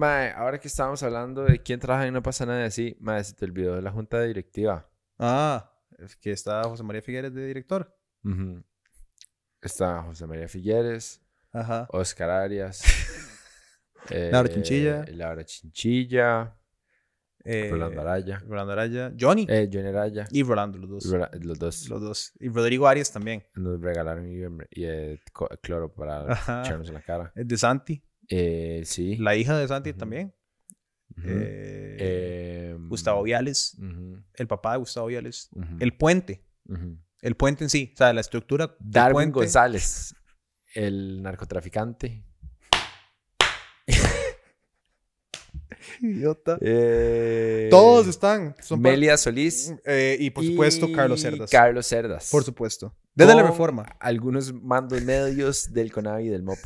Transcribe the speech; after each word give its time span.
Mae, 0.00 0.30
ahora 0.32 0.58
que 0.58 0.66
estábamos 0.68 1.02
hablando 1.02 1.44
de 1.44 1.58
quién 1.62 1.78
trabaja 1.78 2.06
y 2.06 2.10
no 2.10 2.22
pasa 2.22 2.46
nada 2.46 2.64
así, 2.64 2.96
mae, 3.00 3.22
se 3.22 3.34
te 3.34 3.44
olvidó 3.44 3.74
de 3.76 3.82
la 3.82 3.90
junta 3.92 4.22
directiva. 4.22 4.88
Ah, 5.18 5.70
es 5.98 6.16
que 6.16 6.30
está 6.32 6.64
José 6.64 6.82
María 6.82 7.02
Figueres 7.02 7.34
de 7.34 7.44
director. 7.46 7.94
Ujú. 8.24 8.64
Está 9.60 10.02
José 10.02 10.26
María 10.26 10.48
Figueres, 10.48 11.20
Ajá. 11.52 11.86
Oscar 11.90 12.30
Arias, 12.30 12.82
eh, 14.10 14.30
Laura 14.32 14.48
Chinchilla. 14.48 15.04
Laura 15.10 15.44
Chinchilla, 15.44 16.56
Eh, 17.44 17.68
Rolando 17.70 18.00
Araya, 18.00 18.38
Rolando 18.48 18.72
Araya. 18.72 19.12
Johnny. 19.20 19.46
eh, 19.50 19.68
Johnny 19.70 19.88
Araya. 19.88 20.26
y 20.30 20.42
Rolando, 20.42 20.78
los 20.78 20.88
dos. 20.88 21.10
Rola- 21.12 21.30
Los 21.42 21.58
dos 21.58 21.88
Los 21.90 22.00
dos. 22.00 22.32
Y 22.40 22.48
Rodrigo 22.48 22.88
Arias 22.88 23.12
también. 23.12 23.44
nos 23.54 23.78
regalaron 23.82 24.26
y, 24.26 24.44
y, 24.70 25.18
cloro 25.60 25.92
para 25.92 26.32
Ajá. 26.32 26.62
echarnos 26.62 26.88
en 26.88 26.94
la 26.94 27.02
cara. 27.02 27.32
De 27.34 27.56
Santi. 27.58 28.02
Eh, 28.30 28.82
sí. 28.86 29.16
La 29.16 29.36
hija 29.36 29.58
de 29.58 29.68
Santi 29.68 29.92
también. 29.92 30.32
Eh, 31.26 32.70
Em, 32.72 32.88
Gustavo 32.88 33.22
Viales. 33.22 33.76
El 34.34 34.46
papá 34.46 34.72
de 34.72 34.78
Gustavo 34.78 35.08
Viales. 35.08 35.50
El 35.78 35.94
puente. 35.96 36.44
El 37.20 37.36
puente 37.36 37.64
en 37.64 37.70
sí. 37.70 37.90
O 37.92 37.96
sea, 37.98 38.12
la 38.12 38.20
estructura. 38.22 38.74
Darwin 38.78 39.32
puente. 39.32 39.40
González, 39.40 40.14
el 40.74 41.20
narcotraficante. 41.22 42.24
Idiota. 46.00 46.58
Eh, 46.60 47.68
Todos 47.70 48.06
están. 48.06 48.54
Son 48.60 48.80
Melia 48.80 49.16
Solís. 49.16 49.74
Eh, 49.84 50.16
y 50.20 50.30
por 50.30 50.44
supuesto, 50.44 50.88
y 50.88 50.92
Carlos 50.92 51.20
Cerdas. 51.20 51.50
Carlos 51.50 51.86
Cerdas. 51.86 52.30
por 52.30 52.44
supuesto. 52.44 52.94
Desde 53.14 53.34
la 53.34 53.42
reforma. 53.42 53.84
Algunos 54.00 54.52
mandos 54.54 55.02
medios 55.02 55.72
del 55.72 55.92
CONAVI 55.92 56.26
y 56.26 56.28
del 56.28 56.42
MOP. 56.42 56.58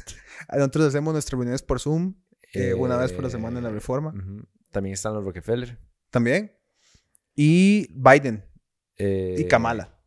Nosotros 0.53 0.87
hacemos 0.87 1.13
nuestras 1.13 1.33
reuniones 1.39 1.63
por 1.63 1.81
Zoom 1.81 2.15
eh, 2.53 2.75
una 2.75 2.97
vez 2.97 3.13
por 3.13 3.23
la 3.23 3.29
Eh, 3.29 3.33
semana 3.33 3.59
en 3.59 3.65
la 3.65 3.71
reforma. 3.71 4.11
ujú. 4.11 4.47
También 4.71 4.95
están 4.95 5.15
los 5.15 5.25
Rockefeller. 5.25 5.79
También. 6.11 6.53
Y 7.35 7.89
Biden. 7.95 8.45
Eh, 8.97 9.37
Y 9.39 9.45
Kamala. 9.49 9.99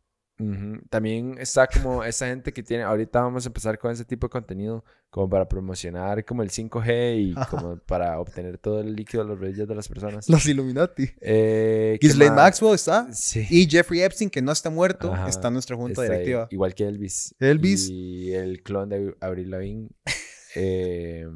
También 0.88 1.36
está 1.38 1.66
como 1.66 2.04
esa 2.04 2.28
gente 2.28 2.52
que 2.52 2.62
tiene, 2.62 2.84
ahorita 2.84 3.20
vamos 3.22 3.44
a 3.44 3.48
empezar 3.48 3.76
con 3.76 3.90
ese 3.90 4.04
tipo 4.04 4.26
de 4.26 4.30
contenido, 4.30 4.84
como 5.10 5.28
para 5.28 5.48
promocionar 5.48 6.24
como 6.24 6.42
el 6.42 6.50
5G 6.50 7.16
y 7.18 7.34
como 7.50 7.78
para 7.78 8.20
obtener 8.20 8.58
todo 8.58 8.80
el 8.80 8.94
líquido 8.94 9.24
de 9.24 9.30
los 9.30 9.40
reyes 9.40 9.66
de 9.66 9.74
las 9.74 9.88
personas. 9.88 10.28
Los 10.28 10.46
Illuminati. 10.46 11.10
Eh. 11.20 11.98
Maxwell 12.34 12.74
está. 12.74 13.12
Sí. 13.12 13.46
Y 13.50 13.68
Jeffrey 13.68 14.02
Epstein, 14.02 14.30
que 14.30 14.40
no 14.40 14.52
está 14.52 14.70
muerto, 14.70 15.12
Ajá. 15.12 15.28
está 15.28 15.48
en 15.48 15.54
nuestra 15.54 15.76
junta 15.76 16.02
Está 16.02 16.14
ahí, 16.14 16.20
directiva. 16.20 16.48
igual 16.50 16.74
que 16.74 16.86
Elvis. 16.86 17.34
Elvis. 17.40 17.88
Y 17.90 18.32
el 18.32 18.62
clon 18.62 18.88
de 18.90 19.16
Avril 19.20 19.50
Lavigne. 19.50 19.88
eh, 20.54 21.26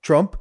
Trump. 0.00 0.34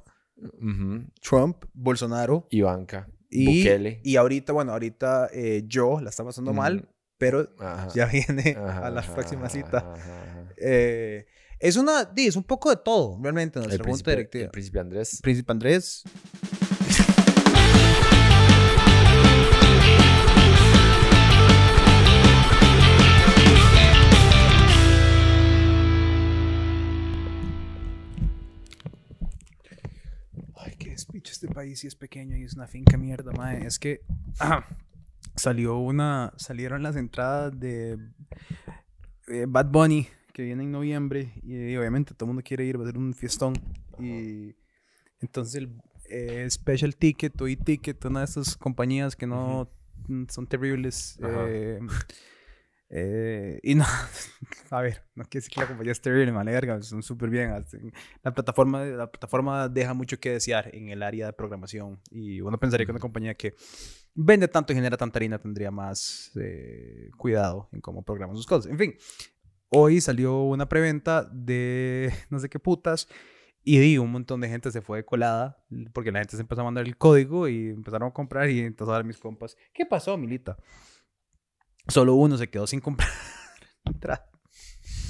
Trump. 1.22 1.66
Bolsonaro. 1.74 2.48
Ivanka. 2.50 3.08
Y, 3.30 3.46
Bukele. 3.46 4.00
y 4.04 4.16
ahorita, 4.16 4.54
bueno, 4.54 4.74
ahorita 4.74 5.28
eh, 5.34 5.64
yo 5.66 6.00
la 6.00 6.10
está 6.12 6.24
pasando 6.24 6.54
mal, 6.54 6.88
pero 7.18 7.50
Ajá. 7.60 7.88
ya 7.94 8.06
viene 8.08 8.56
Ajá, 8.58 8.88
a 8.88 8.90
la 8.90 9.00
ajá, 9.02 9.14
próxima 9.14 9.42
ajá, 9.46 9.50
cita. 9.50 9.78
ajá, 9.80 9.94
ajá. 9.94 10.48
Eh, 10.58 11.26
es 11.60 11.78
una, 11.78 12.12
es 12.16 12.36
un 12.36 12.44
poco 12.44 12.70
de 12.70 12.78
todo, 12.78 13.18
realmente, 13.22 13.60
en 13.60 13.64
El 13.64 13.70
nuestra 13.70 13.84
junta 13.86 14.04
príncipe, 14.04 14.12
directiva. 14.12 14.44
el 14.46 14.52
príncipe 14.52 14.80
Andrés. 14.80 15.20
Príncipe 15.22 15.52
Andrés. 15.52 16.04
Ay, 30.56 30.74
qué 30.78 30.90
despicho 30.92 31.32
este 31.32 31.48
país 31.48 31.84
y 31.84 31.88
es 31.88 31.96
pequeño 31.96 32.36
y 32.38 32.44
es 32.44 32.54
una 32.56 32.68
finca 32.68 32.98
mierda, 32.98 33.32
mae. 33.34 33.66
Es 33.66 33.80
que 33.80 34.02
ah, 34.40 34.66
salió 35.36 35.78
una, 35.78 36.34
salieron 36.38 36.84
las 36.84 36.96
entradas 36.96 37.58
de 37.60 37.98
eh, 39.28 39.46
Bad 39.48 39.68
Bunny 39.68 40.08
que 40.34 40.44
viene 40.44 40.64
en 40.64 40.72
noviembre 40.72 41.34
y, 41.44 41.76
obviamente 41.76 42.14
todo 42.14 42.26
el 42.26 42.28
mundo 42.30 42.44
quiere 42.44 42.66
ir, 42.66 42.80
va 42.80 42.84
a 42.84 42.88
ser 42.88 42.98
un 42.98 43.14
fiestón 43.14 43.54
y 44.00 44.56
entonces 45.20 45.56
el 45.56 45.70
eh, 46.10 46.48
Special 46.50 46.96
Ticket 46.96 47.40
o 47.42 47.48
E-Ticket, 47.48 48.04
una 48.06 48.20
de 48.20 48.26
estas 48.26 48.58
compañías 48.58 49.16
que 49.16 49.28
no 49.28 49.70
son 50.30 50.48
terribles. 50.48 51.18
Eh, 51.22 51.80
eh, 52.90 53.60
y 53.64 53.76
no, 53.76 53.86
a 54.70 54.82
ver, 54.82 55.04
no 55.16 55.24
quiero 55.24 55.44
decir 55.44 55.54
que 55.54 55.62
la 55.62 55.68
compañía 55.68 55.92
es 55.92 56.02
terrible, 56.02 56.32
me 56.32 56.38
vale 56.38 56.52
verga, 56.52 56.82
son 56.82 57.02
súper 57.02 57.30
bien. 57.30 57.52
La 58.22 58.34
plataforma, 58.34 58.84
la 58.86 59.12
plataforma 59.12 59.70
deja 59.70 59.94
mucho 59.94 60.20
que 60.20 60.32
desear 60.32 60.70
en 60.76 60.90
el 60.90 61.02
área 61.02 61.28
de 61.28 61.34
programación 61.34 62.00
y 62.12 62.42
uno 62.42 62.60
pensaría 62.60 62.86
que 62.86 62.92
una 62.92 63.00
compañía 63.00 63.34
que 63.34 63.56
vende 64.16 64.48
tanto 64.48 64.74
y 64.74 64.76
genera 64.76 64.98
tanta 64.98 65.20
harina 65.20 65.40
tendría 65.40 65.72
más 65.72 66.32
eh, 66.36 67.10
cuidado 67.18 67.70
en 67.72 67.82
cómo 67.82 68.04
programa 68.04 68.36
sus 68.36 68.46
cosas. 68.46 68.72
En 68.72 68.78
fin, 68.78 68.96
hoy 69.70 70.02
salió 70.02 70.42
una 70.44 70.68
preventa 70.70 71.24
de 71.32 72.14
no 72.30 72.40
sé 72.40 72.50
qué 72.50 72.60
putas 72.60 73.08
y 73.64 73.80
di, 73.80 73.98
un 73.98 74.12
montón 74.12 74.42
de 74.42 74.50
gente 74.50 74.72
se 74.72 74.82
fue 74.82 75.00
de 75.00 75.06
colada 75.06 75.64
porque 75.94 76.12
la 76.12 76.20
gente 76.20 76.36
se 76.36 76.42
empezó 76.42 76.62
a 76.62 76.66
mandar 76.66 76.86
el 76.86 76.98
código 76.98 77.48
y 77.48 77.70
empezaron 77.70 78.10
a 78.10 78.14
comprar 78.14 78.50
y 78.50 78.60
entonces 78.60 78.92
ahora 78.92 79.04
mis 79.04 79.18
compas, 79.18 79.56
¿qué 79.74 79.86
pasó, 79.86 80.18
Milita? 80.18 80.58
Solo 81.88 82.16
uno 82.16 82.38
se 82.38 82.50
quedó 82.50 82.68
sin 82.68 82.82
comprar. 82.82 83.10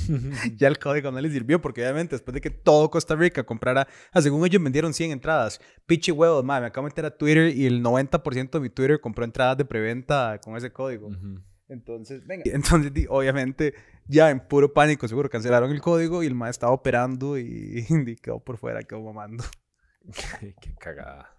Ya 0.57 0.67
el 0.67 0.79
código 0.79 1.11
no 1.11 1.19
les 1.21 1.31
sirvió 1.31 1.61
porque 1.61 1.81
obviamente 1.81 2.15
después 2.15 2.33
de 2.33 2.41
que 2.41 2.49
todo 2.49 2.89
Costa 2.89 3.15
Rica 3.15 3.43
comprara, 3.43 3.87
ah, 4.11 4.21
según 4.21 4.45
ellos 4.45 4.61
vendieron 4.61 4.93
100 4.93 5.11
entradas. 5.11 5.59
Pichi 5.85 6.11
huevos, 6.11 6.43
madre, 6.43 6.61
me 6.61 6.67
acabo 6.67 6.85
de 6.87 6.91
meter 6.91 7.05
a 7.05 7.17
Twitter 7.17 7.55
y 7.55 7.65
el 7.65 7.81
90% 7.83 8.51
de 8.51 8.59
mi 8.59 8.69
Twitter 8.69 8.99
compró 8.99 9.25
entradas 9.25 9.57
de 9.57 9.65
preventa 9.65 10.39
con 10.43 10.55
ese 10.57 10.71
código. 10.71 11.09
Entonces, 11.67 12.25
venga. 12.25 12.43
Entonces, 12.53 12.91
obviamente, 13.09 13.73
ya 14.07 14.29
en 14.29 14.39
puro 14.39 14.73
pánico, 14.73 15.07
seguro 15.07 15.29
cancelaron 15.29 15.71
el 15.71 15.81
código 15.81 16.23
y 16.23 16.27
el 16.27 16.35
mae 16.35 16.51
estaba 16.51 16.71
operando 16.73 17.37
y, 17.37 17.85
y 17.89 18.15
quedó 18.17 18.39
por 18.39 18.57
fuera, 18.57 18.83
quedó 18.83 19.01
mamando. 19.01 19.43
Qué 20.61 20.75
cagada. 20.79 21.29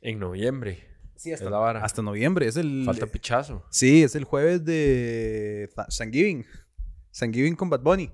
En 0.00 0.18
noviembre. 0.18 0.84
Sí, 1.16 1.32
vara. 1.48 1.82
hasta 1.84 2.02
noviembre. 2.02 2.46
Es 2.46 2.56
el. 2.56 2.82
Falta 2.84 3.06
pichazo. 3.06 3.64
Sí, 3.70 4.02
es 4.02 4.14
el 4.14 4.24
jueves 4.24 4.64
de 4.64 5.70
Tha- 5.74 5.86
Thanksgiving. 5.96 6.44
Thanksgiving 7.18 7.54
con 7.54 7.70
Bad 7.70 7.80
Bunny. 7.80 8.10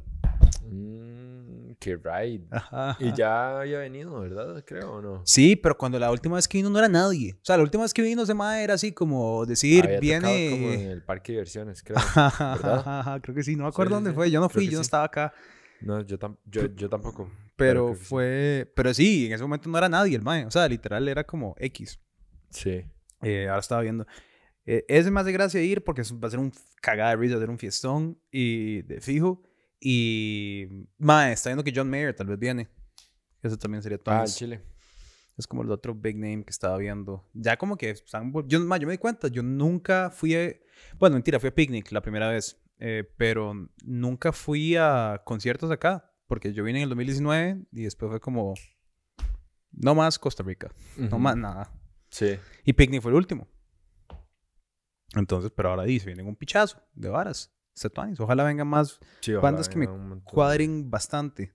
Mm, 0.68 1.72
qué 1.78 1.96
ride. 1.96 2.44
Ajá. 2.50 2.96
Y 3.00 3.12
ya 3.14 3.60
había 3.60 3.78
venido, 3.78 4.20
¿verdad? 4.20 4.62
Creo, 4.66 4.92
¿o 4.94 5.02
no? 5.02 5.22
Sí, 5.24 5.56
pero 5.56 5.76
cuando 5.76 5.98
la 5.98 6.10
última 6.10 6.36
vez 6.36 6.46
que 6.46 6.58
vino 6.58 6.70
no 6.70 6.78
era 6.78 6.88
nadie. 6.88 7.34
O 7.34 7.44
sea, 7.44 7.56
la 7.56 7.62
última 7.62 7.82
vez 7.84 7.94
que 7.94 8.02
vino 8.02 8.22
ese 8.22 8.34
mae 8.34 8.62
era 8.62 8.74
así 8.74 8.92
como 8.92 9.46
decir, 9.46 9.84
Había 9.86 10.18
tocado 10.18 10.34
como 10.34 10.54
en 10.56 10.60
viene. 10.78 10.92
el 10.92 11.02
parque 11.02 11.32
de 11.32 11.38
diversiones, 11.38 11.82
creo. 11.82 11.96
Ajá, 11.98 13.20
Creo 13.22 13.34
que 13.34 13.42
sí, 13.42 13.56
no 13.56 13.64
me 13.64 13.68
acuerdo 13.70 13.90
sí, 13.90 13.94
dónde 13.94 14.10
sí. 14.10 14.14
fue. 14.16 14.30
Yo 14.30 14.40
no 14.40 14.48
fui, 14.48 14.66
yo 14.66 14.72
no 14.78 14.84
sí. 14.84 14.88
estaba 14.88 15.04
acá. 15.04 15.32
No, 15.80 16.02
yo, 16.02 16.18
tam- 16.18 16.36
yo, 16.44 16.66
yo 16.74 16.88
tampoco. 16.90 17.30
Pero 17.56 17.94
sí. 17.94 18.04
fue. 18.04 18.72
Pero 18.76 18.92
sí, 18.94 19.26
en 19.26 19.32
ese 19.32 19.42
momento 19.42 19.68
no 19.70 19.78
era 19.78 19.88
nadie 19.88 20.16
el 20.16 20.22
mae. 20.22 20.44
O 20.44 20.50
sea, 20.50 20.68
literal 20.68 21.08
era 21.08 21.24
como 21.24 21.54
X. 21.58 21.98
Sí. 22.50 22.84
Eh, 23.22 23.48
ahora 23.48 23.60
estaba 23.60 23.80
viendo. 23.80 24.06
Eh, 24.66 24.84
ese 24.88 25.10
me 25.10 25.20
hace 25.20 25.32
gracia 25.32 25.62
ir 25.62 25.82
porque 25.82 26.02
es- 26.02 26.12
va 26.14 26.28
a 26.28 26.30
ser 26.30 26.40
un 26.40 26.52
cagada 26.82 27.10
de 27.10 27.16
risa, 27.16 27.34
va 27.34 27.38
a 27.38 27.42
ser 27.42 27.50
un 27.50 27.58
fiestón 27.58 28.18
y 28.30 28.82
de 28.82 29.00
fijo. 29.00 29.42
Y. 29.80 30.66
Mae, 30.98 31.32
está 31.32 31.48
viendo 31.50 31.64
que 31.64 31.72
John 31.74 31.88
Mayer 31.90 32.14
tal 32.14 32.26
vez 32.26 32.38
viene. 32.38 32.68
Eso 33.42 33.56
también 33.56 33.82
sería 33.82 33.98
todo. 33.98 34.14
Ah, 34.14 34.24
Chile. 34.26 34.60
Es 35.38 35.46
como 35.46 35.62
el 35.62 35.70
otro 35.70 35.94
big 35.94 36.16
name 36.16 36.44
que 36.44 36.50
estaba 36.50 36.76
viendo. 36.76 37.26
Ya 37.32 37.56
como 37.56 37.76
que 37.78 37.88
están... 37.90 38.30
Yo, 38.46 38.60
ma, 38.60 38.76
yo 38.76 38.86
me 38.86 38.92
di 38.92 38.98
cuenta, 38.98 39.28
yo 39.28 39.42
nunca 39.42 40.10
fui 40.10 40.34
a... 40.36 40.54
Bueno, 40.98 41.14
mentira, 41.14 41.40
fui 41.40 41.48
a 41.48 41.54
Picnic 41.54 41.90
la 41.92 42.02
primera 42.02 42.28
vez. 42.28 42.60
eh, 42.78 43.04
pero 43.16 43.54
nunca 43.84 44.32
fui 44.32 44.76
a 44.76 45.22
conciertos 45.24 45.70
acá. 45.70 46.12
Porque 46.26 46.52
yo 46.52 46.62
vine 46.62 46.80
en 46.80 46.82
el 46.84 46.88
2019 46.90 47.62
y 47.72 47.82
después 47.84 48.10
fue 48.10 48.20
como... 48.20 48.52
No 49.72 49.94
más 49.94 50.18
Costa 50.18 50.42
Rica. 50.42 50.70
No 50.98 51.18
más 51.18 51.36
nada. 51.36 51.72
Sí. 52.10 52.36
Y 52.64 52.74
Picnic 52.74 53.00
fue 53.00 53.10
el 53.12 53.16
último. 53.16 53.48
Entonces, 55.16 55.50
pero 55.54 55.70
ahora 55.70 55.84
dice, 55.84 56.06
vienen 56.06 56.26
un 56.26 56.36
pichazo 56.36 56.80
de 56.94 57.08
varas. 57.08 57.52
Setuanis. 57.72 58.20
Ojalá 58.20 58.44
vengan 58.44 58.66
más 58.68 58.98
Sí, 59.20 59.32
ojalá 59.32 59.52
bandas 59.52 59.68
que 59.68 59.76
me 59.78 59.86
vengan 59.86 60.00
un 60.00 60.08
montón. 60.10 60.32
cuadren 60.34 60.90
bastante. 60.90 61.54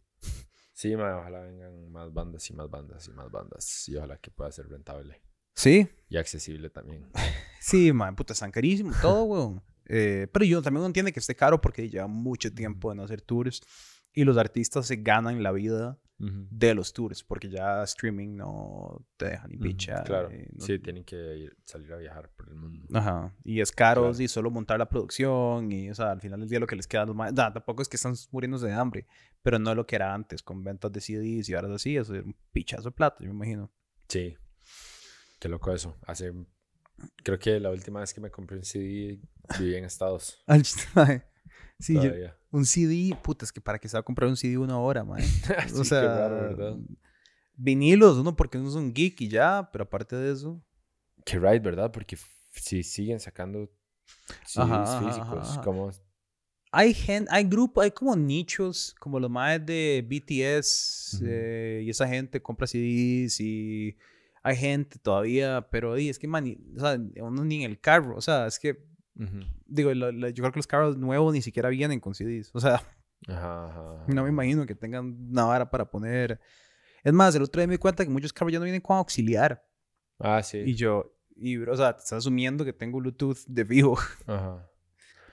Sí, 0.73 0.95
ma, 0.95 1.17
ojalá 1.19 1.41
vengan 1.41 1.89
más 1.91 2.11
bandas 2.13 2.49
y 2.49 2.53
más 2.53 2.69
bandas 2.69 3.07
y 3.07 3.11
más 3.11 3.31
bandas. 3.31 3.87
Y 3.89 3.95
ojalá 3.95 4.17
que 4.17 4.31
pueda 4.31 4.51
ser 4.51 4.67
rentable. 4.67 5.21
Sí, 5.53 5.87
Y 6.09 6.17
accesible 6.17 6.69
también. 6.69 7.09
Sí, 7.61 7.91
man, 7.93 8.15
puta, 8.15 8.33
están 8.33 8.51
carísimos 8.51 8.99
todo, 9.01 9.23
weón. 9.25 9.63
Eh, 9.87 10.27
pero 10.31 10.45
yo 10.45 10.61
también 10.61 10.85
entiendo 10.85 11.11
que 11.11 11.19
esté 11.19 11.35
caro 11.35 11.61
porque 11.61 11.89
lleva 11.89 12.05
mucho 12.07 12.53
tiempo 12.53 12.89
de 12.89 12.95
no 12.95 13.03
hacer 13.03 13.21
tours 13.21 13.61
y 14.13 14.23
los 14.23 14.37
artistas 14.37 14.85
se 14.87 14.97
ganan 14.97 15.41
la 15.43 15.51
vida 15.51 15.99
De 16.17 16.73
los 16.73 16.93
tours, 16.93 17.23
porque 17.23 17.49
ya 17.49 17.83
streaming 17.83 18.37
no 18.37 19.05
te 19.17 19.25
deja 19.31 19.47
ni 19.49 19.57
picha. 19.57 20.01
Claro. 20.03 20.29
eh, 20.31 20.47
no- 20.53 20.63
Sí, 20.65 20.79
tienen 20.79 21.03
que 21.03 21.15
ir- 21.15 21.57
salir 21.65 21.91
a 21.91 21.97
viajar 21.97 22.31
por 22.37 22.47
el 22.47 22.55
mundo. 22.55 22.87
Ajá. 22.93 23.35
Y 23.43 23.59
es 23.59 23.71
caro 23.73 24.03
Claro. 24.09 24.23
y 24.23 24.27
solo 24.29 24.49
montar 24.49 24.79
la 24.79 24.87
producción 24.87 25.71
y, 25.73 25.89
o 25.89 25.93
sea, 25.93 26.11
al 26.11 26.21
final 26.21 26.39
del 26.39 26.47
día 26.47 26.59
lo 26.61 26.67
que 26.67 26.77
les 26.77 26.87
queda 26.87 27.05
los 27.05 27.15
ma- 27.15 27.31
nah, 27.31 27.51
tampoco 27.51 27.81
es 27.81 27.89
que 27.89 27.97
están 27.97 28.13
muriéndose 28.31 28.67
de 28.67 28.73
hambre, 28.73 29.05
pero 29.43 29.59
no 29.59 29.75
lo 29.75 29.85
que 29.85 29.97
era 29.97 30.13
antes, 30.13 30.41
con 30.41 30.63
ventas 30.63 30.89
de 30.93 31.01
CDs 31.01 31.49
y 31.49 31.53
ahora 31.53 31.75
así, 31.75 31.97
eso 31.97 32.15
es 32.15 32.23
un 32.23 32.35
pichazo 32.53 32.83
de 32.89 32.91
plata, 32.95 33.17
yo 33.21 33.27
me 33.29 33.35
imagino. 33.35 33.69
Sí. 34.07 34.37
Qué 35.39 35.49
loco 35.49 35.73
eso. 35.73 35.97
Hace. 36.07 36.31
Creo 37.23 37.37
que 37.37 37.59
la 37.59 37.71
última 37.71 37.99
vez 37.99 38.13
que 38.13 38.21
me 38.21 38.31
compré 38.31 38.55
un 38.57 38.63
CD 38.63 39.19
viví 39.59 39.75
en 39.75 39.83
Estados. 39.83 40.41
Sí, 41.79 41.93
yo- 41.95 42.11
un 42.51 42.65
CD, 42.65 43.17
puta, 43.21 43.43
es 43.45 43.51
que 43.51 43.59
para 43.61 43.77
que 43.79 43.89
se 43.89 43.97
va 43.97 43.99
a 43.99 44.03
comprar 44.03 44.29
un 44.29 44.37
CD 44.37 44.57
una 44.57 44.79
hora, 44.79 45.03
man. 45.03 45.19
Sí, 45.67 45.73
o 45.73 45.77
qué 45.77 45.83
sea, 45.83 46.17
raro, 46.17 46.35
¿verdad? 46.37 46.77
vinilos, 47.57 48.17
uno 48.17 48.35
porque 48.35 48.57
uno 48.57 48.69
es 48.69 48.75
un 48.75 48.93
geek 48.93 49.21
y 49.21 49.27
ya, 49.29 49.69
pero 49.71 49.83
aparte 49.85 50.15
de 50.15 50.31
eso, 50.33 50.61
Qué 51.25 51.39
right, 51.39 51.61
¿verdad? 51.63 51.91
Porque 51.91 52.17
si 52.51 52.83
siguen 52.83 53.19
sacando 53.19 53.69
CDs 54.45 54.61
Ajá, 54.61 54.99
físicos, 54.99 55.49
ajá. 55.49 55.61
como. 55.63 55.91
hay 56.71 56.93
gente, 56.93 57.29
hay 57.33 57.43
grupos, 57.45 57.83
hay 57.83 57.91
como 57.91 58.15
nichos, 58.15 58.95
como 58.99 59.19
los 59.19 59.29
más 59.31 59.65
de 59.65 60.05
BTS 60.07 61.17
eh, 61.25 61.81
y 61.83 61.89
esa 61.89 62.07
gente 62.07 62.41
compra 62.41 62.67
CDs 62.67 63.39
y 63.39 63.97
hay 64.43 64.55
gente 64.55 64.99
todavía, 64.99 65.67
pero 65.71 65.95
di, 65.95 66.09
es 66.09 66.19
que 66.19 66.27
man, 66.27 66.45
y- 66.47 66.57
o 66.77 66.79
sea, 66.79 66.99
uno 67.23 67.43
ni 67.43 67.63
en 67.63 67.71
el 67.71 67.79
carro, 67.79 68.15
o 68.17 68.21
sea, 68.21 68.45
es 68.47 68.59
que 68.59 68.77
Ujú. 69.17 69.39
digo, 69.65 69.93
lo- 69.93 70.11
lo- 70.11 70.29
yo 70.29 70.43
creo 70.43 70.51
que 70.51 70.59
los 70.59 70.67
carros 70.67 70.97
nuevos 70.97 71.33
ni 71.33 71.41
siquiera 71.41 71.69
vienen 71.69 71.99
con 71.99 72.13
CDs, 72.13 72.51
o 72.53 72.59
sea, 72.59 72.81
Ajá, 73.27 73.67
ajá, 73.69 74.03
no 74.07 74.23
me 74.23 74.29
imagino 74.29 74.65
que 74.65 74.75
tengan 74.75 75.05
una 75.31 75.45
vara 75.45 75.69
para 75.69 75.89
poner. 75.89 76.39
Es 77.03 77.13
más, 77.13 77.33
el 77.35 77.41
otro 77.43 77.59
día 77.61 77.67
me 77.67 77.73
di 77.75 77.77
cuenta 77.77 78.03
que 78.03 78.09
muchos 78.09 78.33
carros 78.33 78.51
ya 78.51 78.59
no 78.59 78.65
vienen 78.65 78.81
con 78.81 78.97
auxiliar 78.97 79.63
Ah, 80.19 80.41
sí. 80.43 80.57
y 80.59 80.75
yo, 80.75 81.15
y, 81.35 81.57
o 81.57 81.75
sea, 81.75 81.93
te 81.95 82.03
estás 82.03 82.17
asumiendo 82.19 82.63
que 82.65 82.73
tengo 82.73 82.99
Bluetooth 82.99 83.37
de 83.47 83.65
fijo. 83.65 83.97
Ajá. 84.27 84.69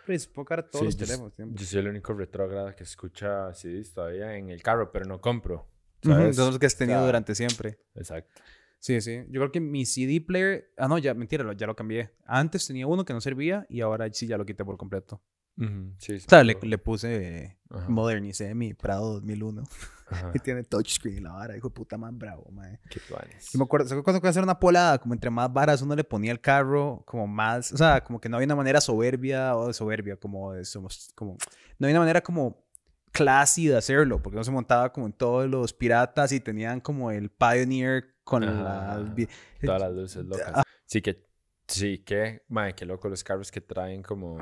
Pero 0.06 0.18
supongo 0.18 0.46
que 0.46 0.54
ahora 0.54 0.68
todos 0.70 0.80
Sí, 0.80 0.84
los 0.86 0.96
yo, 0.96 1.04
s- 1.04 1.10
teléfonos 1.12 1.34
tienen 1.34 1.54
yo 1.56 1.64
soy 1.64 1.78
el 1.80 1.88
único 1.88 2.12
retrógrado 2.12 2.74
que 2.74 2.82
escucha 2.84 3.52
CDs 3.54 3.92
todavía 3.94 4.36
en 4.36 4.50
el 4.50 4.62
carro, 4.62 4.90
pero 4.90 5.04
no 5.06 5.20
compro. 5.20 5.68
¿Sabes? 6.02 6.36
de 6.36 6.44
los 6.44 6.58
que 6.58 6.66
has 6.66 6.76
tenido 6.76 6.98
sea, 6.98 7.06
durante 7.06 7.34
siempre. 7.36 7.78
Exacto. 7.94 8.40
Sí, 8.82 9.00
sí. 9.00 9.22
Yo 9.28 9.40
creo 9.40 9.52
que 9.52 9.60
mi 9.60 9.86
CD 9.86 10.20
player. 10.20 10.72
Ah, 10.76 10.88
no, 10.88 10.98
ya, 10.98 11.14
mentira, 11.14 11.50
ya 11.56 11.68
lo 11.68 11.76
cambié. 11.76 12.10
Antes 12.26 12.66
tenía 12.66 12.84
uno 12.88 13.04
que 13.04 13.12
no 13.12 13.20
servía 13.20 13.64
y 13.68 13.80
ahora 13.80 14.08
sí 14.12 14.26
ya 14.26 14.36
lo 14.36 14.44
quité 14.44 14.64
por 14.64 14.76
completo. 14.76 15.22
Ujú, 15.56 15.92
Sí, 15.98 16.18
sí, 16.18 16.24
O 16.26 16.30
sea, 16.30 16.42
le, 16.42 16.58
le 16.60 16.78
puse. 16.78 17.14
eh, 17.44 17.58
Ajá, 17.70 17.88
Modernicé 17.88 18.52
mi 18.56 18.74
Prado 18.74 19.12
2001. 19.14 19.62
ajá. 20.08 20.32
Y 20.34 20.40
tiene 20.40 20.64
touchscreen 20.64 21.22
la 21.22 21.30
vara. 21.32 21.56
Hijo 21.56 21.68
de 21.68 21.74
puta, 21.74 21.96
man, 21.96 22.18
bravo, 22.18 22.50
man. 22.50 22.76
Qué. 22.90 23.00
Yo 23.08 23.58
me 23.60 23.62
acuerdo, 23.64 23.86
¿se 23.86 23.94
acuerdan 23.94 24.02
cuando 24.02 24.20
fue 24.20 24.28
a 24.28 24.30
hacer 24.30 24.42
una 24.42 24.58
polada? 24.58 24.98
Como 24.98 25.14
entre 25.14 25.30
más 25.30 25.52
varas 25.52 25.80
uno 25.80 25.94
le 25.94 26.02
ponía 26.02 26.32
el 26.32 26.40
carro, 26.40 27.04
como 27.06 27.28
más. 27.28 27.72
O 27.72 27.76
sea, 27.76 28.02
como 28.02 28.20
que 28.20 28.28
no 28.28 28.36
había 28.36 28.46
una 28.46 28.56
manera 28.56 28.80
soberbia 28.80 29.56
o 29.56 29.68
de 29.68 29.74
soberbia, 29.74 30.16
como 30.16 30.54
de. 30.54 30.64
Somos, 30.64 31.12
como, 31.14 31.36
no 31.78 31.86
había 31.86 31.94
una 31.94 32.00
manera 32.00 32.20
como 32.20 32.66
classy 33.12 33.68
de 33.68 33.76
hacerlo, 33.76 34.20
porque 34.22 34.36
no 34.36 34.42
se 34.44 34.50
montaba 34.50 34.92
como 34.92 35.06
en 35.06 35.12
todos 35.12 35.48
los 35.48 35.72
piratas 35.72 36.32
y 36.32 36.40
tenían 36.40 36.80
como 36.80 37.10
el 37.12 37.30
Pioneer 37.30 38.11
con 38.24 38.44
Ajá. 38.44 38.98
la. 38.98 39.14
vi- 39.14 39.28
Todas 39.64 39.80
las 39.82 39.92
luces 39.92 40.24
locas. 40.24 40.64
Sí, 40.86 41.00
que, 41.02 41.24
sí, 41.66 41.98
que, 41.98 42.42
mae, 42.48 42.74
qué 42.74 42.84
loco 42.86 43.08
los 43.08 43.22
carros 43.24 43.50
que 43.50 43.60
traen 43.60 44.02
como 44.02 44.38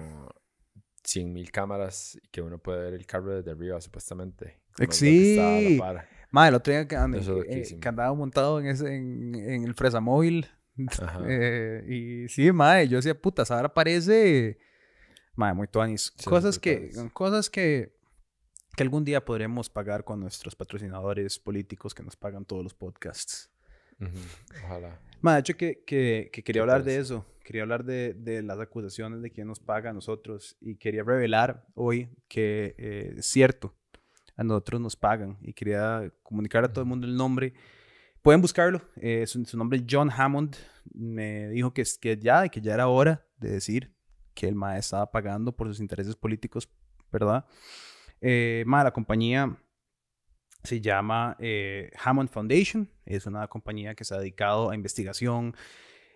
100 1.04 1.32
mil 1.32 1.50
cámaras 1.50 2.16
y 2.22 2.28
que 2.28 2.42
uno 2.42 2.58
puede 2.58 2.82
ver 2.82 2.94
el 2.94 3.06
carro 3.06 3.34
desde 3.34 3.50
arriba, 3.52 3.80
supuestamente. 3.80 4.60
Sí. 4.90 5.78
Madre, 6.32 6.48
el 6.50 6.54
otro 6.54 6.72
día 6.72 6.86
que, 6.86 6.96
and- 6.96 7.16
eh, 7.16 7.78
que 7.80 7.88
andaba 7.88 8.14
montado 8.14 8.60
en, 8.60 8.66
ese, 8.66 8.94
en, 8.94 9.34
en 9.34 9.64
el 9.64 9.74
fresamóvil. 9.74 10.46
Eh, 11.28 11.84
y 11.86 12.28
sí, 12.28 12.50
madre, 12.52 12.88
yo 12.88 12.96
decía, 12.96 13.20
puta, 13.20 13.42
esa 13.42 13.56
vara 13.56 13.74
parece. 13.74 14.58
Madre, 15.34 15.54
muy 15.54 15.66
tuanis. 15.68 16.14
Sí, 16.16 16.24
cosas 16.24 16.58
que, 16.58 16.90
cosas 17.12 17.50
que, 17.50 17.94
que 18.76 18.82
algún 18.82 19.04
día 19.04 19.22
podremos 19.22 19.68
pagar 19.68 20.04
con 20.04 20.20
nuestros 20.20 20.56
patrocinadores 20.56 21.38
políticos 21.38 21.94
que 21.94 22.02
nos 22.02 22.16
pagan 22.16 22.46
todos 22.46 22.62
los 22.62 22.72
podcasts. 22.72 23.50
Ujú, 24.00 24.64
Ojalá. 24.64 24.98
Madre, 25.20 25.36
de 25.36 25.40
hecho 25.40 25.56
que, 25.56 25.82
que, 25.86 26.30
que 26.32 26.42
quería 26.42 26.62
hablar 26.62 26.82
de 26.84 26.96
eso. 26.98 27.26
Quería 27.44 27.62
hablar 27.62 27.84
de, 27.84 28.14
de 28.14 28.42
las 28.42 28.58
acusaciones 28.60 29.20
de 29.22 29.30
quién 29.30 29.46
nos 29.48 29.58
paga 29.60 29.90
a 29.90 29.92
nosotros. 29.92 30.56
Y 30.60 30.76
quería 30.76 31.02
revelar 31.02 31.66
hoy 31.74 32.08
que 32.28 32.74
eh, 32.78 33.14
es 33.18 33.26
cierto. 33.26 33.74
A 34.36 34.44
nosotros 34.44 34.80
nos 34.80 34.96
pagan. 34.96 35.36
Y 35.42 35.52
quería 35.52 36.10
comunicar 36.22 36.64
a 36.64 36.72
todo 36.72 36.82
el 36.82 36.88
mundo 36.88 37.06
el 37.06 37.16
nombre. 37.16 37.52
Pueden 38.22 38.40
buscarlo. 38.40 38.80
eh, 38.96 39.26
su, 39.26 39.44
su 39.44 39.56
nombre 39.58 39.78
es 39.78 39.84
John 39.90 40.10
Hammond. 40.10 40.56
Me 40.94 41.48
dijo 41.50 41.74
que, 41.74 41.82
que 42.00 42.16
ya, 42.16 42.48
que 42.48 42.60
ya 42.60 42.74
era 42.74 42.88
hora 42.88 43.26
de 43.38 43.50
decir 43.50 43.92
que 44.32 44.48
el 44.48 44.54
MAE 44.54 44.78
estaba 44.78 45.10
pagando 45.10 45.52
por 45.52 45.66
sus 45.68 45.80
intereses 45.80 46.16
políticos, 46.16 46.70
¿verdad? 47.12 47.44
Eh, 48.20 48.62
mae, 48.66 48.84
la 48.84 48.92
compañía 48.92 49.56
se 50.62 50.80
llama 50.80 51.36
eh, 51.38 51.90
Hammond 52.02 52.30
Foundation. 52.30 52.90
Es 53.04 53.26
una 53.26 53.46
compañía 53.48 53.94
que 53.94 54.04
se 54.04 54.14
ha 54.14 54.18
dedicado 54.18 54.70
a 54.70 54.74
investigación 54.74 55.54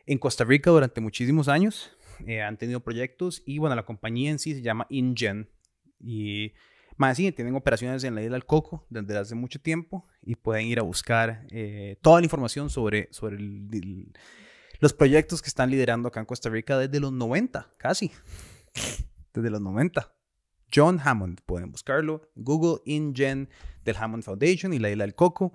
en 0.07 0.19
Costa 0.19 0.45
Rica 0.45 0.71
durante 0.71 1.01
muchísimos 1.01 1.49
años. 1.49 1.97
Eh, 2.27 2.43
han 2.43 2.57
tenido 2.57 2.81
proyectos 2.81 3.43
y 3.47 3.59
bueno, 3.59 3.75
la 3.75 3.85
compañía 3.85 4.31
en 4.31 4.39
sí 4.39 4.55
se 4.55 4.63
llama 4.63 4.87
InGen. 4.91 5.51
Y 6.01 6.53
más 6.97 7.17
sí, 7.17 7.33
tienen 7.33 7.57
operaciones 7.57 8.05
en 8.05 8.15
la 8.15 8.23
isla 8.23 8.35
del 8.35 8.47
Coco 8.47 8.87
desde 8.91 9.17
hace 9.17 9.35
mucho 9.35 9.61
tiempo 9.61 10.07
y 10.23 10.37
pueden 10.37 10.67
ir 10.67 10.79
a 10.79 10.83
buscar 10.83 11.47
eh, 11.51 11.99
toda 12.03 12.21
la 12.21 12.25
información 12.25 12.71
sobre, 12.71 13.09
sobre 13.11 13.39
los 14.79 14.93
proyectos 14.93 15.43
que 15.43 15.49
están 15.49 15.71
liderando 15.71 16.09
acá 16.09 16.21
en 16.21 16.27
Costa 16.27 16.51
Rica 16.51 16.79
desde 16.79 17.01
los 17.01 17.13
90, 17.13 17.75
casi. 17.79 18.13
Desde 19.33 19.51
los 19.51 19.61
90. 19.61 20.15
John 20.75 21.01
Hammond, 21.03 21.41
pueden 21.47 21.71
buscarlo. 21.71 22.31
Google 22.35 22.83
InGen 22.85 23.49
del 23.85 23.97
Hammond 23.97 24.25
Foundation 24.25 24.73
y 24.73 24.79
la 24.79 24.91
isla 24.91 25.05
del 25.05 25.15
Coco. 25.15 25.53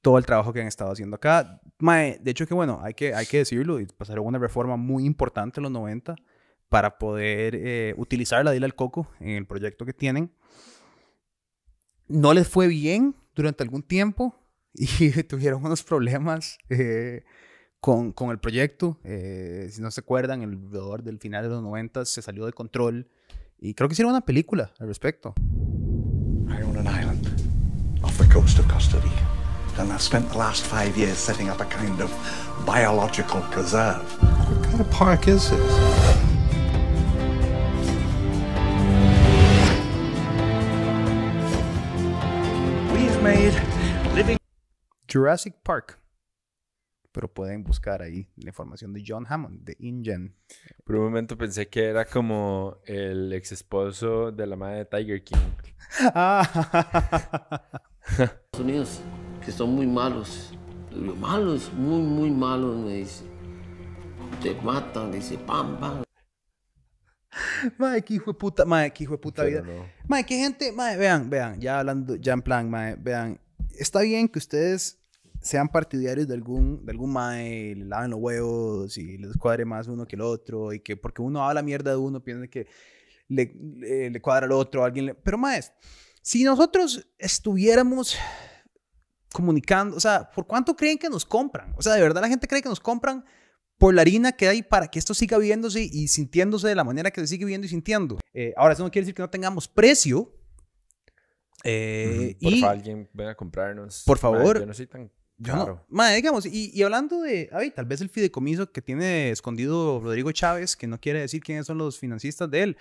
Todo 0.00 0.18
el 0.18 0.26
trabajo 0.26 0.52
que 0.52 0.60
han 0.60 0.66
estado 0.66 0.90
haciendo 0.90 1.16
acá. 1.16 1.60
Mae, 1.78 2.18
de 2.20 2.30
hecho 2.30 2.46
que 2.46 2.54
bueno, 2.54 2.80
hay 2.82 2.94
que, 2.94 3.14
hay 3.14 3.26
que 3.26 3.38
decirlo, 3.38 3.78
pasaron 3.96 4.26
una 4.26 4.38
reforma 4.38 4.76
muy 4.76 5.04
importante 5.04 5.60
en 5.60 5.62
los 5.62 5.72
90 5.72 6.16
para 6.68 6.98
poder 6.98 7.54
eh, 7.54 7.94
utilizar 7.96 8.44
la 8.44 8.54
isla 8.54 8.64
del 8.64 8.74
Coco 8.74 9.08
en 9.20 9.30
el 9.30 9.46
proyecto 9.46 9.84
que 9.84 9.92
tienen. 9.92 10.32
No 12.08 12.34
les 12.34 12.48
fue 12.48 12.66
bien 12.66 13.14
durante 13.34 13.62
algún 13.62 13.82
tiempo 13.82 14.34
y 14.74 15.10
tuvieron 15.24 15.64
unos 15.64 15.82
problemas 15.82 16.58
eh, 16.68 17.24
con, 17.80 18.12
con 18.12 18.30
el 18.30 18.38
proyecto. 18.38 18.98
Eh, 19.04 19.68
si 19.70 19.80
no 19.80 19.90
se 19.90 20.00
acuerdan, 20.00 20.42
el 20.42 20.50
alrededor 20.50 21.02
del 21.02 21.18
final 21.18 21.44
de 21.44 21.50
los 21.50 21.62
90 21.62 22.04
se 22.04 22.22
salió 22.22 22.46
de 22.46 22.52
control 22.52 23.08
y 23.62 23.74
creo 23.74 23.88
que 23.88 23.92
hicieron 23.92 24.10
una 24.10 24.22
película 24.22 24.72
al 24.80 24.88
respecto. 24.88 25.34
I 26.48 26.62
own 26.62 26.76
an 26.76 26.88
island 26.88 27.28
off 28.02 28.18
the 28.18 28.26
coast 28.26 28.58
of 28.58 28.66
Costa 28.66 28.98
Rica. 28.98 29.24
And 29.78 29.90
I've 29.92 30.02
spent 30.02 30.28
the 30.30 30.36
last 30.36 30.66
five 30.66 30.98
years 30.98 31.16
setting 31.16 31.48
up 31.48 31.60
a 31.60 31.64
kind 31.64 32.00
of 32.00 32.10
biological 32.66 33.40
preserve. 33.52 34.02
What 34.50 34.64
kind 34.64 34.80
of 34.80 34.90
park 34.90 35.28
is 35.28 35.48
this? 35.48 35.60
We've 42.92 43.22
made 43.22 43.54
living 44.14 44.38
Jurassic 45.06 45.62
Park. 45.62 46.01
Pero 47.12 47.32
pueden 47.32 47.62
buscar 47.62 48.00
ahí 48.00 48.26
la 48.36 48.48
información 48.48 48.92
de 48.94 49.04
John 49.06 49.26
Hammond, 49.28 49.64
de 49.64 49.76
InGen. 49.78 50.34
Por 50.84 50.96
un 50.96 51.04
momento 51.04 51.36
pensé 51.36 51.68
que 51.68 51.84
era 51.84 52.06
como 52.06 52.78
el 52.86 53.32
ex 53.34 53.52
esposo 53.52 54.32
de 54.32 54.46
la 54.46 54.56
madre 54.56 54.78
de 54.78 54.84
Tiger 54.86 55.22
King. 55.22 55.36
Estados 58.08 58.58
Unidos, 58.58 59.00
que 59.44 59.52
son 59.52 59.74
muy 59.74 59.86
malos. 59.86 60.54
Malos, 60.90 61.72
muy, 61.74 62.00
muy 62.02 62.30
malos, 62.30 62.76
me 62.76 62.94
dice. 62.94 63.24
Te 64.42 64.54
matan, 64.62 65.10
me 65.10 65.16
dice, 65.16 65.36
pam, 65.38 65.78
pam. 65.78 66.02
Madre, 67.78 68.02
qué 68.02 68.14
hijo 68.14 68.32
de 68.32 68.38
puta, 68.38 68.64
qué 68.90 69.04
hijo 69.04 69.12
de 69.12 69.18
puta 69.18 69.42
Pero 69.42 69.62
vida. 69.62 69.74
no. 69.74 69.86
Madre, 70.08 70.24
qué 70.26 70.38
gente, 70.38 70.72
madre, 70.72 70.96
vean, 70.96 71.30
vean, 71.30 71.60
ya 71.60 71.78
hablando, 71.80 72.16
ya 72.16 72.32
en 72.32 72.42
plan, 72.42 72.70
madre, 72.70 72.96
vean, 72.98 73.40
está 73.78 74.00
bien 74.00 74.28
que 74.28 74.38
ustedes 74.38 75.01
sean 75.42 75.68
partidarios 75.68 76.28
de 76.28 76.34
algún, 76.34 76.84
de 76.84 76.92
algún 76.92 77.12
mae, 77.12 77.74
le 77.74 77.84
laven 77.84 78.10
los 78.10 78.20
huevos 78.20 78.96
y 78.96 79.18
les 79.18 79.36
cuadre 79.36 79.64
más 79.64 79.88
uno 79.88 80.06
que 80.06 80.16
el 80.16 80.22
otro 80.22 80.72
y 80.72 80.80
que 80.80 80.96
porque 80.96 81.22
uno 81.22 81.46
habla 81.46 81.62
mierda 81.62 81.90
de 81.90 81.96
uno 81.96 82.22
piensa 82.22 82.48
que 82.48 82.66
le, 83.28 83.52
le, 83.54 84.10
le 84.10 84.20
cuadra 84.20 84.46
al 84.46 84.52
otro, 84.52 84.84
alguien 84.84 85.06
le... 85.06 85.14
Pero 85.14 85.38
más, 85.38 85.72
si 86.22 86.44
nosotros 86.44 87.06
estuviéramos 87.18 88.16
comunicando, 89.32 89.96
o 89.96 90.00
sea, 90.00 90.30
¿por 90.30 90.46
cuánto 90.46 90.76
creen 90.76 90.98
que 90.98 91.08
nos 91.08 91.24
compran? 91.24 91.74
O 91.76 91.82
sea, 91.82 91.94
de 91.94 92.02
verdad 92.02 92.22
la 92.22 92.28
gente 92.28 92.46
cree 92.46 92.62
que 92.62 92.68
nos 92.68 92.80
compran 92.80 93.24
por 93.78 93.94
la 93.94 94.02
harina 94.02 94.32
que 94.32 94.46
hay 94.46 94.62
para 94.62 94.86
que 94.88 94.98
esto 94.98 95.12
siga 95.12 95.38
viéndose 95.38 95.82
y 95.82 96.06
sintiéndose 96.06 96.68
de 96.68 96.76
la 96.76 96.84
manera 96.84 97.10
que 97.10 97.20
se 97.20 97.26
sigue 97.26 97.44
viendo 97.44 97.66
y 97.66 97.70
sintiendo. 97.70 98.18
Eh, 98.32 98.54
ahora, 98.56 98.74
eso 98.74 98.84
no 98.84 98.90
quiere 98.90 99.06
decir 99.06 99.14
que 99.16 99.22
no 99.22 99.30
tengamos 99.30 99.66
precio. 99.66 100.32
Eh, 101.64 102.36
Por 102.40 102.52
y, 102.52 102.60
favor, 102.60 102.76
alguien 102.76 103.10
venga 103.12 103.32
a 103.32 103.34
comprarnos. 103.34 104.04
Por 104.06 104.18
favor. 104.18 104.60
yo 104.60 104.66
no 104.66 104.74
soy 104.74 104.86
tan 104.86 105.10
Yo 105.38 105.56
no-. 105.56 105.84
Mae, 105.88 106.16
digamos, 106.16 106.46
y, 106.46 106.70
y 106.72 106.82
hablando 106.82 107.20
de, 107.20 107.48
ay, 107.52 107.70
tal 107.70 107.86
vez 107.86 108.00
el 108.00 108.08
fideicomiso 108.08 108.70
que 108.70 108.80
tiene 108.82 109.30
escondido 109.30 110.00
Rodrigo 110.00 110.30
Chávez, 110.32 110.76
que 110.76 110.86
no 110.86 111.00
quiere 111.00 111.20
decir 111.20 111.42
quiénes 111.42 111.66
son 111.66 111.78
los 111.78 111.98
financistas 111.98 112.50
de 112.50 112.62
él, 112.62 112.76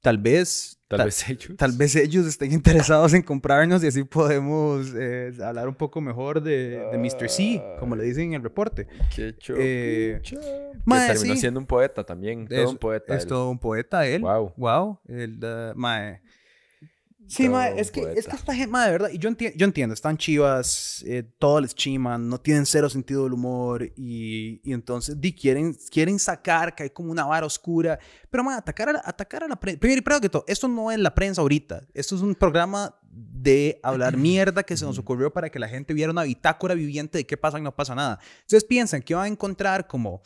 tal 0.00 0.18
vez, 0.18 0.78
Tal 0.88 0.98
ta- 0.98 1.04
vez 1.04 1.28
ellos. 1.28 1.56
tal 1.56 1.72
vez 1.72 1.94
ellos 1.96 2.26
estén 2.26 2.52
interesados 2.52 3.12
en 3.14 3.22
comprarnos 3.22 3.82
y 3.84 3.88
así 3.88 4.02
podemos 4.04 4.92
eh, 4.96 5.32
hablar 5.44 5.68
un 5.68 5.74
poco 5.74 6.00
mejor 6.00 6.42
de, 6.42 6.78
de 6.90 6.98
Mr. 6.98 7.28
C, 7.28 7.62
como 7.78 7.96
le 7.96 8.04
dicen 8.04 8.24
en 8.28 8.34
el 8.34 8.42
reporte. 8.42 8.86
Qué 9.14 9.34
Eh. 9.58 10.20
Que 10.22 10.36
terminó 10.86 11.34
sí. 11.34 11.40
siendo 11.40 11.60
un 11.60 11.66
poeta 11.66 12.04
también. 12.04 12.46
Todo 12.48 12.58
Es- 12.62 12.70
un 12.70 12.78
poeta. 12.78 13.14
Es 13.16 13.22
él. 13.24 13.28
todo 13.28 13.50
un 13.50 13.58
poeta 13.58 14.06
él. 14.06 14.22
Wow. 14.22 14.52
Wow. 14.56 14.98
El, 15.08 15.38
uh, 15.44 15.76
mae. 15.78 16.22
Sí, 17.30 17.46
un 17.48 17.60
es 17.60 17.90
que, 17.90 18.00
es 18.16 18.26
que 18.26 18.34
esta 18.36 18.52
gente, 18.54 18.66
mae, 18.70 18.86
de 18.86 18.92
verdad, 18.92 19.10
y 19.12 19.18
yo, 19.18 19.30
enti- 19.30 19.52
yo 19.56 19.64
entiendo, 19.64 19.94
están 19.94 20.16
chivas, 20.16 21.04
eh, 21.06 21.22
todo 21.38 21.60
les 21.60 21.74
chiman, 21.74 22.28
no 22.28 22.40
tienen 22.40 22.66
cero 22.66 22.90
sentido 22.90 23.22
del 23.24 23.34
humor 23.34 23.84
y, 23.96 24.60
y 24.64 24.72
entonces 24.72 25.20
di, 25.20 25.32
quieren, 25.32 25.76
quieren 25.90 26.18
sacar 26.18 26.74
que 26.74 26.82
hay 26.84 26.90
como 26.90 27.12
una 27.12 27.24
vara 27.24 27.46
oscura, 27.46 27.98
pero 28.30 28.42
mae, 28.42 28.56
atacar 28.58 28.88
a 28.88 28.92
la, 28.94 29.02
atacar 29.04 29.44
a 29.44 29.48
la 29.48 29.56
prensa, 29.56 29.78
primero 29.78 29.98
y 30.00 30.02
primero 30.02 30.20
que 30.20 30.28
todo, 30.28 30.44
esto 30.48 30.66
no 30.66 30.90
es 30.90 30.98
la 30.98 31.14
prensa 31.14 31.40
ahorita, 31.40 31.86
esto 31.94 32.16
es 32.16 32.22
un 32.22 32.34
programa 32.34 32.96
de 33.12 33.78
hablar 33.82 34.16
mierda 34.16 34.62
que 34.64 34.76
se 34.76 34.84
nos 34.84 34.98
ocurrió 34.98 35.32
para 35.32 35.50
que 35.50 35.58
la 35.58 35.68
gente 35.68 35.94
viera 35.94 36.10
una 36.10 36.24
bitácora 36.24 36.74
viviente 36.74 37.18
de 37.18 37.26
qué 37.26 37.36
pasa 37.36 37.58
y 37.58 37.62
no 37.62 37.74
pasa 37.74 37.94
nada. 37.94 38.18
Ustedes 38.42 38.64
piensan 38.64 39.02
que 39.02 39.14
van 39.14 39.24
a 39.24 39.28
encontrar 39.28 39.86
como 39.86 40.20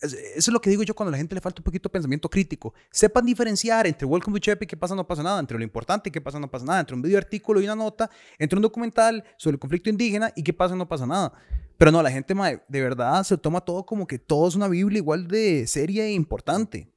Eso 0.00 0.16
es 0.36 0.48
lo 0.48 0.60
que 0.60 0.70
digo 0.70 0.82
yo 0.82 0.94
cuando 0.94 1.10
a 1.10 1.12
la 1.12 1.18
gente 1.18 1.34
le 1.34 1.40
falta 1.40 1.60
un 1.60 1.64
poquito 1.64 1.88
de 1.88 1.92
pensamiento 1.92 2.28
crítico. 2.28 2.72
Sepan 2.90 3.26
diferenciar 3.26 3.86
entre 3.86 4.06
Welcome 4.06 4.38
to 4.38 4.42
Chepe 4.42 4.64
y 4.64 4.68
qué 4.68 4.76
pasa, 4.76 4.94
no 4.94 5.06
pasa 5.06 5.22
nada, 5.22 5.38
entre 5.38 5.58
lo 5.58 5.64
importante 5.64 6.08
y 6.08 6.12
qué 6.12 6.20
pasa, 6.20 6.40
no 6.40 6.50
pasa 6.50 6.64
nada, 6.64 6.80
entre 6.80 6.96
un 6.96 7.02
video 7.02 7.18
artículo 7.18 7.60
y 7.60 7.64
una 7.64 7.76
nota, 7.76 8.10
entre 8.38 8.56
un 8.56 8.62
documental 8.62 9.22
sobre 9.36 9.56
el 9.56 9.58
conflicto 9.58 9.90
indígena 9.90 10.32
y 10.34 10.42
qué 10.42 10.54
pasa, 10.54 10.74
no 10.74 10.88
pasa 10.88 11.06
nada. 11.06 11.32
Pero 11.76 11.92
no, 11.92 12.02
la 12.02 12.10
gente 12.10 12.34
mae, 12.34 12.62
de 12.68 12.80
verdad 12.82 13.22
se 13.24 13.38
toma 13.38 13.62
todo 13.62 13.86
como 13.86 14.06
que 14.06 14.18
todo 14.18 14.48
es 14.48 14.54
una 14.54 14.68
Biblia 14.68 14.98
igual 14.98 15.28
de 15.28 15.66
seria 15.66 16.04
e 16.04 16.12
importante. 16.12 16.92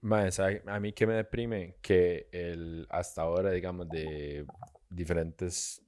A 0.67 0.79
mí 0.79 0.93
que 0.93 1.07
me 1.07 1.13
deprime 1.13 1.77
que 1.81 2.27
el 2.31 2.87
hasta 2.89 3.21
ahora, 3.21 3.51
digamos, 3.51 3.87
de 3.89 4.45
diferentes 4.89 5.81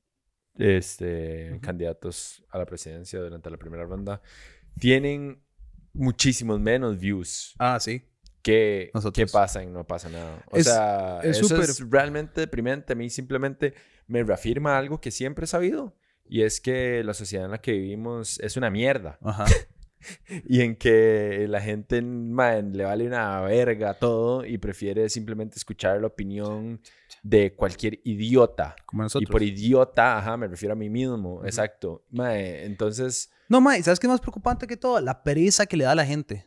este, 0.57 1.59
candidatos 1.61 2.45
a 2.49 2.57
la 2.57 2.65
presidencia 2.65 3.19
durante 3.19 3.49
la 3.49 3.57
primera 3.57 3.83
ronda 3.83 4.21
tienen 4.79 5.44
muchísimos 5.95 6.59
menos 6.59 6.99
views 6.99 7.55
Ah, 7.57 7.79
sí. 7.79 7.99
que, 8.41 8.87
que 8.87 8.91
Nosotros. 8.93 9.31
pasa 9.31 9.63
en 9.63 9.73
No 9.73 9.85
pasa 9.85 10.09
nada. 10.09 10.43
O 10.51 10.57
Es- 10.57 10.65
sea, 10.65 11.19
es 11.23 11.37
eso 11.39 11.47
súper- 11.47 11.69
es 11.69 11.89
realmente 11.89 12.41
deprimente. 12.41 12.93
A 12.93 12.95
mí 12.95 13.09
simplemente 13.09 13.73
me 14.07 14.23
reafirma 14.23 14.77
algo 14.77 15.01
que 15.01 15.09
siempre 15.11 15.45
he 15.45 15.47
sabido. 15.47 15.95
Y 16.27 16.41
es 16.41 16.59
que 16.61 17.03
la 17.03 17.13
sociedad 17.13 17.45
en 17.45 17.51
la 17.51 17.61
que 17.61 17.71
vivimos 17.73 18.39
es 18.39 18.57
una 18.57 18.69
mierda. 18.69 19.17
Ajá. 19.21 19.45
Y 20.47 20.61
en 20.61 20.75
que 20.75 21.47
la 21.49 21.59
gente 21.61 21.99
man, 21.99 22.73
le 22.77 22.83
vale 22.83 23.07
una 23.07 23.41
verga 23.41 23.95
todo 23.95 24.45
y 24.45 24.59
prefiere 24.59 25.09
simplemente 25.09 25.57
escuchar 25.57 25.99
la 25.99 26.05
opinión 26.07 26.79
de 27.23 27.55
cualquier 27.55 28.01
idiota. 28.03 28.75
Como 28.85 29.01
Y 29.01 29.05
nosotros. 29.05 29.31
por 29.31 29.41
idiota, 29.41 30.19
ajá, 30.19 30.37
me 30.37 30.47
refiero 30.47 30.73
a 30.73 30.75
mí 30.75 30.91
mismo. 30.91 31.43
Exacto. 31.43 32.05
Mae, 32.11 32.65
entonces, 32.65 33.31
No, 33.49 33.61
Mae, 33.61 33.81
¿sabes 33.83 33.99
qué 33.99 34.07
es 34.07 34.11
más 34.11 34.21
preocupante 34.21 34.67
que 34.67 34.77
todo? 34.77 34.99
La 35.01 35.23
pereza 35.23 35.65
que 35.65 35.77
le 35.77 35.83
da 35.83 35.91
a 35.91 35.95
la 35.95 36.05
gente. 36.05 36.45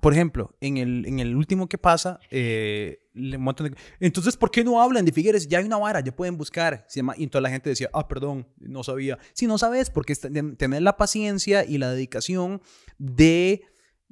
Por 0.00 0.12
ejemplo, 0.12 0.54
en 0.60 0.76
el, 0.76 1.06
en 1.06 1.18
el 1.20 1.34
último 1.34 1.68
que 1.68 1.78
pasa, 1.78 2.20
eh, 2.30 3.00
le 3.14 3.38
de- 3.38 3.76
Entonces, 3.98 4.36
¿por 4.36 4.50
qué 4.50 4.62
no 4.62 4.80
hablan 4.80 5.04
de 5.04 5.10
Figueres? 5.12 5.48
Ya 5.48 5.58
hay 5.58 5.64
una 5.64 5.78
vara, 5.78 6.00
ya 6.00 6.14
pueden 6.14 6.36
buscar. 6.36 6.84
Se 6.86 7.00
llama... 7.00 7.14
Y 7.16 7.26
toda 7.28 7.42
la 7.42 7.50
gente 7.50 7.70
decía, 7.70 7.88
ah, 7.92 8.06
perdón, 8.06 8.46
no 8.58 8.84
sabía. 8.84 9.18
Si 9.32 9.46
no 9.46 9.56
sabes, 9.58 9.90
porque 9.90 10.14
tener 10.14 10.82
la 10.82 10.96
paciencia 10.96 11.64
y 11.64 11.78
la 11.78 11.90
dedicación 11.90 12.60
de, 12.98 13.62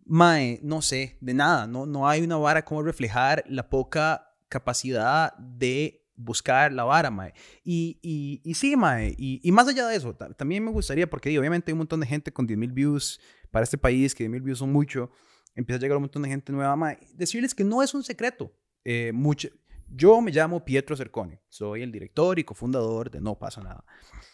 Mae, 0.06 0.58
no 0.62 0.82
sé, 0.82 1.18
de 1.20 1.34
nada. 1.34 1.66
No, 1.66 1.86
no 1.86 2.08
hay 2.08 2.22
una 2.22 2.38
vara 2.38 2.64
como 2.64 2.82
reflejar 2.82 3.44
la 3.46 3.68
poca 3.68 4.34
capacidad 4.48 5.34
de 5.36 6.03
buscar 6.16 6.72
la 6.72 6.84
vara, 6.84 7.10
mae. 7.10 7.32
Y, 7.64 7.98
y, 8.02 8.40
y 8.44 8.54
sí, 8.54 8.76
mae. 8.76 9.14
Y, 9.18 9.50
más 9.52 9.68
allá 9.68 9.86
de 9.86 9.96
eso, 9.96 10.14
ta- 10.14 10.32
también 10.34 10.64
me 10.64 10.70
gustaría, 10.70 11.08
porque 11.08 11.28
digo, 11.28 11.40
obviamente 11.40 11.70
hay 11.70 11.72
un 11.74 11.78
montón 11.78 12.00
de 12.00 12.06
gente 12.06 12.32
con 12.32 12.46
10.000 12.46 12.72
views 12.72 13.20
para 13.50 13.64
este 13.64 13.78
país, 13.78 14.14
que 14.14 14.28
10.000 14.28 14.42
views 14.42 14.58
son 14.58 14.72
mucho. 14.72 15.10
Empieza 15.54 15.78
a 15.78 15.80
llegar 15.80 15.96
un 15.96 16.02
montón 16.02 16.22
de 16.22 16.28
gente 16.28 16.52
nueva, 16.52 16.74
mae. 16.76 16.98
Decirles 17.14 17.54
que 17.54 17.64
no 17.64 17.82
es 17.82 17.94
un 17.94 18.02
secreto. 18.02 18.52
Eh, 18.84 19.12
mucho, 19.14 19.48
yo 19.88 20.20
me 20.20 20.30
llamo 20.30 20.64
Pietro 20.64 20.96
Cercone. 20.96 21.40
Soy 21.48 21.82
el 21.82 21.92
director 21.92 22.38
y 22.38 22.44
cofundador 22.44 23.10
de 23.10 23.20
No 23.20 23.38
Pasa 23.38 23.62
Nada. 23.62 23.84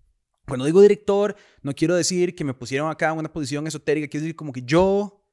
Cuando 0.47 0.65
digo 0.65 0.81
director, 0.81 1.35
no 1.61 1.73
quiero 1.73 1.95
decir 1.95 2.35
que 2.35 2.43
me 2.43 2.53
pusieron 2.53 2.89
acá 2.91 3.11
en 3.11 3.19
una 3.19 3.31
posición 3.31 3.67
esotérica, 3.67 4.07
quiero 4.07 4.23
decir 4.23 4.35
como 4.35 4.51
que 4.51 4.61
yo 4.63 5.23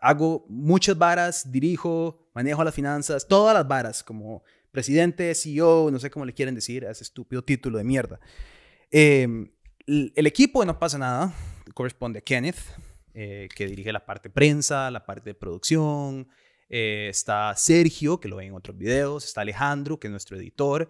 hago 0.00 0.46
muchas 0.48 0.96
varas, 0.96 1.50
dirijo, 1.52 2.30
manejo 2.34 2.64
las 2.64 2.74
finanzas, 2.74 3.26
todas 3.28 3.54
las 3.54 3.68
varas, 3.68 4.02
como 4.02 4.42
presidente, 4.72 5.34
CEO, 5.34 5.90
no 5.90 5.98
sé 6.00 6.10
cómo 6.10 6.24
le 6.24 6.32
quieren 6.32 6.54
decir 6.54 6.86
a 6.86 6.90
ese 6.90 7.04
estúpido 7.04 7.42
título 7.42 7.78
de 7.78 7.84
mierda. 7.84 8.18
Eh, 8.90 9.28
el, 9.86 10.26
equipo 10.26 10.64
No 10.64 10.78
pasa 10.78 10.98
nada 10.98 11.34
corresponde 11.74 12.18
a 12.18 12.22
Kenneth, 12.22 12.58
eh, 13.14 13.48
que 13.54 13.66
dirige 13.66 13.92
la 13.92 14.04
parte 14.04 14.30
prensa, 14.30 14.90
la 14.90 15.04
parte 15.06 15.30
de 15.30 15.34
producción. 15.34 16.28
eh, 16.68 17.08
está 17.10 17.54
Sergio, 17.56 18.18
que 18.18 18.28
lo 18.28 18.36
ven 18.36 18.48
en 18.48 18.54
otros 18.54 18.76
videos. 18.76 19.24
Está 19.24 19.42
Alejandro, 19.42 19.98
que 20.00 20.08
es 20.08 20.10
nuestro 20.10 20.36
editor. 20.36 20.88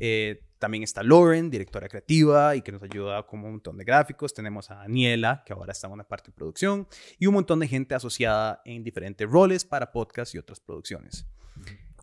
eh, 0.00 0.42
también 0.58 0.82
está 0.82 1.02
Lauren, 1.02 1.50
directora 1.50 1.88
creativa 1.88 2.56
y 2.56 2.62
que 2.62 2.72
nos 2.72 2.82
ayuda 2.82 3.24
con 3.26 3.44
un 3.44 3.52
montón 3.52 3.76
de 3.76 3.84
gráficos. 3.84 4.34
Tenemos 4.34 4.70
a 4.70 4.76
Daniela, 4.76 5.42
que 5.46 5.52
ahora 5.52 5.72
está 5.72 5.86
en 5.86 5.92
una 5.92 6.04
parte 6.04 6.30
de 6.30 6.36
producción. 6.36 6.88
Y 7.18 7.26
un 7.26 7.34
montón 7.34 7.60
de 7.60 7.68
gente 7.68 7.94
asociada 7.94 8.60
en 8.64 8.82
diferentes 8.82 9.28
roles 9.28 9.64
para 9.64 9.92
podcast 9.92 10.34
y 10.34 10.38
otras 10.38 10.60
producciones, 10.60 11.26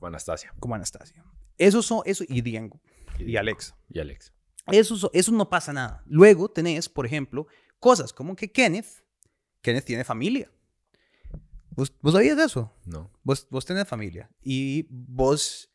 como 0.05 0.07
Anastasia 0.07 0.53
como 0.59 0.75
Anastasia. 0.75 1.24
Eso 1.57 1.81
son, 1.81 2.01
eso, 2.05 2.24
y 2.27 2.41
Diego, 2.41 2.79
y 3.17 3.35
Alexa. 3.38 3.75
y 3.89 4.00
Alex. 4.00 4.31
Eso, 4.71 4.95
so- 4.97 5.12
eso 5.13 5.31
no 5.31 5.50
pasa 5.50 5.71
nada. 5.74 6.03
Luego 6.05 6.50
tenés, 6.50 6.89
por 6.89 7.05
ejemplo, 7.05 7.47
cosas 7.79 8.12
como 8.13 8.35
que 8.35 8.51
Kenneth, 8.51 8.88
Kenneth 9.62 9.85
tiene 9.85 10.03
familia. 10.03 10.51
¿Vos, 11.71 11.93
vos 12.01 12.13
sabías 12.13 12.38
de 12.38 12.43
eso? 12.45 12.71
No. 12.85 13.12
Vos, 13.24 13.47
vos 13.50 13.65
tenés 13.65 13.88
familia 13.88 14.29
y 14.41 14.88
vos 14.89 15.69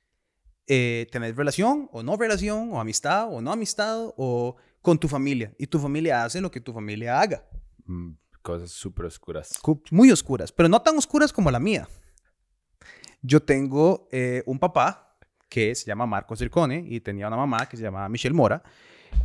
eh, 0.67 1.07
tenés 1.13 1.37
relación 1.37 1.89
o 1.93 2.03
no 2.03 2.17
relación, 2.17 2.73
o 2.73 2.81
amistad 2.81 3.29
o 3.33 3.41
no 3.41 3.53
amistad, 3.53 4.13
o 4.17 4.57
con 4.83 4.99
tu 4.99 5.09
familia. 5.09 5.55
Y 5.59 5.67
tu 5.67 5.79
familia 5.79 6.25
hace 6.25 6.41
lo 6.41 6.51
que 6.51 6.61
tu 6.61 6.73
familia 6.73 7.21
haga. 7.21 7.45
Mm, 7.85 8.13
Cosas 8.43 8.71
súper 8.71 9.05
oscuras. 9.07 9.59
Cu- 9.61 9.83
Muy 9.91 10.11
oscuras, 10.11 10.51
pero 10.53 10.69
no 10.69 10.81
tan 10.81 10.97
oscuras 10.97 11.33
como 11.33 11.51
la 11.51 11.59
mía. 11.61 11.87
Yo 13.23 13.43
tengo 13.43 14.09
eh, 14.11 14.43
un 14.47 14.59
papá 14.59 15.17
que 15.49 15.75
se 15.75 15.87
llama 15.87 16.07
Marco 16.07 16.37
Circone 16.37 16.85
y 16.87 17.01
tenía 17.01 17.27
una 17.27 17.37
mamá 17.37 17.69
que 17.69 17.77
se 17.77 17.83
llamaba 17.83 18.09
Michelle 18.09 18.35
Mora. 18.35 18.63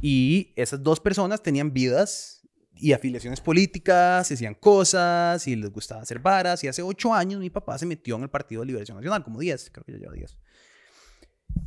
Y 0.01 0.51
esas 0.55 0.81
dos 0.81 0.99
personas 0.99 1.41
tenían 1.41 1.71
vidas 1.71 2.41
y 2.77 2.91
afiliaciones 2.91 3.39
políticas, 3.39 4.29
hacían 4.29 4.55
cosas 4.55 5.47
y 5.47 5.55
les 5.55 5.71
gustaba 5.71 6.01
hacer 6.01 6.19
varas. 6.19 6.63
Y 6.63 6.67
hace 6.67 6.81
ocho 6.81 7.13
años 7.13 7.39
mi 7.39 7.49
papá 7.49 7.77
se 7.77 7.85
metió 7.85 8.15
en 8.17 8.23
el 8.23 8.29
Partido 8.29 8.61
de 8.61 8.67
Liberación 8.67 8.97
Nacional, 8.97 9.23
como 9.23 9.39
10, 9.39 9.69
creo 9.71 9.85
que 9.85 9.93
ya 9.93 9.97
lleva 9.99 10.13
10. 10.13 10.37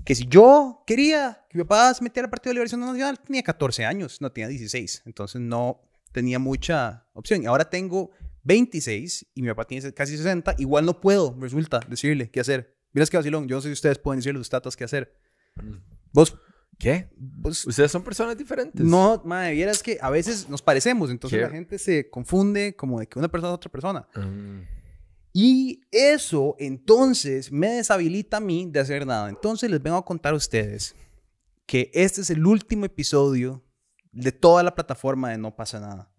Que 0.04 0.14
si 0.14 0.26
yo 0.26 0.82
quería 0.86 1.46
que 1.48 1.56
mi 1.56 1.64
papá 1.64 1.94
se 1.94 2.02
metiera 2.02 2.26
al 2.26 2.30
Partido 2.30 2.50
de 2.50 2.54
Liberación 2.54 2.80
Nacional, 2.80 3.18
tenía 3.20 3.42
14 3.42 3.86
años, 3.86 4.20
no 4.20 4.30
tenía 4.32 4.48
16. 4.48 5.04
Entonces 5.06 5.40
no 5.40 5.80
tenía 6.12 6.38
mucha 6.38 7.06
opción. 7.14 7.42
Y 7.42 7.46
ahora 7.46 7.70
tengo 7.70 8.10
26 8.48 9.26
y 9.34 9.42
mi 9.42 9.48
papá 9.48 9.66
tiene 9.66 9.92
casi 9.92 10.16
60. 10.16 10.54
Igual 10.58 10.84
no 10.86 11.00
puedo, 11.00 11.36
resulta, 11.38 11.80
decirle 11.88 12.30
qué 12.30 12.40
hacer. 12.40 12.74
Mira, 12.92 13.04
es 13.04 13.10
que 13.10 13.18
vacilón. 13.18 13.46
Yo 13.46 13.56
no 13.56 13.62
sé 13.62 13.68
si 13.68 13.74
ustedes 13.74 13.98
pueden 13.98 14.18
decirle 14.18 14.38
a 14.38 14.40
los 14.40 14.48
tatas 14.48 14.74
qué 14.76 14.84
hacer. 14.84 15.14
Vos, 16.12 16.36
¿Qué? 16.78 17.10
vos 17.16 17.66
Ustedes 17.66 17.90
son 17.92 18.02
personas 18.02 18.36
diferentes. 18.38 18.84
no, 18.84 19.20
madre, 19.24 19.52
vieras 19.52 19.82
que 19.82 19.98
a 20.00 20.10
veces 20.10 20.48
nos 20.48 20.62
parecemos, 20.62 21.10
entonces 21.10 21.36
¿Qué? 21.38 21.42
la 21.44 21.50
gente 21.50 21.78
se 21.78 22.08
confunde 22.08 22.74
como 22.76 23.00
de 23.00 23.06
que 23.08 23.18
una 23.18 23.28
persona 23.28 23.50
es 23.52 23.56
otra 23.56 23.70
persona. 23.70 24.08
Mm, 24.14 24.60
Y 25.32 25.80
eso 25.90 26.54
entonces 26.58 27.52
me 27.52 27.68
deshabilita 27.70 28.38
a 28.38 28.40
mí 28.40 28.68
de 28.70 28.80
hacer 28.80 29.06
nada. 29.06 29.28
Entonces 29.28 29.70
les 29.70 29.82
vengo 29.82 29.96
a 29.98 30.04
contar 30.04 30.32
a 30.32 30.36
ustedes 30.36 30.94
que 31.66 31.90
este 31.92 32.22
es 32.22 32.30
el 32.30 32.46
último 32.46 32.86
episodio 32.86 33.62
de 34.12 34.32
toda 34.32 34.62
la 34.62 34.74
plataforma 34.74 35.30
de 35.30 35.36
No 35.38 35.54
pasa 35.54 35.80
nada. 35.80 36.10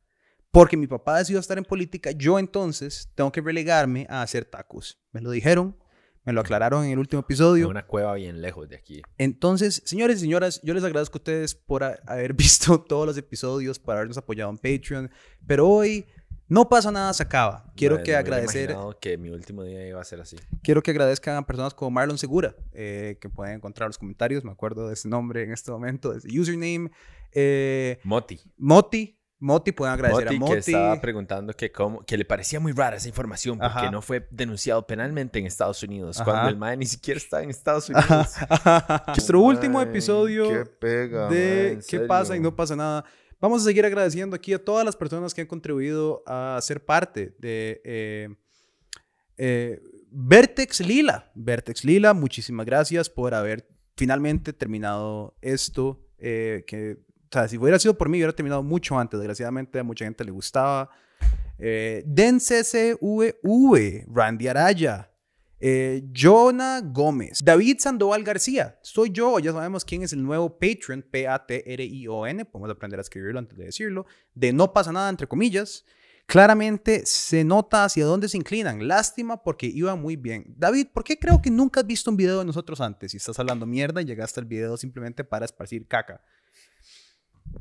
Porque 0.51 0.77
mi 0.77 0.87
papá 0.87 1.19
decidió 1.19 1.39
estar 1.39 1.57
en 1.57 1.65
política, 1.65 2.11
yo 2.11 2.39
entonces 2.39 3.11
tengo 3.15 3.31
que 3.31 3.41
relegarme 3.41 4.07
a 4.09 4.21
hacer 4.21 4.45
tacos. 4.45 4.99
Me 5.11 5.21
lo 5.21 5.29
dijeron, 5.29 5.77
me 6.25 6.33
lo 6.33 6.41
aclararon 6.41 6.85
en 6.85 6.91
el 6.91 6.99
último 6.99 7.19
en 7.19 7.25
episodio. 7.25 7.69
una 7.69 7.85
cueva 7.85 8.13
bien 8.15 8.41
lejos 8.41 8.67
de 8.67 8.75
aquí. 8.75 9.01
Entonces, 9.17 9.81
señores 9.85 10.17
y 10.17 10.21
señoras, 10.21 10.59
yo 10.63 10.73
les 10.73 10.83
agradezco 10.83 11.17
a 11.17 11.19
ustedes 11.19 11.53
por 11.55 11.83
haber 11.83 12.33
visto 12.35 12.81
todos 12.81 13.05
los 13.05 13.17
episodios, 13.17 13.79
por 13.79 13.95
habernos 13.95 14.17
apoyado 14.17 14.49
en 14.49 14.57
Patreon. 14.57 15.11
Pero 15.45 15.67
hoy 15.67 16.05
No 16.51 16.67
pasa 16.67 16.91
nada, 16.91 17.13
se 17.13 17.21
acaba. 17.21 17.71
Quiero 17.75 17.97
Mae, 17.97 18.03
que 18.03 18.11
no 18.13 18.17
agradecer, 18.17 18.75
que 18.99 19.19
mi 19.19 19.29
último 19.29 19.63
día 19.63 19.87
iba 19.87 20.01
a 20.01 20.03
ser 20.03 20.19
así. 20.19 20.35
quiero 20.63 20.81
que 20.81 20.89
agradezcan 20.89 21.35
a 21.35 21.45
personas 21.45 21.75
como 21.75 21.91
Marlon 21.91 22.17
Segura, 22.17 22.55
eh, 22.73 23.19
que 23.21 23.29
pueden 23.29 23.57
encontrar 23.57 23.87
los 23.87 23.99
comentarios. 23.99 24.43
Me 24.43 24.51
acuerdo 24.51 24.87
de 24.87 24.95
ese 24.95 25.07
nombre 25.07 25.43
en 25.43 25.51
este 25.51 25.69
momento, 25.69 26.11
de 26.11 26.17
ese 26.17 26.39
username. 26.39 26.89
Eh, 27.33 27.99
Moti. 28.03 28.39
Moti, 28.57 29.18
Moti, 29.41 29.72
pueden 29.72 29.93
agradecer 29.93 30.25
Moti, 30.25 30.36
a 30.36 30.38
que 30.38 30.39
Moti. 30.39 30.58
estaba 30.58 31.00
preguntando 31.00 31.53
que, 31.53 31.72
cómo, 31.72 32.03
que 32.05 32.17
le 32.17 32.25
parecía 32.25 32.60
muy 32.60 32.74
rara 32.74 32.98
esa 32.98 33.08
información 33.08 33.58
porque 33.58 33.79
Ajá. 33.79 33.91
no 33.91 34.01
fue 34.01 34.27
denunciado 34.31 34.86
penalmente 34.86 35.39
en 35.39 35.46
Estados 35.46 35.81
Unidos, 35.81 36.19
Ajá. 36.19 36.29
cuando 36.29 36.50
el 36.50 36.58
mae 36.58 36.75
ni 36.75 36.86
siquiera 36.86 37.17
está 37.17 37.41
en 37.41 37.50
Estados 37.50 37.89
Unidos. 37.89 38.34
Nuestro 39.08 39.39
último 39.39 39.81
episodio 39.81 40.50
qué 40.50 40.65
pega, 40.65 41.29
de 41.29 41.72
en 41.74 41.81
qué 41.88 42.01
pasa 42.01 42.36
y 42.36 42.41
no 42.41 42.53
pasa 42.55 42.75
nada. 42.75 43.05
Vamos 43.39 43.62
a 43.62 43.65
seguir 43.65 43.86
agradeciendo 43.86 44.36
aquí 44.36 44.51
a 44.51 44.63
todas 44.63 44.84
las 44.84 44.98
personas 44.98 45.34
que 45.34 45.39
han 45.39 45.48
contribuido 45.48 46.22
a 46.27 46.60
ser 46.62 46.84
parte 46.84 47.34
de 47.39 47.81
eh, 47.86 48.29
eh, 49.38 49.81
Vertex 50.12 50.81
Lila. 50.81 51.31
Vertex 51.36 51.86
Lila, 51.86 52.13
muchísimas 52.13 52.65
gracias 52.65 53.10
por 53.10 53.34
haber 53.34 53.65
finalmente 53.96 54.51
terminado 54.51 55.38
esto. 55.41 56.05
eh, 56.17 56.65
que, 56.67 56.98
o 57.29 57.31
sea, 57.31 57.48
si 57.48 57.57
hubiera 57.57 57.77
sido 57.77 57.95
por 57.95 58.09
mí, 58.09 58.17
hubiera 58.17 58.33
terminado 58.33 58.63
mucho 58.63 58.98
antes. 58.98 59.19
Desgraciadamente 59.19 59.77
a 59.77 59.83
mucha 59.83 60.05
gente 60.05 60.24
le 60.24 60.31
gustaba. 60.31 60.89
Eh, 61.59 62.03
Den 62.07 62.39
CCVV, 62.39 64.05
Randy 64.07 64.48
Araya, 64.48 65.12
eh, 65.59 66.03
Jonah 66.15 66.81
Gómez, 66.81 67.43
David 67.43 67.77
Sandoval 67.79 68.24
García, 68.24 68.79
soy 68.81 69.12
yo, 69.12 69.39
ya 69.39 69.51
sabemos 69.51 69.83
quién 69.83 70.01
es 70.03 70.13
el 70.13 70.24
nuevo 70.24 70.57
patron, 70.57 71.03
P-A-T-R-I-O-N, 71.03 72.45
podemos 72.45 72.71
aprender 72.71 72.98
a 72.98 73.01
escribirlo 73.01 73.39
antes 73.39 73.57
de 73.57 73.65
decirlo, 73.65 74.05
de 74.33 74.53
no 74.53 74.71
pasa 74.71 74.93
nada, 74.93 75.09
entre 75.09 75.27
comillas. 75.27 75.86
Claramente 76.25 77.07
se 77.07 77.43
nota 77.43 77.83
hacia 77.86 78.05
dónde 78.05 78.29
se 78.29 78.38
inclinan. 78.38 78.88
Lástima 78.88 79.41
porque 79.41 79.65
iba 79.65 79.95
muy 79.95 80.15
bien. 80.15 80.53
David, 80.55 80.89
¿por 80.93 81.03
qué 81.03 81.17
creo 81.17 81.41
que 81.41 81.50
nunca 81.50 81.79
has 81.79 81.88
visto 81.88 82.12
un 82.12 82.17
video 82.17 82.38
de 82.38 82.45
nosotros 82.45 82.79
antes? 82.81 83.12
Si 83.12 83.17
estás 83.17 83.39
hablando 83.39 83.65
mierda 83.65 84.00
y 84.00 84.05
llegaste 84.05 84.39
al 84.39 84.45
video 84.45 84.77
simplemente 84.77 85.24
para 85.24 85.45
esparcir 85.45 85.88
caca. 85.88 86.21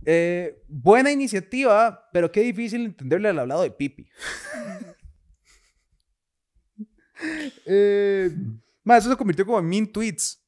Eh, 0.04 0.62
buena 0.68 1.10
iniciativa, 1.10 2.08
pero 2.12 2.30
qué 2.32 2.40
difícil 2.40 2.84
entenderle 2.86 3.28
al 3.28 3.38
hablado 3.38 3.62
de 3.62 3.70
Pipi. 3.70 4.08
eh, 7.66 8.30
ma, 8.84 8.96
eso 8.96 9.10
se 9.10 9.16
convirtió 9.16 9.44
como 9.46 9.58
en 9.58 9.68
mean 9.68 9.86
tweets. 9.86 10.42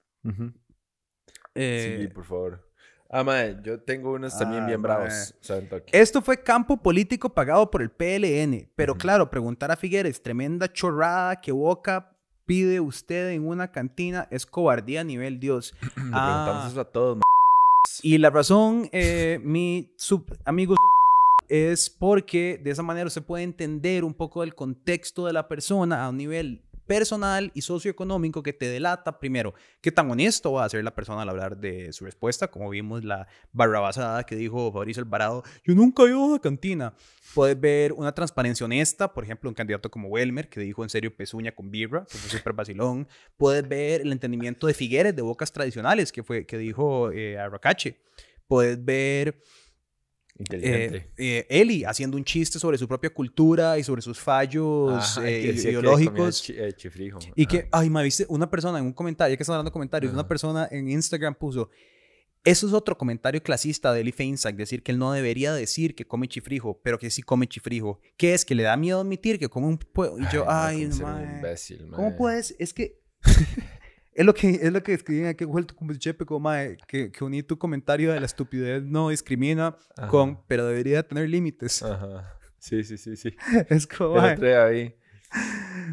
Eh, 1.54 1.98
sí, 2.02 2.08
por 2.14 2.24
favor. 2.24 2.66
Ah, 3.12 3.24
mae, 3.24 3.58
yo 3.64 3.80
tengo 3.80 4.12
unos 4.12 4.38
también 4.38 4.62
Ah, 4.62 4.66
bien 4.68 4.80
mae. 4.80 4.92
bravos. 4.92 5.34
o 5.40 5.44
sea. 5.44 5.60
Esto 5.92 6.22
fue 6.22 6.42
campo 6.42 6.80
político 6.80 7.34
pagado 7.34 7.68
por 7.70 7.82
el 7.82 7.90
PLN. 7.90 8.70
Pero 8.76 8.94
claro, 8.94 9.30
preguntar 9.30 9.70
a 9.72 9.76
Figueres, 9.76 10.22
tremenda 10.22 10.72
chorrada 10.72 11.40
que 11.40 11.50
Boca 11.50 12.16
pide 12.46 12.78
usted 12.80 13.30
en 13.30 13.46
una 13.46 13.72
cantina 13.72 14.28
es 14.30 14.46
cobardía 14.46 15.00
a 15.00 15.04
nivel 15.04 15.40
Dios. 15.40 15.74
Le 15.80 15.88
preguntamos 15.90 16.64
Ah, 16.64 16.68
eso 16.70 16.80
a 16.80 16.84
todos, 16.84 17.16
mae. 17.16 17.22
Y 18.02 18.18
la 18.18 18.30
razón, 18.30 18.88
eh, 18.92 19.40
mi 19.42 19.92
sub 19.96 20.24
amigo 20.44 20.74
es 21.48 21.90
porque 21.90 22.60
de 22.62 22.70
esa 22.70 22.82
manera 22.82 23.06
usted 23.06 23.22
puede 23.22 23.42
entender 23.42 24.04
un 24.04 24.14
poco 24.14 24.42
el 24.42 24.54
contexto 24.54 25.26
de 25.26 25.32
la 25.32 25.48
persona 25.48 26.04
a 26.04 26.08
un 26.08 26.16
nivel 26.16 26.62
personal 26.90 27.52
y 27.54 27.62
socioeconómico 27.62 28.42
que 28.42 28.52
te 28.52 28.68
delata, 28.68 29.20
primero, 29.20 29.54
qué 29.80 29.92
tan 29.92 30.10
honesto 30.10 30.50
va 30.50 30.64
a 30.64 30.68
ser 30.68 30.82
la 30.82 30.92
persona 30.92 31.22
al 31.22 31.28
hablar 31.28 31.56
de 31.56 31.92
su 31.92 32.04
respuesta, 32.04 32.48
como 32.48 32.68
vimos 32.68 33.04
la 33.04 33.28
barrabasada 33.52 34.24
que 34.24 34.34
dijo 34.34 34.72
Fabricio 34.72 35.00
Alvarado, 35.00 35.44
yo 35.62 35.76
nunca 35.76 36.02
he 36.02 36.08
ido 36.08 36.24
a 36.24 36.32
la 36.32 36.38
cantina. 36.40 36.92
Puedes 37.32 37.60
ver 37.60 37.92
una 37.92 38.12
transparencia 38.12 38.66
honesta, 38.66 39.14
por 39.14 39.22
ejemplo, 39.22 39.48
un 39.48 39.54
candidato 39.54 39.88
como 39.88 40.08
Welmer, 40.08 40.48
que 40.48 40.58
dijo 40.58 40.82
en 40.82 40.90
serio 40.90 41.14
pezuña 41.14 41.52
con 41.52 41.70
birra, 41.70 42.06
que 42.10 42.18
fue 42.18 42.28
súper 42.28 42.54
vacilón. 42.54 43.06
Puedes 43.36 43.68
ver 43.68 44.00
el 44.00 44.10
entendimiento 44.10 44.66
de 44.66 44.74
Figueres, 44.74 45.14
de 45.14 45.22
bocas 45.22 45.52
tradicionales, 45.52 46.10
que, 46.10 46.24
fue, 46.24 46.44
que 46.44 46.58
dijo 46.58 47.12
eh, 47.12 47.38
Arracache. 47.38 48.00
Puedes 48.48 48.84
ver 48.84 49.40
Inteligente. 50.40 51.10
eh, 51.16 51.46
eh, 51.48 51.60
Eli 51.60 51.84
haciendo 51.84 52.16
un 52.16 52.24
chiste 52.24 52.58
sobre 52.58 52.76
su 52.78 52.88
propia 52.88 53.10
cultura 53.10 53.78
y 53.78 53.84
sobre 53.84 54.02
sus 54.02 54.18
fallos 54.18 55.18
Ajá, 55.18 55.28
eh, 55.28 55.40
que 55.42 55.46
decía 55.48 55.62
que 55.64 55.70
ideológicos. 55.70 56.42
chi-. 56.42 56.54
Y 57.36 57.46
que, 57.46 57.68
ay, 57.70 57.90
me 57.90 58.02
viste 58.02 58.26
una 58.28 58.48
persona 58.50 58.78
en 58.78 58.86
un 58.86 58.92
comentario, 58.92 59.32
ya 59.32 59.36
que 59.36 59.42
están 59.42 59.54
hablando 59.54 59.70
de 59.70 59.72
comentarios, 59.74 60.12
una 60.12 60.26
persona 60.26 60.66
en 60.70 60.88
Instagram 60.90 61.34
puso, 61.34 61.70
eso 62.42 62.66
es 62.66 62.72
otro 62.72 62.96
comentario 62.96 63.42
clasista 63.42 63.92
de 63.92 64.00
Eli 64.00 64.12
Feinsack, 64.12 64.56
decir 64.56 64.82
que 64.82 64.92
él 64.92 64.98
no 64.98 65.12
debería 65.12 65.52
decir 65.52 65.94
que 65.94 66.06
come 66.06 66.26
chifrijo, 66.26 66.80
pero 66.82 66.98
que 66.98 67.10
sí 67.10 67.20
come 67.22 67.46
chifrijo. 67.46 68.00
¿Qué 68.16 68.32
es? 68.32 68.46
Que 68.46 68.54
le 68.54 68.62
da 68.62 68.78
miedo 68.78 68.98
admitir 69.00 69.38
que 69.38 69.48
come 69.50 69.66
un... 69.66 69.78
pue- 69.78 70.14
Y 70.18 70.34
yo, 70.34 70.46
ay, 70.48 70.86
mae, 71.02 71.36
imbécil, 71.36 71.86
¿cómo 71.94 72.16
puedes? 72.16 72.56
Es 72.58 72.72
que... 72.72 72.98
Es 74.20 74.26
lo 74.26 74.34
que, 74.34 74.50
es 74.50 74.70
lo 74.70 74.82
que 74.82 74.92
escribían 74.92 75.28
aquí, 75.28 75.46
vuelto 75.46 75.74
como 75.74 75.94
chepe, 75.94 76.26
como, 76.26 76.40
mae, 76.40 76.76
que, 76.86 77.10
que 77.10 77.24
uní 77.24 77.42
tu 77.42 77.56
comentario 77.58 78.12
de 78.12 78.20
la 78.20 78.26
estupidez 78.26 78.82
no 78.82 79.08
discrimina 79.08 79.74
con, 80.10 80.30
Ajá. 80.32 80.40
pero 80.46 80.66
debería 80.66 81.02
tener 81.02 81.26
límites. 81.26 81.82
Ajá. 81.82 82.36
Sí, 82.58 82.84
sí, 82.84 82.98
sí, 82.98 83.16
sí. 83.16 83.34
Es 83.70 83.86
como, 83.86 84.16
mae, 84.16 84.56
ahí. 84.56 84.94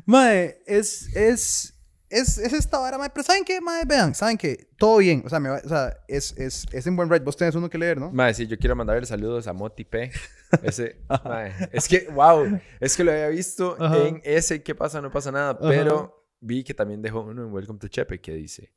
mae, 0.05 0.61
es, 0.65 1.15
es, 1.15 1.73
es, 2.09 2.37
es 2.37 2.51
esta 2.51 2.79
vara, 2.79 2.97
mae. 2.97 3.09
Pero 3.11 3.23
¿saben 3.23 3.45
qué, 3.45 3.61
mae? 3.61 3.85
Vean, 3.85 4.13
¿saben 4.13 4.37
qué? 4.37 4.67
Todo 4.77 4.97
bien. 4.97 5.23
O 5.25 5.29
sea, 5.29 5.39
me 5.39 5.47
va- 5.49 5.61
o 5.63 5.69
sea 5.69 5.95
es, 6.09 6.33
es, 6.37 6.65
es 6.73 6.85
en 6.87 6.95
buen 6.97 7.09
ride. 7.09 7.23
Vos 7.23 7.37
tenés 7.37 7.55
uno 7.55 7.69
que 7.69 7.77
leer, 7.77 7.97
¿no? 7.97 8.11
Mae, 8.11 8.33
sí, 8.33 8.45
yo 8.47 8.57
quiero 8.57 8.75
mandarle 8.75 9.05
saludos 9.05 9.47
a 9.47 9.53
Moti 9.53 9.85
P. 9.85 10.11
Ese, 10.63 10.97
mae, 11.25 11.53
es 11.71 11.87
que, 11.87 12.07
wow, 12.13 12.59
es 12.79 12.97
que 12.97 13.03
lo 13.03 13.11
había 13.11 13.29
visto 13.29 13.77
Ajá. 13.79 13.97
en 14.05 14.21
ese 14.25 14.61
¿Qué 14.63 14.75
pasa? 14.75 15.01
No 15.01 15.11
pasa 15.11 15.31
nada, 15.31 15.57
pero 15.57 16.16
vi 16.41 16.63
que 16.63 16.73
también 16.73 17.02
dejó 17.02 17.21
uno 17.21 17.43
en 17.43 17.52
Welcome 17.52 17.80
to 17.80 17.88
Chepe 17.88 18.19
que 18.19 18.34
dice, 18.34 18.69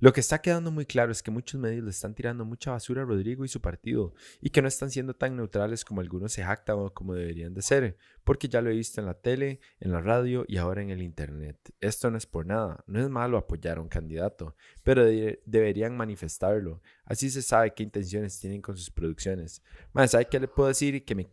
lo 0.00 0.12
que 0.12 0.20
está 0.20 0.40
quedando 0.40 0.70
muy 0.70 0.84
claro 0.84 1.10
es 1.12 1.22
que 1.22 1.30
muchos 1.30 1.60
medios 1.60 1.82
le 1.84 1.90
están 1.90 2.14
tirando 2.14 2.44
mucha 2.44 2.70
basura 2.72 3.02
a 3.02 3.04
Rodrigo 3.04 3.44
y 3.44 3.48
su 3.48 3.60
partido 3.60 4.12
y 4.42 4.50
que 4.50 4.60
no 4.60 4.68
están 4.68 4.90
siendo 4.90 5.14
tan 5.14 5.36
neutrales 5.36 5.84
como 5.84 6.00
algunos 6.02 6.32
se 6.32 6.44
jactan 6.44 6.76
o 6.78 6.92
como 6.92 7.14
deberían 7.14 7.54
de 7.54 7.62
ser, 7.62 7.96
porque 8.24 8.48
ya 8.48 8.60
lo 8.60 8.70
he 8.70 8.74
visto 8.74 9.00
en 9.00 9.06
la 9.06 9.14
tele, 9.14 9.58
en 9.80 9.92
la 9.92 10.00
radio 10.00 10.44
y 10.48 10.58
ahora 10.58 10.82
en 10.82 10.90
el 10.90 11.00
internet. 11.00 11.56
Esto 11.80 12.10
no 12.10 12.18
es 12.18 12.26
por 12.26 12.44
nada, 12.46 12.84
no 12.86 13.00
es 13.00 13.08
malo 13.08 13.38
apoyar 13.38 13.78
a 13.78 13.80
un 13.80 13.88
candidato, 13.88 14.54
pero 14.84 15.04
de- 15.04 15.40
deberían 15.46 15.96
manifestarlo. 15.96 16.80
Así 17.06 17.30
se 17.30 17.40
sabe 17.42 17.72
qué 17.72 17.82
intenciones 17.82 18.38
tienen 18.38 18.60
con 18.60 18.76
sus 18.76 18.90
producciones. 18.90 19.62
Más, 19.94 20.10
¿sabe 20.10 20.26
qué 20.26 20.38
le 20.40 20.48
puedo 20.48 20.68
decir? 20.68 21.04
Que 21.04 21.14
me 21.14 21.22
c 21.24 21.30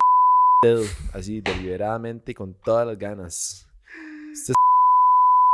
así 1.12 1.42
deliberadamente 1.42 2.32
y 2.32 2.36
con 2.36 2.54
todas 2.54 2.88
las 2.88 2.98
ganas. 2.98 3.68
Este 4.32 4.54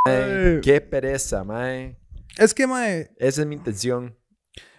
mae, 0.04 0.60
qué 0.62 0.80
pereza, 0.80 1.44
mae. 1.44 1.96
Es 2.38 2.54
que, 2.54 2.66
mae, 2.66 3.10
Esa 3.18 3.42
es 3.42 3.46
mi 3.46 3.56
intención. 3.56 4.16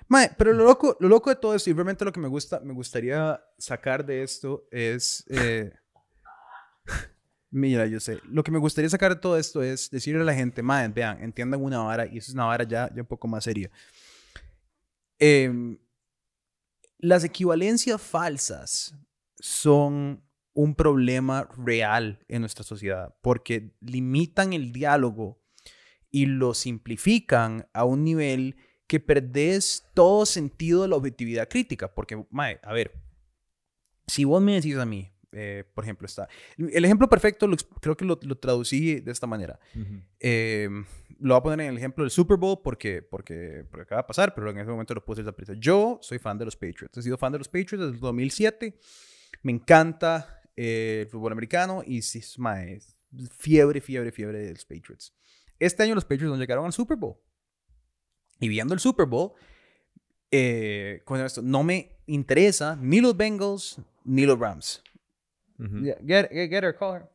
mae, 0.08 0.32
pero 0.38 0.54
lo 0.54 0.64
loco, 0.66 0.98
lo 1.00 1.08
loco 1.08 1.30
de 1.30 1.36
todo 1.36 1.56
esto, 1.56 1.70
y 1.70 1.74
realmente 1.74 2.06
lo 2.06 2.12
que 2.12 2.20
me 2.20 2.28
gusta, 2.28 2.60
me 2.62 2.74
gustaría 2.74 3.42
sacar 3.58 4.06
de 4.06 4.24
esto 4.24 4.66
es. 4.72 5.24
eh, 5.30 5.72
Mira, 7.54 7.86
yo 7.86 8.00
sé. 8.00 8.20
Lo 8.30 8.44
que 8.44 8.52
me 8.52 8.60
gustaría 8.60 8.90
sacar 8.90 9.14
de 9.14 9.20
todo 9.22 9.38
esto 9.38 9.62
es 9.62 9.90
decirle 9.92 10.22
a 10.22 10.26
la 10.26 10.34
gente, 10.34 10.64
mae, 10.64 10.88
vean, 10.88 11.22
entiendan 11.22 11.62
una 11.62 11.80
vara, 11.80 12.06
y 12.06 12.18
eso 12.18 12.32
es 12.32 12.34
una 12.36 12.46
vara 12.46 12.64
ya, 12.64 12.90
ya 12.94 13.02
un 13.02 13.08
poco 13.08 13.28
más 13.28 13.44
seria. 13.44 13.70
Em, 15.20 15.78
las 16.98 17.24
equivalencias 17.24 18.02
falsas 18.02 18.96
son 19.40 20.24
un 20.54 20.76
problema 20.76 21.50
real 21.58 22.20
en 22.28 22.42
nuestra 22.42 22.64
sociedad 22.64 23.16
porque 23.22 23.72
limitan 23.80 24.54
el 24.54 24.72
diálogo 24.72 25.42
y 26.10 26.26
lo 26.26 26.54
simplifican 26.54 27.68
a 27.74 27.86
un 27.86 28.04
nivel 28.04 28.58
que 28.86 29.00
perdés 29.00 29.86
todo 29.94 30.26
sentido 30.26 30.82
de 30.82 30.90
la 30.90 30.98
objetividad 30.98 31.48
crítica. 31.48 31.94
Porque, 31.94 32.26
mae, 32.30 32.60
a 32.62 32.74
ver, 32.74 32.92
si 34.06 34.26
vos 34.26 34.42
me 34.42 34.56
decís 34.56 34.76
a 34.76 34.86
mí, 34.86 35.10
eh, 35.32 35.64
por 35.74 35.86
ejemplo, 35.86 36.06
está. 36.06 36.28
El 36.58 36.84
ejemplo 36.84 37.08
perfecto 37.08 37.48
lo 37.48 37.56
creo 37.80 37.96
que 37.96 38.04
lo, 38.04 38.20
lo 38.22 38.38
traducí 38.38 39.00
de 39.00 39.12
esta 39.12 39.28
manera. 39.28 39.58
Eh, 40.20 40.68
lo 41.20 41.36
voy 41.36 41.40
a 41.40 41.44
poner 41.44 41.62
en 41.62 41.72
el 41.72 41.78
ejemplo 41.78 42.04
del 42.04 42.12
Super 42.12 42.36
Bowl 42.36 42.60
porque, 42.62 43.02
porque, 43.02 43.64
porque 43.70 43.84
acaba 43.84 44.02
de 44.02 44.08
pasar, 44.08 44.36
pero 44.36 44.50
en 44.50 44.58
ese 44.58 44.70
momento 44.70 44.94
lo 44.94 45.06
puse 45.06 45.22
esa 45.22 45.32
prisa. 45.32 45.54
Yo 45.58 46.00
soy 46.02 46.20
fan 46.20 46.38
de 46.38 46.44
los 46.44 46.58
Patriots. 46.58 46.98
He 46.98 47.02
sido 47.02 47.18
fan 47.18 47.32
de 47.32 47.38
los 47.38 47.48
Patriots 47.48 47.80
desde 47.80 47.94
el 47.94 48.00
2007. 48.00 48.78
Me 49.44 49.54
encanta 49.54 50.41
eh, 50.56 51.02
el 51.02 51.08
fútbol 51.08 51.32
americano 51.32 51.84
y 51.86 52.02
sí, 52.02 52.20
es 52.20 52.38
es 52.38 52.96
fiebre, 53.30 53.82
fiebre, 53.82 54.12
fiebre 54.12 54.40
de 54.40 54.52
los 54.52 54.66
Patriots. 54.66 55.14
Este 55.60 55.84
año 55.84 55.96
los 55.96 56.06
Patriots 56.06 56.32
no 56.32 56.38
llegaron 56.38 56.66
al 56.66 56.74
Super 56.74 56.98
Bowl. 56.98 57.18
Y 58.40 58.48
viendo 58.48 58.74
el 58.74 58.80
Super 58.80 59.06
Bowl, 59.06 59.34
eh, 60.32 61.04
esto, 61.24 61.42
no 61.42 61.64
me 61.64 62.00
interesa 62.08 62.76
ni 62.82 63.02
los 63.02 63.16
Bengals 63.16 63.80
ni 64.04 64.26
los 64.26 64.40
Rams. 64.40 64.82
Yeah, 65.60 65.96
get, 66.04 66.32
get, 66.32 66.50
get 66.50 66.64
her, 66.64 66.76
call 66.76 66.96
her. 66.96 67.11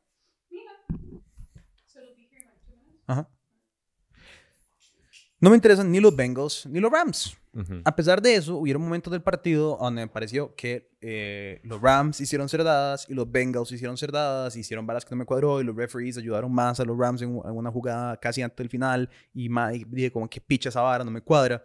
No 5.47 5.51
me 5.51 5.57
interesan 5.59 5.93
ni 5.93 6.01
los 6.01 6.17
Bengals 6.17 6.67
ni 6.67 6.81
los 6.81 6.91
Rams. 6.91 7.37
Ujú. 7.55 7.81
A 7.85 7.95
pesar 7.95 8.21
de 8.21 8.35
eso, 8.35 8.57
hubieron 8.57 8.83
momentos 8.83 9.13
del 9.13 9.23
partido 9.23 9.79
donde 9.81 10.03
me 10.03 10.09
pareció 10.09 10.57
que 10.57 10.91
eh, 11.01 11.61
los 11.63 11.81
Rams 11.81 12.21
hicieron 12.21 12.49
cerdadas 12.49 13.07
y 13.09 13.15
los 13.15 13.31
Bengals 13.31 13.71
hicieron 13.71 13.97
cerdadas, 13.97 14.57
hicieron 14.57 14.89
balas 14.89 15.05
que 15.05 15.13
no 15.13 15.19
me 15.21 15.25
cuadró 15.25 15.61
y 15.61 15.65
los 15.65 15.77
referees 15.77 16.19
ayudaron 16.19 16.53
más 16.53 16.81
a 16.81 16.85
los 16.85 16.99
Rams 16.99 17.23
en, 17.23 17.29
una 17.45 17.71
jugada 17.71 18.17
casi 18.19 18.43
antes 18.43 18.57
del 18.57 18.69
final 18.69 19.09
y, 19.33 19.49
ma- 19.49 19.73
y 19.73 19.85
dije 19.85 20.11
como 20.11 20.29
que 20.29 20.41
picha 20.41 20.69
esa 20.71 20.81
vara, 20.81 21.05
no 21.05 21.13
me 21.13 21.21
cuadra. 21.21 21.63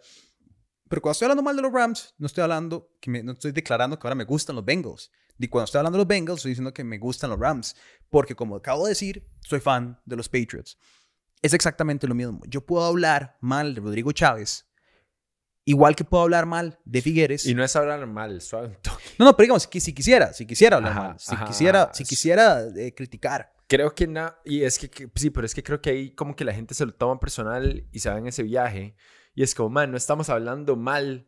Pero 0.88 1.02
cuando 1.02 1.12
estoy 1.14 1.26
hablando 1.26 1.42
mal 1.42 1.56
de 1.56 1.62
los 1.62 1.72
Rams, 1.72 2.14
no 2.18 2.26
estoy 2.28 2.42
hablando, 2.42 2.88
que 3.00 3.10
me- 3.10 3.24
no 3.24 3.32
estoy 3.32 3.50
declarando 3.50 3.98
que 3.98 4.06
ahora 4.06 4.14
me 4.14 4.24
gustan 4.24 4.54
los 4.54 4.64
Bengals. 4.64 5.10
Y 5.40 5.48
cuando 5.48 5.64
estoy 5.64 5.80
hablando 5.80 5.98
de 5.98 6.04
los 6.04 6.08
Bengals, 6.08 6.38
estoy 6.38 6.50
diciendo 6.52 6.72
que 6.72 6.84
me 6.84 6.98
gustan 6.98 7.30
los 7.30 7.38
Rams. 7.40 7.74
Porque 8.10 8.36
como 8.36 8.54
acabo 8.54 8.84
de 8.84 8.90
decir, 8.90 9.26
soy 9.40 9.58
fan 9.58 9.98
de 10.04 10.14
los 10.14 10.28
Patriots. 10.28 10.78
Es 11.42 11.52
exactamente 11.54 12.06
lo 12.06 12.14
mismo. 12.14 12.40
Yo 12.46 12.64
puedo 12.64 12.84
hablar 12.84 13.36
mal 13.40 13.74
de 13.74 13.80
Rodrigo 13.80 14.12
Chávez, 14.12 14.68
igual 15.64 15.96
que 15.96 16.04
puedo 16.04 16.22
hablar 16.22 16.46
mal 16.46 16.78
de 16.84 17.02
Figueres. 17.02 17.46
Y 17.46 17.54
no 17.54 17.64
es 17.64 17.74
hablar 17.76 18.06
mal, 18.06 18.40
suave 18.40 18.68
un 18.68 18.74
toque. 18.76 19.02
No, 19.18 19.24
no, 19.26 19.36
pero 19.36 19.44
digamos, 19.44 19.68
si, 19.70 19.80
si 19.80 19.92
quisiera, 19.92 20.32
si 20.32 20.46
quisiera 20.46 20.76
hablar 20.76 20.92
Ajá, 20.92 21.00
mal, 21.08 21.20
si 21.20 21.34
ajá, 21.34 21.44
quisiera, 21.44 21.82
ajá. 21.84 21.94
si 21.94 22.04
quisiera 22.04 22.60
eh, 22.76 22.94
criticar. 22.94 23.52
Creo 23.68 23.94
que 23.94 24.06
no, 24.06 24.32
y 24.44 24.62
es 24.62 24.78
que, 24.78 24.88
que- 24.90 25.10
sí, 25.14 25.30
pero 25.30 25.46
es 25.46 25.54
que 25.54 25.62
creo 25.62 25.80
que 25.80 25.90
ahí 25.90 26.14
como 26.14 26.36
que 26.36 26.44
la 26.44 26.52
gente 26.54 26.74
se 26.74 26.84
lo 26.86 26.92
toma 26.94 27.18
personal 27.18 27.86
y 27.90 27.98
se 28.00 28.10
va 28.10 28.18
en 28.18 28.26
ese 28.26 28.42
viaje. 28.42 28.94
Y 29.34 29.42
es 29.42 29.54
como, 29.54 29.70
man, 29.70 29.90
no 29.90 29.96
estamos 29.96 30.28
hablando 30.28 30.76
mal 30.76 31.26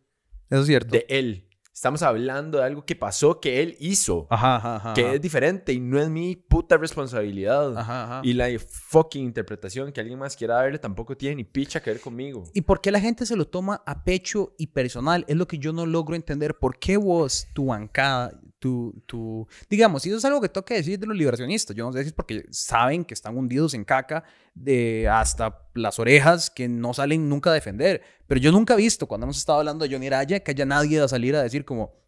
Eso 0.50 0.60
es 0.60 0.66
cierto. 0.66 0.90
de 0.92 1.06
él. 1.08 1.48
Estamos 1.74 2.02
hablando 2.02 2.58
de 2.58 2.64
algo 2.64 2.86
que 2.86 2.94
pasó, 2.94 3.40
que 3.40 3.60
él 3.60 3.76
hizo, 3.80 4.28
Ajá, 4.30 4.56
ajá, 4.56 4.76
ajá. 4.76 4.94
que 4.94 5.14
es 5.16 5.20
diferente 5.20 5.72
y 5.72 5.80
no 5.80 6.00
es 6.00 6.08
mi 6.08 6.36
puta 6.36 6.76
responsabilidad. 6.76 7.76
Ajá, 7.76 8.04
ajá. 8.04 8.20
Y 8.22 8.32
la 8.34 8.46
fucking 8.58 9.24
interpretación 9.24 9.90
que 9.92 10.00
alguien 10.00 10.20
más 10.20 10.36
quiera 10.36 10.54
darle 10.54 10.78
tampoco 10.78 11.16
tiene 11.16 11.34
ni 11.34 11.44
picha 11.44 11.82
que 11.82 11.90
ver 11.90 12.00
conmigo. 12.00 12.44
¿Y 12.54 12.60
por 12.60 12.80
qué 12.80 12.92
la 12.92 13.00
gente 13.00 13.26
se 13.26 13.34
lo 13.34 13.48
toma 13.48 13.82
a 13.86 14.04
pecho 14.04 14.54
y 14.56 14.68
personal? 14.68 15.24
Es 15.26 15.34
lo 15.34 15.48
que 15.48 15.58
yo 15.58 15.72
no 15.72 15.84
logro 15.84 16.14
entender. 16.14 16.56
¿Por 16.56 16.78
qué 16.78 16.96
vos, 16.96 17.48
tu 17.54 17.66
bancada, 17.66 18.40
tu. 18.64 19.46
Digamos, 19.68 20.02
si 20.02 20.08
eso 20.08 20.18
es 20.18 20.24
algo 20.24 20.40
que 20.40 20.48
toca 20.48 20.74
decir 20.74 20.98
de 20.98 21.06
los 21.06 21.16
liberacionistas, 21.16 21.76
yo 21.76 21.84
no 21.84 21.92
sé 21.92 22.02
si 22.02 22.08
es 22.08 22.12
porque 22.12 22.46
saben 22.50 23.04
que 23.04 23.14
están 23.14 23.36
hundidos 23.36 23.74
en 23.74 23.84
caca 23.84 24.24
de 24.54 25.08
hasta 25.08 25.68
las 25.74 25.98
orejas 25.98 26.50
que 26.50 26.68
no 26.68 26.94
salen 26.94 27.28
nunca 27.28 27.50
a 27.50 27.52
defender. 27.52 28.02
Pero 28.26 28.40
yo 28.40 28.52
nunca 28.52 28.74
he 28.74 28.76
visto, 28.78 29.06
cuando 29.06 29.26
hemos 29.26 29.38
estado 29.38 29.58
hablando 29.58 29.86
de 29.86 29.94
Johnny 29.94 30.08
Raya, 30.08 30.40
que 30.40 30.52
haya 30.52 30.64
nadie 30.64 31.00
a 31.00 31.08
salir 31.08 31.36
a 31.36 31.42
decir 31.42 31.64
como... 31.64 32.02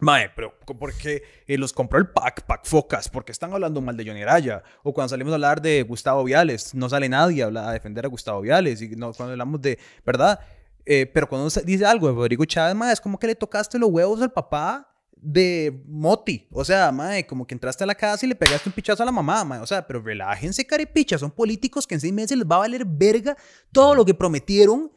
Mae, 0.00 0.30
pero 0.36 0.56
¿por 0.60 0.94
qué 0.94 1.24
eh, 1.48 1.58
los 1.58 1.72
compró 1.72 1.98
el 1.98 2.06
PAC, 2.06 2.46
PAC 2.46 2.64
Focas? 2.66 3.08
Porque 3.08 3.32
están 3.32 3.52
hablando 3.52 3.80
mal 3.80 3.96
de 3.96 4.06
Johnny 4.06 4.24
Raya. 4.24 4.62
O 4.84 4.94
cuando 4.94 5.08
salimos 5.08 5.32
a 5.32 5.34
hablar 5.34 5.60
de 5.60 5.82
Gustavo 5.82 6.22
Viales, 6.22 6.72
no 6.72 6.88
sale 6.88 7.08
nadie 7.08 7.42
a, 7.42 7.72
defender 7.72 8.04
a 8.04 8.08
Gustavo 8.08 8.40
Viales. 8.40 8.80
Y 8.80 8.90
no, 8.90 9.12
cuando 9.12 9.32
hablamos 9.32 9.60
de, 9.60 9.76
¿verdad? 10.06 10.38
Eh, 10.86 11.10
pero 11.12 11.28
cuando 11.28 11.50
dice 11.64 11.84
algo 11.84 12.06
de 12.06 12.14
Rodrigo 12.14 12.44
Chávez, 12.44 12.76
mae, 12.76 12.92
es 12.92 13.00
como 13.00 13.18
que 13.18 13.26
le 13.26 13.34
tocaste 13.34 13.76
los 13.76 13.90
huevos 13.90 14.22
al 14.22 14.30
papá 14.30 14.88
de 15.20 15.82
Moti. 15.86 16.46
O 16.52 16.64
sea, 16.64 16.90
mae, 16.92 17.26
como 17.26 17.46
que 17.46 17.54
entraste 17.54 17.84
a 17.84 17.86
la 17.86 17.94
casa 17.94 18.24
y 18.24 18.28
le 18.28 18.34
pegaste 18.34 18.68
un 18.68 18.72
pichazo 18.74 19.02
a 19.02 19.06
la 19.06 19.12
mamá, 19.12 19.44
mae. 19.44 19.60
O 19.60 19.66
sea, 19.66 19.86
pero 19.86 20.00
relájense, 20.02 20.66
carepicha. 20.66 21.18
Son 21.18 21.30
políticos 21.30 21.86
que 21.86 21.94
en 21.94 22.00
seis 22.00 22.12
meses 22.12 22.36
les 22.38 22.46
va 22.46 22.56
a 22.56 22.60
valer 22.60 22.84
verga 22.86 23.36
todo 23.72 23.94
lo 23.94 24.04
que 24.04 24.14
prometieron 24.14 24.90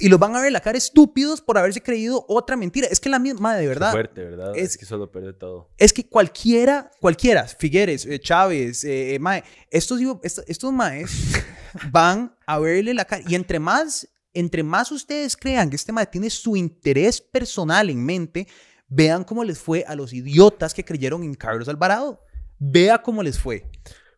y 0.00 0.08
los 0.08 0.20
van 0.20 0.36
a 0.36 0.40
ver 0.40 0.52
la 0.52 0.60
cara 0.60 0.78
estúpidos 0.78 1.40
por 1.40 1.58
haberse 1.58 1.82
creído 1.82 2.24
otra 2.28 2.56
mentira. 2.56 2.86
Es 2.88 3.00
que 3.00 3.08
la 3.08 3.18
misma, 3.18 3.56
de 3.56 3.66
verdad. 3.66 3.90
fuerte, 3.90 4.22
¿verdad? 4.24 4.56
es- 4.56 4.70
Es, 4.70 4.78
que 4.78 4.84
eso 4.84 4.96
lo 4.96 5.10
pierde 5.10 5.32
todo. 5.32 5.70
Es 5.76 5.92
que 5.92 6.08
cualquiera, 6.08 6.90
cualquiera, 7.00 7.44
Figueres, 7.48 8.06
eh, 8.06 8.20
Chávez, 8.20 8.84
eh, 8.84 9.14
eh, 9.14 9.18
mae, 9.18 9.42
estos, 9.70 9.98
digo, 9.98 10.20
est- 10.22 10.38
estos 10.46 10.72
maes 10.72 11.10
van 11.90 12.32
a 12.46 12.58
verle 12.60 12.94
la 12.94 13.04
cara. 13.06 13.24
Y 13.26 13.34
entre 13.34 13.58
más, 13.58 14.08
entre 14.34 14.62
más 14.62 14.92
ustedes 14.92 15.36
crean 15.36 15.68
que 15.68 15.74
este 15.76 15.90
mae 15.90 16.06
tiene 16.06 16.30
su 16.30 16.56
interés 16.56 17.20
personal 17.20 17.90
en 17.90 18.04
mente, 18.04 18.46
vean 18.88 19.24
cómo 19.24 19.44
les 19.44 19.58
fue 19.58 19.84
a 19.86 19.94
los 19.94 20.12
idiotas 20.12 20.74
que 20.74 20.84
creyeron 20.84 21.22
en 21.22 21.34
Carlos 21.34 21.68
Alvarado. 21.68 22.20
Vea 22.58 22.98
cómo 23.02 23.22
les 23.22 23.38
fue. 23.38 23.70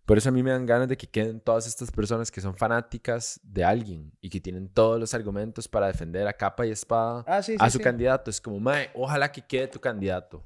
Por 0.06 0.18
eso 0.18 0.30
a 0.30 0.33
mí 0.33 0.42
me 0.42 0.50
dan 0.50 0.66
ganas 0.66 0.88
de 0.88 0.96
que 0.96 1.06
queden 1.06 1.40
todas 1.40 1.68
estas 1.68 1.92
personas 1.92 2.33
que 2.33 2.40
son 2.40 2.56
fanáticas 2.56 3.38
de 3.44 3.62
alguien 3.62 4.11
y 4.20 4.28
que 4.28 4.40
tienen 4.40 4.68
todos 4.68 4.98
los 4.98 5.14
argumentos 5.14 5.68
para 5.68 5.87
defender 5.87 6.26
a 6.26 6.33
capa 6.33 6.66
y 6.66 6.70
espada 6.72 7.22
Ah, 7.28 7.42
sí, 7.42 7.52
sí, 7.52 7.59
a 7.61 7.70
su 7.70 7.78
sí. 7.78 7.85
candidato. 7.85 8.28
Es 8.30 8.40
como, 8.40 8.59
mae, 8.59 8.90
ojalá 8.94 9.30
que 9.30 9.40
quede 9.42 9.68
tu 9.68 9.78
candidato 9.78 10.44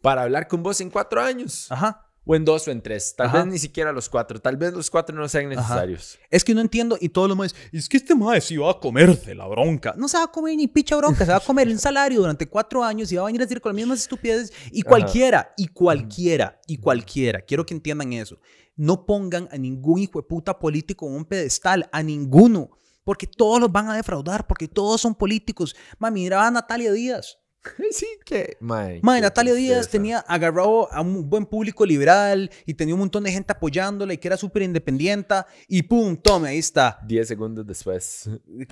para 0.00 0.22
hablar 0.22 0.48
con 0.48 0.62
vos 0.62 0.80
en 0.80 0.88
cuatro 0.88 1.20
años. 1.20 1.70
Ajá. 1.70 2.05
O 2.28 2.34
en 2.34 2.44
dos 2.44 2.66
o 2.66 2.72
en 2.72 2.82
tres. 2.82 3.14
Tal 3.16 3.28
Ajá. 3.28 3.38
vez 3.44 3.46
ni 3.46 3.58
siquiera 3.58 3.92
los 3.92 4.08
cuatro. 4.08 4.40
Tal 4.40 4.56
vez 4.56 4.72
los 4.72 4.90
cuatro 4.90 5.14
no 5.14 5.28
sean 5.28 5.48
necesarios. 5.48 6.18
Es 6.28 6.42
que 6.42 6.54
no 6.54 6.60
entiendo 6.60 6.98
y 7.00 7.08
todos 7.08 7.28
los 7.28 7.36
maes, 7.36 7.54
es 7.72 7.88
que 7.88 7.96
este 7.96 8.16
mae 8.16 8.40
sí 8.40 8.56
va 8.56 8.72
a 8.72 8.80
comerse 8.80 9.32
la 9.32 9.46
bronca. 9.46 9.94
No 9.96 10.08
se 10.08 10.16
va 10.18 10.24
a 10.24 10.32
comer 10.32 10.56
ni 10.56 10.66
picha 10.66 10.96
bronca, 10.96 11.24
se 11.24 11.30
va 11.30 11.36
a 11.36 11.40
comer 11.40 11.68
el 11.68 11.78
salario 11.78 12.18
durante 12.18 12.48
cuatro 12.48 12.82
años 12.82 13.12
y 13.12 13.16
va 13.16 13.22
a 13.22 13.26
venir 13.26 13.42
a 13.42 13.44
decir 13.44 13.60
con 13.60 13.70
las 13.70 13.76
mismas 13.76 14.00
estupideces. 14.00 14.52
Y 14.72 14.80
Ajá. 14.80 14.88
cualquiera, 14.88 15.54
y 15.56 15.68
cualquiera, 15.68 16.60
y 16.66 16.78
cualquiera, 16.78 17.40
quiero 17.42 17.64
que 17.64 17.74
entiendan 17.74 18.12
eso. 18.12 18.40
No 18.74 19.06
pongan 19.06 19.48
a 19.52 19.56
ningún 19.56 20.00
hijo 20.00 20.20
de 20.20 20.26
puta 20.26 20.58
político 20.58 21.06
en 21.06 21.14
un 21.14 21.24
pedestal, 21.24 21.88
a 21.92 22.02
ninguno. 22.02 22.70
Porque 23.04 23.28
todos 23.28 23.60
los 23.60 23.70
van 23.70 23.88
a 23.88 23.94
defraudar, 23.94 24.48
porque 24.48 24.66
todos 24.66 25.00
son 25.00 25.14
políticos. 25.14 25.76
Mami, 26.00 26.22
mira 26.22 26.44
a 26.44 26.50
Natalia 26.50 26.90
Díaz. 26.90 27.38
Sí, 27.90 28.06
que. 28.24 28.56
Qué 28.60 29.20
Natalia 29.20 29.54
Díaz 29.54 29.88
tenía 29.88 30.18
agarrado 30.20 30.92
a 30.92 31.00
un 31.00 31.28
buen 31.28 31.46
público 31.46 31.86
liberal 31.86 32.50
y 32.64 32.74
tenía 32.74 32.94
un 32.94 33.00
montón 33.00 33.24
de 33.24 33.32
gente 33.32 33.52
apoyándola 33.52 34.12
y 34.12 34.18
que 34.18 34.28
era 34.28 34.36
súper 34.36 34.62
independiente. 34.62 35.34
Y 35.68 35.82
pum, 35.82 36.16
tome, 36.16 36.50
ahí 36.50 36.58
está. 36.58 36.98
Diez 37.06 37.28
segundos 37.28 37.66
después. 37.66 38.28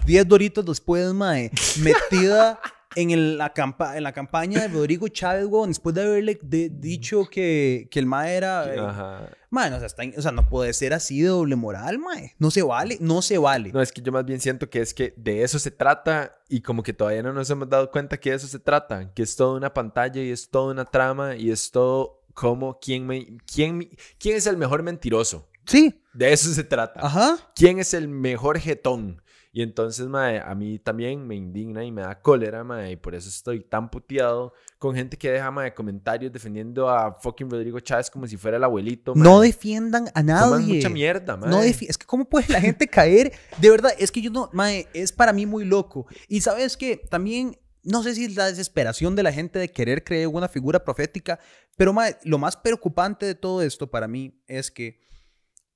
10 0.07 0.29
doritos 0.29 0.65
después, 0.65 1.13
mae, 1.13 1.51
metida 1.81 2.61
en, 2.97 3.11
el- 3.11 3.39
la, 3.39 3.53
campa- 3.55 3.97
en 3.97 4.03
la 4.03 4.13
campaña 4.13 4.61
de 4.63 4.69
Rodrigo 4.69 5.09
Chávez, 5.09 5.47
weón, 5.47 5.71
después 5.71 5.95
de 5.95 6.03
haberle 6.03 6.39
de- 6.43 6.71
dicho 6.71 7.25
que, 7.31 7.89
que 7.91 7.99
el 7.99 8.07
mae 8.07 8.35
era... 8.37 8.75
eh, 8.75 8.79
Ajá. 8.79 9.29
o 9.51 9.59
sea, 9.79 9.87
está 9.87 10.03
en- 10.05 10.15
o 10.19 10.23
sea, 10.23 10.33
no 10.33 10.49
puede 10.49 10.73
ser 10.73 10.93
así 10.95 11.21
de 11.23 11.29
doble 11.29 11.57
moral, 11.57 11.99
mae. 11.99 12.35
No 12.39 12.51
se 12.51 12.63
vale, 12.63 12.97
no 13.01 13.23
se 13.23 13.39
vale. 13.39 13.73
No, 13.73 13.81
es 13.83 13.93
que 13.93 14.03
yo 14.03 14.13
más 14.13 14.25
bien 14.25 14.41
siento 14.41 14.69
que 14.71 14.81
es 14.81 14.93
que 14.95 15.15
de 15.17 15.43
eso 15.43 15.59
se 15.59 15.71
trata 15.71 16.37
y 16.49 16.61
como 16.61 16.83
que 16.83 16.93
todavía 16.93 17.23
no 17.23 17.33
nos 17.33 17.49
hemos 17.51 17.69
dado 17.69 17.91
cuenta 17.91 18.19
que 18.19 18.31
de 18.31 18.37
eso 18.37 18.47
se 18.47 18.59
trata, 18.59 19.13
que 19.15 19.23
es 19.23 19.35
toda 19.37 19.57
una 19.57 19.73
pantalla 19.73 20.21
y 20.23 20.31
es 20.31 20.49
toda 20.51 20.73
una 20.73 20.85
trama 20.85 21.37
y 21.37 21.51
es 21.51 21.71
todo 21.71 22.23
como 22.35 22.79
quién, 22.81 23.07
me, 23.07 23.37
quién, 23.53 23.89
quién 24.19 24.37
es 24.37 24.47
el 24.47 24.57
mejor 24.57 24.83
mentiroso. 24.83 25.49
Sí, 25.67 26.03
De 26.13 26.31
eso 26.33 26.53
se 26.53 26.63
trata. 26.63 27.01
ajá. 27.07 27.39
¿Quién 27.55 27.79
es 27.79 27.95
el 27.95 28.07
mejor 28.09 28.59
jetón? 28.59 29.23
Y 29.57 29.63
entonces, 29.63 30.09
mae, 30.09 30.41
a 30.41 30.53
mí 30.57 30.81
también 30.81 31.25
me 31.25 31.37
indigna 31.37 31.85
y 31.85 31.93
me 31.93 32.03
da 32.03 32.21
cólera, 32.21 32.65
mae, 32.65 32.91
y 32.91 32.97
por 32.97 33.15
eso 33.15 33.29
estoy 33.29 33.61
tan 33.61 33.89
puteado 33.89 34.53
con 34.81 34.97
gente 34.97 35.17
que 35.17 35.31
deja, 35.31 35.49
mae, 35.53 35.73
comentarios 35.73 36.33
defendiendo 36.33 36.89
a 36.91 37.15
fucking 37.15 37.49
Rodrigo 37.49 37.79
Chávez 37.79 38.11
como 38.11 38.27
si 38.27 38.37
fuera 38.37 38.57
el 38.57 38.65
abuelito, 38.65 39.15
mae. 39.15 39.23
No 39.23 39.41
defiendan 39.41 40.11
a 40.13 40.25
nadie. 40.25 40.75
mucha 40.75 40.89
mierda, 40.89 41.37
mae. 41.37 41.49
No 41.49 41.63
es 41.63 41.79
que 41.97 42.05
cómo 42.05 42.25
puede 42.25 42.53
la 42.53 42.61
gente 42.61 42.89
caer, 42.89 43.33
de 43.59 43.71
verdad, 43.71 43.93
es 43.97 44.11
que 44.11 44.21
yo 44.21 44.33
no, 44.33 44.51
mae, 44.53 44.89
es 44.93 45.13
para 45.13 45.33
mí 45.33 45.47
muy 45.47 45.65
loco. 45.65 46.09
Y 46.27 46.41
sabes 46.41 46.77
que 46.77 46.97
también 46.97 47.57
no 47.85 48.03
sé 48.03 48.17
si 48.17 48.25
es 48.25 48.35
la 48.35 48.47
desesperación 48.47 49.15
de 49.15 49.23
la 49.23 49.33
gente 49.33 49.61
de 49.61 49.71
querer 49.71 50.03
creer 50.03 50.27
una 50.27 50.49
figura 50.49 50.83
profética, 50.83 51.39
pero 51.77 51.93
mae, 51.93 52.17
lo 52.25 52.39
más 52.39 52.57
preocupante 52.57 53.25
de 53.25 53.37
todo 53.37 53.63
esto 53.63 53.89
para 53.89 54.09
mí 54.09 54.43
es 54.49 54.73
que 54.73 55.01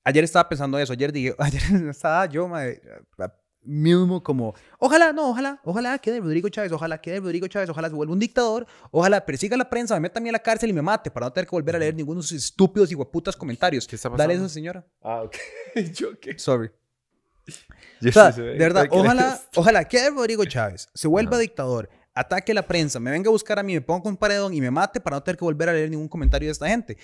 ayer 0.03 0.25
estaba 0.25 0.49
pensando 0.49 0.77
eso, 0.77 0.91
ayer 0.91 1.13
dije, 1.13 1.33
ayer 1.39 1.61
estaba 1.89 2.25
yo 2.25 2.49
mae, 2.49 2.81
mismo 3.63 4.23
como, 4.23 4.55
ojalá, 4.79 5.11
no, 5.13 5.29
ojalá, 5.29 5.59
ojalá 5.63 5.97
quede 5.99 6.19
Rodrigo 6.19 6.49
Chávez, 6.49 6.71
ojalá 6.71 6.99
quede 6.99 7.19
Rodrigo 7.19 7.47
Chávez, 7.47 7.69
ojalá 7.69 7.89
se 7.89 7.95
vuelva 7.95 8.13
un 8.13 8.19
dictador, 8.19 8.65
ojalá 8.91 9.25
persiga 9.25 9.57
la 9.57 9.69
prensa, 9.69 9.93
me 9.95 10.01
meta 10.01 10.19
a 10.19 10.23
mí 10.23 10.29
a 10.29 10.31
la 10.31 10.39
cárcel 10.39 10.69
y 10.69 10.73
me 10.73 10.81
mate 10.81 11.11
para 11.11 11.27
no 11.27 11.33
tener 11.33 11.45
que 11.47 11.55
volver 11.55 11.75
a 11.75 11.79
leer 11.79 11.93
ninguno 11.95 12.21
de 12.21 12.27
sus 12.27 12.43
estúpidos 12.45 12.91
y 12.91 12.95
hueputas 12.95 13.35
comentarios. 13.35 13.87
¿Qué 13.87 13.95
está 13.95 14.09
Dale 14.09 14.23
pasando? 14.25 14.45
eso, 14.45 14.53
señora. 14.53 14.85
Ah, 15.01 15.23
ok. 15.23 15.35
¿Yo 15.93 16.19
qué? 16.19 16.37
Sorry. 16.39 16.71
Yo 18.01 18.09
O 18.09 18.13
sea, 18.13 18.31
sí 18.31 18.37
sé, 18.37 18.41
de 18.43 18.57
verdad, 18.57 18.87
ojalá, 18.91 19.39
ojalá 19.55 19.83
quede 19.85 20.09
Rodrigo 20.11 20.45
Chávez, 20.45 20.87
se 20.93 21.07
vuelva 21.07 21.31
Ajá. 21.31 21.41
dictador, 21.41 21.89
ataque 22.13 22.53
la 22.53 22.63
prensa, 22.63 22.99
me 22.99 23.11
venga 23.11 23.29
a 23.29 23.31
buscar 23.31 23.59
a 23.59 23.63
mí, 23.63 23.73
me 23.73 23.81
ponga 23.81 24.03
con 24.03 24.11
un 24.11 24.17
paredón 24.17 24.53
y 24.53 24.61
me 24.61 24.71
mate 24.71 24.99
para 24.99 25.17
no 25.17 25.23
tener 25.23 25.37
que 25.37 25.45
volver 25.45 25.69
a 25.69 25.73
leer 25.73 25.89
ningún 25.89 26.07
comentario 26.07 26.47
de 26.47 26.51
esta 26.53 26.67
gente. 26.67 26.97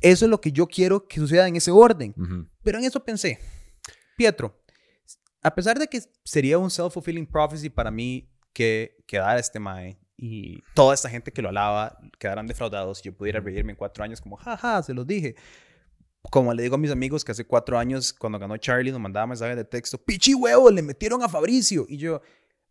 Eso 0.00 0.24
es 0.24 0.30
lo 0.30 0.40
que 0.40 0.50
yo 0.52 0.66
quiero 0.66 1.06
que 1.06 1.20
suceda 1.20 1.46
en 1.46 1.56
ese 1.56 1.70
orden. 1.70 2.14
Ujú. 2.16 2.46
Pero 2.62 2.78
en 2.78 2.84
eso 2.84 3.04
pensé, 3.04 3.38
Pietro, 4.16 4.60
a 5.42 5.54
pesar 5.54 5.78
de 5.78 5.86
que 5.86 6.02
sería 6.24 6.58
un 6.58 6.70
self-fulfilling 6.70 7.26
prophecy 7.26 7.70
para 7.70 7.90
mí 7.90 8.30
que 8.52 8.96
quedara 9.06 9.38
este 9.38 9.58
Mae 9.58 9.98
y 10.16 10.62
toda 10.74 10.94
esta 10.94 11.08
gente 11.08 11.32
que 11.32 11.40
lo 11.40 11.48
alaba 11.48 11.98
quedaran 12.18 12.46
defraudados 12.46 13.00
y 13.00 13.04
yo 13.04 13.16
pudiera 13.16 13.40
reírme 13.40 13.72
en 13.72 13.76
cuatro 13.76 14.04
años 14.04 14.20
como, 14.20 14.36
jaja, 14.36 14.82
se 14.82 14.92
los 14.92 15.06
dije. 15.06 15.34
Como 16.30 16.52
le 16.52 16.62
digo 16.62 16.74
a 16.74 16.78
mis 16.78 16.90
amigos 16.90 17.24
que 17.24 17.32
hace 17.32 17.46
cuatro 17.46 17.78
años, 17.78 18.12
cuando 18.12 18.38
ganó 18.38 18.56
Charlie, 18.58 18.92
nos 18.92 19.00
mandaba 19.00 19.26
mensajes 19.26 19.56
de 19.56 19.64
texto, 19.64 19.96
pichi 19.96 20.34
huevo, 20.34 20.70
le 20.70 20.82
metieron 20.82 21.22
a 21.22 21.28
Fabricio. 21.30 21.86
Y 21.88 21.96
yo, 21.96 22.20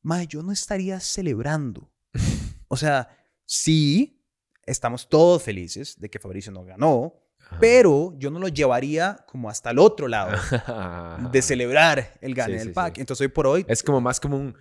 Mae, 0.04 0.28
yo 0.28 0.44
no 0.44 0.52
estaría 0.52 1.00
celebrando. 1.00 1.92
O 2.72 2.78
sea, 2.78 3.10
sí, 3.46 4.24
estamos 4.64 5.10
todos 5.10 5.42
felices 5.42 6.00
de 6.00 6.08
que 6.08 6.20
Fabricio 6.20 6.52
no 6.52 6.64
ganó, 6.64 7.16
pero 7.60 8.14
yo 8.18 8.30
no 8.32 8.40
lo 8.40 8.48
llevaría 8.48 9.24
como 9.28 9.50
hasta 9.50 9.72
el 9.72 9.80
otro 9.80 10.08
lado 10.08 10.32
de 11.32 11.42
celebrar 11.42 12.14
el 12.22 12.36
gane 12.36 12.54
Sí, 12.54 12.58
del 12.60 12.68
sí, 12.70 12.74
pack. 12.74 12.96
sí. 12.96 13.02
Entonces 13.02 13.22
hoy 13.22 13.28
por 13.30 13.48
hoy, 13.48 13.66
Es 13.68 13.82
como 13.84 14.02
más 14.02 14.20
como 14.20 14.38
un... 14.38 14.56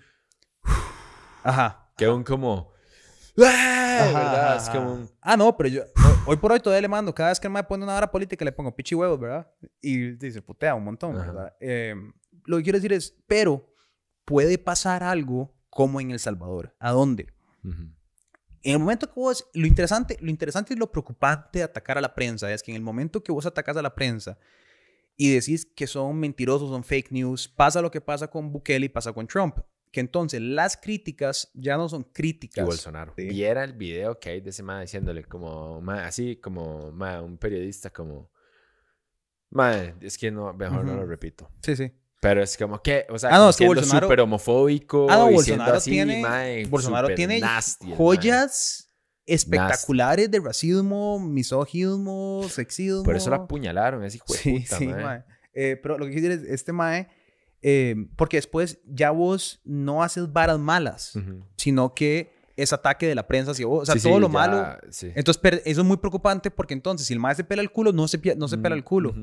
ajá. 1.42 1.90
Que 1.96 2.08
un 2.08 2.22
como... 2.24 2.72
Ajá, 3.40 4.12
¿Verdad? 4.12 4.52
ajá, 4.52 4.56
Es 4.56 4.68
como 4.70 4.80
ajá. 4.92 4.92
un... 5.00 5.10
Ah, 5.20 5.36
no, 5.36 5.56
pero 5.56 5.68
yo 5.68 5.82
hoy, 6.26 6.36
por 6.36 6.52
hoy 6.52 6.60
todavía 6.60 6.82
le 6.82 6.88
mando, 6.88 7.14
cada 7.14 7.28
vez 7.30 7.38
que 7.40 7.48
me 7.48 7.62
pone 7.64 7.84
una 7.84 7.96
hora 7.96 8.10
política 8.10 8.44
le 8.44 8.52
pongo 8.52 8.74
pichi 8.74 8.94
huevos, 8.94 9.18
¿verdad? 9.20 9.48
Y 9.80 10.12
dice, 10.12 10.42
putea 10.42 10.74
un 10.74 10.84
montón. 10.84 11.14
¿verdad? 11.14 11.54
Eh, 11.60 11.94
lo 12.44 12.56
que 12.58 12.62
quiero 12.64 12.78
decir 12.78 12.92
es, 12.92 13.14
pero 13.26 13.72
puede 14.24 14.58
pasar 14.58 15.02
algo 15.02 15.54
como 15.70 16.00
en 16.00 16.10
El 16.10 16.18
Salvador. 16.18 16.74
¿A 16.80 16.90
dónde? 16.92 17.28
Ujú. 17.64 17.90
En 18.68 18.74
el 18.74 18.80
momento 18.80 19.06
que 19.06 19.18
vos, 19.18 19.48
lo 19.54 19.66
interesante, 19.66 20.18
lo 20.20 20.28
interesante 20.28 20.74
y 20.74 20.76
lo 20.76 20.92
preocupante 20.92 21.60
de 21.60 21.62
atacar 21.62 21.96
a 21.96 22.02
la 22.02 22.14
prensa 22.14 22.52
es 22.52 22.62
que 22.62 22.70
en 22.70 22.76
el 22.76 22.82
momento 22.82 23.22
que 23.22 23.32
vos 23.32 23.46
atacas 23.46 23.78
a 23.78 23.82
la 23.82 23.94
prensa 23.94 24.38
y 25.16 25.32
decís 25.32 25.64
que 25.64 25.86
son 25.86 26.20
mentirosos, 26.20 26.68
son 26.68 26.84
fake 26.84 27.10
news, 27.10 27.48
pasa 27.48 27.80
lo 27.80 27.90
que 27.90 28.02
pasa 28.02 28.28
con 28.28 28.52
Bukele 28.52 28.84
y 28.84 28.88
pasa 28.90 29.14
con 29.14 29.26
Trump. 29.26 29.56
Que 29.90 30.00
entonces 30.00 30.42
las 30.42 30.76
críticas 30.76 31.50
ya 31.54 31.78
no 31.78 31.88
son 31.88 32.02
Y 32.02 32.12
críticas. 32.12 32.66
Bolsonaro. 32.66 33.14
Sí. 33.16 33.28
Viera 33.28 33.64
el 33.64 33.72
video 33.72 34.20
que 34.20 34.28
hay 34.28 34.42
de 34.42 34.50
ese 34.50 34.62
man 34.62 34.82
diciéndole 34.82 35.24
como... 35.24 35.80
ma, 35.80 36.04
así 36.04 36.36
como... 36.36 36.92
ma, 36.92 37.22
un 37.22 37.38
periodista 37.38 37.88
como... 37.88 38.30
Ma, 39.48 39.76
es 39.98 40.18
que 40.18 40.30
no... 40.30 40.52
Mejor 40.52 40.84
no 40.84 40.94
lo 40.94 41.06
repito. 41.06 41.50
Sí, 41.62 41.74
sí. 41.74 41.90
Pero 42.20 42.42
es 42.42 42.56
como 42.56 42.82
que... 42.82 43.06
O 43.10 43.18
sea, 43.18 43.30
Ah, 43.32 43.38
no, 43.38 43.50
es 43.50 43.56
que 43.56 43.66
Bolsonaro- 43.68 44.00
súper 44.02 44.20
homofóbico. 44.20 45.06
Ah, 45.08 45.18
no, 45.18 45.30
Bolsonaro 45.30 45.74
así, 45.76 45.90
tiene, 45.90 46.20
mae, 46.20 46.66
Bolsonaro 46.66 47.14
tiene 47.14 47.38
nasty, 47.38 47.86
mae. 47.86 47.96
joyas 47.96 48.90
espectaculares 49.24 50.30
de 50.30 50.40
racismo, 50.40 51.18
misogismo, 51.20 52.42
sexismo. 52.48 53.02
Por 53.04 53.16
eso 53.16 53.30
la 53.30 53.36
apuñalaron, 53.36 54.04
ese 54.04 54.16
hijo 54.16 54.32
de 54.32 54.38
Sí, 54.38 54.58
puta, 54.60 54.78
sí, 54.78 54.86
mae. 54.88 55.02
mae. 55.04 55.24
Eh, 55.54 55.78
pero 55.82 55.98
lo 55.98 56.06
que 56.06 56.12
quiero 56.12 56.28
decir 56.28 56.46
es, 56.48 56.52
este 56.54 56.72
mae, 56.72 57.08
eh, 57.62 57.94
porque 58.16 58.36
después 58.38 58.78
ya 58.84 59.10
vos 59.10 59.60
no 59.64 60.02
haces 60.02 60.32
varas 60.32 60.58
malas, 60.58 61.12
sino 61.56 61.94
que 61.94 62.32
es 62.58 62.72
ataque 62.72 63.06
de 63.06 63.14
la 63.14 63.26
prensa 63.26 63.52
hacia 63.52 63.66
vos. 63.66 63.82
O 63.82 63.86
sea, 63.86 63.94
Sí, 63.94 64.02
todo 64.02 64.14
sí, 64.16 64.20
lo 64.20 64.26
ya, 64.28 64.32
malo. 64.32 64.66
sí. 64.90 65.06
Entonces, 65.14 65.38
per- 65.40 65.62
eso 65.64 65.80
es 65.80 65.86
muy 65.86 65.96
preocupante 65.96 66.50
porque 66.50 66.74
entonces, 66.74 67.06
si 67.06 67.14
el 67.14 67.20
mae 67.20 67.34
se 67.34 67.44
pela 67.44 67.62
el 67.62 67.70
culo, 67.70 67.92
no 67.92 68.06
se, 68.08 68.20
no 68.36 68.48
se 68.48 68.58
pela 68.58 68.74
el 68.74 68.84
culo. 68.84 69.14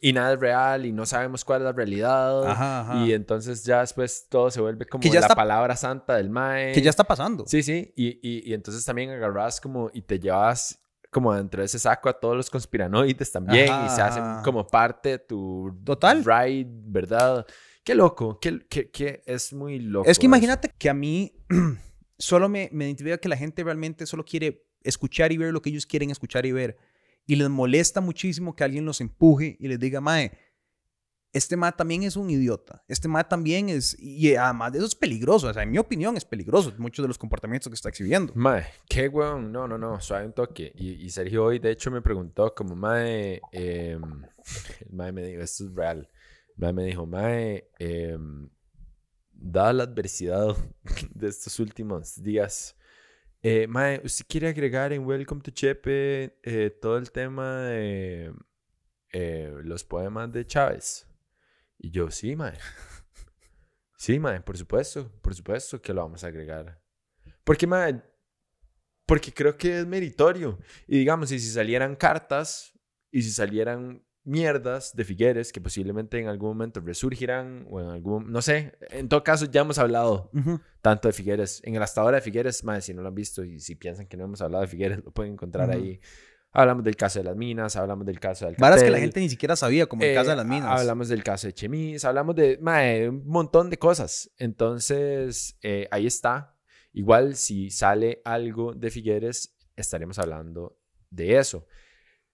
Y 0.00 0.12
nada 0.12 0.32
es 0.34 0.40
real 0.40 0.84
y 0.86 0.92
no 0.92 1.06
sabemos 1.06 1.44
cuál 1.44 1.60
es 1.62 1.64
la 1.66 1.72
realidad. 1.72 2.44
Ajá, 2.46 2.80
ajá. 2.80 2.96
Y 3.06 3.12
entonces 3.12 3.64
ya 3.64 3.80
después 3.80 4.26
todo 4.28 4.50
se 4.50 4.60
vuelve 4.60 4.84
como 4.86 5.00
Que 5.02 5.08
ya 5.08 5.20
la 5.20 5.26
está- 5.26 5.34
palabra 5.34 5.76
santa 5.76 6.16
del 6.16 6.30
mae. 6.30 6.72
Que 6.72 6.82
ya 6.82 6.90
está 6.90 7.04
pasando. 7.04 7.44
Sí, 7.46 7.62
sí. 7.62 7.92
Y, 7.96 8.18
y, 8.28 8.50
y 8.50 8.54
entonces 8.54 8.84
también 8.84 9.10
agarras 9.10 9.60
como 9.60 9.90
y 9.94 10.02
te 10.02 10.18
llevas 10.18 10.76
como 11.10 11.34
dentro 11.34 11.60
de 11.60 11.66
ese 11.66 11.78
saco 11.78 12.08
a 12.08 12.12
todos 12.12 12.36
los 12.36 12.48
conspiranoides 12.50 13.32
también 13.32 13.68
Ajá, 13.68 13.86
y 13.86 13.88
se 13.96 14.00
hacen 14.00 14.22
como 14.44 14.64
parte 14.66 15.08
de 15.08 15.18
tu 15.18 15.76
Total. 15.84 16.24
ride, 16.24 16.68
¿verdad? 16.70 17.44
Qué 17.82 17.94
loco, 17.96 18.38
qué, 18.38 18.60
qué, 18.68 18.90
qué- 18.90 19.22
es 19.26 19.52
muy 19.52 19.80
loco. 19.80 20.08
Es 20.08 20.18
que 20.18 20.26
eso. 20.26 20.30
imagínate 20.30 20.70
que 20.78 20.88
a 20.88 20.94
mí 20.94 21.32
solo 22.20 22.48
me, 22.48 22.68
me 22.72 22.84
identifica 22.84 23.18
que 23.18 23.28
la 23.28 23.36
gente 23.36 23.64
realmente 23.64 24.06
solo 24.06 24.24
quiere 24.24 24.68
escuchar 24.82 25.32
y 25.32 25.38
ver 25.38 25.52
lo 25.52 25.60
que 25.60 25.70
ellos 25.70 25.86
quieren 25.86 26.10
escuchar 26.10 26.46
y 26.46 26.52
ver. 26.52 26.76
Y 27.26 27.36
les 27.36 27.48
molesta 27.48 28.00
muchísimo 28.00 28.54
que 28.54 28.64
alguien 28.64 28.84
los 28.84 29.00
empuje 29.00 29.56
y 29.58 29.68
les 29.68 29.80
diga, 29.80 30.00
Mae, 30.00 30.32
este 31.32 31.56
Mae 31.56 31.72
también 31.72 32.02
es 32.02 32.16
un 32.16 32.28
idiota. 32.28 32.82
Este 32.88 33.06
Mae 33.06 33.24
también 33.24 33.68
es. 33.68 33.96
Y 34.00 34.34
además 34.34 34.72
de 34.72 34.78
eso 34.78 34.86
es 34.86 34.94
peligroso. 34.94 35.48
O 35.48 35.52
sea, 35.52 35.62
en 35.62 35.70
mi 35.70 35.78
opinión 35.78 36.16
es 36.16 36.24
peligroso 36.24 36.72
muchos 36.78 37.04
de 37.04 37.08
los 37.08 37.18
comportamientos 37.18 37.70
que 37.70 37.74
está 37.74 37.88
exhibiendo. 37.88 38.32
Mae, 38.34 38.66
qué 38.88 39.08
weón. 39.08 39.52
No, 39.52 39.68
no, 39.68 39.78
no, 39.78 40.00
suave 40.00 40.26
un 40.26 40.32
toque. 40.32 40.72
Y, 40.74 41.08
Sergio 41.10 41.44
hoy, 41.44 41.58
de 41.58 41.70
hecho, 41.70 41.90
me 41.90 42.02
preguntó 42.02 42.54
como, 42.54 42.74
Mae, 42.74 43.40
el 43.52 44.00
Mae 44.90 45.12
me 45.12 45.22
dijo, 45.24 45.42
esto 45.42 45.64
es 45.64 45.74
real. 45.74 46.08
El 46.48 46.54
Mae 46.56 46.72
me 46.72 46.84
dijo, 46.84 47.06
Mae, 47.06 47.68
em, 47.78 48.48
dada 49.40 49.72
la 49.72 49.82
adversidad 49.84 50.56
de 51.14 51.28
estos 51.28 51.58
últimos 51.58 52.22
días, 52.22 52.76
eh, 53.42 53.66
Mae, 53.66 54.02
¿usted 54.04 54.26
quiere 54.28 54.48
agregar 54.48 54.92
en 54.92 55.06
Welcome 55.06 55.40
to 55.40 55.50
Chepe 55.50 56.38
eh, 56.42 56.70
todo 56.70 56.98
el 56.98 57.10
tema 57.10 57.62
de 57.62 58.34
eh, 59.12 59.54
los 59.62 59.82
poemas 59.82 60.30
de 60.30 60.46
Chávez? 60.46 61.06
Y 61.78 61.90
yo, 61.90 62.10
sí, 62.10 62.36
Mae. 62.36 62.54
Sí, 63.96 64.18
Mae, 64.18 64.40
por 64.40 64.56
supuesto, 64.56 65.12
por 65.20 65.34
supuesto 65.34 65.82
que 65.82 65.92
lo 65.92 66.00
vamos 66.00 66.24
a 66.24 66.28
agregar. 66.28 66.82
Porque, 67.44 67.66
Mae, 67.66 68.02
porque 69.04 69.30
creo 69.30 69.58
que 69.58 69.80
es 69.80 69.86
meritorio. 69.86 70.58
Y 70.86 71.00
digamos, 71.00 71.30
y 71.32 71.38
si 71.38 71.50
salieran 71.50 71.96
cartas 71.96 72.72
y 73.10 73.20
si 73.20 73.30
salieran 73.30 74.02
mierdas 74.24 74.94
de 74.94 75.04
Figueres 75.04 75.52
que 75.52 75.60
posiblemente 75.60 76.18
en 76.18 76.28
algún 76.28 76.50
momento 76.50 76.80
resurgirán 76.80 77.66
o 77.70 77.80
en 77.80 77.88
algún, 77.88 78.30
no 78.30 78.42
sé, 78.42 78.74
en 78.90 79.08
todo 79.08 79.24
caso 79.24 79.46
ya 79.46 79.62
hemos 79.62 79.78
hablado 79.78 80.30
tanto 80.82 81.08
de 81.08 81.12
Figueres. 81.12 81.60
En 81.64 81.74
el 81.74 81.82
hasta 81.82 82.00
ahora 82.00 82.16
de 82.16 82.22
Figueres, 82.22 82.62
más 82.64 82.84
si 82.84 82.94
no 82.94 83.02
lo 83.02 83.08
han 83.08 83.14
visto 83.14 83.44
y 83.44 83.60
si 83.60 83.74
piensan 83.76 84.06
que 84.06 84.16
no 84.16 84.24
hemos 84.24 84.40
hablado 84.40 84.62
de 84.62 84.68
Figueres, 84.68 85.02
lo 85.04 85.10
pueden 85.10 85.32
encontrar 85.32 85.68
Ujú. 85.68 85.78
ahí. 85.78 86.00
Hablamos 86.52 86.82
del 86.82 86.96
caso 86.96 87.20
de 87.20 87.24
las 87.24 87.36
minas, 87.36 87.76
hablamos 87.76 88.04
del 88.04 88.18
caso 88.18 88.44
del 88.44 88.56
Varas 88.58 88.82
que 88.82 88.90
la 88.90 88.98
gente 88.98 89.20
ni 89.20 89.28
siquiera 89.28 89.54
sabía, 89.54 89.86
como 89.86 90.02
el 90.02 90.10
eh, 90.10 90.14
caso 90.14 90.30
de 90.30 90.36
las 90.36 90.46
minas. 90.46 90.80
Hablamos 90.80 91.08
del 91.08 91.22
caso 91.22 91.46
de 91.46 91.52
Chemis, 91.52 92.04
hablamos 92.04 92.34
de 92.34 92.58
mae, 92.60 93.08
un 93.08 93.24
montón 93.24 93.70
de 93.70 93.78
cosas. 93.78 94.32
Entonces, 94.36 95.56
eh, 95.62 95.86
ahí 95.92 96.06
está. 96.06 96.56
Igual 96.92 97.36
si 97.36 97.70
sale 97.70 98.20
algo 98.24 98.74
de 98.74 98.90
Figueres, 98.90 99.56
estaremos 99.76 100.18
hablando 100.18 100.76
de 101.08 101.38
eso. 101.38 101.66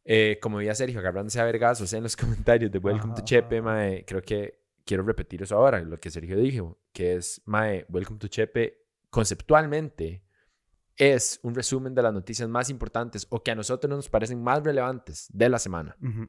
Eh, 0.09 0.38
como 0.40 0.59
veía 0.59 0.73
Sergio, 0.75 1.01
agarrándose 1.01 1.40
a 1.40 1.45
vergazos 1.45 1.92
en 1.92 2.05
los 2.05 2.16
comentarios 2.16 2.71
de 2.71 2.79
Welcome 2.79 3.14
to 3.14 3.19
Ajá, 3.19 3.25
Chepe, 3.25 3.57
ajá. 3.59 3.64
mae, 3.64 4.05
creo 4.07 4.23
que 4.23 4.62
quiero 4.85 5.03
repetir 5.03 5.42
eso 5.42 5.57
ahora, 5.57 5.81
lo 5.81 5.99
que 5.99 6.11
Sergio 6.11 6.37
dijo, 6.38 6.79
que 6.92 7.16
es, 7.16 7.42
mae, 7.45 7.85
Welcome 7.88 8.21
to 8.21 8.29
Chepe, 8.29 8.87
conceptualmente, 9.11 10.23
es 10.97 11.40
un 11.42 11.55
resumen 11.57 11.92
de 11.95 12.03
las 12.03 12.12
noticias 12.12 12.49
más 12.49 12.71
importantes 12.71 13.27
o 13.31 13.42
que 13.42 13.51
a 13.51 13.55
nosotros 13.57 13.90
nos 13.90 14.09
parecen 14.09 14.42
más 14.42 14.62
relevantes 14.62 15.27
de 15.33 15.49
la 15.49 15.59
semana. 15.59 15.97
Ujú. 16.01 16.29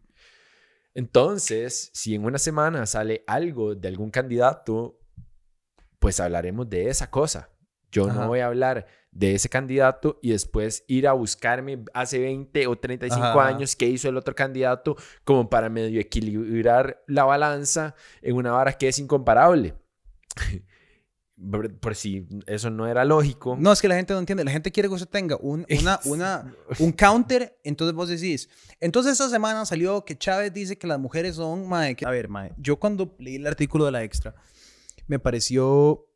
Entonces, 0.95 1.91
si 1.93 2.15
en 2.15 2.25
una 2.25 2.39
semana 2.39 2.85
sale 2.87 3.23
algo 3.27 3.75
de 3.75 3.87
algún 3.87 4.09
candidato, 4.09 4.99
pues 5.99 6.19
hablaremos 6.19 6.67
de 6.67 6.89
esa 6.89 7.11
cosa. 7.11 7.49
Yo 7.91 8.09
Ajá. 8.09 8.21
no 8.21 8.27
voy 8.27 8.39
a 8.39 8.47
hablar 8.47 8.87
de 9.17 9.33
ese 9.33 9.49
candidato 9.49 10.19
y 10.21 10.29
después 10.29 10.83
ir 10.87 11.07
a 11.07 11.13
buscarme 11.13 11.83
hace 11.95 12.19
20 12.19 12.67
o 12.67 12.77
35 12.77 13.25
Ajá. 13.25 13.47
años 13.47 13.75
qué 13.75 13.87
hizo 13.87 14.07
el 14.09 14.15
otro 14.15 14.35
candidato 14.35 14.95
como 15.23 15.49
para 15.49 15.69
medio 15.69 15.99
equilibrar 15.99 17.03
la 17.07 17.23
balanza 17.23 17.95
en 18.21 18.35
una 18.35 18.51
vara 18.51 18.73
que 18.73 18.87
es 18.87 18.99
incomparable. 18.99 19.73
Por 21.81 21.95
si 21.95 22.27
eso 22.47 22.71
no 22.71 22.87
era 22.87 23.05
lógico. 23.05 23.55
No, 23.59 23.71
es 23.71 23.79
que 23.79 23.87
la 23.87 23.95
gente 23.95 24.11
no 24.13 24.19
entiende. 24.19 24.43
La 24.43 24.49
gente 24.51 24.71
quiere 24.71 24.89
que 24.89 24.95
usted 24.95 25.07
tenga 25.07 25.37
un, 25.39 25.65
una, 25.81 25.99
una, 26.05 26.55
un 26.79 26.91
counter. 26.91 27.59
Entonces 27.63 27.95
vos 27.95 28.09
decís. 28.09 28.49
Entonces 28.79 29.13
esta 29.13 29.29
semana 29.29 29.65
salió 29.65 30.03
que 30.03 30.17
Chávez 30.17 30.51
dice 30.53 30.77
que 30.79 30.87
las 30.87 30.99
mujeres 30.99 31.35
son. 31.35 31.67
Mae, 31.67 31.95
que- 31.95 32.05
a 32.07 32.09
ver, 32.11 32.27
mae. 32.27 32.53
Yo 32.57 32.77
cuando 32.77 33.15
leí 33.19 33.35
el 33.35 33.45
artículo 33.45 33.85
de 33.85 33.91
la 33.91 34.03
extra, 34.03 34.33
me 35.07 35.19
pareció 35.19 36.07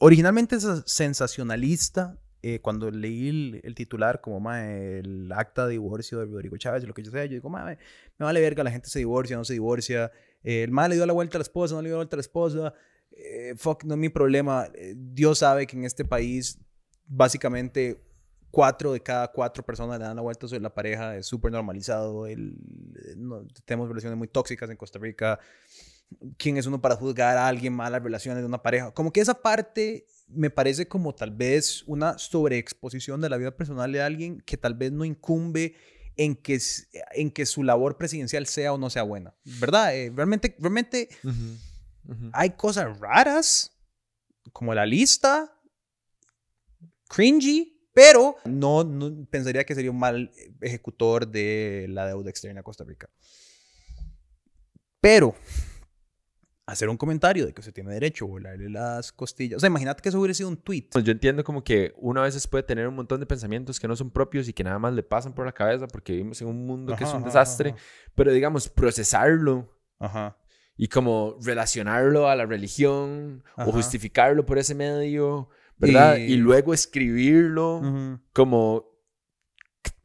originalmente 0.00 0.56
sensacionalista. 0.86 2.18
Eh, 2.42 2.60
cuando 2.60 2.90
leí 2.90 3.28
el, 3.28 3.60
el 3.64 3.74
titular, 3.74 4.20
como 4.20 4.38
mae, 4.40 5.00
el 5.00 5.30
acta 5.32 5.66
de 5.66 5.72
divorcio 5.72 6.18
de 6.20 6.26
Rodrigo 6.26 6.56
Chávez, 6.56 6.84
lo 6.84 6.94
que 6.94 7.02
yo 7.02 7.10
sea, 7.10 7.24
yo 7.24 7.32
digo, 7.32 7.48
mae, 7.48 7.78
me 8.18 8.24
vale 8.26 8.40
verga, 8.40 8.62
la 8.64 8.70
gente 8.70 8.88
se 8.88 9.00
divorcia, 9.00 9.36
no 9.36 9.44
se 9.44 9.54
divorcia. 9.54 10.10
eh, 10.44 10.62
el 10.62 10.70
mae 10.70 10.88
le 10.88 10.94
dio 10.94 11.06
la 11.06 11.12
vuelta 11.12 11.36
a 11.36 11.40
la 11.40 11.42
esposa, 11.42 11.74
no 11.74 11.82
le 11.82 11.88
dio 11.88 11.96
la 11.96 12.00
vuelta 12.00 12.16
a 12.16 12.18
la 12.18 12.22
esposa. 12.22 12.74
eh, 13.12 13.54
fuck, 13.56 13.82
no 13.84 13.94
es 13.94 14.00
mi 14.00 14.08
problema. 14.08 14.68
Eh, 14.74 14.94
Dios 14.96 15.38
sabe 15.40 15.66
que 15.66 15.76
en 15.76 15.84
este 15.84 16.04
país, 16.04 16.58
básicamente, 17.06 18.00
cuatro 18.50 18.92
de 18.92 19.00
cada 19.00 19.28
cuatro 19.28 19.64
personas 19.64 19.98
le 19.98 20.04
dan 20.04 20.16
la 20.16 20.22
vuelta 20.22 20.46
sobre 20.46 20.62
la 20.62 20.72
pareja. 20.72 21.16
Es 21.16 21.26
súper 21.26 21.50
normalizado. 21.52 22.26
El, 22.26 22.56
eh, 23.04 23.14
no- 23.16 23.46
tenemos 23.64 23.88
relaciones 23.88 24.16
muy 24.16 24.28
tóxicas 24.28 24.70
en 24.70 24.76
Costa 24.76 24.98
Rica. 24.98 25.38
¿Quién 26.38 26.56
es 26.56 26.66
uno 26.66 26.80
para 26.80 26.96
juzgar 26.96 27.36
a 27.36 27.48
alguien 27.48 27.72
malas 27.74 28.02
relaciones 28.02 28.40
de 28.42 28.46
una 28.46 28.62
pareja? 28.62 28.92
Como 28.92 29.12
que 29.12 29.20
esa 29.20 29.34
parte 29.42 30.06
me 30.28 30.50
parece 30.50 30.88
como 30.88 31.14
tal 31.14 31.30
vez 31.30 31.82
una 31.86 32.18
sobreexposición 32.18 33.20
de 33.20 33.30
la 33.30 33.36
vida 33.36 33.56
personal 33.56 33.90
de 33.92 34.02
alguien 34.02 34.40
que 34.40 34.56
tal 34.56 34.74
vez 34.74 34.92
no 34.92 35.04
incumbe 35.04 35.74
en 36.16 36.34
que, 36.36 36.60
en 37.12 37.30
que 37.30 37.46
su 37.46 37.62
labor 37.62 37.96
presidencial 37.96 38.46
sea 38.46 38.72
o 38.72 38.78
no 38.78 38.90
sea 38.90 39.04
buena. 39.04 39.34
¿Verdad? 39.44 39.96
Eh, 39.96 40.12
realmente, 40.14 40.54
realmente 40.58 41.08
hay 42.32 42.50
cosas 42.50 42.98
raras, 42.98 43.72
como 44.52 44.74
la 44.74 44.84
lista, 44.84 45.54
cringy, 47.08 47.78
pero 47.92 48.36
no, 48.44 48.84
no 48.84 49.26
pensaría 49.26 49.64
que 49.64 49.74
sería 49.74 49.90
un 49.90 49.98
mal 49.98 50.30
ejecutor 50.60 51.26
de 51.26 51.86
la 51.88 52.06
deuda 52.06 52.30
externa 52.30 52.60
a 52.60 52.64
Costa 52.64 52.84
Rica. 52.84 53.08
Pero 55.00 55.34
hacer 56.68 56.88
un 56.90 56.96
comentario 56.98 57.46
de 57.46 57.54
que 57.54 57.60
usted 57.60 57.72
tiene 57.72 57.92
derecho 57.94 58.26
a 58.26 58.28
volarle 58.28 58.68
las 58.68 59.10
costillas. 59.12 59.56
O 59.56 59.60
sea, 59.60 59.68
imagínate 59.68 60.02
que 60.02 60.10
eso 60.10 60.18
hubiera 60.20 60.34
sido 60.34 60.50
un 60.50 60.58
tweet. 60.58 60.88
Pues 60.92 61.02
yo 61.04 61.12
entiendo 61.12 61.42
como 61.42 61.64
que 61.64 61.94
uno 61.96 62.20
a 62.20 62.24
veces 62.24 62.46
puede 62.46 62.62
tener 62.62 62.86
un 62.86 62.94
montón 62.94 63.20
de 63.20 63.26
pensamientos 63.26 63.80
que 63.80 63.88
no 63.88 63.96
son 63.96 64.10
propios 64.10 64.48
y 64.48 64.52
que 64.52 64.62
nada 64.64 64.78
más 64.78 64.92
le 64.92 65.02
pasan 65.02 65.32
por 65.34 65.46
la 65.46 65.52
cabeza 65.52 65.86
porque 65.88 66.12
vivimos 66.12 66.42
en 66.42 66.48
un 66.48 66.66
mundo 66.66 66.94
que 66.94 67.04
es 67.04 67.08
Ajá, 67.08 67.16
un 67.16 67.22
ajá, 67.24 67.28
desastre, 67.30 67.70
ajá. 67.70 67.78
pero 68.14 68.32
digamos, 68.32 68.68
procesarlo 68.68 69.74
Ajá. 69.98 70.36
y 70.76 70.88
como 70.88 71.36
relacionarlo 71.42 72.28
a 72.28 72.36
la 72.36 72.44
religión 72.44 73.42
Ajá. 73.56 73.66
o 73.68 73.72
justificarlo 73.72 74.44
por 74.44 74.58
ese 74.58 74.74
medio, 74.74 75.48
¿verdad? 75.78 76.18
Y, 76.18 76.34
Y- 76.34 76.36
luego 76.36 76.74
escribirlo 76.74 77.80
como... 78.34 78.97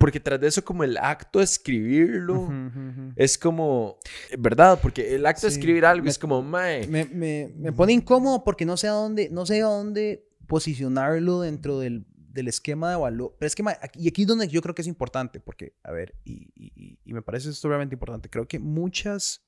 Porque 0.04 0.20
tras 0.20 0.38
de 0.42 0.48
eso 0.48 0.66
como 0.66 0.84
el 0.84 0.98
acto 0.98 1.40
de 1.40 1.46
escribirlo 1.46 2.42
Ujú, 2.42 2.52
ujú, 2.52 2.80
ujú. 2.90 3.14
es 3.16 3.38
como... 3.38 3.98
¿Verdad? 4.38 4.78
Porque 4.82 5.16
el 5.16 5.26
acto 5.26 5.48
de 5.48 5.52
Sí, 5.52 5.60
escribir 5.60 5.86
algo 5.86 6.04
me- 6.04 6.10
es 6.10 6.20
como... 6.20 6.42
Mae, 6.42 6.86
Me, 6.88 7.06
me, 7.06 7.54
me 7.56 7.72
pone 7.72 7.94
incómodo 7.94 8.44
porque 8.44 8.66
no 8.66 8.76
sé 8.76 8.90
a 8.90 8.92
dónde, 8.92 9.30
no 9.30 9.46
sé 9.46 9.62
a 9.62 9.66
dónde 9.66 10.28
posicionarlo 10.46 11.40
dentro 11.42 11.80
del, 11.80 12.06
del 12.18 12.50
esquema 12.50 12.90
de 12.90 12.98
valor. 12.98 13.36
Pero 13.40 13.48
es 13.48 13.56
que, 13.56 13.64
ma, 13.64 13.78
aquí- 13.82 14.00
y 14.02 14.08
aquí 14.10 14.24
es 14.24 14.28
donde 14.28 14.48
yo 14.50 14.62
creo 14.62 14.76
que 14.76 14.82
es 14.82 14.88
importante, 14.90 15.40
porque, 15.40 15.74
a 15.84 15.92
ver, 15.94 16.16
y, 16.26 16.50
y- 16.54 17.00
y- 17.06 17.14
me 17.14 17.22
parece 17.22 17.50
esto 17.50 17.70
realmente 17.70 17.96
importante. 17.96 18.30
Creo 18.30 18.46
que 18.46 18.60
muchas, 18.60 19.42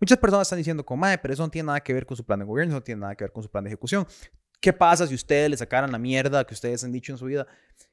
muchas 0.00 0.16
personas 0.16 0.46
están 0.46 0.56
diciendo 0.58 0.82
como, 0.86 1.02
"Mae, 1.02 1.18
pero 1.18 1.34
eso 1.34 1.42
no 1.42 1.50
tiene 1.50 1.66
nada 1.66 1.80
que 1.80 1.92
ver 1.92 2.06
con 2.06 2.16
su 2.16 2.24
plan 2.24 2.38
de 2.38 2.46
gobierno, 2.46 2.74
no 2.74 2.82
tiene 2.82 3.02
nada 3.02 3.14
que 3.16 3.24
ver 3.24 3.32
con 3.32 3.42
su 3.42 3.50
plan 3.50 3.64
de 3.64 3.68
ejecución. 3.70 4.06
¿Qué 4.60 4.72
pasa 4.72 5.06
si 5.06 5.14
ustedes 5.14 5.50
le 5.50 5.56
sacaran 5.56 5.92
la 5.92 5.98
mierda 5.98 6.46
que 6.46 6.54
ustedes 6.54 6.84
han 6.84 6.92
dicho 6.92 7.12
en 7.12 7.18
su 7.18 7.24
vida? 7.26 7.46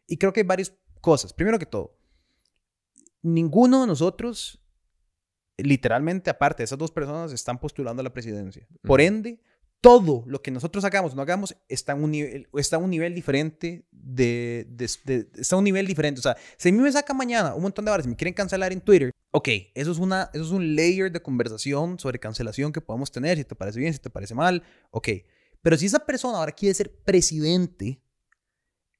Y 0.08 0.18
creo 0.18 0.32
que 0.34 0.42
hay 0.42 0.46
varias 0.46 0.74
cosas. 0.98 1.34
Primero 1.34 1.60
que 1.60 1.66
todo, 1.66 1.98
ninguno 3.22 3.82
de 3.82 3.88
nosotros, 3.88 4.60
literalmente, 5.58 6.30
aparte 6.30 6.62
de 6.62 6.66
esas 6.66 6.78
dos 6.78 6.92
personas, 6.92 7.32
están 7.32 7.60
postulando 7.60 8.02
a 8.02 8.04
la 8.04 8.14
presidencia. 8.14 8.68
Por 8.84 9.02
ende, 9.02 9.42
todo 9.82 10.24
lo 10.28 10.42
que 10.42 10.50
nosotros 10.52 10.84
hagamos 10.86 11.14
o 11.14 11.16
no 11.16 11.22
hagamos 11.22 11.56
está 11.70 11.94
en 11.94 12.04
un 12.04 12.12
nivel, 12.12 12.48
está 12.56 12.78
un 12.78 12.90
nivel 12.90 13.14
diferente 13.14 13.86
de, 13.92 14.66
de- 14.70 14.90
de- 15.06 15.30
está 15.40 15.56
en 15.56 15.60
un 15.60 15.64
nivel 15.66 15.86
diferente. 15.88 16.20
O 16.20 16.24
sea, 16.24 16.36
si 16.58 16.70
a 16.70 16.72
mí 16.72 16.80
me 16.80 16.92
saca 16.92 17.14
mañana 17.14 17.54
un 17.56 17.62
montón 17.62 17.86
de 17.86 17.92
horas 17.92 18.06
y 18.06 18.10
me 18.10 18.16
quieren 18.16 18.34
cancelar 18.34 18.72
en 18.74 18.82
Twitter, 18.82 19.12
ok, 19.32 19.50
eso 19.76 19.92
es, 19.92 20.00
una, 20.00 20.30
eso 20.34 20.44
es 20.46 20.52
un 20.52 20.76
layer 20.76 21.12
de 21.12 21.22
conversación 21.22 22.00
sobre 22.00 22.20
cancelación 22.20 22.72
que 22.72 22.82
podemos 22.82 23.12
tener, 23.12 23.38
si 23.38 23.44
te 23.46 23.56
parece 23.56 23.80
bien, 23.80 23.94
si 23.94 24.00
te 24.00 24.10
parece 24.10 24.34
mal, 24.34 24.64
ok. 24.92 25.10
Pero 25.62 25.78
si 25.78 25.86
esa 25.88 26.00
persona 26.00 26.38
ahora 26.40 26.52
quiere 26.52 26.74
ser 26.74 26.92
presidente, 27.04 28.02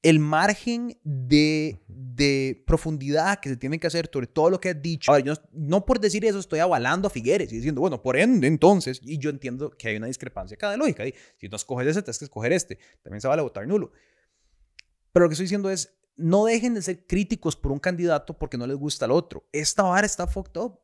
el 0.02 0.20
margen 0.20 0.96
de, 1.02 1.82
de 1.88 2.62
profundidad 2.66 3.40
que 3.40 3.48
se 3.48 3.56
tiene 3.56 3.80
que 3.80 3.86
hacer 3.88 4.08
sobre 4.12 4.26
todo 4.28 4.48
lo 4.50 4.60
que 4.60 4.70
has 4.70 4.80
dicho. 4.80 5.10
Ahora, 5.10 5.24
yo 5.24 5.34
no, 5.34 5.40
no 5.52 5.84
por 5.86 5.98
decir 5.98 6.24
eso 6.24 6.38
estoy 6.38 6.60
avalando 6.60 7.08
a 7.08 7.10
Figueres 7.10 7.52
y 7.52 7.56
diciendo, 7.56 7.80
bueno, 7.80 8.00
por 8.00 8.16
ende, 8.16 8.46
entonces, 8.46 9.00
y 9.02 9.18
yo 9.18 9.28
entiendo 9.30 9.70
que 9.70 9.88
hay 9.88 9.96
una 9.96 10.06
discrepancia 10.06 10.54
acá 10.54 10.70
de 10.70 10.76
lógica. 10.76 11.06
y 11.06 11.14
si 11.36 11.48
no 11.48 11.56
escoges 11.56 11.88
ese, 11.88 12.02
tienes 12.02 12.18
que 12.18 12.24
escoger 12.26 12.52
este. 12.52 12.78
También 13.02 13.20
se 13.20 13.28
vale 13.28 13.42
votar 13.42 13.66
nulo. 13.66 13.90
Pero 15.12 15.24
lo 15.24 15.28
que 15.30 15.34
estoy 15.34 15.44
diciendo 15.44 15.70
es, 15.70 15.94
no 16.16 16.44
dejen 16.44 16.74
de 16.74 16.82
ser 16.82 17.06
críticos 17.06 17.56
por 17.56 17.72
un 17.72 17.78
candidato 17.78 18.38
porque 18.38 18.56
no 18.58 18.66
les 18.66 18.76
gusta 18.76 19.04
el 19.06 19.10
otro. 19.12 19.48
Esta 19.52 19.82
vara 19.82 20.06
está 20.06 20.26
fucked 20.26 20.60
up. 20.60 20.78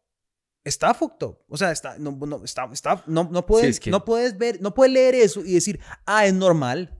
Está 0.64 0.94
fucked 0.94 1.24
up. 1.26 1.38
O 1.48 1.56
sea, 1.56 1.70
está, 1.72 1.98
no, 1.98 2.12
no, 2.12 2.42
está, 2.44 2.68
está, 2.72 3.04
no, 3.06 3.28
no, 3.30 3.44
puedes, 3.46 3.68
es 3.70 3.80
que- 3.80 3.90
no 3.90 4.04
puedes 4.04 4.36
ver, 4.38 4.60
no 4.62 4.74
puedes 4.74 4.92
leer 4.92 5.14
eso 5.14 5.40
y 5.44 5.52
decir, 5.54 5.78
ah, 6.06 6.26
es 6.26 6.34
normal. 6.34 6.98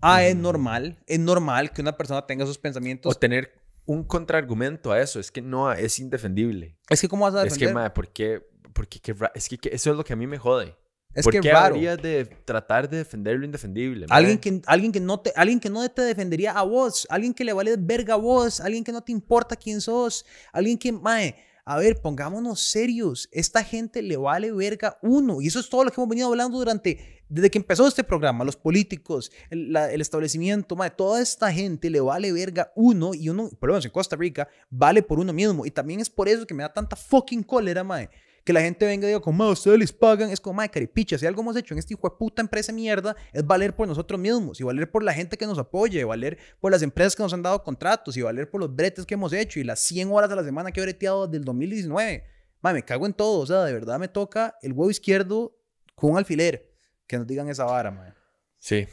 Ah, 0.00 0.24
es 0.24 0.34
Ujú. 0.34 0.42
normal. 0.42 0.98
Es 1.06 1.18
normal 1.18 1.72
que 1.72 1.80
una 1.82 1.96
persona 1.96 2.26
tenga 2.26 2.44
esos 2.44 2.58
pensamientos. 2.58 3.14
o 3.14 3.18
tener 3.18 3.52
un 3.86 4.04
contraargumento 4.04 4.92
a 4.92 5.00
eso, 5.00 5.18
es 5.18 5.30
que 5.30 5.42
no, 5.42 5.72
es 5.72 5.98
indefendible. 5.98 6.76
es 6.88 7.00
que, 7.00 7.08
¿cómo 7.08 7.24
vas 7.24 7.34
a 7.34 7.42
Es 7.42 7.54
que, 7.54 7.66
defender? 7.66 7.74
mae, 7.74 7.90
¿por 7.90 8.08
qué? 8.08 8.46
Porque 8.72 9.00
qué 9.00 9.14
es 9.34 9.48
que, 9.48 9.58
que 9.58 9.68
eso 9.74 9.90
es 9.90 9.96
lo 9.96 10.04
que 10.04 10.12
a 10.12 10.16
mí 10.16 10.26
me 10.26 10.38
jode. 10.38 10.76
Es 11.12 11.24
¿Por 11.24 11.32
que 11.32 11.40
qué 11.40 11.50
raro. 11.52 11.74
habría 11.74 11.96
de 11.96 12.24
tratar 12.24 12.88
de 12.88 12.98
defender 12.98 13.36
lo 13.36 13.44
indefendible? 13.44 14.06
Alguien 14.10 14.38
que, 14.38 14.62
alguien, 14.66 14.92
que 14.92 15.00
no 15.00 15.18
te, 15.18 15.32
alguien 15.34 15.58
que 15.58 15.68
no 15.68 15.88
te 15.90 16.02
defendería 16.02 16.52
a 16.52 16.62
vos, 16.62 17.04
alguien 17.10 17.34
que 17.34 17.42
le 17.42 17.52
vale 17.52 17.74
verga 17.76 18.14
a 18.14 18.16
vos, 18.16 18.60
alguien 18.60 18.84
que 18.84 18.92
no 18.92 19.02
te 19.02 19.10
importa 19.10 19.56
quién 19.56 19.80
sos, 19.80 20.24
alguien 20.52 20.78
que, 20.78 20.92
mae, 20.92 21.34
a 21.70 21.78
ver, 21.78 22.00
pongámonos 22.00 22.62
serios, 22.62 23.28
esta 23.30 23.62
gente 23.62 24.02
le 24.02 24.16
vale 24.16 24.50
verga 24.50 24.98
uno, 25.02 25.40
y 25.40 25.46
eso 25.46 25.60
es 25.60 25.70
todo 25.70 25.84
lo 25.84 25.92
que 25.92 26.00
hemos 26.00 26.08
venido 26.08 26.26
hablando 26.26 26.58
durante, 26.58 27.22
desde 27.28 27.48
que 27.48 27.58
empezó 27.58 27.86
este 27.86 28.02
programa, 28.02 28.42
los 28.42 28.56
políticos, 28.56 29.30
el, 29.50 29.76
establecimiento, 30.00 30.74
mae, 30.74 30.90
toda 30.90 31.22
esta 31.22 31.52
gente 31.52 31.88
le 31.88 32.00
vale 32.00 32.32
verga 32.32 32.72
uno, 32.74 33.14
y 33.14 33.28
uno, 33.28 33.50
por 33.50 33.68
lo 33.68 33.74
menos 33.74 33.84
en 33.84 33.92
Costa 33.92 34.16
Rica, 34.16 34.48
vale 34.68 35.00
por 35.04 35.20
uno 35.20 35.32
mismo, 35.32 35.64
y 35.64 35.70
también 35.70 36.00
es 36.00 36.10
por 36.10 36.28
eso 36.28 36.44
que 36.44 36.54
me 36.54 36.64
da 36.64 36.72
tanta 36.72 36.96
fucking 36.96 37.44
cólera, 37.44 37.84
mae, 37.84 38.10
que 38.50 38.54
la 38.54 38.62
gente 38.62 38.84
venga 38.84 39.06
y 39.06 39.10
diga, 39.10 39.20
como, 39.20 39.44
"Ma, 39.44 39.50
ustedes 39.52 39.78
les 39.78 39.92
pagan, 39.92 40.30
es 40.30 40.40
como, 40.40 40.54
mae, 40.54 40.68
caripicha, 40.68 41.16
si 41.16 41.24
algo 41.24 41.40
hemos 41.42 41.56
hecho 41.56 41.72
en 41.72 41.78
este 41.78 41.94
hijo 41.94 42.08
de 42.08 42.16
puta 42.18 42.42
empresa 42.42 42.72
de 42.72 42.76
mierda, 42.76 43.14
es 43.32 43.46
valer 43.46 43.76
por 43.76 43.86
nosotros 43.86 44.18
mismos, 44.18 44.60
y 44.60 44.64
valer 44.64 44.90
por 44.90 45.04
la 45.04 45.12
gente 45.12 45.36
que 45.36 45.46
nos 45.46 45.58
apoya, 45.58 46.00
y 46.00 46.04
valer 46.04 46.36
por 46.58 46.72
las 46.72 46.82
empresas 46.82 47.14
que 47.14 47.22
nos 47.22 47.32
han 47.32 47.42
dado 47.42 47.62
contratos, 47.62 48.16
y 48.16 48.22
valer 48.22 48.50
por 48.50 48.60
los 48.60 48.74
bretes 48.74 49.06
que 49.06 49.14
hemos 49.14 49.32
hecho, 49.32 49.60
y 49.60 49.64
las 49.64 49.78
100 49.78 50.10
horas 50.10 50.30
a 50.32 50.34
la 50.34 50.42
semana 50.42 50.72
que 50.72 50.80
he 50.80 50.82
breteado 50.82 51.26
desde 51.26 51.38
el 51.38 51.44
2019. 51.44 52.24
Mae, 52.60 52.74
me 52.74 52.84
cago 52.84 53.06
en 53.06 53.12
todo, 53.12 53.38
o 53.38 53.46
sea, 53.46 53.64
de 53.64 53.72
verdad 53.72 53.98
me 54.00 54.08
toca 54.08 54.56
el 54.62 54.72
huevo 54.72 54.90
izquierdo 54.90 55.56
con 55.94 56.10
un 56.10 56.18
alfiler, 56.18 56.72
que 57.06 57.18
nos 57.18 57.26
digan 57.26 57.48
esa 57.48 57.64
vara, 57.64 57.90
mae. 57.92 58.12
Sí. 58.58 58.86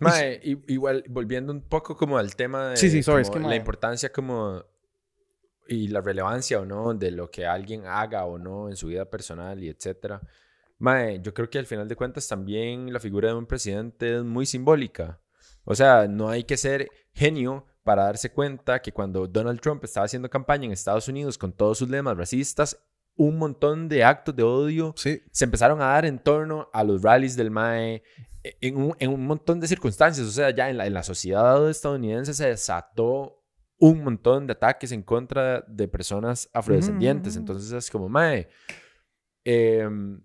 Mae, 0.00 0.40
igual, 0.66 1.04
volviendo 1.08 1.52
un 1.52 1.62
poco 1.62 1.96
como 1.96 2.18
al 2.18 2.36
tema 2.36 2.70
de 2.70 2.76
Sí, 2.76 2.90
sí, 2.90 3.02
sorry, 3.02 3.22
es 3.22 3.30
que, 3.30 3.38
la 3.38 3.56
importancia 3.56 4.12
como 4.12 4.64
y 5.68 5.88
la 5.88 6.00
relevancia 6.00 6.60
o 6.60 6.64
no 6.64 6.94
de 6.94 7.10
lo 7.10 7.30
que 7.30 7.46
alguien 7.46 7.86
haga 7.86 8.24
o 8.24 8.38
no 8.38 8.68
en 8.68 8.76
su 8.76 8.88
vida 8.88 9.04
personal 9.04 9.62
y 9.62 9.68
etcétera. 9.68 10.20
Mae, 10.78 11.20
yo 11.22 11.32
creo 11.32 11.48
que 11.48 11.58
al 11.58 11.66
final 11.66 11.88
de 11.88 11.96
cuentas 11.96 12.28
también 12.28 12.92
la 12.92 13.00
figura 13.00 13.28
de 13.28 13.34
un 13.34 13.46
presidente 13.46 14.16
es 14.16 14.22
muy 14.22 14.46
simbólica. 14.46 15.20
O 15.64 15.74
sea, 15.74 16.06
no 16.06 16.28
hay 16.28 16.44
que 16.44 16.56
ser 16.56 16.88
genio 17.12 17.66
para 17.82 18.04
darse 18.04 18.30
cuenta 18.30 18.80
que 18.80 18.92
cuando 18.92 19.26
Donald 19.26 19.60
Trump 19.60 19.82
estaba 19.84 20.06
haciendo 20.06 20.28
campaña 20.28 20.66
en 20.66 20.72
Estados 20.72 21.08
Unidos 21.08 21.38
con 21.38 21.52
todos 21.52 21.78
sus 21.78 21.88
lemas 21.88 22.16
racistas, 22.16 22.78
un 23.16 23.38
montón 23.38 23.88
de 23.88 24.04
actos 24.04 24.36
de 24.36 24.42
odio 24.42 24.92
Sí. 24.96 25.22
se 25.30 25.44
empezaron 25.44 25.80
a 25.80 25.86
dar 25.86 26.04
en 26.04 26.18
torno 26.18 26.68
a 26.72 26.84
los 26.84 27.02
rallies 27.02 27.36
del 27.36 27.50
MAE 27.50 28.02
e, 28.44 28.56
en 28.60 28.76
un, 28.76 28.96
en 28.98 29.10
un 29.10 29.26
montón 29.26 29.58
de 29.58 29.66
circunstancias. 29.66 30.26
O 30.26 30.30
sea, 30.30 30.50
ya 30.50 30.68
en 30.68 30.76
la, 30.76 30.86
en 30.86 30.94
la 30.94 31.02
sociedad 31.02 31.68
estadounidense 31.70 32.34
se 32.34 32.48
desató 32.48 33.35
un 33.78 34.02
montón 34.02 34.46
de 34.46 34.52
ataques 34.52 34.92
en 34.92 35.02
contra 35.02 35.60
de 35.68 35.88
personas 35.88 36.48
afrodescendientes. 36.52 37.36
Entonces 37.36 37.72
es 37.72 37.90
como, 37.90 38.08
MAE, 38.08 38.48
em, 39.44 40.20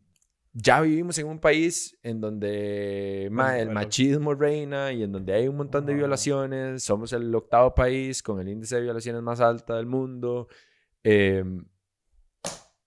ya 0.53 0.81
vivimos 0.81 1.17
en 1.17 1.27
un 1.27 1.39
país 1.39 1.97
en 2.03 2.19
donde 2.19 3.29
mae, 3.31 3.61
el 3.61 3.67
bueno. 3.67 3.79
machismo 3.79 4.33
reina 4.33 4.91
y 4.91 5.03
en 5.03 5.11
donde 5.11 5.33
hay 5.33 5.47
un 5.47 5.55
montón 5.55 5.85
de 5.85 5.93
violaciones. 5.93 6.83
Somos 6.83 7.13
el 7.13 7.33
octavo 7.33 7.73
país 7.73 8.21
con 8.21 8.39
el 8.39 8.49
índice 8.49 8.75
de 8.75 8.81
violaciones 8.81 9.21
más 9.21 9.39
alto 9.39 9.75
del 9.75 9.85
mundo. 9.85 10.47
Em, 11.03 11.65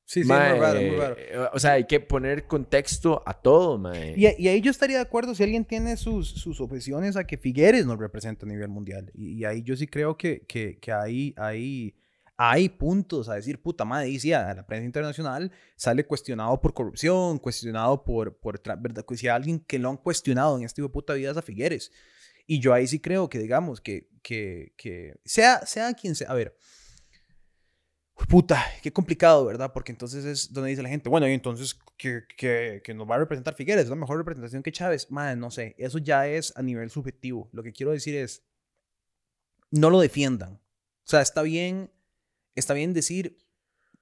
Sí, 0.07 0.23
sí, 0.23 0.29
mae, 0.29 0.49
es 0.49 0.57
muy 0.57 0.61
raro, 0.61 0.81
muy 0.81 0.97
raro. 0.97 1.17
O 1.55 1.59
sea, 1.59 1.73
hay 1.73 1.85
que 1.87 1.99
poner 1.99 2.47
contexto 2.47 3.23
a 3.25 3.35
todo, 3.35 3.79
mae. 3.79 4.15
Y, 4.17 4.27
y 4.43 4.49
ahí 4.49 4.61
yo 4.61 4.71
estaría 4.71 4.97
de 4.97 5.03
acuerdo 5.03 5.35
si 5.35 5.43
alguien 5.43 5.65
tiene 5.65 5.97
sus, 5.97 6.29
sus 6.29 6.61
objeciones 6.61 7.17
a 7.17 7.25
que 7.25 7.39
Figueres 7.39 7.87
nos 7.87 7.99
representa 7.99 8.45
a 8.45 8.49
nivel 8.49 8.69
mundial. 8.69 9.11
Y, 9.15 9.39
y 9.39 9.45
ahí 9.45 9.63
yo 9.63 9.77
sí 9.77 9.87
creo 9.87 10.17
que, 10.19 10.45
que, 10.47 10.79
que 10.79 10.93
hay, 10.93 11.35
hay, 11.39 11.97
hay 12.37 12.69
puntos 12.69 13.31
a 13.31 13.35
decir, 13.35 13.63
puta 13.63 13.87
madre, 13.87 14.11
y 14.11 14.21
sí, 14.21 14.33
a 14.33 14.55
la 14.55 14.67
prensa 14.67 14.85
internacional 14.85 15.51
sale 15.75 16.05
cuestionado 16.05 16.61
por 16.61 16.75
corrupción, 16.75 17.39
cuestionado 17.39 18.05
por, 18.05 18.37
por 18.39 18.61
¿verdad? 18.79 19.07
Que 19.09 19.17
Si 19.17 19.27
hay 19.27 19.35
alguien 19.35 19.61
que 19.61 19.79
lo 19.79 19.89
han 19.89 19.97
cuestionado 19.97 20.59
en 20.59 20.65
este 20.65 20.77
tipo 20.77 20.89
de 20.89 20.93
puta 20.93 21.15
vida 21.15 21.31
es 21.31 21.37
a 21.39 21.43
Figueres. 21.43 21.91
Y 22.47 22.61
yo 22.61 22.75
ahí 22.75 22.87
sí 22.87 23.01
creo 23.01 23.31
que, 23.31 23.39
digamos, 23.39 23.81
que, 23.81 24.11
que, 24.23 24.75
que 24.77 25.15
sea, 25.25 25.65
sea 25.65 25.95
quien 25.95 26.15
sea, 26.15 26.31
a 26.31 26.35
ver, 26.35 26.55
Puta, 28.29 28.65
qué 28.83 28.93
complicado, 28.93 29.45
¿verdad? 29.45 29.73
Porque 29.73 29.93
entonces 29.93 30.25
es 30.25 30.53
donde 30.53 30.71
dice 30.71 30.83
la 30.83 30.89
gente, 30.89 31.09
bueno, 31.09 31.29
y 31.29 31.33
entonces 31.33 31.79
que, 31.97 32.23
que, 32.37 32.81
que 32.85 32.95
nos 32.95 33.09
va 33.09 33.17
a 33.17 33.19
representar 33.19 33.55
Figueres, 33.55 33.85
es 33.85 33.91
la 33.91 33.97
mejor 33.97 34.19
representación 34.19 34.63
que 34.63 34.73
Chávez. 34.73 35.11
Madre, 35.11 35.37
no 35.37 35.51
sé, 35.51 35.75
eso 35.79 35.99
ya 35.99 36.27
es 36.27 36.53
a 36.57 36.63
nivel 36.63 36.91
subjetivo. 36.91 37.49
Lo 37.53 37.63
que 37.63 37.73
quiero 37.73 37.93
decir 37.93 38.15
es, 38.17 38.43
no 39.71 39.91
lo 39.91 40.01
defiendan. 40.01 40.55
O 40.55 41.07
sea, 41.07 41.21
está 41.21 41.43
bien, 41.43 41.91
está 42.55 42.75
bien 42.75 42.95
decir, 42.95 43.39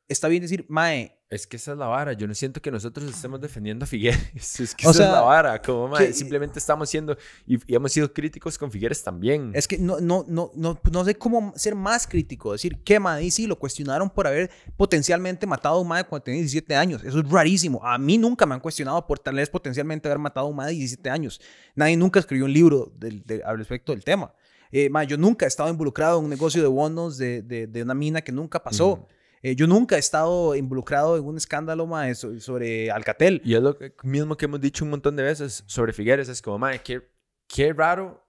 está 0.09 0.29
bien 0.29 0.43
decir, 0.43 0.67
Mae, 0.69 1.19
Es 1.33 1.47
que 1.47 1.57
esa 1.57 1.73
es 1.73 1.79
la 1.79 1.87
vara. 1.87 2.13
Yo 2.13 2.27
no 2.29 2.35
siento 2.35 2.61
que 2.61 2.71
nosotros 2.71 3.09
estemos 3.09 3.41
defendiendo 3.41 3.85
a 3.85 3.87
Figueres. 3.87 4.21
Es 4.61 4.75
que 4.75 4.87
O 4.87 4.91
esa 4.91 4.99
sea, 4.99 5.07
es 5.07 5.13
la 5.15 5.21
vara. 5.23 5.63
Como, 5.63 5.95
que- 5.97 6.13
simplemente 6.13 6.59
estamos 6.59 6.91
siendo... 6.91 7.17
Y, 7.47 7.57
y 7.73 7.75
hemos 7.75 7.91
sido 7.91 8.13
críticos 8.13 8.59
con 8.59 8.71
Figueres 8.71 9.03
también. 9.03 9.51
es 9.55 9.67
que 9.67 9.79
no, 9.79 9.99
no, 10.01 10.25
no, 10.29 10.51
no, 10.55 10.79
no 10.91 11.05
sé 11.07 11.15
cómo 11.15 11.53
ser 11.57 11.75
más 11.75 12.07
crítico. 12.07 12.53
Decir 12.53 12.79
que 12.85 13.01
Mae, 13.01 13.31
sí, 13.31 13.47
lo 13.47 13.59
cuestionaron 13.59 14.11
por 14.11 14.27
haber 14.27 14.51
potencialmente 14.77 15.47
matado 15.47 15.77
a 15.77 15.81
un 15.81 15.89
Mae 15.89 16.05
cuando 16.05 16.25
tenía 16.25 16.41
17 16.41 16.75
años. 16.77 17.03
Eso 17.03 17.21
es 17.21 17.29
rarísimo. 17.31 17.81
A 17.83 17.97
mí 17.97 18.19
nunca 18.19 18.45
me 18.45 18.55
han 18.55 18.61
cuestionado 18.61 19.07
por 19.07 19.19
tal 19.19 19.37
vez 19.37 19.49
potencialmente 19.49 20.09
haber 20.09 20.19
matado 20.19 20.47
a 20.47 20.51
un 20.51 20.57
Mae 20.57 20.67
de 20.69 20.75
17 20.75 21.09
años. 21.09 21.41
Nadie 21.75 21.97
nunca 21.97 22.21
escribió 22.21 22.45
un 22.45 22.53
libro 22.53 22.93
del, 22.97 23.25
del- 23.25 23.43
al 23.45 23.57
respecto 23.57 23.93
del 23.93 24.05
tema. 24.05 24.35
Eh, 24.71 24.91
yo 25.09 25.17
nunca 25.17 25.47
he 25.47 25.49
estado 25.49 25.71
involucrado 25.71 26.19
en 26.19 26.25
un 26.25 26.31
negocio 26.31 26.61
de 26.61 26.69
bonos 26.69 27.17
de, 27.17 27.43
de, 27.43 27.67
de 27.67 27.83
una 27.83 27.95
mina 27.95 28.21
que 28.21 28.33
nunca 28.33 28.63
pasó. 28.63 29.07
Eh, 29.43 29.57
yo 29.57 29.67
nunca 29.67 29.97
he 29.97 29.99
estado 29.99 30.55
involucrado 30.55 31.17
en 31.17 31.25
un 31.25 31.37
escándalo, 31.37 31.87
mae, 31.87 32.15
sobre 32.15 32.91
Alcatel. 32.93 33.43
Y 33.45 33.55
es 33.55 33.61
lo 33.63 33.77
mismo 34.05 34.37
que 34.37 34.45
hemos 34.45 34.61
dicho 34.61 34.85
un 34.85 34.91
montón 34.91 35.17
de 35.17 35.25
veces 35.25 35.65
sobre 35.67 35.93
Figueres. 35.93 36.29
Es 36.29 36.41
como, 36.41 36.59
mae, 36.59 36.81
qué, 36.83 37.03
qué 37.49 37.73
raro, 37.73 38.25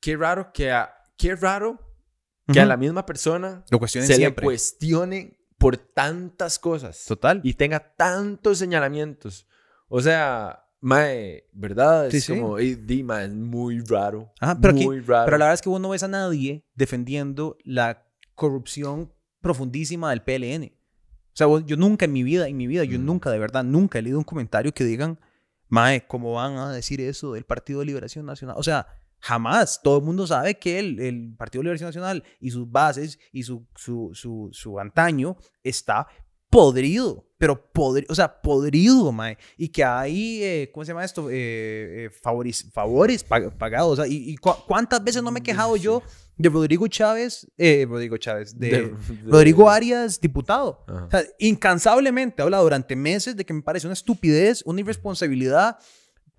qué 0.00 0.16
raro 0.16 0.52
que 0.52 0.70
a, 0.70 0.94
qué 1.16 1.34
raro 1.34 1.80
que 2.52 2.60
a 2.60 2.62
Ujú. 2.62 2.68
la 2.68 2.76
misma 2.76 3.04
persona 3.06 3.64
Lo 3.70 3.84
se 3.88 4.02
siempre. 4.02 4.42
le 4.42 4.46
cuestione 4.46 5.38
por 5.58 5.76
tantas 5.76 6.58
cosas. 6.58 7.04
Total. 7.06 7.40
y 7.44 7.54
tenga 7.54 7.94
tantos 7.96 8.58
señalamientos. 8.58 9.46
O 9.88 10.00
sea, 10.00 10.64
mae, 10.80 11.48
¿verdad? 11.52 12.06
Es 12.06 12.12
Sí, 12.12 12.20
sí. 12.20 12.40
como, 12.40 12.56
di, 12.56 13.02
mae, 13.02 13.26
es 13.26 13.32
muy 13.32 13.80
raro. 13.80 14.32
Ajá, 14.40 14.58
pero, 14.60 14.74
aquí- 14.74 14.84
muy 14.84 15.00
raro. 15.00 15.24
pero 15.24 15.38
la 15.38 15.46
verdad 15.46 15.54
es 15.54 15.62
que 15.62 15.68
vos 15.68 15.80
no 15.80 15.88
ves 15.90 16.02
a 16.04 16.08
nadie 16.08 16.64
defendiendo 16.74 17.56
la 17.64 18.04
corrupción 18.34 19.12
profundísima 19.42 20.10
del 20.10 20.22
PLN. 20.22 20.72
O 21.34 21.34
sea, 21.34 21.46
yo 21.66 21.76
nunca 21.76 22.04
en 22.06 22.12
mi 22.12 22.22
vida, 22.22 22.48
en 22.48 22.56
mi 22.56 22.66
vida, 22.66 22.84
yo 22.84 22.98
Mm. 22.98 23.04
nunca, 23.04 23.30
de 23.30 23.38
verdad, 23.38 23.64
nunca 23.64 23.98
he 23.98 24.02
leído 24.02 24.18
un 24.18 24.24
comentario 24.24 24.72
que 24.72 24.84
digan, 24.84 25.18
Mae, 25.68 26.06
¿cómo 26.06 26.32
van 26.34 26.56
a 26.58 26.70
decir 26.72 27.00
eso 27.00 27.32
del 27.32 27.44
Partido 27.44 27.80
de 27.80 27.86
Liberación 27.86 28.26
Nacional? 28.26 28.56
O 28.58 28.62
sea, 28.62 28.86
jamás. 29.18 29.80
Todo 29.82 29.98
el 29.98 30.04
mundo 30.04 30.26
sabe 30.26 30.58
que 30.58 30.78
el, 30.78 31.00
el 31.00 31.34
Partido 31.38 31.60
de 31.60 31.64
Liberación 31.64 31.88
Nacional 31.88 32.24
y 32.40 32.50
sus 32.50 32.70
bases 32.70 33.18
y 33.32 33.42
su, 33.44 33.66
su, 33.74 34.10
su, 34.12 34.50
su 34.52 34.78
antaño 34.78 35.36
está 35.62 36.06
podrido, 36.50 37.24
pero 37.38 37.72
podrido, 37.72 38.12
o 38.12 38.14
sea, 38.14 38.42
podrido, 38.42 39.10
mae. 39.12 39.38
Y 39.56 39.68
que 39.68 39.82
hay, 39.82 40.42
eh, 40.42 40.70
¿cómo 40.74 40.84
se 40.84 40.90
llama 40.92 41.04
esto? 41.04 41.30
Eh, 41.30 42.04
eh, 42.06 42.10
favores, 42.10 42.70
favores 42.70 43.26
pag- 43.26 43.56
pagados. 43.56 43.92
O 43.98 44.02
sea, 44.04 44.06
y, 44.12 44.30
y 44.32 44.36
cu- 44.36 44.54
cuántas 44.66 45.02
veces 45.02 45.22
no 45.22 45.30
me 45.30 45.40
he 45.40 45.42
quejado 45.42 45.76
yo 45.76 46.02
de 46.36 46.48
Rodrigo 46.48 46.88
Chávez, 46.88 47.46
eh, 47.58 47.86
Rodrigo 47.88 48.16
Chávez, 48.16 48.58
de, 48.58 48.68
De- 48.70 48.82
de- 48.82 49.30
Rodrigo 49.30 49.68
Arias, 49.70 50.20
diputado. 50.20 50.84
Ajá. 50.88 51.04
O 51.06 51.10
sea, 51.10 51.24
incansablemente 51.38 52.42
habla 52.42 52.58
durante 52.58 52.96
meses 52.96 53.36
de 53.36 53.44
que 53.44 53.52
me 53.52 53.62
parece 53.62 53.86
una 53.86 53.94
estupidez, 53.94 54.62
una 54.64 54.80
irresponsabilidad 54.80 55.76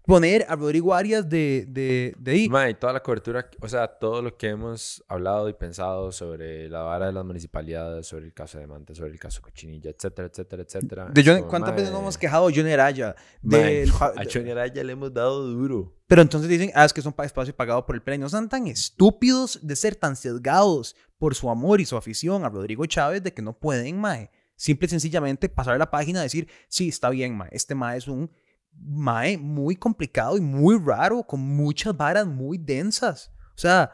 poner 0.05 0.45
a 0.49 0.55
Rodrigo 0.55 0.93
Arias 0.93 1.27
de, 1.29 1.65
de, 1.67 2.13
de 2.19 2.31
ahí. 2.31 2.49
Mae, 2.49 2.73
toda 2.73 2.93
la 2.93 3.01
cobertura, 3.01 3.49
o 3.61 3.67
sea, 3.67 3.87
todo 3.87 4.21
lo 4.21 4.35
que 4.37 4.49
hemos 4.49 5.03
hablado 5.07 5.47
y 5.49 5.53
pensado 5.53 6.11
sobre 6.11 6.69
la 6.69 6.81
vara 6.81 7.07
de 7.07 7.13
las 7.13 7.25
municipalidades, 7.25 8.05
sobre 8.07 8.25
el 8.25 8.33
caso 8.33 8.59
de 8.59 8.67
Mante, 8.67 8.93
sobre 8.95 9.11
el 9.11 9.19
caso 9.19 9.41
Cochinilla, 9.41 9.89
etcétera, 9.91 10.27
etcétera, 10.27 10.63
etcétera. 10.63 11.05
De 11.13 11.23
como, 11.23 11.47
¿Cuántas 11.47 11.71
mae, 11.71 11.77
veces 11.79 11.91
no 11.93 11.99
hemos 11.99 12.17
quejado 12.17 12.47
de 12.49 12.55
Johnny 12.55 12.71
Araya? 12.71 13.15
mae, 13.41 13.83
a 14.01 14.23
Johnny 14.31 14.51
Araya 14.51 14.83
le 14.83 14.93
hemos 14.93 15.13
dado 15.13 15.47
duro. 15.47 15.95
Pero 16.07 16.21
entonces 16.21 16.49
dicen, 16.49 16.71
ah, 16.75 16.85
es 16.85 16.93
que 16.93 17.01
son 17.01 17.13
pa- 17.13 17.25
espacio 17.25 17.55
pagado 17.55 17.85
por 17.85 17.95
el 17.95 18.01
PLN. 18.01 18.19
No 18.21 18.29
sean 18.29 18.49
tan 18.49 18.67
estúpidos 18.67 19.59
de 19.65 19.75
ser 19.75 19.95
tan 19.95 20.15
sesgados 20.15 20.95
por 21.17 21.33
su 21.33 21.49
amor 21.49 21.81
y 21.81 21.85
su 21.85 21.95
afición 21.97 22.43
a 22.43 22.49
Rodrigo 22.49 22.85
Chávez 22.85 23.23
de 23.23 23.33
que 23.33 23.41
no 23.41 23.57
pueden, 23.57 23.99
mae. 23.99 24.29
Simple 24.55 24.85
y 24.85 24.89
sencillamente 24.89 25.49
pasar 25.49 25.77
la 25.79 25.89
página 25.89 26.19
y 26.19 26.23
decir, 26.23 26.47
sí, 26.67 26.89
está 26.89 27.09
bien, 27.09 27.35
mae. 27.35 27.49
Este 27.51 27.73
mae 27.73 27.97
es 27.97 28.07
un 28.07 28.29
mae 28.75 29.37
muy 29.37 29.75
complicado 29.75 30.37
y 30.37 30.41
muy 30.41 30.77
raro, 30.83 31.23
con 31.23 31.39
muchas 31.41 31.95
varas 31.95 32.25
muy 32.27 32.57
densas. 32.57 33.31
O 33.55 33.57
sea, 33.59 33.91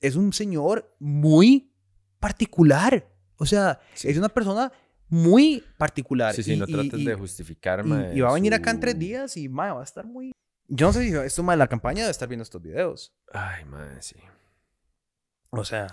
es 0.00 0.16
un 0.16 0.32
señor 0.32 0.94
muy 0.98 1.72
particular. 2.18 3.06
O 3.36 3.46
sea, 3.46 3.78
Sí. 3.94 4.08
es 4.08 4.16
una 4.16 4.28
persona 4.28 4.72
muy 5.08 5.62
particular. 5.76 6.34
Sí, 6.34 6.42
sí, 6.42 6.54
Y- 6.54 6.56
no 6.58 6.66
trates 6.66 7.00
y- 7.00 7.04
de 7.04 7.14
justificar, 7.14 7.84
y, 7.84 7.88
mae, 7.88 8.16
y 8.16 8.20
va 8.20 8.30
a 8.30 8.34
venir 8.34 8.52
su- 8.52 8.56
acá 8.60 8.70
en 8.70 8.80
tres 8.80 8.98
días 8.98 9.36
y 9.36 9.48
mae, 9.48 9.72
va 9.72 9.80
a 9.80 9.84
estar 9.84 10.06
muy. 10.06 10.32
Yo 10.68 10.86
no 10.86 10.92
sé 10.92 11.02
si 11.08 11.14
esto 11.14 11.42
más 11.42 11.58
la 11.58 11.66
campaña 11.66 12.04
de 12.04 12.10
estar 12.10 12.28
viendo 12.28 12.42
estos 12.42 12.62
videos. 12.62 13.14
Ay, 13.32 13.64
mae, 13.66 14.00
sí. 14.00 14.16
O 15.50 15.64
sea, 15.64 15.88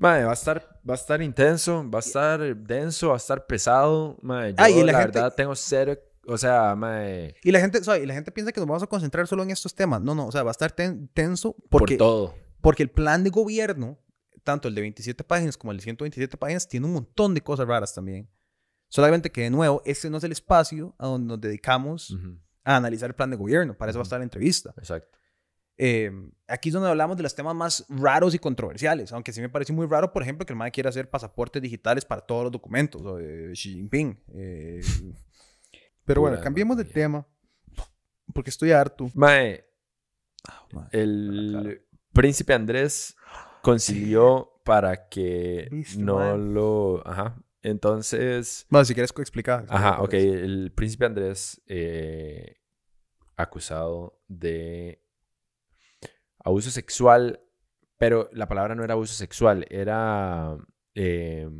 Mae, 0.00 0.22
va 0.22 0.30
a 0.30 0.34
estar, 0.34 0.80
va 0.88 0.94
a 0.94 0.96
estar 0.96 1.20
intenso, 1.20 1.84
va 1.90 1.98
a 1.98 2.00
estar 2.00 2.56
denso, 2.56 3.08
va 3.08 3.14
a 3.14 3.16
estar 3.16 3.44
pesado. 3.48 4.16
Mae, 4.22 4.50
yo 4.52 4.56
Ah, 4.58 4.70
y 4.70 4.78
la 4.84 4.92
la, 4.92 5.00
gente- 5.02 5.18
verdad 5.18 5.34
tengo 5.34 5.56
cero, 5.56 5.98
o 6.28 6.38
sea, 6.38 6.74
mae, 6.76 7.34
y 7.42 7.50
la 7.50 7.60
gente, 7.60 7.82
¿sabe? 7.82 8.02
Y 8.02 8.06
la 8.06 8.14
gente 8.14 8.30
piensa 8.30 8.52
que 8.52 8.60
nos 8.60 8.68
vamos 8.68 8.82
a 8.82 8.86
concentrar 8.86 9.26
solo 9.26 9.42
en 9.42 9.50
estos 9.50 9.74
temas. 9.74 10.00
No, 10.02 10.14
no, 10.14 10.26
o 10.26 10.32
sea, 10.32 10.42
va 10.42 10.50
a 10.50 10.52
estar 10.52 10.70
ten- 10.72 11.08
tenso 11.14 11.56
porque, 11.70 11.96
por 11.96 12.06
todo. 12.06 12.34
porque 12.60 12.82
el 12.82 12.90
plan 12.90 13.24
de 13.24 13.30
gobierno, 13.30 13.98
tanto 14.44 14.68
el 14.68 14.74
de 14.74 14.80
27 14.82 15.24
páginas 15.24 15.56
como 15.56 15.72
el 15.72 15.78
de 15.78 15.82
127 15.84 16.36
páginas, 16.36 16.68
tiene 16.68 16.86
un 16.86 16.92
montón 16.92 17.34
de 17.34 17.40
cosas 17.40 17.66
raras 17.66 17.94
también. 17.94 18.28
Solamente 18.88 19.30
que, 19.30 19.42
de 19.42 19.50
nuevo, 19.50 19.82
este 19.84 20.08
no 20.08 20.16
es 20.18 20.24
el 20.24 20.32
espacio 20.32 20.94
a 20.98 21.06
donde 21.08 21.26
nos 21.28 21.40
dedicamos 21.40 22.10
Ujú, 22.10 22.38
a 22.64 22.76
analizar 22.76 23.10
el 23.10 23.14
plan 23.14 23.30
de 23.30 23.36
gobierno. 23.36 23.76
Para 23.76 23.90
eso 23.90 23.98
va 23.98 24.02
a 24.02 24.04
estar 24.04 24.18
la 24.20 24.24
entrevista. 24.24 24.72
Exacto. 24.78 25.18
Eh, 25.80 26.10
aquí 26.48 26.70
es 26.70 26.72
donde 26.72 26.88
hablamos 26.88 27.16
de 27.16 27.22
los 27.22 27.34
temas 27.34 27.54
más 27.54 27.84
raros 27.88 28.34
y 28.34 28.38
controversiales, 28.38 29.12
aunque 29.12 29.32
sí 29.32 29.40
me 29.40 29.48
parece 29.48 29.72
muy 29.72 29.86
raro, 29.86 30.12
por 30.12 30.22
ejemplo, 30.22 30.44
que 30.44 30.52
el 30.52 30.56
MAE 30.58 30.72
quiera 30.72 30.88
hacer 30.90 31.08
pasaportes 31.08 31.62
digitales 31.62 32.04
para 32.04 32.20
todos 32.22 32.42
los 32.44 32.52
documentos, 32.52 33.00
o 33.04 33.16
Xi 33.52 33.74
Jinping. 33.74 34.18
eh. 34.34 34.80
Pero 36.08 36.22
bueno, 36.22 36.40
cambiemos 36.40 36.76
de 36.76 36.84
tema, 36.84 37.24
porque 38.34 38.50
estoy 38.50 38.72
harto. 38.72 39.08
Mae, 39.14 39.64
Ah, 40.48 40.88
el 40.92 41.48
claro. 41.50 41.70
príncipe 42.14 42.54
Andrés 42.54 43.14
concilió 43.62 44.52
para 44.64 45.08
que 45.08 45.68
no 45.98 46.16
mae. 46.18 46.38
lo... 46.38 47.02
Ajá. 47.06 47.36
Entonces... 47.60 48.66
Bueno, 48.70 48.84
si 48.86 48.94
quieres 48.94 49.12
explicar. 49.18 49.66
Ajá, 49.68 50.00
ok. 50.00 50.14
El 50.14 50.72
príncipe 50.74 51.04
Andrés 51.04 51.60
eh, 51.66 52.56
acusado 53.36 54.22
de 54.28 55.04
abuso 56.42 56.70
sexual, 56.70 57.40
pero 57.98 58.30
la 58.32 58.48
palabra 58.48 58.74
no 58.74 58.84
era 58.84 58.94
abuso 58.94 59.12
sexual, 59.12 59.66
era 59.68 60.56
eh, 60.94 61.50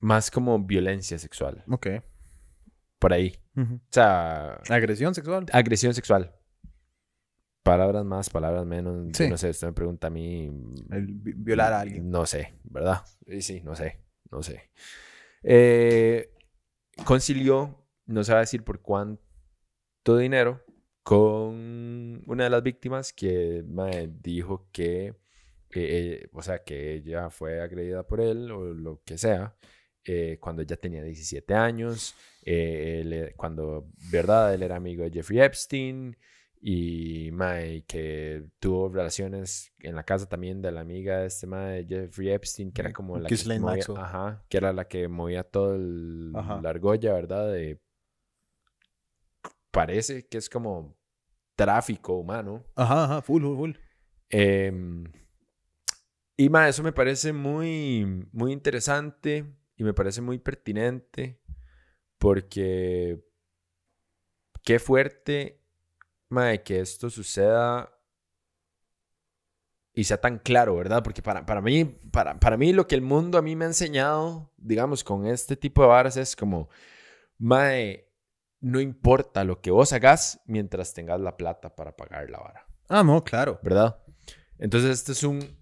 más 0.00 0.30
como 0.30 0.58
violencia 0.58 1.18
sexual, 1.18 1.62
Ok. 1.70 1.86
por 2.98 3.12
ahí. 3.12 3.36
O 3.62 3.80
sea, 3.90 4.54
Agresión 4.68 5.14
sexual. 5.14 5.46
agresión 5.52 5.94
sexual. 5.94 6.34
Palabras 7.62 8.04
más, 8.04 8.30
palabras 8.30 8.64
menos. 8.64 9.08
Sí. 9.12 9.28
No 9.28 9.36
sé, 9.36 9.50
usted 9.50 9.66
me 9.68 9.72
pregunta 9.74 10.06
a 10.06 10.10
mí. 10.10 10.50
El 10.90 11.06
vi- 11.06 11.34
violar 11.36 11.72
a 11.74 11.80
alguien. 11.80 12.10
No 12.10 12.24
sé, 12.26 12.54
¿verdad? 12.64 13.02
Sí, 13.26 13.42
sí, 13.42 13.60
no 13.62 13.76
sé, 13.76 14.00
no 14.30 14.42
sé. 14.42 14.70
Eh, 15.42 16.32
concilió, 17.04 17.86
no 18.06 18.24
se 18.24 18.32
va 18.32 18.38
a 18.38 18.40
decir 18.42 18.64
por 18.64 18.80
cuánto 18.80 20.16
dinero, 20.18 20.62
con 21.02 22.22
una 22.26 22.44
de 22.44 22.50
las 22.50 22.62
víctimas 22.62 23.12
que 23.12 23.62
mae, 23.68 24.10
dijo 24.22 24.68
que, 24.72 25.08
eh, 25.08 25.14
eh, 25.74 26.28
o 26.32 26.42
sea, 26.42 26.62
que 26.64 26.94
ella 26.94 27.28
fue 27.30 27.60
agredida 27.60 28.06
por 28.06 28.20
él 28.22 28.50
o 28.50 28.72
lo 28.72 29.02
que 29.04 29.18
sea, 29.18 29.54
eh, 30.04 30.38
cuando 30.40 30.62
ella 30.62 30.76
tenía 30.76 31.02
17 31.02 31.54
años, 31.54 32.14
eh, 32.42 33.00
él, 33.02 33.12
eh, 33.12 33.34
cuando, 33.36 33.88
¿verdad? 34.10 34.54
Él 34.54 34.62
era 34.62 34.76
amigo 34.76 35.04
de 35.04 35.10
Jeffrey 35.10 35.40
Epstein 35.40 36.16
y 36.62 37.30
mae, 37.32 37.84
que 37.86 38.44
tuvo 38.58 38.88
relaciones 38.88 39.72
en 39.80 39.94
la 39.94 40.04
casa 40.04 40.26
también 40.26 40.60
de 40.62 40.72
la 40.72 40.80
amiga 40.80 41.20
de 41.20 41.26
este 41.26 41.46
mae, 41.46 41.86
Jeffrey 41.86 42.30
Epstein, 42.30 42.72
que 42.72 42.82
era 42.82 42.92
como 42.92 43.18
la 43.18 43.28
que, 43.28 43.58
movía, 43.58 43.84
ajá, 43.96 44.44
que 44.48 44.56
era 44.56 44.72
la 44.72 44.86
que 44.86 45.08
movía 45.08 45.42
todo 45.44 45.74
el, 45.74 46.32
Ajá. 46.34 46.60
la 46.62 46.70
argolla, 46.70 47.12
¿verdad? 47.12 47.52
De, 47.52 47.80
parece 49.70 50.26
que 50.26 50.38
es 50.38 50.48
como 50.48 50.96
tráfico 51.56 52.14
humano. 52.14 52.64
Ajá, 52.74 53.04
ajá, 53.04 53.22
full, 53.22 53.42
full, 53.42 53.56
full. 53.56 53.72
Em, 54.30 55.04
y 56.36 56.48
ma, 56.48 56.68
eso 56.68 56.82
me 56.82 56.92
parece 56.92 57.32
muy, 57.32 58.26
muy 58.32 58.52
interesante 58.52 59.44
y 59.80 59.82
me 59.82 59.94
parece 59.94 60.20
muy 60.20 60.38
pertinente 60.38 61.40
porque 62.18 63.24
qué 64.62 64.78
fuerte 64.78 65.62
ma, 66.28 66.54
que 66.58 66.80
esto 66.80 67.08
suceda 67.08 67.90
y 69.94 70.04
sea 70.04 70.20
tan 70.20 70.38
claro, 70.38 70.76
¿verdad? 70.76 71.02
Porque 71.02 71.22
para, 71.22 71.46
para, 71.46 71.62
mí, 71.62 71.86
para, 71.86 72.38
para 72.38 72.58
mí 72.58 72.74
lo 72.74 72.86
que 72.86 72.94
el 72.94 73.00
mundo 73.00 73.38
a 73.38 73.42
mí 73.42 73.56
me 73.56 73.64
ha 73.64 73.68
enseñado, 73.68 74.52
digamos, 74.58 75.02
con 75.02 75.26
este 75.26 75.56
tipo 75.56 75.80
de 75.80 75.88
varas 75.88 76.18
es 76.18 76.36
como, 76.36 76.68
mae, 77.38 78.06
no 78.60 78.80
importa 78.80 79.44
lo 79.44 79.62
que 79.62 79.70
vos 79.70 79.94
hagas 79.94 80.42
mientras 80.44 80.92
tengas 80.92 81.22
la 81.22 81.38
plata 81.38 81.74
para 81.74 81.96
pagar 81.96 82.28
la 82.28 82.40
vara. 82.40 82.66
Ah, 82.86 83.02
no, 83.02 83.24
claro. 83.24 83.58
¿verdad? 83.62 83.98
Entonces, 84.58 84.90
este 84.90 85.12
es 85.12 85.24
un 85.24 85.58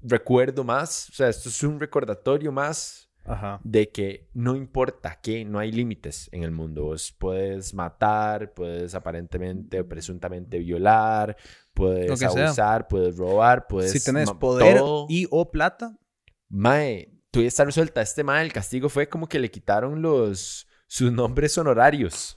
recuerdo 0.00 0.64
más, 0.64 1.10
o 1.10 1.12
sea, 1.12 1.28
esto 1.28 1.50
es 1.50 1.62
un 1.62 1.78
recordatorio 1.78 2.50
más 2.52 3.09
Ajá. 3.24 3.60
de 3.62 3.90
que 3.90 4.28
no 4.34 4.56
importa 4.56 5.20
que 5.22 5.44
no 5.44 5.58
hay 5.58 5.70
límites 5.72 6.28
en 6.32 6.42
el 6.42 6.50
mundo. 6.50 6.84
Vos 6.84 7.14
puedes 7.18 7.74
matar, 7.74 8.52
puedes 8.54 8.94
aparentemente 8.94 9.80
o 9.80 9.86
presuntamente 9.88 10.58
violar, 10.58 11.36
puedes 11.74 12.10
que 12.10 12.16
sea. 12.28 12.28
abusar, 12.46 12.88
puedes 12.88 13.16
robar, 13.16 13.66
puedes... 13.66 13.92
si 13.92 14.02
tenés 14.02 14.30
poder 14.32 14.78
todo. 14.78 15.06
y 15.08 15.26
o 15.30 15.50
plata, 15.50 15.96
Mae, 16.48 17.12
tú 17.30 17.40
ya 17.42 17.48
está 17.48 17.64
resuelta. 17.64 18.02
Este 18.02 18.24
mae, 18.24 18.44
el 18.44 18.52
castigo 18.52 18.88
fue 18.88 19.08
como 19.08 19.28
que 19.28 19.38
le 19.38 19.50
quitaron 19.50 20.02
los... 20.02 20.66
sus 20.88 21.12
nombres 21.12 21.56
honorarios. 21.58 22.34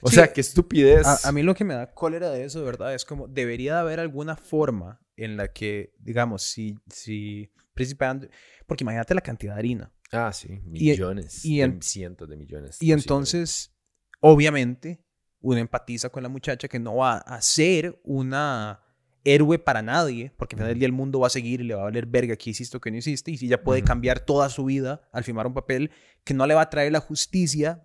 O 0.00 0.08
Sí, 0.08 0.14
sea, 0.14 0.32
qué 0.32 0.40
estupidez. 0.40 1.04
A, 1.06 1.28
a 1.28 1.32
mí 1.32 1.42
lo 1.42 1.54
que 1.56 1.64
me 1.64 1.74
da 1.74 1.92
cólera 1.92 2.30
de 2.30 2.44
eso, 2.44 2.60
de 2.60 2.66
verdad, 2.66 2.94
es 2.94 3.04
como 3.04 3.26
debería 3.26 3.74
de 3.74 3.80
haber 3.80 3.98
alguna 3.98 4.36
forma 4.36 5.00
en 5.16 5.36
la 5.36 5.48
que, 5.52 5.94
digamos, 5.98 6.42
si, 6.42 6.78
si 6.88 7.50
Príncipe 7.76 8.04
Andrés, 8.04 8.32
porque 8.66 8.82
imagínate 8.82 9.14
la 9.14 9.20
cantidad 9.20 9.54
de 9.54 9.58
harina 9.60 9.92
Ah, 10.10 10.32
sí, 10.32 10.48
Y- 10.72 10.90
millones. 10.90 11.44
y 11.44 11.58
de- 11.58 11.62
en- 11.64 11.82
cientos 11.82 12.28
de 12.28 12.36
millones. 12.36 12.82
Y 12.82 12.90
entonces, 12.92 13.72
obviamente, 14.20 15.04
uno 15.40 15.58
empatiza 15.60 16.08
con 16.10 16.22
la 16.22 16.28
muchacha 16.28 16.66
que 16.68 16.78
no 16.78 16.96
va 16.96 17.18
a 17.18 17.40
ser 17.42 18.00
una 18.04 18.80
héroe 19.24 19.58
para 19.58 19.82
nadie, 19.82 20.32
porque 20.36 20.54
al 20.54 20.58
final 20.58 20.68
del 20.70 20.78
día 20.78 20.86
el 20.86 20.92
mundo 20.92 21.20
va 21.20 21.26
a 21.26 21.30
seguir 21.30 21.60
y 21.60 21.64
le 21.64 21.74
va 21.74 21.82
a 21.82 21.84
valer 21.84 22.06
verga 22.06 22.36
que 22.36 22.50
hiciste 22.50 22.76
o 22.76 22.80
que 22.80 22.90
no 22.90 22.96
hiciste, 22.96 23.30
y 23.32 23.36
si 23.36 23.46
ella 23.46 23.62
puede 23.62 23.80
Ujú. 23.80 23.88
cambiar 23.88 24.20
toda 24.20 24.48
su 24.48 24.64
vida 24.64 25.02
al 25.12 25.24
firmar 25.24 25.46
un 25.46 25.54
papel 25.54 25.90
que 26.24 26.32
no 26.34 26.46
le 26.46 26.54
va 26.54 26.62
a 26.62 26.70
traer 26.70 26.92
la 26.92 27.00
justicia 27.00 27.82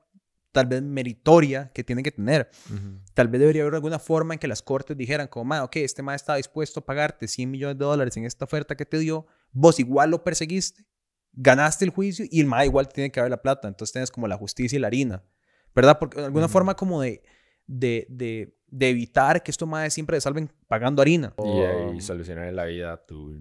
tal 0.52 0.66
vez 0.68 0.82
meritoria 0.84 1.72
que 1.74 1.84
tiene 1.84 2.04
que 2.04 2.12
tener. 2.12 2.50
cibernéticos. 2.52 2.90
Ujú. 3.02 3.12
Tal 3.14 3.28
vez 3.30 3.40
debería 3.40 3.62
haber 3.64 3.76
alguna 3.76 4.00
forma 4.00 4.34
en 4.34 4.40
que 4.40 4.48
las 4.48 4.62
cortes 4.62 4.98
dijeran 4.98 5.28
como, 5.28 5.46
"Ma, 5.46 5.64
ok, 5.64 5.78
este 5.78 6.02
ma 6.04 6.14
está 6.14 6.36
dispuesto 6.36 6.82
a 6.82 6.86
pagarte 6.86 7.28
100 7.28 7.50
millones 7.50 7.78
de 7.78 7.86
dólares 7.86 8.18
en 8.18 8.26
esta 8.26 8.46
oferta 8.46 8.76
que 8.76 8.86
te 8.86 9.00
dio, 9.00 9.26
vos 9.52 9.80
igual 9.80 10.10
lo 10.12 10.24
perseguiste, 10.24 10.86
ganaste 11.34 11.86
el 11.86 11.92
juicio 11.92 12.26
y 12.30 12.40
el 12.42 12.46
ma 12.48 12.66
igual 12.66 12.88
te 12.88 12.96
tiene 12.96 13.12
que 13.12 13.20
dar 13.22 13.30
la 13.30 13.42
plata. 13.42 13.68
Entonces 13.68 13.92
tienes 13.94 14.12
como 14.12 14.28
la 14.28 14.38
justicia 14.38 14.78
y 14.78 14.80
la 14.80 14.88
harina, 14.88 15.24
¿verdad? 15.76 15.98
Porque 16.00 16.20
de 16.20 16.26
alguna 16.26 16.48
forma 16.48 16.76
como 16.76 17.02
de, 17.02 17.24
de, 17.68 18.06
de, 18.10 18.58
de 18.68 18.90
evitar 18.90 19.42
que 19.44 19.52
estos 19.52 19.68
madres 19.68 19.94
siempre 19.94 20.18
le 20.18 20.22
salven 20.22 20.52
pagando 20.68 21.02
harina. 21.02 21.34
Y, 21.38 21.62
O- 21.62 21.68
ahí 21.68 22.02
solucionar 22.02 22.52
la 22.54 22.66
vida 22.66 22.94
a 22.94 23.06
tu, 23.06 23.34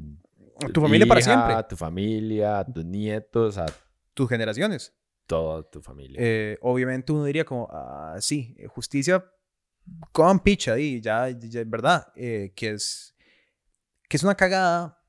a 0.63 0.69
tu 0.69 0.81
familia 0.81 1.07
para 1.07 1.21
hija, 1.21 1.31
siempre, 1.33 1.55
A 1.55 1.67
tu 1.67 1.77
familia, 1.77 2.59
a 2.61 2.65
tus 2.65 2.85
nietos, 2.85 3.59
a 3.59 3.67
tus 4.15 4.29
generaciones. 4.29 4.93
toda 5.27 5.63
tu 5.69 5.81
familia. 5.81 6.19
Eh, 6.21 6.59
obviamente 6.61 7.13
uno 7.13 7.25
diría 7.25 7.45
como, 7.45 7.69
ah, 7.71 8.17
sí, 8.21 8.55
eh, 8.59 8.67
justicia 8.67 9.25
con 10.13 10.39
picha 10.41 10.73
ahí, 10.75 11.01
ya, 11.01 11.29
ya 11.31 11.61
es 11.61 11.71
verdad, 11.71 12.07
eh, 12.17 12.53
que 12.55 12.71
es 12.71 13.15
que 14.09 14.17
es 14.17 14.23
una 14.25 14.35
cagada 14.35 15.00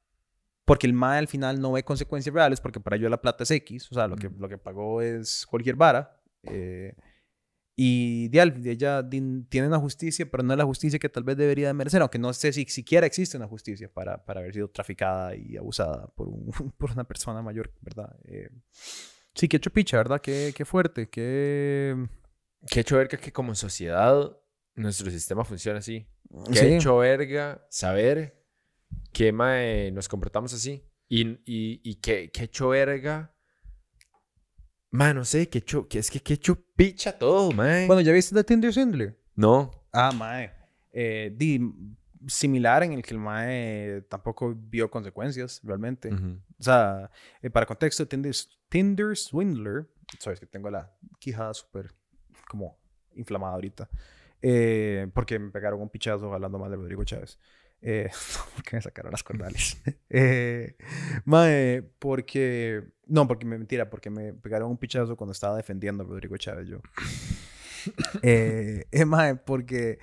porque 0.71 0.87
el 0.87 0.93
MAE 0.93 1.17
al 1.19 1.27
final 1.27 1.59
no 1.59 1.71
ve 1.73 1.83
consecuencias 1.83 2.33
reales 2.33 2.61
porque 2.61 2.79
para 2.79 2.95
ello 2.95 3.09
la 3.09 3.21
plata 3.21 3.43
es 3.43 3.51
X, 3.51 3.91
o 3.91 3.95
sea, 3.95 4.07
lo 4.07 4.15
que, 4.15 4.29
lo 4.29 4.47
que 4.47 4.57
pagó 4.57 5.01
es 5.01 5.45
cualquier 5.45 5.75
vara. 5.75 6.21
eh, 6.43 6.95
y 7.75 8.27
de 8.29 8.71
ella 8.71 9.01
tiene 9.09 9.67
una 9.67 9.79
justicia, 9.79 10.29
pero 10.29 10.43
no 10.43 10.53
es 10.53 10.57
la 10.57 10.65
justicia 10.65 10.99
que 10.99 11.09
tal 11.09 11.23
vez 11.23 11.35
debería 11.37 11.67
de 11.67 11.73
merecer, 11.73 12.01
aunque 12.01 12.19
no 12.19 12.31
sé 12.33 12.53
si 12.53 12.65
siquiera 12.65 13.07
existe 13.07 13.37
una 13.37 13.47
justicia 13.47 13.89
para, 13.91 14.23
para 14.23 14.41
haber 14.41 14.53
sido 14.53 14.69
traficada 14.69 15.35
y 15.35 15.57
abusada 15.57 16.07
por, 16.15 16.27
un- 16.27 16.51
por 16.77 16.91
una 16.91 17.03
persona 17.05 17.41
mayor, 17.41 17.71
¿verdad? 17.81 18.15
Eh, 18.25 18.49
sí, 19.33 19.47
qué 19.47 19.57
hecho 19.57 19.71
picha, 19.71 19.97
¿verdad? 19.97 20.21
Qué, 20.21 20.53
qué 20.55 20.63
fuerte, 20.65 21.09
qué... 21.09 21.95
Qué 22.69 22.81
hecho 22.81 22.97
verga 22.97 23.17
que 23.17 23.31
como 23.31 23.55
sociedad 23.55 24.37
nuestro 24.75 25.09
sistema 25.09 25.43
funciona 25.43 25.79
así. 25.79 26.05
Qué 26.53 26.59
Sí. 26.59 26.65
hecho 26.75 26.97
verga 26.97 27.65
saber 27.71 28.40
que 29.11 29.31
mae, 29.31 29.91
nos 29.91 30.07
comportamos 30.07 30.53
así. 30.53 30.85
Y, 31.07 31.27
y, 31.45 31.81
y 31.83 31.95
qué, 31.95 32.31
qué 32.31 32.45
hecho 32.45 32.69
verga. 32.69 33.33
Man, 34.91 35.15
no 35.15 35.25
sé, 35.25 35.49
qué 35.49 35.59
hecho, 35.59 35.87
que 35.87 35.99
es 35.99 36.09
que 36.11 36.21
qué 36.21 36.33
hecho 36.33 36.63
picha 36.75 37.17
todo, 37.17 37.51
mae. 37.51 37.87
Bueno, 37.87 38.01
¿ya 38.01 38.11
viste 38.11 38.35
The 38.35 38.43
Tinder 38.43 38.73
Swindler? 38.73 39.17
no. 39.35 39.71
Ah, 39.93 40.11
mae. 40.13 40.51
Eh, 40.93 41.33
di, 41.35 41.59
similar 42.27 42.83
en 42.83 42.93
el 42.93 43.01
que 43.01 43.13
el 43.13 43.19
mae 43.19 44.01
tampoco 44.03 44.53
vio 44.55 44.89
consecuencias, 44.89 45.61
realmente. 45.63 46.09
O 46.13 46.63
sea, 46.63 47.09
eh, 47.41 47.49
para 47.49 47.65
contexto, 47.65 48.07
Tinder, 48.07 48.33
Tinder 48.69 49.17
Swindler, 49.17 49.89
sabes 50.19 50.39
que 50.39 50.45
tengo 50.45 50.69
la 50.69 50.93
quijada 51.19 51.53
súper 51.53 51.91
como 52.47 52.77
inflamada 53.15 53.53
ahorita, 53.53 53.89
eh, 54.41 55.07
porque 55.13 55.39
me 55.39 55.51
pegaron 55.51 55.81
un 55.81 55.89
pichazo 55.89 56.33
hablando 56.33 56.59
mal 56.59 56.71
de 56.71 56.77
Rodrigo 56.77 57.03
Chávez. 57.03 57.39
Eh, 57.81 58.09
porque 58.55 58.75
me 58.75 58.81
sacaron 58.81 59.11
las 59.11 59.23
cordales. 59.23 59.81
eh, 60.09 60.75
mae, 61.25 61.81
porque... 61.99 62.83
No, 63.07 63.27
porque 63.27 63.45
me 63.45 63.57
mentira, 63.57 63.89
porque 63.89 64.09
me 64.09 64.33
pegaron 64.33 64.71
un 64.71 64.77
pichazo 64.77 65.17
cuando 65.17 65.33
estaba 65.33 65.57
defendiendo 65.57 66.03
a 66.03 66.07
Rodrigo 66.07 66.37
Chávez 66.37 66.67
yo. 66.67 66.79
eh, 68.21 68.85
eh, 68.91 69.05
mae, 69.05 69.35
porque 69.35 69.99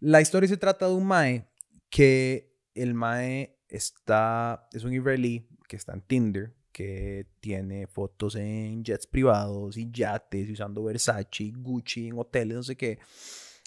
la 0.00 0.20
historia 0.20 0.48
se 0.48 0.56
trata 0.56 0.86
de 0.86 0.94
un 0.94 1.06
mae 1.06 1.48
que 1.90 2.54
el 2.74 2.94
mae 2.94 3.58
está, 3.68 4.68
es 4.72 4.84
un 4.84 4.92
israelí 4.92 5.48
que 5.68 5.76
está 5.76 5.92
en 5.92 6.02
Tinder, 6.02 6.54
que 6.70 7.26
tiene 7.40 7.86
fotos 7.86 8.36
en 8.36 8.82
jets 8.82 9.06
privados 9.06 9.76
y 9.76 9.90
yates, 9.90 10.48
usando 10.50 10.84
Versace, 10.84 11.52
Gucci, 11.54 12.08
en 12.08 12.18
hoteles, 12.18 12.56
no 12.56 12.62
sé 12.62 12.76
qué. 12.76 12.98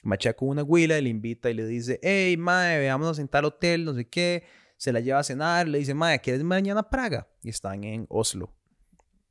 Machea 0.06 0.36
con 0.36 0.50
una 0.50 0.64
huila 0.64 0.98
y 1.00 1.02
le 1.02 1.10
invita 1.10 1.50
y 1.50 1.56
le 1.56 1.66
dice, 1.66 2.00
hey, 2.04 2.38
mae, 2.38 2.80
veámonos 2.80 3.18
en 3.18 3.28
tal 3.28 3.46
hotel, 3.46 3.86
no 3.86 3.94
sé 3.94 4.08
qué. 4.08 4.44
Se 4.78 4.94
la 4.94 5.00
lleva 5.00 5.20
a 5.20 5.24
cenar, 5.24 5.68
le 5.68 5.80
dice, 5.80 5.94
mae, 5.94 6.22
¿quieres 6.22 6.44
mañana 6.44 6.82
a 6.82 6.90
Praga? 6.90 7.28
Y 7.42 7.50
están 7.50 7.84
en 7.84 8.06
Oslo. 8.10 8.54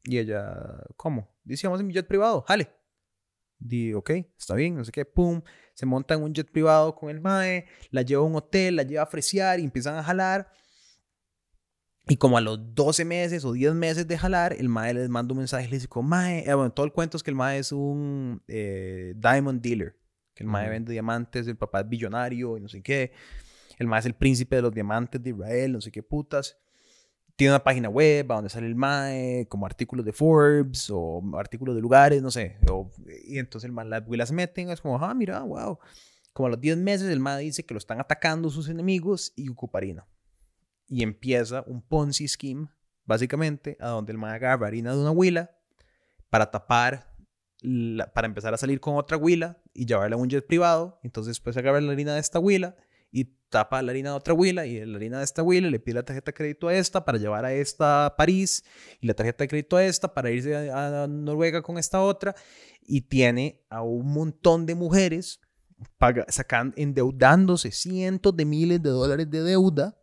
Y 0.02 0.18
ella, 0.18 0.82
¿cómo? 0.96 1.30
Dice, 1.44 1.66
vamos 1.66 1.80
en 1.80 1.86
mi 1.86 1.94
jet 1.94 2.06
privado, 2.06 2.42
jale. 2.42 2.70
Di, 3.58 3.94
ok, 3.94 4.10
está 4.36 4.54
bien, 4.54 4.74
no 4.74 4.84
sé 4.84 4.90
qué, 4.90 5.04
pum. 5.04 5.42
Se 5.74 5.86
monta 5.86 6.14
en 6.14 6.22
un 6.22 6.34
jet 6.34 6.50
privado 6.50 6.94
con 6.96 7.08
el 7.08 7.20
mae, 7.20 7.66
la 7.90 8.02
lleva 8.02 8.22
a 8.22 8.26
un 8.26 8.34
hotel, 8.34 8.76
la 8.76 8.82
lleva 8.82 9.04
a 9.04 9.06
fresear 9.06 9.60
y 9.60 9.64
empiezan 9.64 9.96
a 9.96 10.02
jalar. 10.02 10.50
Y 12.08 12.16
como 12.16 12.36
a 12.36 12.40
los 12.40 12.74
12 12.74 13.04
meses 13.04 13.44
o 13.44 13.52
10 13.52 13.74
meses 13.74 14.08
de 14.08 14.18
jalar, 14.18 14.54
el 14.54 14.68
mae 14.68 14.92
les 14.92 15.08
manda 15.08 15.32
un 15.32 15.38
mensaje 15.38 15.66
y 15.66 15.70
le 15.70 15.76
dice, 15.76 15.88
mae, 16.02 16.40
eh, 16.40 16.54
bueno, 16.54 16.72
todo 16.72 16.84
el 16.84 16.92
cuento 16.92 17.16
es 17.16 17.22
que 17.22 17.30
el 17.30 17.36
mae 17.36 17.58
es 17.58 17.72
un 17.72 18.42
eh, 18.48 19.14
diamond 19.16 19.62
dealer, 19.62 19.96
que 20.34 20.42
el 20.44 20.48
mae 20.48 20.64
Ujú. 20.64 20.70
vende 20.72 20.92
diamantes, 20.92 21.46
el 21.46 21.56
papá 21.56 21.80
es 21.80 21.88
billonario 21.88 22.56
y 22.56 22.60
no 22.60 22.68
sé 22.68 22.82
qué. 22.82 23.12
El 23.78 23.86
mae 23.86 24.00
es 24.00 24.06
el 24.06 24.14
príncipe 24.14 24.56
de 24.56 24.62
los 24.62 24.72
diamantes 24.74 25.22
de 25.22 25.30
Israel, 25.30 25.72
no 25.72 25.80
sé 25.80 25.90
qué 25.90 26.02
putas. 26.02 26.56
Tiene 27.36 27.52
una 27.52 27.64
página 27.64 27.88
web 27.88 28.30
a 28.30 28.36
donde 28.36 28.48
sale 28.50 28.66
el 28.68 28.76
mae, 28.76 29.46
como 29.48 29.66
artículos 29.66 30.04
de 30.04 30.12
Forbes 30.12 30.88
o 30.90 31.20
artículos 31.36 31.74
de 31.74 31.80
lugares, 31.80 32.22
no 32.22 32.30
sé. 32.30 32.56
o- 32.70 32.90
y 33.26 33.38
entonces 33.38 33.66
el 33.66 33.72
mae, 33.72 33.86
las 33.86 34.04
güilas 34.04 34.30
meten, 34.30 34.70
es 34.70 34.80
como, 34.80 34.96
ah, 35.04 35.14
mira, 35.14 35.40
wow. 35.42 35.78
Como 36.32 36.46
a 36.46 36.50
los 36.50 36.60
10 36.60 36.76
meses 36.76 37.08
el 37.08 37.20
mae 37.20 37.42
dice 37.42 37.64
que 37.64 37.74
lo 37.74 37.78
están 37.78 38.00
atacando 38.00 38.50
sus 38.50 38.68
enemigos 38.68 39.32
y 39.36 39.48
ocupa 39.48 39.78
harina. 39.78 40.06
Y 40.88 41.02
empieza 41.02 41.62
un 41.66 41.80
Ponzi 41.82 42.28
scheme, 42.28 42.68
básicamente, 43.04 43.76
a 43.80 43.88
donde 43.88 44.12
el 44.12 44.18
mae 44.18 44.34
agarra 44.34 44.66
harina 44.68 44.92
de 44.92 44.98
una 45.00 45.10
huila 45.10 45.50
para 46.30 46.50
tapar, 46.50 47.13
para 48.12 48.26
empezar 48.26 48.52
a 48.54 48.56
salir 48.56 48.80
con 48.80 48.96
otra 48.96 49.16
huila 49.16 49.58
y 49.72 49.86
llevarla 49.86 50.16
a 50.16 50.18
un 50.18 50.28
jet 50.28 50.46
privado. 50.46 50.98
Entonces 51.02 51.32
después 51.32 51.56
agarra 51.56 51.80
la 51.80 51.92
harina 51.92 52.14
de 52.14 52.20
esta 52.20 52.38
huila 52.38 52.76
y 53.10 53.24
tapa 53.48 53.80
la 53.82 53.92
harina 53.92 54.10
de 54.10 54.16
otra 54.16 54.34
huila 54.34 54.66
y 54.66 54.84
la 54.84 54.96
harina 54.96 55.18
de 55.18 55.24
esta 55.24 55.42
huila 55.42 55.70
le 55.70 55.78
pide 55.78 55.94
la 55.94 56.02
tarjeta 56.04 56.32
de 56.32 56.34
crédito 56.34 56.68
a 56.68 56.74
esta 56.74 57.04
para 57.04 57.18
llevar 57.18 57.44
a 57.44 57.52
esta 57.52 58.06
a 58.06 58.16
París 58.16 58.64
y 59.00 59.06
la 59.06 59.14
tarjeta 59.14 59.44
de 59.44 59.48
crédito 59.48 59.76
a 59.76 59.84
esta 59.84 60.12
para 60.12 60.30
irse 60.30 60.70
a, 60.70 61.04
a 61.04 61.06
Noruega 61.06 61.62
con 61.62 61.78
esta 61.78 62.00
otra 62.00 62.34
y 62.82 63.02
tiene 63.02 63.62
a 63.70 63.82
un 63.82 64.12
montón 64.12 64.66
de 64.66 64.74
mujeres 64.74 65.40
paga, 65.98 66.24
sacan, 66.28 66.72
endeudándose 66.76 67.70
cientos 67.70 68.36
de 68.36 68.44
miles 68.44 68.82
de 68.82 68.90
dólares 68.90 69.30
de 69.30 69.42
deuda 69.42 69.96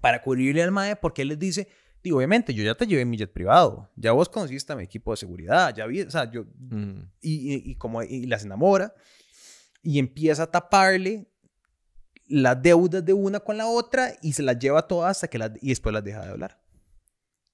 para 0.00 0.22
cubrirle 0.22 0.62
al 0.62 0.72
MAE 0.72 0.96
porque 0.96 1.22
él 1.22 1.28
les 1.28 1.38
dice, 1.38 1.68
digo, 2.02 2.16
obviamente, 2.18 2.52
yo 2.54 2.62
ya 2.64 2.74
te 2.74 2.86
llevé 2.86 3.04
mi 3.04 3.16
jet 3.16 3.32
privado, 3.32 3.90
ya 3.96 4.12
vos 4.12 4.28
conociste 4.28 4.72
a 4.72 4.76
mi 4.76 4.84
equipo 4.84 5.12
de 5.12 5.16
seguridad, 5.18 5.74
ya 5.74 5.86
vi, 5.86 6.02
o 6.02 6.10
sea, 6.10 6.30
yo, 6.30 6.42
Ujú. 6.42 7.06
y, 7.20 7.54
y- 7.54 7.70
y 7.70 7.74
como 7.76 8.02
y 8.02 8.26
las 8.26 8.44
enamora 8.44 8.92
y 9.82 9.98
empieza 9.98 10.44
a 10.44 10.50
taparle 10.50 11.28
las 12.26 12.60
deudas 12.62 13.04
de 13.04 13.12
una 13.12 13.40
con 13.40 13.56
la 13.56 13.66
otra 13.66 14.12
y 14.22 14.32
se 14.32 14.42
las 14.42 14.58
lleva 14.58 14.86
todas 14.88 15.10
hasta 15.16 15.28
que 15.28 15.38
las, 15.38 15.50
y 15.60 15.68
después 15.70 15.92
las 15.92 16.02
deja 16.04 16.22
de 16.24 16.30
hablar. 16.30 16.60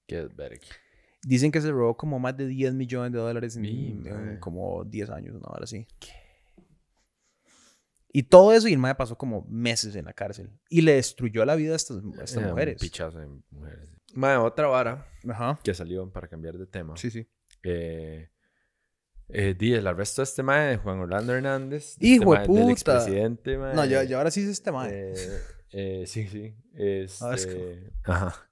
Qué. 0.07 0.27
Dicen 1.23 1.51
que 1.51 1.59
se 1.61 1.69
robó 1.71 1.97
como 1.97 2.17
más 2.17 2.37
de 2.37 2.47
10 2.47 2.73
millones 2.73 3.11
de 3.11 3.19
dólares 3.19 3.55
en, 3.57 3.63
como 4.39 4.85
10 4.85 5.09
años, 5.09 5.35
una 5.35 5.47
hora 5.49 5.65
así. 5.65 5.85
Y 8.11 8.23
todo 8.23 8.53
eso 8.53 8.67
y 8.67 8.73
el 8.73 8.79
pasó 8.97 9.17
como 9.17 9.45
meses 9.49 9.95
en 9.95 10.05
la 10.05 10.13
cárcel 10.13 10.49
y 10.69 10.81
le 10.81 10.93
destruyó 10.93 11.45
la 11.45 11.55
vida 11.55 11.73
a 11.73 11.75
estas, 11.75 11.97
a 11.97 12.23
estas 12.23 12.37
Eh, 12.37 12.39
un 12.39 12.49
mujeres. 12.51 12.79
pichazo 12.79 13.19
de 13.19 13.27
mujeres. 13.51 13.89
Mae, 14.15 14.37
otra 14.37 14.67
vara 14.67 15.07
Ajá. 15.27 15.59
que 15.63 15.73
salió 15.73 16.09
para 16.11 16.27
cambiar 16.27 16.57
de 16.57 16.65
tema. 16.67 16.95
Sí, 16.97 17.09
sí. 17.11 17.27
Eh, 17.63 18.29
eh, 19.29 19.53
di, 19.57 19.73
el 19.73 19.85
arresto 19.85 20.21
de 20.21 20.23
este 20.23 20.41
mae, 20.43 20.69
de 20.71 20.77
Juan 20.77 20.99
Orlando 20.99 21.33
Hernández. 21.35 21.95
de 21.97 22.07
Hijo 22.07 22.33
de 22.33 22.41
este 22.41 22.51
Del 22.53 22.61
puta. 22.61 22.71
expresidente, 22.71 23.57
mae. 23.57 23.75
No, 23.75 23.85
ya, 23.85 24.03
ya 24.03 24.17
ahora 24.17 24.31
sí 24.31 24.41
es 24.41 24.47
este 24.49 24.71
mae. 24.71 24.89
Eh, 24.91 25.39
eh, 25.71 26.03
sí, 26.07 26.27
sí. 26.27 26.55
Ah, 27.21 27.33
es 27.35 27.45
Este, 27.45 27.91
ajá. 28.03 28.49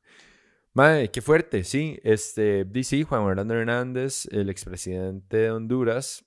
Mae, 0.74 1.10
qué 1.10 1.22
fuerte, 1.22 1.64
sí. 1.64 1.99
Este, 2.03 2.64
di, 2.66 2.84
sí, 2.84 3.01
Juan 3.03 3.24
Orlando 3.24 3.55
Hernández, 3.55 4.28
el 4.32 4.49
expresidente 4.51 5.38
de 5.38 5.51
Honduras, 5.51 6.24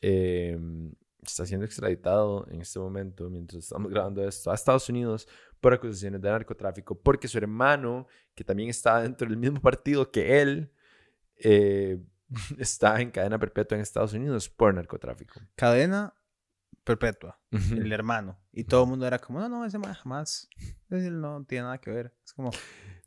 eh, 0.00 0.56
está 1.22 1.44
siendo 1.44 1.66
extraditado 1.66 2.46
en 2.50 2.60
este 2.60 2.78
momento, 2.78 3.28
mientras 3.28 3.64
estamos 3.64 3.90
grabando 3.90 4.26
esto, 4.26 4.52
a 4.52 4.54
Estados 4.54 4.88
Unidos 4.88 5.26
por 5.60 5.74
acusaciones 5.74 6.20
de 6.20 6.30
narcotráfico, 6.30 6.98
porque 6.98 7.28
su 7.28 7.38
hermano, 7.38 8.06
que 8.34 8.44
también 8.44 8.70
está 8.70 9.00
dentro 9.02 9.28
del 9.28 9.36
mismo 9.36 9.60
partido 9.60 10.10
que 10.10 10.40
él, 10.40 10.72
eh, 11.36 11.98
está 12.58 13.00
en 13.00 13.10
cadena 13.10 13.38
perpetua 13.38 13.76
en 13.76 13.82
Estados 13.82 14.12
Unidos 14.12 14.48
por 14.48 14.74
narcotráfico. 14.74 15.40
Cadena 15.56 16.14
perpetua. 16.84 17.38
El 17.50 17.92
hermano. 17.92 18.38
Y 18.52 18.64
todo 18.64 18.84
el 18.84 18.90
mundo 18.90 19.06
era 19.06 19.18
como, 19.18 19.38
no, 19.40 19.48
no, 19.48 19.64
ese 19.64 19.78
mae 19.78 19.94
jamás. 19.94 20.48
Ese 20.90 21.10
no 21.10 21.44
tiene 21.44 21.64
nada 21.64 21.78
que 21.78 21.90
ver. 21.90 22.14
Es 22.24 22.32
como, 22.32 22.50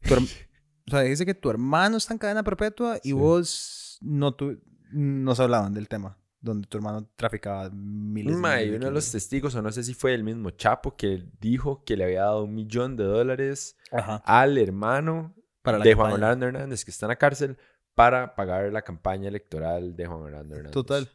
tu, 0.08 0.14
O 0.16 0.92
sea, 0.92 1.02
dice 1.02 1.26
que 1.26 1.34
tu 1.34 1.50
hermano 1.50 1.98
está 1.98 2.14
en 2.14 2.20
cadena 2.20 2.44
perpetua 2.44 2.98
y 2.98 3.10
Sí. 3.10 3.12
vos 3.14 3.98
no 4.02 4.34
tu, 4.36 4.62
nos 4.92 5.40
hablaban 5.40 5.74
del 5.74 5.88
tema, 5.90 6.18
donde 6.44 6.68
tu 6.68 6.78
hermano 6.78 7.10
traficaba 7.16 7.70
miles 7.72 8.36
Mae, 8.36 8.66
miles 8.66 8.78
uno 8.78 8.88
de 8.88 8.92
los 8.92 9.12
testigos, 9.12 9.56
o 9.56 9.62
no 9.62 9.72
sé 9.72 9.82
si 9.84 9.94
fue 9.94 10.14
el 10.14 10.24
mismo 10.24 10.52
Chapo, 10.52 10.96
que 10.96 11.26
dijo 11.40 11.84
que 11.86 11.96
le 11.96 12.04
había 12.04 12.24
dado 12.24 12.44
un 12.44 12.54
millón 12.54 12.98
de 12.98 13.06
dólares 13.06 13.78
Ajá. 13.92 14.22
al 14.26 14.58
hermano 14.58 15.34
Para 15.62 15.80
de 15.80 15.94
Juan. 15.94 16.14
Orlando 16.14 16.46
Hernández, 16.46 16.84
que 16.84 16.92
está 16.92 17.06
en 17.06 17.10
la 17.10 17.16
cárcel, 17.16 17.58
para 17.96 18.36
pagar 18.36 18.72
la 18.74 18.82
campaña 18.82 19.30
electoral 19.30 19.96
de 19.96 20.06
Juan 20.06 20.22
Orlando 20.22 20.56
Hernández. 20.56 20.74
Total. 20.74 21.10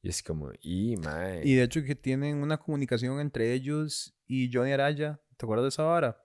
Y 0.00 0.08
es 0.08 0.22
como, 0.22 0.50
y 0.62 0.96
mae. 0.96 1.42
Y 1.44 1.54
de 1.54 1.64
hecho 1.64 1.82
que 1.84 1.94
tienen 1.94 2.38
una 2.38 2.56
comunicación 2.56 3.20
entre 3.20 3.52
ellos 3.52 4.16
y 4.26 4.50
Johnny 4.50 4.72
Araya. 4.72 5.20
¿Te 5.36 5.44
acuerdas 5.44 5.64
de 5.64 5.68
esa 5.68 5.82
vara? 5.82 6.24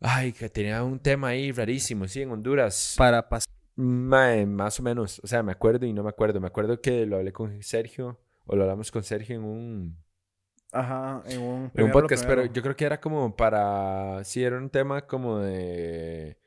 Ay, 0.00 0.32
que 0.32 0.48
tenía 0.48 0.82
un 0.82 0.98
tema 0.98 1.28
ahí 1.28 1.52
rarísimo, 1.52 2.08
sí, 2.08 2.22
en 2.22 2.32
Honduras. 2.32 2.94
Para 2.98 3.28
pasar. 3.28 3.47
Mae, 3.80 4.44
más 4.44 4.80
o 4.80 4.82
menos. 4.82 5.20
O 5.22 5.28
sea, 5.28 5.44
me 5.44 5.52
acuerdo 5.52 5.86
y 5.86 5.92
no 5.92 6.02
me 6.02 6.08
acuerdo. 6.08 6.40
Me 6.40 6.48
acuerdo 6.48 6.80
que 6.80 7.06
lo 7.06 7.16
hablé 7.16 7.32
con 7.32 7.62
Sergio, 7.62 8.18
o 8.44 8.56
lo 8.56 8.64
hablamos 8.64 8.90
con 8.90 9.04
Sergio 9.04 9.36
en 9.36 9.44
un, 9.44 9.96
Ajá, 10.72 11.22
en 11.26 11.40
un, 11.40 11.46
en 11.46 11.62
un 11.62 11.70
primero, 11.70 11.92
podcast, 11.92 12.26
pero 12.26 12.44
yo 12.44 12.60
creo 12.60 12.74
que 12.74 12.84
era 12.84 13.00
como 13.00 13.36
para. 13.36 14.24
Sí, 14.24 14.42
era 14.42 14.58
un 14.58 14.68
tema 14.68 15.06
como 15.06 15.38
de 15.38 16.38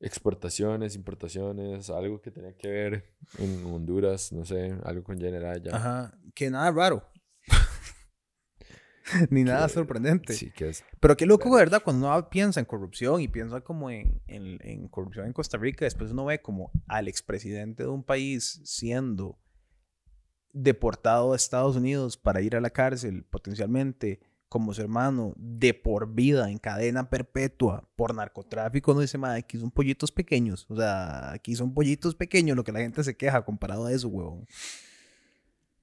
exportaciones, 0.00 0.96
importaciones, 0.96 1.90
algo 1.90 2.22
que 2.22 2.30
tenía 2.30 2.56
que 2.56 2.68
ver 2.68 3.04
en 3.38 3.66
Honduras, 3.66 4.32
no 4.32 4.46
sé, 4.46 4.78
algo 4.82 5.04
con 5.04 5.20
General 5.20 5.62
ya. 5.62 5.76
Ajá, 5.76 6.18
que 6.34 6.48
nada 6.48 6.70
raro. 6.70 7.04
Ni 9.30 9.44
nada 9.44 9.68
sorprendente. 9.68 10.34
Sí, 10.34 10.50
que 10.50 10.70
es. 10.70 10.84
Pero 11.00 11.16
qué 11.16 11.26
loco, 11.26 11.50
¿verdad? 11.50 11.82
Cuando 11.82 12.08
uno 12.08 12.28
piensa 12.28 12.60
en 12.60 12.66
corrupción 12.66 13.20
y 13.20 13.28
piensa 13.28 13.60
como 13.60 13.90
en, 13.90 14.20
en, 14.26 14.58
en 14.62 14.88
corrupción 14.88 15.26
en 15.26 15.32
Costa 15.32 15.58
Rica, 15.58 15.84
después 15.84 16.10
uno 16.10 16.24
ve 16.24 16.40
como 16.40 16.70
al 16.88 17.08
expresidente 17.08 17.84
de 17.84 17.88
un 17.88 18.02
país 18.02 18.60
siendo 18.64 19.38
deportado 20.52 21.32
a 21.32 21.36
Estados 21.36 21.76
Unidos 21.76 22.16
para 22.16 22.40
ir 22.40 22.56
a 22.56 22.60
la 22.60 22.70
cárcel, 22.70 23.24
potencialmente 23.24 24.20
como 24.48 24.72
su 24.72 24.80
hermano, 24.80 25.34
de 25.36 25.74
por 25.74 26.14
vida, 26.14 26.50
en 26.50 26.58
cadena 26.58 27.10
perpetua, 27.10 27.88
por 27.96 28.14
narcotráfico, 28.14 28.94
no 28.94 29.00
dice, 29.00 29.18
madre, 29.18 29.40
aquí 29.40 29.58
son 29.58 29.70
pollitos 29.70 30.12
pequeños. 30.12 30.66
O 30.68 30.76
sea, 30.76 31.32
aquí 31.32 31.54
son 31.56 31.74
pollitos 31.74 32.14
pequeños, 32.14 32.56
lo 32.56 32.64
que 32.64 32.72
la 32.72 32.78
gente 32.78 33.02
se 33.02 33.16
queja 33.16 33.44
comparado 33.44 33.86
a 33.86 33.92
eso, 33.92 34.08
huevón. 34.08 34.46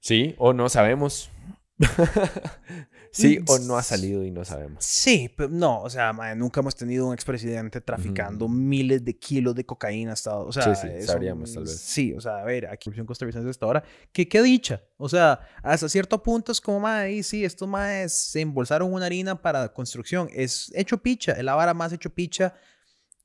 Sí, 0.00 0.34
o 0.38 0.52
no 0.52 0.68
sabemos. 0.68 1.30
sí, 3.10 3.40
o 3.48 3.58
no 3.58 3.76
ha 3.76 3.82
salido 3.82 4.24
y 4.24 4.30
no 4.30 4.44
sabemos. 4.44 4.84
Sí, 4.84 5.32
pero 5.36 5.48
no, 5.48 5.80
o 5.82 5.90
sea, 5.90 6.12
nunca 6.34 6.60
hemos 6.60 6.74
tenido 6.74 7.06
un 7.08 7.14
expresidente 7.14 7.80
traficando 7.80 8.48
miles 8.48 9.04
de 9.04 9.16
kilos 9.18 9.54
de 9.54 9.64
cocaína 9.66 10.12
hasta. 10.12 10.36
O 10.36 10.52
sea, 10.52 10.74
Sí, 10.74 10.80
sí, 10.88 10.94
eso- 10.94 11.12
sabríamos, 11.12 11.52
tal 11.52 11.64
vez. 11.64 11.78
Sí, 11.78 12.12
o 12.12 12.20
sea, 12.20 12.38
a 12.38 12.44
ver, 12.44 12.66
aquí 12.66 12.90
en 12.94 13.06
costarricense 13.06 13.48
hasta 13.48 13.66
ahora, 13.66 13.82
que 14.12 14.28
qué 14.28 14.42
dicha. 14.42 14.82
O 14.96 15.08
sea, 15.08 15.40
hasta 15.62 15.88
cierto 15.88 16.22
punto 16.22 16.52
es 16.52 16.60
como, 16.60 16.80
mae, 16.80 17.22
sí, 17.22 17.44
estos 17.44 17.68
maes 17.68 18.12
se 18.12 18.40
embolsaron 18.40 18.92
una 18.92 19.06
harina 19.06 19.40
para 19.40 19.72
construcción. 19.72 20.28
Es 20.32 20.72
hecho 20.74 20.98
picha, 21.02 21.32
es 21.32 21.44
la 21.44 21.54
vara 21.54 21.74
más 21.74 21.92
hecho 21.92 22.10
picha. 22.10 22.54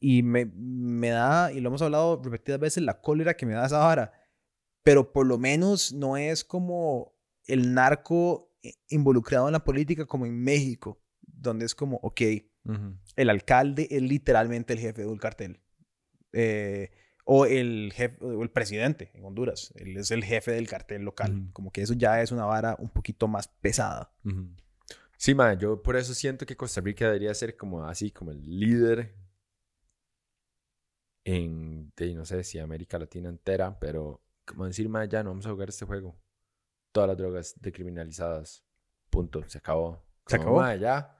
Y 0.01 0.23
me, 0.23 0.45
me 0.55 1.09
da, 1.09 1.51
y 1.51 1.59
lo 1.59 1.67
hemos 1.69 1.81
hablado 1.81 2.21
repetidas 2.23 2.59
veces, 2.59 2.83
la 2.83 3.01
cólera 3.01 3.35
que 3.35 3.45
me 3.45 3.53
da 3.53 3.65
esa 3.65 3.79
vara. 3.79 4.13
Pero 4.81 5.11
por 5.11 5.27
lo 5.27 5.37
menos 5.37 5.91
no 5.91 6.15
es 6.15 6.45
como 6.45 7.13
el 7.49 7.73
narco 7.73 8.51
eh, 8.63 8.73
involucrado 8.89 9.47
en 9.47 9.53
la 9.53 9.63
política 9.63 10.05
como 10.05 10.25
en 10.25 10.41
México, 10.41 11.01
donde 11.21 11.65
es 11.65 11.75
como, 11.75 11.97
ok, 11.97 12.21
el 13.15 13.29
alcalde 13.29 13.87
es 13.89 14.01
literalmente 14.01 14.73
el 14.73 14.79
jefe 14.79 15.01
de 15.01 15.07
un 15.07 15.17
cartel. 15.17 15.59
Eh, 16.33 16.91
o 17.25 17.45
el 17.45 17.91
jefe, 17.93 18.23
o 18.23 18.43
el 18.43 18.49
presidente 18.49 19.11
en 19.13 19.23
Honduras, 19.23 19.71
él 19.75 19.97
es 19.97 20.11
el 20.11 20.23
jefe 20.23 20.51
del 20.51 20.67
cartel 20.67 21.03
local. 21.03 21.49
Como 21.53 21.71
que 21.71 21.81
eso 21.81 21.93
ya 21.93 22.21
es 22.21 22.31
una 22.31 22.45
vara 22.45 22.75
un 22.79 22.89
poquito 22.89 23.27
más 23.27 23.47
pesada. 23.47 24.11
Sí, 25.17 25.35
ma, 25.35 25.53
yo 25.53 25.81
por 25.81 25.95
eso 25.95 26.13
siento 26.13 26.45
que 26.45 26.55
Costa 26.55 26.81
Rica 26.81 27.05
debería 27.05 27.33
ser 27.33 27.57
como 27.57 27.83
así, 27.83 28.09
como 28.09 28.31
el 28.31 28.59
líder 28.59 29.15
en, 31.23 31.91
de, 31.95 32.15
no 32.15 32.25
sé 32.25 32.43
si 32.43 32.57
América 32.57 32.97
Latina 32.97 33.29
entera, 33.29 33.77
pero 33.79 34.21
como 34.45 34.65
decir, 34.65 34.89
ma, 34.89 35.05
ya 35.05 35.21
no 35.23 35.29
vamos 35.29 35.45
a 35.45 35.51
jugar 35.51 35.69
este 35.69 35.85
juego. 35.85 36.15
Todas 36.91 37.07
las 37.09 37.17
drogas 37.17 37.53
decriminalizadas. 37.59 38.63
Punto, 39.09 39.43
se 39.47 39.57
acabó. 39.57 40.03
Se 40.27 40.37
Como, 40.37 40.61
acabó. 40.61 40.79
ya. 40.81 41.15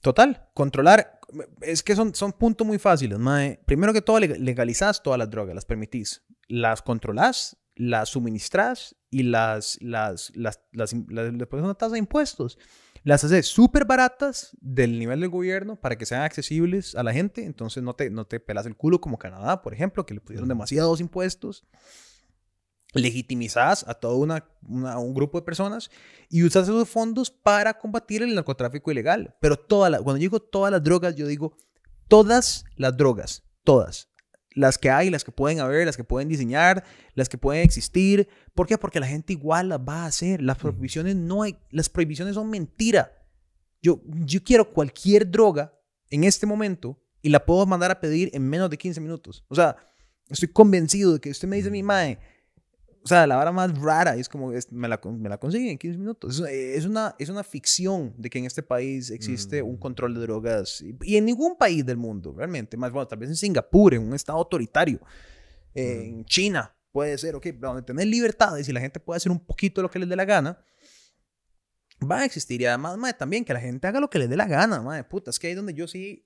Total, 0.00 0.48
controlar. 0.54 1.18
Es 1.60 1.82
que 1.82 1.94
son, 1.96 2.14
son 2.14 2.32
puntos 2.32 2.66
muy 2.66 2.78
fáciles. 2.78 3.18
mae. 3.18 3.60
Primero 3.66 3.92
que 3.92 4.00
todo, 4.02 4.18
leg- 4.18 4.38
legalizás 4.38 5.02
todas 5.02 5.18
las 5.18 5.28
drogas, 5.30 5.54
las 5.54 5.64
permitís. 5.64 6.24
Las 6.46 6.80
controlás, 6.82 7.56
las 7.74 8.10
suministrás 8.10 8.96
y 9.10 9.24
las, 9.24 9.78
las, 9.82 10.30
las, 10.34 10.60
las, 10.72 10.94
las- 11.08 11.32
le 11.34 11.46
pones 11.46 11.64
una 11.64 11.74
tasa 11.74 11.92
de 11.94 11.98
impuestos. 11.98 12.58
Las 13.04 13.24
haces 13.24 13.46
súper 13.46 13.84
baratas 13.84 14.56
del 14.60 14.98
nivel 14.98 15.20
del 15.20 15.30
gobierno 15.30 15.76
para 15.76 15.96
que 15.96 16.06
sean 16.06 16.22
accesibles 16.22 16.94
a 16.94 17.02
la 17.02 17.12
gente. 17.12 17.44
Entonces 17.44 17.82
no 17.82 17.94
te, 17.94 18.10
no 18.10 18.26
te 18.26 18.40
pelas 18.40 18.66
el 18.66 18.76
culo 18.76 19.00
como 19.00 19.18
Canadá, 19.18 19.62
por 19.62 19.74
ejemplo, 19.74 20.04
que 20.06 20.14
le 20.14 20.20
pusieron 20.20 20.48
demasiados 20.48 21.00
impuestos. 21.00 21.64
Legitimizás 22.94 23.84
a 23.86 23.94
todo 23.94 24.16
una, 24.16 24.44
una- 24.66 24.98
un 24.98 25.14
grupo 25.14 25.38
de 25.38 25.44
personas 25.44 25.90
y 26.30 26.42
usas 26.42 26.64
esos 26.64 26.88
fondos 26.88 27.30
para 27.30 27.74
combatir 27.78 28.22
el 28.22 28.34
narcotráfico 28.34 28.90
ilegal. 28.90 29.34
Pero 29.40 29.56
todas 29.58 29.90
las, 29.90 30.00
cuando 30.02 30.18
digo 30.18 30.40
todas 30.40 30.72
las 30.72 30.82
drogas, 30.82 31.14
yo 31.14 31.26
digo 31.26 31.54
todas 32.08 32.64
las 32.76 32.96
drogas, 32.96 33.44
todas. 33.64 34.08
Las 34.54 34.78
que 34.78 34.90
hay, 34.90 35.10
las 35.10 35.22
que 35.22 35.30
pueden 35.30 35.60
haber, 35.60 35.86
las 35.86 35.96
que 35.96 36.02
pueden 36.02 36.28
diseñar, 36.28 36.82
las 37.14 37.28
que 37.28 37.38
pueden 37.38 37.62
existir. 37.62 38.28
¿Por 38.54 38.66
qué? 38.66 38.76
Porque 38.78 38.98
la 38.98 39.06
gente 39.06 39.34
igual 39.34 39.68
las 39.68 39.78
va 39.78 40.02
a 40.04 40.06
hacer. 40.06 40.42
Las 40.42 40.56
prohibiciones 40.56 41.14
no 41.14 41.42
hay, 41.42 41.56
las 41.70 41.88
prohibiciones 41.88 42.34
son 42.34 42.48
mentira. 42.50 43.12
Yo, 43.82 44.00
yo 44.04 44.42
quiero 44.42 44.72
cualquier 44.72 45.30
droga 45.30 45.72
en 46.10 46.24
este 46.24 46.46
momento 46.46 46.98
y 47.22 47.28
la 47.28 47.44
puedo 47.44 47.66
mandar 47.66 47.90
a 47.90 48.00
pedir 48.00 48.30
en 48.32 48.48
menos 48.48 48.68
de 48.70 48.78
15 48.78 49.00
minutos. 49.00 49.44
O 49.48 49.54
sea, 49.54 49.76
estoy 50.28 50.48
convencido 50.48 51.12
de 51.12 51.20
que 51.20 51.30
usted 51.30 51.46
me 51.46 51.56
dice, 51.56 51.70
mi 51.70 51.82
mae, 51.84 52.18
o 53.08 53.14
sea, 53.14 53.26
la 53.26 53.36
vara 53.36 53.52
más 53.52 53.76
rara 53.80 54.16
es 54.16 54.28
como, 54.28 54.52
es- 54.52 54.70
me, 54.70 54.86
la, 54.88 55.00
me 55.04 55.28
la 55.28 55.38
consigue 55.38 55.70
en 55.70 55.78
15 55.78 55.98
minutos. 55.98 56.40
Es, 56.40 56.46
es 56.78 56.84
una, 56.84 57.14
es 57.18 57.28
una 57.30 57.42
ficción 57.42 58.12
de 58.18 58.28
que 58.28 58.38
en 58.38 58.44
este 58.44 58.62
país 58.62 59.10
existe 59.10 59.62
un 59.62 59.76
Mm. 59.76 59.78
control 59.78 60.14
de 60.14 60.20
drogas. 60.20 60.80
Y, 60.82 60.94
y 61.02 61.16
en 61.16 61.24
ningún 61.24 61.56
país 61.56 61.84
del 61.86 61.96
mundo, 61.96 62.34
realmente. 62.36 62.76
Más 62.76 62.92
bueno, 62.92 63.08
tal 63.08 63.18
vez 63.18 63.30
en 63.30 63.36
Singapur, 63.36 63.94
en 63.94 64.02
un 64.02 64.14
estado 64.14 64.38
autoritario. 64.38 65.00
En 65.74 66.24
China, 66.24 66.74
puede 66.92 67.16
ser, 67.18 67.34
ok, 67.36 67.46
donde 67.58 67.82
tener 67.82 68.06
libertades 68.06 68.68
y 68.68 68.72
la 68.72 68.80
gente 68.80 69.00
puede 69.00 69.16
hacer 69.18 69.30
un 69.32 69.38
poquito 69.40 69.80
lo 69.82 69.90
que 69.90 69.98
les 69.98 70.08
dé 70.08 70.16
la 70.16 70.24
gana. 70.24 70.58
Va 72.10 72.20
a 72.20 72.24
existir. 72.24 72.60
Y 72.60 72.66
además, 72.66 72.96
mae, 72.96 73.12
también 73.14 73.44
que 73.44 73.52
la 73.52 73.60
gente 73.60 73.86
haga 73.86 74.00
lo 74.00 74.08
que 74.10 74.18
les 74.18 74.28
dé 74.28 74.36
la 74.36 74.46
gana, 74.46 74.80
madre. 74.80 75.04
Puta, 75.04 75.30
es 75.30 75.38
que 75.38 75.48
ahí 75.48 75.54
donde 75.54 75.74
yo 75.74 75.86
sí. 75.88 76.24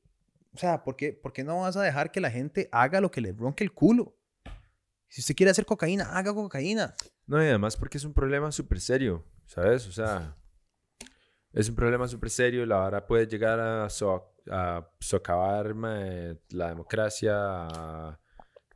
O 0.54 0.58
sea, 0.58 0.82
¿por 0.84 0.96
qué, 0.96 1.12
¿por 1.12 1.32
qué 1.32 1.44
no 1.44 1.60
vas 1.60 1.76
a 1.76 1.82
dejar 1.82 2.10
que 2.12 2.20
la 2.20 2.30
gente 2.30 2.68
haga 2.72 3.00
lo 3.00 3.10
que 3.10 3.20
les 3.22 3.36
ronque 3.36 3.64
el 3.64 3.72
culo? 3.72 4.14
Si 5.12 5.20
usted 5.20 5.34
quiere 5.36 5.50
hacer 5.50 5.66
cocaína, 5.66 6.16
haga 6.16 6.32
cocaína. 6.32 6.94
No, 7.26 7.36
y 7.42 7.46
además 7.46 7.76
porque 7.76 7.98
es 7.98 8.04
un 8.04 8.14
problema 8.14 8.50
súper 8.50 8.80
serio, 8.80 9.26
¿sabes? 9.44 9.86
O 9.86 9.92
sea, 9.92 10.34
es 11.52 11.68
un 11.68 11.74
problema 11.74 12.08
súper 12.08 12.30
serio. 12.30 12.64
La 12.64 12.76
vara 12.76 13.06
puede 13.06 13.26
llegar 13.26 13.60
a, 13.60 13.90
so- 13.90 14.34
a 14.50 14.88
socavar 15.00 15.74
mae, 15.74 16.40
la 16.48 16.68
democracia, 16.68 17.34
a- 17.36 18.18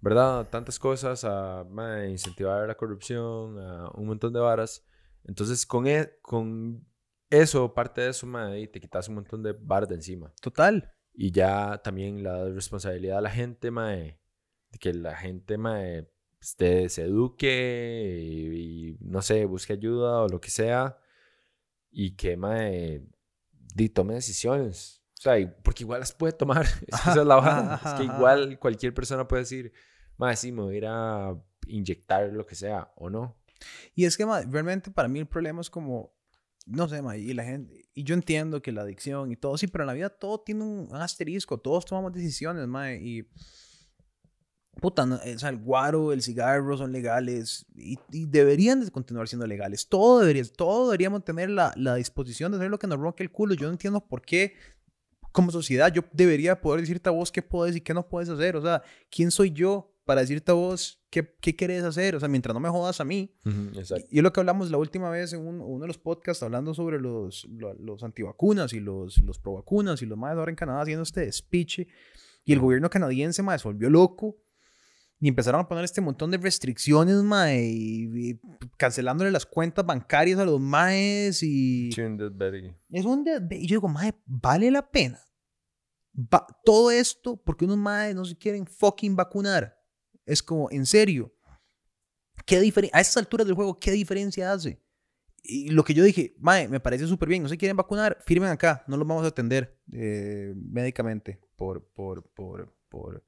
¿verdad? 0.02 0.46
Tantas 0.50 0.78
cosas, 0.78 1.24
a 1.24 1.64
mae, 1.70 2.10
incentivar 2.10 2.68
la 2.68 2.74
corrupción, 2.74 3.58
a 3.58 3.88
un 3.94 4.06
montón 4.06 4.34
de 4.34 4.40
varas. 4.40 4.84
Entonces, 5.24 5.64
con, 5.64 5.86
e- 5.86 6.18
con 6.20 6.86
eso, 7.30 7.72
parte 7.72 8.02
de 8.02 8.10
eso, 8.10 8.26
mae, 8.26 8.68
te 8.68 8.78
quitas 8.78 9.08
un 9.08 9.14
montón 9.16 9.42
de 9.42 9.54
varas 9.58 9.88
de 9.88 9.94
encima. 9.94 10.34
Total. 10.42 10.92
Y 11.14 11.30
ya 11.32 11.80
también 11.82 12.22
la 12.22 12.44
responsabilidad 12.44 13.16
a 13.18 13.22
la 13.22 13.30
gente, 13.30 13.70
mae, 13.70 14.20
de 14.70 14.78
que 14.78 14.92
la 14.92 15.16
gente, 15.16 15.56
mae, 15.56 16.12
este, 16.46 16.88
se 16.90 17.02
eduque 17.02 18.20
y, 18.22 18.90
y, 18.90 18.98
no 19.00 19.20
sé, 19.20 19.46
busque 19.46 19.72
ayuda 19.72 20.22
o 20.22 20.28
lo 20.28 20.40
que 20.40 20.50
sea. 20.50 20.96
Y 21.90 22.12
que, 22.12 22.36
mae, 22.36 23.04
di, 23.74 23.88
tome 23.88 24.14
decisiones. 24.14 25.02
O 25.18 25.22
sea, 25.22 25.34
porque 25.64 25.82
igual 25.82 25.98
las 25.98 26.12
puede 26.12 26.32
tomar. 26.32 26.64
Es 26.86 27.00
que 27.00 27.10
esa 27.10 27.20
es 27.20 27.26
la. 27.26 27.38
Ajá, 27.38 27.74
Es 27.74 27.80
que 28.00 28.06
ajá, 28.06 28.16
igual 28.16 28.58
cualquier 28.60 28.94
persona 28.94 29.26
puede 29.26 29.42
decir, 29.42 29.72
mae, 30.18 30.36
sí, 30.36 30.52
me 30.52 30.62
voy 30.62 30.76
a 30.76 30.78
ir 30.78 30.86
a 30.86 31.36
inyectar 31.66 32.32
lo 32.32 32.46
que 32.46 32.54
sea, 32.54 32.92
o 32.94 33.10
no. 33.10 33.36
Y 33.96 34.04
es 34.04 34.16
que 34.16 34.24
ma, 34.24 34.42
realmente 34.42 34.92
para 34.92 35.08
mí 35.08 35.18
el 35.18 35.26
problema 35.26 35.60
es 35.60 35.68
como, 35.68 36.14
no 36.64 36.86
sé, 36.86 37.02
y 37.18 37.34
la 37.34 37.42
gente, 37.42 37.88
y 37.92 38.04
yo 38.04 38.14
entiendo 38.14 38.62
que 38.62 38.70
la 38.70 38.82
adicción 38.82 39.32
y 39.32 39.36
todo, 39.36 39.58
sí, 39.58 39.66
pero 39.66 39.82
en 39.82 39.88
la 39.88 39.94
vida 39.94 40.10
todo 40.10 40.42
tiene 40.42 40.62
un, 40.62 40.94
asterisco, 40.94 41.58
todos 41.58 41.86
tomamos 41.86 42.12
decisiones, 42.12 42.68
ma, 42.68 42.92
y 42.92 43.26
puta, 44.80 45.06
no, 45.06 45.16
o 45.16 45.38
sea, 45.38 45.48
el 45.48 45.56
guaro, 45.58 46.12
el 46.12 46.22
cigarro 46.22 46.76
son 46.76 46.92
legales 46.92 47.66
y, 47.74 47.98
y 48.12 48.26
deberían 48.26 48.84
de 48.84 48.90
continuar 48.90 49.26
siendo 49.28 49.46
legales. 49.46 49.88
Todo 49.88 50.20
debería, 50.20 50.44
todo 50.56 50.86
deberíamos 50.90 51.24
tener 51.24 51.50
la, 51.50 51.72
la 51.76 51.94
disposición 51.96 52.52
de 52.52 52.58
hacer 52.58 52.70
lo 52.70 52.78
que 52.78 52.86
nos 52.86 52.98
ronque 52.98 53.22
el 53.22 53.30
culo. 53.32 53.54
Yo 53.54 53.66
no 53.66 53.72
entiendo 53.72 54.00
por 54.06 54.22
qué 54.22 54.54
como 55.32 55.50
sociedad, 55.50 55.92
yo 55.92 56.02
debería 56.12 56.60
poder 56.60 56.80
decirte 56.80 57.08
a 57.08 57.12
vos 57.12 57.30
qué 57.30 57.42
puedes 57.42 57.76
y 57.76 57.80
qué 57.82 57.92
no 57.92 58.08
puedes 58.08 58.28
hacer. 58.28 58.56
O 58.56 58.62
sea, 58.62 58.82
¿quién 59.10 59.30
soy 59.30 59.50
yo 59.50 59.92
para 60.06 60.20
decirte 60.22 60.50
a 60.50 60.54
vos 60.54 61.02
qué, 61.10 61.34
qué 61.40 61.54
querés 61.54 61.82
hacer? 61.84 62.14
O 62.16 62.20
sea, 62.20 62.28
mientras 62.28 62.54
no 62.54 62.60
me 62.60 62.68
jodas 62.70 63.00
a 63.00 63.04
mí. 63.04 63.34
Ujú, 63.44 63.78
Exacto. 63.78 64.06
Y 64.10 64.18
es 64.18 64.22
lo 64.22 64.32
que 64.32 64.40
hablamos 64.40 64.70
la 64.70 64.78
última 64.78 65.10
vez 65.10 65.32
en 65.34 65.40
un- 65.46 65.60
uno 65.60 65.80
de 65.82 65.88
los 65.88 65.98
podcasts 65.98 66.42
hablando 66.42 66.72
sobre 66.72 66.98
los, 67.00 67.44
lo- 67.50 67.74
los 67.74 68.02
antivacunas 68.02 68.72
y 68.72 68.80
los, 68.80 69.18
los 69.22 69.38
provacunas 69.38 70.00
y 70.00 70.06
los 70.06 70.16
más 70.16 70.36
ahora 70.38 70.50
en 70.50 70.56
Canadá 70.56 70.80
haciendo 70.82 71.02
este 71.02 71.20
despiche. 71.22 71.86
Y 72.44 72.52
el 72.54 72.60
gobierno 72.60 72.88
canadiense, 72.88 73.42
más 73.42 73.60
se 73.60 73.68
volvió 73.68 73.90
loco. 73.90 74.36
Y 75.18 75.28
empezaron 75.28 75.62
a 75.62 75.68
poner 75.68 75.84
este 75.84 76.02
montón 76.02 76.30
de 76.30 76.36
restricciones, 76.36 77.16
mae, 77.22 77.62
y, 77.70 78.30
y 78.30 78.40
cancelándole 78.76 79.30
las 79.30 79.46
cuentas 79.46 79.86
bancarias 79.86 80.38
a 80.38 80.44
los 80.44 80.60
maes 80.60 81.42
y... 81.42 81.88
Tuned 81.90 82.32
very. 82.34 82.76
Es 82.90 83.04
un 83.06 83.24
Y 83.50 83.66
yo 83.66 83.76
digo, 83.76 83.88
mae, 83.88 84.14
vale 84.26 84.70
la 84.70 84.90
pena. 84.90 85.18
Va- 86.14 86.46
todo 86.64 86.90
esto 86.90 87.36
porque 87.42 87.64
unos 87.64 87.78
maes 87.78 88.14
no 88.14 88.26
se 88.26 88.36
quieren 88.36 88.66
fucking 88.66 89.16
vacunar. 89.16 89.78
Es 90.26 90.42
como, 90.42 90.70
en 90.70 90.84
serio. 90.84 91.32
¿Qué 92.44 92.60
diferencia? 92.60 92.98
A 92.98 93.00
estas 93.00 93.16
alturas 93.18 93.46
del 93.46 93.56
juego, 93.56 93.78
¿qué 93.78 93.92
diferencia 93.92 94.52
hace? 94.52 94.82
Y 95.42 95.70
lo 95.70 95.82
que 95.84 95.94
yo 95.94 96.04
dije, 96.04 96.34
mae, 96.38 96.68
me 96.68 96.80
parece 96.80 97.06
súper 97.06 97.28
bien. 97.30 97.42
No 97.42 97.48
se 97.48 97.56
quieren 97.56 97.76
vacunar, 97.76 98.18
firmen 98.26 98.50
acá. 98.50 98.84
No 98.86 98.96
los 98.98 99.08
vamos 99.08 99.24
a 99.24 99.28
atender 99.28 99.80
eh, 99.92 100.52
médicamente 100.56 101.40
por, 101.56 101.86
por, 101.94 102.28
por, 102.34 102.76
por. 102.90 103.24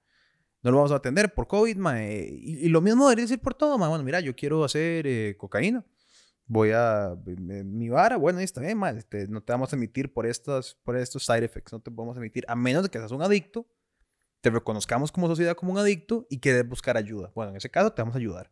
No 0.63 0.71
lo 0.71 0.79
vamos 0.79 0.93
a 0.93 0.97
atender 0.97 1.33
por 1.35 1.47
COVID, 1.47 1.77
mae. 1.77 2.29
Y, 2.31 2.67
y 2.67 2.69
lo 2.69 2.81
mismo 2.81 3.09
debería 3.09 3.27
ser 3.27 3.41
por 3.41 3.55
todo, 3.55 3.79
mae. 3.79 3.89
Bueno, 3.89 4.05
mira, 4.05 4.21
yo 4.21 4.35
quiero 4.35 4.65
hacer 4.65 5.07
eh, 5.07 5.37
cocaína 5.39 5.85
voy 6.49 6.73
a 6.73 7.15
mi, 7.25 7.63
mi 7.63 7.89
vara, 7.91 8.17
bueno, 8.17 8.39
ahí 8.39 8.45
está 8.45 8.61
bien, 8.61 8.83
este, 8.97 9.29
no 9.29 9.43
te 9.43 9.53
vamos 9.53 9.73
a 9.73 9.77
emitir 9.77 10.13
por 10.13 10.27
estas, 10.27 10.75
por 10.83 10.97
estos 10.97 11.25
side 11.25 11.45
effects, 11.45 11.73
no 11.73 11.81
te 11.81 11.91
podemos 11.91 12.17
emitir, 12.17 12.45
a 12.49 12.57
menos 12.57 12.83
de 12.83 12.89
que 12.89 12.99
seas 12.99 13.13
un 13.13 13.23
adicto, 13.23 13.69
te 14.41 14.51
reconozcamos 14.51 15.13
como 15.13 15.29
sociedad 15.29 15.55
como 15.55 15.73
un 15.73 15.79
adicto 15.79 16.27
y 16.31 16.39
que 16.39 16.53
debes 16.53 16.69
buscar 16.71 16.97
ayuda. 16.97 17.31
Bueno, 17.35 17.51
en 17.51 17.57
ese 17.57 17.71
caso 17.71 17.93
te 17.93 18.03
vamos 18.03 18.15
a 18.15 18.19
ayudar. 18.19 18.51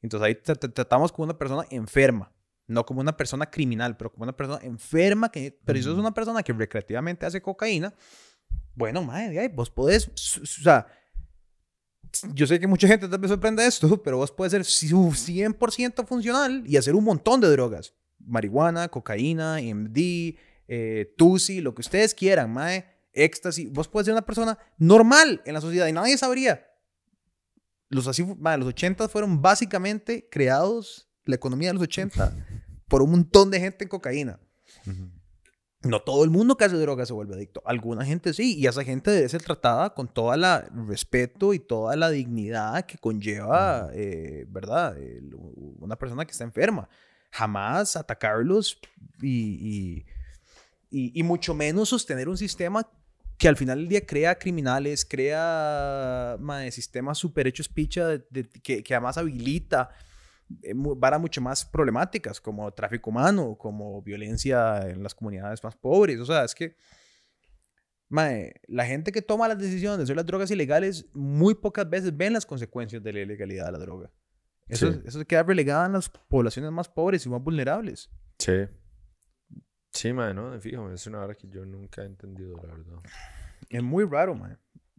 Entonces 0.00 0.26
ahí 0.26 0.34
te, 0.34 0.54
te 0.54 0.68
tratamos 0.68 1.12
como 1.12 1.24
una 1.24 1.38
persona 1.38 1.64
enferma, 1.70 2.34
no 2.66 2.84
como 2.84 3.00
una 3.00 3.16
persona 3.16 3.46
criminal, 3.46 3.96
pero 3.96 4.10
como 4.10 4.24
una 4.24 4.36
persona 4.36 4.58
enferma, 4.64 5.30
que, 5.30 5.60
pero 5.64 5.78
si 5.78 5.84
sos 5.84 5.98
una 5.98 6.12
persona 6.12 6.42
que 6.42 6.52
recreativamente 6.52 7.24
hace 7.24 7.40
cocaína, 7.40 7.94
bueno, 8.74 9.02
madre, 9.02 9.48
vos 9.48 9.70
podés, 9.70 10.08
o 10.08 10.46
sea, 10.46 10.86
yo 12.34 12.46
sé 12.46 12.60
que 12.60 12.66
mucha 12.66 12.86
gente 12.88 13.08
tal 13.08 13.18
vez 13.18 13.30
sorprende 13.30 13.66
esto, 13.66 14.00
pero 14.04 14.18
vos 14.18 14.30
puedes 14.30 14.52
ser 14.52 14.64
su- 14.64 15.10
100% 15.12 16.06
funcional 16.06 16.62
y 16.66 16.76
hacer 16.76 16.94
un 16.94 17.04
montón 17.04 17.40
de 17.40 17.48
drogas. 17.50 17.94
Marihuana, 18.18 18.88
cocaína, 18.88 19.58
MD, 19.60 20.36
eh, 20.68 21.14
Tusi, 21.16 21.60
lo 21.60 21.74
que 21.74 21.80
ustedes 21.82 22.12
quieran, 22.14 22.52
mae, 22.52 22.84
éxtasis. 23.12 23.70
Vos 23.70 23.88
puedes 23.88 24.06
ser 24.06 24.12
una 24.14 24.24
persona 24.26 24.58
normal 24.78 25.42
en 25.44 25.54
la 25.54 25.60
sociedad 25.60 25.86
y 25.86 25.92
nadie 25.92 26.18
sabría. 26.18 26.66
Los, 27.88 28.08
así, 28.08 28.24
mae, 28.24 28.58
los 28.58 28.66
80 28.68 29.08
fueron 29.08 29.40
básicamente 29.40 30.28
creados, 30.30 31.08
la 31.24 31.36
economía 31.36 31.68
de 31.68 31.74
los 31.74 31.82
80, 31.84 32.34
por 32.88 33.02
un 33.02 33.10
montón 33.12 33.50
de 33.50 33.60
gente 33.60 33.84
en 33.84 33.88
cocaína. 33.88 34.40
No 35.86 36.00
todo 36.00 36.24
el 36.24 36.30
mundo 36.30 36.56
que 36.56 36.64
hace 36.64 36.76
droga 36.76 37.06
se 37.06 37.12
vuelve 37.12 37.34
adicto. 37.34 37.62
Alguna 37.64 38.04
gente 38.04 38.32
sí, 38.34 38.56
y 38.58 38.66
esa 38.66 38.82
gente 38.84 39.10
debe 39.10 39.28
ser 39.28 39.42
tratada 39.42 39.94
con 39.94 40.08
todo 40.08 40.32
el 40.34 40.44
respeto 40.88 41.54
y 41.54 41.58
toda 41.58 41.94
la 41.96 42.10
dignidad 42.10 42.84
que 42.86 42.98
conlleva, 42.98 43.90
eh, 43.92 44.46
¿verdad? 44.48 44.96
El- 44.98 45.34
una 45.78 45.96
persona 45.96 46.24
que 46.24 46.32
está 46.32 46.44
enferma. 46.44 46.88
Jamás 47.30 47.96
atacarlos 47.96 48.78
y, 49.20 49.28
y, 49.30 50.06
y- 50.90 51.20
y 51.20 51.22
mucho 51.22 51.54
menos 51.54 51.88
sostener 51.90 52.28
un 52.28 52.38
sistema 52.38 52.88
que 53.38 53.48
al 53.48 53.56
final 53.56 53.78
del 53.80 53.88
día 53.88 54.06
crea 54.06 54.38
criminales, 54.38 55.04
crea 55.04 56.38
sistemas 56.70 57.18
super 57.18 57.46
hechos 57.46 57.68
picha 57.68 58.06
de- 58.08 58.24
de- 58.30 58.48
que, 58.48 58.82
que 58.82 58.94
además 58.94 59.18
habilita 59.18 59.90
varas 60.96 61.20
mucho 61.20 61.40
más 61.40 61.64
problemáticas 61.64 62.40
como 62.40 62.72
tráfico 62.72 63.10
humano, 63.10 63.56
como 63.58 64.00
violencia 64.02 64.88
en 64.88 65.02
las 65.02 65.14
comunidades 65.14 65.62
más 65.64 65.76
pobres. 65.76 66.20
O 66.20 66.26
sea, 66.26 66.44
es 66.44 66.54
que 66.54 66.76
mae, 68.08 68.54
la 68.68 68.86
gente 68.86 69.10
que 69.10 69.22
toma 69.22 69.48
las 69.48 69.58
decisiones 69.58 69.98
de 69.98 70.04
hacer 70.04 70.16
las 70.16 70.26
drogas 70.26 70.50
ilegales 70.50 71.06
muy 71.12 71.54
pocas 71.54 71.88
veces 71.90 72.16
ven 72.16 72.32
las 72.32 72.46
consecuencias 72.46 73.02
de 73.02 73.12
la 73.12 73.20
ilegalidad 73.20 73.66
de 73.66 73.72
la 73.72 73.78
droga. 73.78 74.10
Eso, 74.68 74.92
Sí. 74.92 75.00
eso 75.04 75.24
queda 75.24 75.42
relegado 75.42 75.86
en 75.86 75.92
las 75.92 76.08
poblaciones 76.08 76.70
más 76.72 76.88
pobres 76.88 77.24
y 77.26 77.28
más 77.28 77.42
vulnerables. 77.42 78.10
Sí. 78.38 78.66
Sí, 79.92 80.12
man, 80.12 80.36
¿no? 80.36 80.60
Fijo, 80.60 80.90
es 80.92 81.06
una 81.06 81.20
hora 81.24 81.34
que 81.34 81.48
yo 81.48 81.64
nunca 81.64 82.02
he 82.02 82.06
entendido, 82.06 82.56
la 82.56 82.74
verdad. 82.74 82.98
Es 83.70 83.82
muy 83.82 84.04
raro, 84.04 84.34
mae. 84.34 84.56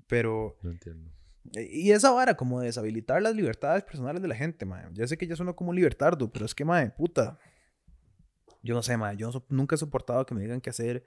Pero 0.08 0.58
No 0.62 0.72
entiendo. 0.72 1.12
Y 1.54 1.91
esa 1.91 2.12
vara 2.12 2.36
como 2.36 2.60
de 2.60 2.68
deshabilitar 2.68 3.22
las 3.22 3.36
libertades 3.36 3.84
personales 3.84 4.22
de 4.22 4.28
la 4.28 4.36
gente, 4.36 4.66
mae. 4.66 4.86
Ya 4.93 5.08
sé 5.08 5.18
que 5.18 5.28
ya 5.28 5.36
suena 5.36 5.54
como 5.54 5.70
un 5.70 5.76
libertardo, 5.76 6.32
pero 6.32 6.45
es 6.45 6.54
que, 6.54 6.66
mae, 6.66 6.89
puta. 6.91 7.39
Yo 8.64 8.74
no 8.76 8.84
sé, 8.84 8.98
mae. 8.98 9.16
Yo 9.16 9.28
no 9.28 9.34
so- 9.34 9.45
nunca 9.50 9.76
he 9.76 9.78
soportado 9.78 10.26
que 10.26 10.36
me 10.36 10.41
digan 10.41 10.60
qué 10.60 10.70
hacer. 10.70 11.06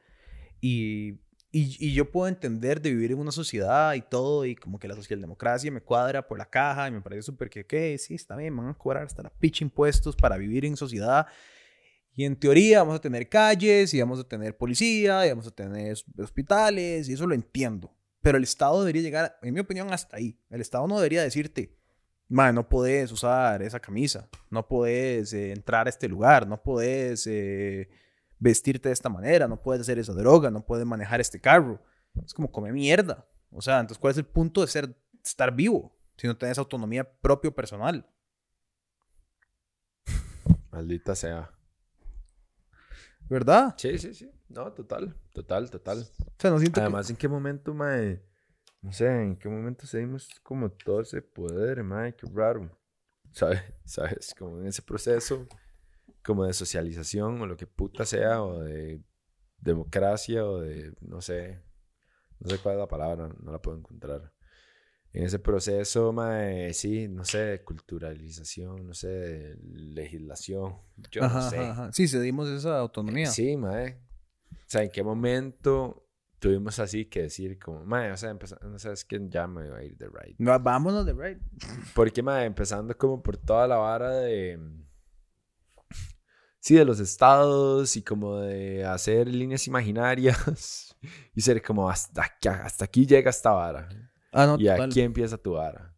Y, 0.61 1.21
y, 1.53 1.77
y 1.79 1.93
yo 1.95 2.11
puedo 2.11 2.29
entender 2.29 2.81
de 2.81 2.91
vivir 2.91 3.13
en 3.13 3.19
una 3.19 3.33
sociedad 3.33 3.95
y 3.95 4.03
todo, 4.03 4.47
y 4.47 4.55
como 4.57 4.79
que 4.79 4.89
la 4.89 4.95
socialdemocracia 4.95 5.71
me 5.71 5.81
cuadra 5.81 6.27
por 6.27 6.39
la 6.39 6.49
caja 6.49 6.89
y 6.89 6.93
me 6.93 7.01
parece 7.01 7.23
súper 7.23 7.51
que, 7.51 7.61
ok, 7.63 7.99
sí, 7.99 8.15
está 8.15 8.37
bien, 8.37 8.55
me 8.55 8.63
van 8.63 8.71
a 8.71 8.75
cobrar 8.79 9.05
hasta 9.05 9.23
la 9.23 9.31
pinche 9.31 9.65
impuestos 9.65 10.17
para 10.17 10.37
vivir 10.37 10.65
en 10.65 10.77
sociedad. 10.77 11.27
Y 12.15 12.25
en 12.25 12.37
teoría 12.37 12.81
vamos 12.81 12.97
a 12.97 13.01
tener 13.01 13.29
calles, 13.29 13.93
y 13.95 14.01
vamos 14.01 14.21
a 14.21 14.25
tener 14.25 14.57
policía, 14.57 15.27
y 15.27 15.31
vamos 15.31 15.47
a 15.47 15.51
tener 15.51 15.97
hospitales, 16.19 17.09
y 17.09 17.13
eso 17.13 17.27
lo 17.27 17.35
entiendo. 17.35 17.95
Pero 18.23 18.39
el 18.39 18.45
Estado 18.45 18.81
debería 18.81 19.03
llegar, 19.03 19.39
en 19.43 19.55
mi 19.55 19.61
opinión, 19.61 19.93
hasta 19.93 20.17
ahí. 20.17 20.39
El 20.51 20.61
Estado 20.61 20.87
no 20.87 20.97
debería 20.97 21.23
decirte, 21.23 21.77
no 22.29 22.69
podés 22.69 23.11
usar 23.11 23.63
esa 23.63 23.81
camisa, 23.81 24.29
no 24.51 24.67
podés 24.67 25.33
eh, 25.33 25.53
entrar 25.53 25.87
a 25.87 25.91
este 25.91 26.09
lugar, 26.09 26.47
no 26.47 26.63
podés 26.63 27.27
eh, 27.27 27.89
vestirte 28.39 28.89
de 28.89 28.93
esta 28.93 29.09
manera, 29.09 29.49
no 29.49 29.61
puedes 29.61 29.83
hacer 29.83 29.99
esa 29.99 30.13
droga, 30.13 30.51
no 30.51 30.65
puedes 30.65 30.87
manejar 30.87 31.21
este 31.21 31.41
carro. 31.41 31.83
Es 32.25 32.35
como 32.35 32.51
comer 32.51 32.73
mierda. 32.73 33.27
O 33.51 33.61
sea, 33.61 33.81
entonces, 33.81 33.99
¿cuál 33.99 34.13
es 34.13 34.19
el 34.19 34.27
punto 34.27 34.61
de 34.61 34.69
ser, 34.69 34.97
estar 35.25 35.55
vivo 35.55 35.93
si 36.17 36.27
no 36.27 36.37
tienes 36.37 36.59
autonomía 36.59 37.11
propio 37.21 37.55
personal? 37.55 38.07
Maldita 40.71 41.17
sea. 41.17 41.51
¿Verdad? 43.31 43.75
Sí, 43.79 43.97
sí, 43.97 44.13
sí. 44.13 44.31
No, 44.49 44.73
total, 44.73 45.15
total, 45.33 45.71
total. 45.71 46.01
O 46.01 46.35
sea, 46.37 46.51
no 46.51 46.59
siento 46.59 46.75
que- 46.75 46.81
Además, 46.81 47.09
¿en 47.09 47.17
qué 47.17 47.29
momento, 47.29 47.73
mae? 47.73 48.21
No 48.83 48.93
sé, 48.93 49.07
¿en 49.23 49.37
qué 49.37 49.49
momento 49.49 49.87
cedimos 49.87 50.29
como 50.43 50.71
todo 50.71 51.01
ese 51.03 51.23
poder, 51.23 51.83
mae? 51.85 52.15
Qué 52.17 52.27
raro. 52.35 52.69
¿Sabes? 53.33 53.63
¿Sabes? 53.85 54.35
Como 54.37 54.59
en 54.59 54.67
ese 54.67 54.83
proceso 54.83 55.47
como 56.25 56.45
de 56.45 56.53
socialización 56.53 57.41
o 57.41 57.47
lo 57.47 57.57
que 57.57 57.67
puta 57.67 58.05
sea, 58.05 58.43
o 58.43 58.61
de 58.61 59.01
democracia 59.59 60.45
o 60.45 60.61
de, 60.61 60.93
no 61.01 61.21
sé, 61.21 61.63
no 62.41 62.51
sé 62.51 62.59
cuál 62.59 62.75
es 62.75 62.81
la 62.81 62.89
palabra, 62.89 63.29
no 63.41 63.53
la 63.53 63.63
puedo 63.63 63.79
encontrar. 63.79 64.33
En 65.13 65.25
ese 65.25 65.41
proceso, 65.41 66.13
mae, 66.13 66.73
sí, 66.73 67.09
no 67.09 67.25
sé, 67.25 67.39
de 67.39 67.65
culturalización, 67.65 68.87
no 68.87 68.95
sé, 68.95 69.09
de 69.09 69.57
legislación, 69.61 70.77
yo 71.11 71.25
Ajá, 71.25 71.41
no 71.41 71.51
sé. 71.51 71.59
ajá. 71.59 71.93
Sí, 71.93 72.07
cedimos 72.07 72.49
esa 72.49 72.79
autonomía. 72.79 73.27
Sí, 73.27 73.57
mae. 73.57 74.01
O 74.53 74.57
sea, 74.69 74.85
¿en 74.85 74.91
qué 74.91 75.03
momento 75.03 76.07
tuvimos 76.39 76.79
así 76.79 77.07
que 77.07 77.23
decir 77.23 77.59
como, 77.59 77.85
mae, 77.85 78.13
o 78.13 78.17
sea, 78.17 78.31
empezando, 78.31 78.69
no 78.69 78.79
sé, 78.79 78.93
es 78.93 79.05
que 79.05 79.21
ya 79.29 79.49
me 79.49 79.69
voy 79.69 79.81
a 79.81 79.85
ir 79.85 79.97
de 79.97 80.07
right. 80.09 80.37
Va- 80.41 80.59
Vámonos 80.59 81.05
de 81.05 81.13
right. 81.13 81.39
Porque, 81.95 82.23
mae, 82.23 82.45
empezando 82.47 82.97
como 82.97 83.21
por 83.21 83.37
toda 83.37 83.67
la 83.67 83.77
vara 83.79 84.11
de... 84.11 84.61
Sí, 86.61 86.75
de 86.77 86.85
los 86.85 87.01
estados 87.01 87.97
y 87.97 88.03
como 88.03 88.37
de 88.39 88.85
hacer 88.85 89.27
líneas 89.29 89.67
imaginarias 89.67 90.95
y 91.35 91.41
ser 91.41 91.63
como 91.63 91.89
hasta 91.89 92.23
aquí, 92.25 92.49
hasta 92.49 92.85
aquí 92.85 93.07
llega 93.07 93.31
esta 93.31 93.51
vara 93.51 93.89
Ah, 94.33 94.47
no, 94.47 94.57
y 94.59 94.67
total. 94.67 94.91
aquí 94.91 95.01
empieza 95.01 95.37
tu 95.37 95.53
vara. 95.53 95.95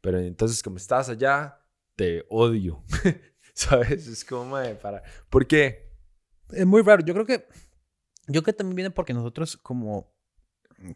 Pero 0.00 0.18
entonces 0.18 0.62
como 0.62 0.76
estás 0.76 1.08
allá, 1.08 1.60
te 1.94 2.24
odio. 2.28 2.84
¿Sabes? 3.54 4.06
Es 4.06 4.24
como, 4.24 4.56
para... 4.80 5.02
¿Por 5.30 5.46
qué? 5.46 5.86
Es 6.50 6.66
muy 6.66 6.82
raro. 6.82 7.04
Yo 7.04 7.14
creo 7.14 7.26
que. 7.26 7.46
Yo 8.28 8.42
creo 8.42 8.44
que 8.44 8.52
también 8.52 8.76
viene 8.76 8.90
porque 8.90 9.14
nosotros, 9.14 9.56
como. 9.56 10.14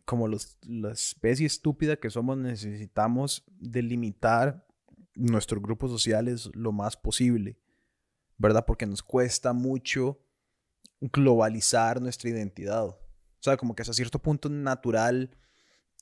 Como 0.04 0.28
los, 0.28 0.58
la 0.62 0.92
especie 0.92 1.46
estúpida 1.46 1.96
que 1.96 2.10
somos, 2.10 2.36
necesitamos 2.36 3.44
delimitar 3.48 4.66
nuestros 5.14 5.62
grupos 5.62 5.90
sociales 5.90 6.50
lo 6.52 6.70
más 6.70 6.96
posible. 6.96 7.58
¿Verdad? 8.36 8.64
Porque 8.66 8.86
nos 8.86 9.02
cuesta 9.02 9.52
mucho 9.54 10.20
globalizar 11.00 12.00
nuestra 12.00 12.28
identidad. 12.28 12.84
O 12.84 12.98
sea, 13.40 13.56
como 13.56 13.74
que 13.74 13.82
hasta 13.82 13.94
cierto 13.94 14.18
punto 14.18 14.50
natural 14.50 15.34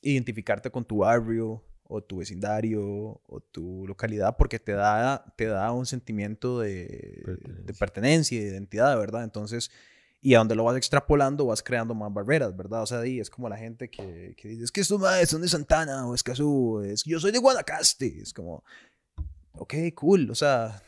identificarte 0.02 0.70
con 0.70 0.84
tu 0.84 0.98
barrio 0.98 1.64
o 1.90 2.02
tu 2.02 2.18
vecindario 2.18 2.82
o 2.84 3.40
tu 3.50 3.86
localidad 3.86 4.36
porque 4.36 4.58
te 4.58 4.72
da, 4.72 5.24
te 5.36 5.46
da 5.46 5.72
un 5.72 5.86
sentimiento 5.86 6.60
de 6.60 6.76
de 6.76 7.22
Pertenencia. 7.24 7.78
pertenencia 7.78 8.38
y 8.38 8.44
de 8.44 8.50
identidad, 8.50 8.98
¿verdad? 8.98 9.24
Entonces, 9.24 9.70
Y 10.20 10.34
a 10.34 10.38
donde 10.38 10.56
lo 10.56 10.64
vas 10.64 10.76
extrapolando, 10.76 11.46
vas 11.46 11.62
creando 11.62 11.94
más 11.94 12.12
barreras, 12.12 12.54
¿verdad? 12.56 12.82
O 12.82 12.86
sea, 12.86 13.00
di, 13.00 13.20
es 13.20 13.30
como 13.30 13.48
la 13.48 13.56
gente 13.56 13.88
que, 13.88 14.34
que 14.36 14.48
dice, 14.48 14.64
es 14.64 14.72
que 14.72 14.80
estos 14.80 15.00
madres 15.00 15.28
son 15.30 15.40
de 15.42 15.48
Santana, 15.48 16.06
o 16.08 16.14
es 16.14 16.22
que 16.24 16.34
su- 16.34 16.82
es 16.84 17.04
que 17.04 17.10
yo 17.10 17.20
soy 17.20 17.30
de 17.30 17.38
Guanacaste. 17.38 18.20
Es 18.20 18.32
como, 18.34 18.64
ok, 19.52 19.74
cool, 19.94 20.28
o 20.30 20.34
sea, 20.34 20.82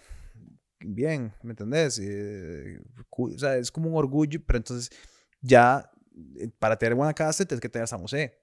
bien, 0.81 1.33
¿me 1.43 1.53
entendés? 1.53 2.01
Eh, 2.03 2.81
cool, 3.09 3.35
o 3.35 3.39
sea, 3.39 3.57
es 3.57 3.71
como 3.71 3.89
un 3.91 3.97
orgullo, 3.97 4.41
pero 4.45 4.57
entonces 4.59 4.91
ya 5.41 5.89
eh, 6.39 6.51
para 6.59 6.77
tener 6.77 6.95
Guanacaste 6.97 7.47
tienes 7.47 7.61
que 7.61 7.69
tener 7.69 7.87
San 7.89 8.01
José. 8.01 8.37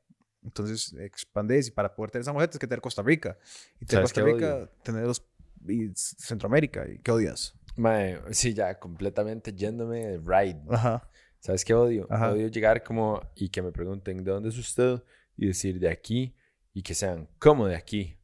Entonces 0.43 0.93
expandés 0.93 1.67
y 1.67 1.71
para 1.71 1.93
poder 1.93 2.11
tener 2.11 2.25
San 2.25 2.33
José 2.33 2.47
tienes 2.47 2.59
que 2.59 2.67
tener 2.67 2.81
Costa 2.81 3.01
Rica. 3.01 3.37
Y 3.79 3.85
tener 3.85 4.07
¿Sabes 4.07 4.13
Costa 4.13 4.21
Rica, 4.23 4.71
tener 4.83 5.03
los, 5.03 5.23
y 5.67 5.91
Centroamérica. 5.95 6.87
¿Y 6.87 6.99
qué 6.99 7.11
odias? 7.11 7.53
Mae, 7.75 8.19
sí, 8.31 8.53
ya 8.53 8.79
completamente 8.79 9.53
yéndome 9.53 10.05
de 10.05 10.17
ride. 10.17 10.61
Ajá. 10.69 11.09
¿Sabes 11.39 11.63
qué 11.63 11.73
odio? 11.73 12.07
Ajá. 12.09 12.31
Odio 12.31 12.47
llegar 12.47 12.83
como 12.83 13.21
y 13.35 13.49
que 13.49 13.61
me 13.61 13.71
pregunten 13.71 14.23
de 14.23 14.31
dónde 14.31 14.49
es 14.49 14.57
usted 14.57 15.03
y 15.35 15.47
decir 15.47 15.79
de 15.79 15.89
aquí 15.89 16.35
y 16.73 16.81
que 16.81 16.93
sean 16.93 17.27
como 17.39 17.67
de 17.67 17.75
aquí. 17.75 18.17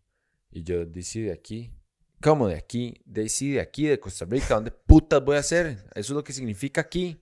Y 0.49 0.63
yo 0.63 0.85
decir 0.85 1.27
de 1.27 1.33
aquí. 1.33 1.73
¿Cómo 2.21 2.47
de 2.47 2.55
aquí? 2.55 3.01
De 3.05 3.27
sí, 3.27 3.51
de 3.51 3.59
aquí, 3.59 3.85
de 3.85 3.99
Costa 3.99 4.25
Rica. 4.25 4.55
¿Dónde 4.55 4.71
putas 4.71 5.23
voy 5.23 5.35
a 5.35 5.39
hacer? 5.39 5.85
Eso 5.93 5.93
es 5.93 6.09
lo 6.11 6.23
que 6.23 6.31
significa 6.31 6.81
aquí. 6.81 7.21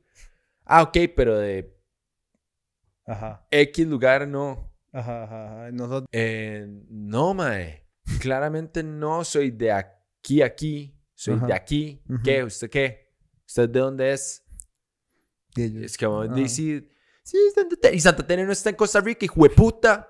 Ah, 0.63 0.83
ok, 0.83 0.97
pero 1.15 1.37
de 1.37 1.75
Ajá. 3.05 3.45
X 3.51 3.87
lugar 3.87 4.27
no. 4.27 4.70
Ajá, 4.93 5.23
ajá, 5.23 5.45
ajá. 5.63 5.71
Nosotros, 5.71 6.07
Eh, 6.11 6.67
no, 6.89 7.33
mae. 7.33 7.87
Claramente 8.19 8.83
no 8.83 9.23
soy 9.23 9.51
de 9.51 9.71
aquí, 9.71 10.41
aquí. 10.41 10.97
Soy 11.13 11.35
Ajá. 11.35 11.47
de 11.47 11.53
aquí. 11.53 12.01
¿Qué? 12.23 12.43
¿Usted 12.43 12.69
qué? 12.69 13.13
¿Usted 13.47 13.69
de 13.69 13.79
dónde 13.79 14.11
es? 14.13 14.43
ellos- 15.55 15.83
Es 15.83 15.97
como 15.97 16.21
Ajá. 16.21 16.33
decir, 16.33 16.89
sí. 17.23 17.37
Y 17.47 17.51
Santa 17.51 18.23
Teresa 18.25 18.45
no 18.45 18.51
está 18.51 18.69
en 18.69 18.75
Costa 18.75 18.99
Rica, 19.01 19.25
hijo 19.25 19.43
de 19.43 19.49
puta. 19.49 20.07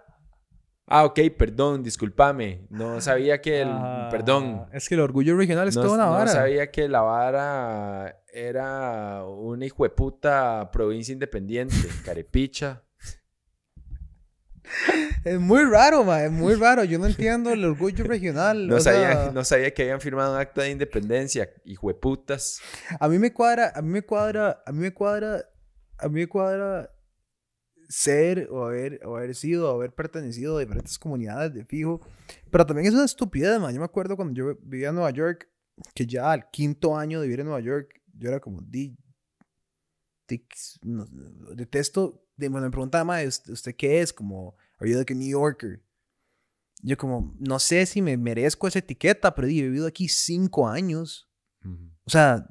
Ah, 0.88 1.06
ok, 1.06 1.20
perdón, 1.38 1.84
discúlpame. 1.84 2.68
No 2.70 3.00
sabía 3.02 3.40
que 3.42 3.62
el. 3.62 3.70
Ah, 3.72 4.08
perdón. 4.12 4.66
Es 4.74 4.90
que 4.90 4.96
el 4.96 5.02
orgullo 5.02 5.38
regional 5.38 5.68
es 5.68 5.76
No, 5.76 5.84
toda 5.84 5.96
una 5.96 6.06
no 6.06 6.12
vara. 6.12 6.28
sabía 6.32 6.70
que 6.70 6.88
la 6.90 7.02
vara 7.02 8.24
era 8.34 9.26
una 9.26 9.66
hijo 9.66 9.84
de 9.84 9.90
puta 9.90 10.70
provincia 10.72 11.14
independiente, 11.14 11.76
carepicha. 12.06 12.84
Es 15.24 15.40
muy 15.40 15.64
raro, 15.66 16.04
ma. 16.04 16.24
Es 16.24 16.32
muy 16.32 16.56
raro. 16.56 16.84
Yo 16.84 16.98
no 17.00 17.06
entiendo 17.06 17.52
el 17.52 17.64
orgullo 17.66 18.04
regional. 18.04 18.68
No 18.68 18.80
sabía, 18.80 19.12
sea, 19.24 19.32
no 19.32 19.44
sabía 19.44 19.74
que 19.74 19.84
habían 19.84 20.02
firmado 20.02 20.34
un 20.34 20.40
acta 20.40 20.62
de 20.64 20.72
independencia, 20.72 21.50
hijo 21.66 21.88
de 21.90 21.94
putas. 21.96 22.60
A 23.00 23.08
mí 23.08 23.20
me 23.20 23.34
cuadra, 23.34 23.72
a 23.76 23.82
mí 23.82 23.90
me 23.90 24.02
cuadra, 24.02 24.64
a 24.66 24.72
mí 24.72 24.80
me 24.80 24.94
cuadra, 24.94 25.46
a 25.98 26.08
mí 26.08 26.22
me 26.22 26.28
cuadra 26.28 26.90
ser 27.90 28.48
o 28.50 28.66
haber, 28.66 29.06
o 29.06 29.18
haber 29.18 29.36
sido 29.36 29.70
o 29.72 29.76
haber 29.76 29.94
pertenecido 29.94 30.58
a 30.58 30.62
diferentes 30.62 30.98
comunidades 30.98 31.54
de 31.54 31.66
fijo. 31.66 32.00
Pero 32.50 32.66
también 32.66 32.88
es 32.88 32.94
una 32.94 33.06
estupidez, 33.06 33.60
man. 33.60 33.74
Yo 33.74 33.80
me 33.80 33.86
acuerdo 33.86 34.16
cuando 34.16 34.34
yo 34.34 34.58
vivía 34.64 34.90
en 34.90 34.96
Nueva 34.96 35.12
York, 35.12 35.50
que 35.94 36.06
ya 36.06 36.32
al 36.32 36.50
quinto 36.50 36.98
año 36.98 37.20
de 37.20 37.28
vivir 37.28 37.42
en 37.42 37.48
Nueva 37.48 37.62
York, 37.62 38.02
yo 38.14 38.30
era 38.30 38.40
como, 38.40 38.62
di, 38.62 38.96
di- 40.28 40.46
no, 40.84 41.06
detesto, 41.56 42.24
de, 42.42 42.50
bueno, 42.50 42.68
me 42.68 42.72
preguntaba, 42.72 43.04
ma, 43.04 43.20
¿usted, 43.24 43.76
qué 43.76 44.02
es? 44.02 44.12
Como, 44.12 44.56
are 44.80 44.90
you 44.90 44.98
like 44.98 45.14
a 45.14 45.16
New 45.16 45.30
Yorker? 45.30 45.82
Yo 46.84 46.98
como, 46.98 47.36
no 47.40 47.60
sé 47.60 47.86
si 47.86 48.02
me 48.02 48.18
merezco 48.18 48.68
esa 48.68 48.80
etiqueta, 48.80 49.34
pero 49.34 49.48
he 49.48 49.52
vivido 49.52 49.88
aquí 49.88 50.08
cinco 50.08 50.68
años. 50.68 51.30
O 52.06 52.10
sea, 52.10 52.46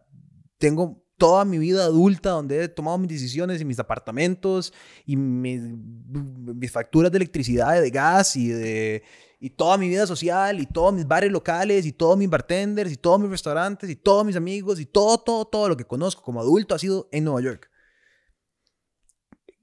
tengo 0.59 1.05
toda 1.19 1.45
mi 1.45 1.59
vida 1.59 1.85
adulta 1.85 2.31
donde 2.31 2.65
he 2.65 2.69
tomado 2.69 2.97
mis 2.97 3.11
decisiones 3.11 3.61
y 3.61 3.65
mis 3.65 3.79
apartamentos 3.79 4.73
y 5.05 5.17
mis, 5.17 5.61
mis 5.61 6.71
facturas 6.71 7.11
de 7.13 7.19
electricidad 7.19 7.77
y 7.77 7.81
de 7.81 7.91
gas 7.91 8.37
y 8.37 8.49
de 8.49 9.03
y 9.43 9.49
toda 9.49 9.79
mi 9.79 9.89
vida 9.89 10.07
social 10.07 10.61
y 10.61 10.67
todos 10.67 10.93
mis 10.93 11.07
bares 11.07 11.33
locales 11.33 11.87
y 11.87 11.93
todos 11.93 12.17
mis 12.17 12.29
bartenders 12.29 12.93
y 12.93 12.97
todos 12.97 13.19
mis 13.19 13.31
restaurantes 13.31 13.89
y 13.89 13.97
todos 13.97 14.25
mis 14.25 14.37
amigos 14.37 14.79
y 14.79 14.87
todo, 14.87 15.19
todo, 15.19 15.47
todo 15.47 15.69
lo 15.71 15.77
que 15.77 15.87
conozco 15.87 16.23
como 16.23 16.41
adulto 16.41 16.75
ha 16.75 16.79
sido 16.79 17.09
en 17.11 17.25
Nueva 17.25 17.41
York. 17.41 17.70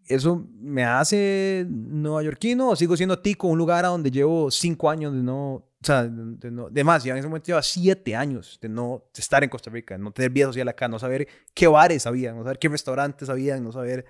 ¿Eso 0.08 0.48
me 0.60 0.86
hace 0.86 1.66
neoyorquino 1.70 2.70
o 2.70 2.76
sigo 2.76 2.96
siendo 2.96 3.20
tico, 3.20 3.48
un 3.48 3.58
lugar 3.58 3.84
a 3.84 3.90
donde 3.90 4.10
llevo 4.10 4.50
cinco 4.50 4.90
años 4.90 5.14
de 5.14 5.22
no, 5.22 5.54
o 5.56 5.84
sea, 5.84 6.04
de, 6.04 6.50
no, 6.50 6.70
de 6.70 6.84
más, 6.84 7.04
ya 7.04 7.12
en 7.12 7.20
ese 7.20 7.28
momento 7.28 7.48
lleva 7.48 7.62
siete 7.62 8.16
años 8.16 8.58
de 8.62 8.70
no 8.70 9.10
estar 9.14 9.44
en 9.44 9.50
Costa 9.50 9.70
Rica, 9.70 9.96
de 9.96 10.04
no 10.04 10.12
tener 10.12 10.32
vida 10.32 10.48
social 10.48 10.68
acá, 10.70 10.88
no 10.88 10.98
saber 10.98 11.28
qué 11.54 11.68
bares 11.68 12.08
había, 12.08 12.32
no 12.32 12.44
saber 12.44 12.58
qué 12.58 12.70
restaurantes 12.70 13.28
había, 13.28 13.60
no 13.60 13.72
saber 13.74 14.06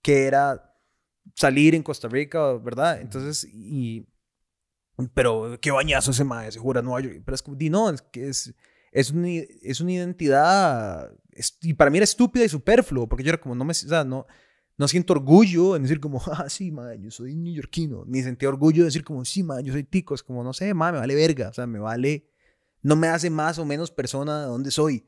qué 0.00 0.26
era 0.26 0.74
salir 1.34 1.74
en 1.74 1.82
Costa 1.82 2.08
Rica, 2.08 2.54
¿verdad? 2.54 3.00
Entonces, 3.00 3.44
y, 3.52 4.08
pero 5.14 5.58
qué 5.60 5.70
bañazo 5.70 6.12
ese 6.12 6.24
mae, 6.24 6.50
se 6.50 6.58
jura 6.58 6.80
Nueva 6.80 7.00
York, 7.00 7.22
pero 7.24 7.34
es 7.34 7.42
como, 7.42 7.56
di 7.56 7.68
no, 7.68 7.90
es 7.90 8.00
que 8.00 8.28
es, 8.28 8.54
es, 8.90 9.10
una, 9.10 9.28
es 9.28 9.80
una 9.80 9.92
identidad, 9.92 11.12
y 11.60 11.74
para 11.74 11.90
mí 11.90 11.98
era 11.98 12.04
estúpida 12.04 12.44
y 12.44 12.48
superfluo, 12.48 13.06
porque 13.06 13.22
yo 13.22 13.30
era 13.30 13.40
como, 13.40 13.54
no 13.54 13.64
me, 13.64 13.72
o 13.72 13.74
sea, 13.74 14.02
no, 14.02 14.26
no 14.82 14.88
siento 14.88 15.14
orgullo 15.14 15.76
en 15.76 15.82
decir 15.82 15.98
como, 16.00 16.20
ah, 16.32 16.48
sí, 16.50 16.70
ma, 16.70 16.94
yo 16.96 17.10
soy 17.10 17.34
neoyorquino. 17.36 18.04
Ni 18.06 18.22
sentí 18.22 18.44
orgullo 18.44 18.82
de 18.82 18.86
decir 18.86 19.04
como, 19.04 19.24
sí, 19.24 19.42
ma, 19.42 19.60
yo 19.62 19.72
soy 19.72 19.84
tico. 19.84 20.14
Es 20.14 20.22
como, 20.22 20.44
no 20.44 20.52
sé, 20.52 20.74
ma, 20.74 20.92
me 20.92 20.98
vale 20.98 21.14
verga. 21.14 21.48
O 21.48 21.52
sea, 21.54 21.66
me 21.66 21.78
vale, 21.78 22.26
no 22.82 22.96
me 22.96 23.06
hace 23.08 23.30
más 23.30 23.58
o 23.58 23.64
menos 23.64 23.90
persona 23.90 24.40
de 24.42 24.46
donde 24.46 24.70
soy. 24.70 25.06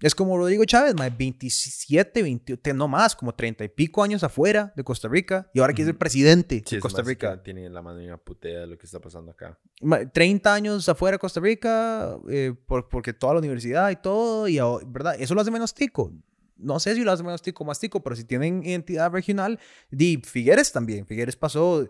Es 0.00 0.14
como 0.14 0.36
Rodrigo 0.36 0.64
Chávez, 0.64 0.94
ma, 0.94 1.08
27, 1.08 2.22
28, 2.22 2.74
no 2.74 2.86
más, 2.86 3.16
como 3.16 3.34
30 3.34 3.64
y 3.64 3.68
pico 3.68 4.02
años 4.02 4.22
afuera 4.22 4.72
de 4.76 4.84
Costa 4.84 5.08
Rica. 5.08 5.50
Y 5.54 5.58
ahora 5.60 5.72
quiere 5.72 5.90
ser 5.90 5.98
presidente 5.98 6.62
Sí, 6.64 6.72
de 6.72 6.76
es 6.76 6.82
Costa 6.82 6.98
más 7.02 7.06
que 7.06 7.10
Rica. 7.14 7.42
tiene 7.42 7.68
la 7.68 7.82
mano 7.82 8.18
putea 8.18 8.60
de 8.60 8.66
lo 8.68 8.78
que 8.78 8.86
está 8.86 9.00
pasando 9.00 9.32
acá. 9.32 9.58
Ma, 9.82 10.08
30 10.08 10.54
años 10.54 10.88
afuera 10.88 11.16
de 11.16 11.18
Costa 11.18 11.40
Rica, 11.40 12.16
eh, 12.28 12.54
por- 12.66 12.88
porque 12.88 13.12
toda 13.12 13.32
la 13.34 13.38
universidad 13.40 13.90
y 13.90 13.96
todo, 13.96 14.46
y 14.46 14.58
¿verdad? 14.86 15.16
Eso 15.18 15.34
lo 15.34 15.40
hace 15.40 15.50
menos 15.50 15.74
tico. 15.74 16.12
No 16.58 16.78
sé 16.80 16.94
si 16.94 17.02
lo 17.04 17.12
hace 17.12 17.22
menos 17.22 17.40
tico 17.42 17.64
o 17.64 17.66
más 17.66 17.78
tico, 17.80 18.02
pero 18.02 18.16
si 18.16 18.24
tienen 18.24 18.64
identidad 18.64 19.10
regional, 19.10 19.58
di 19.90 20.20
Figueres 20.24 20.72
también. 20.72 21.06
Figueres 21.06 21.36
pasó, 21.36 21.88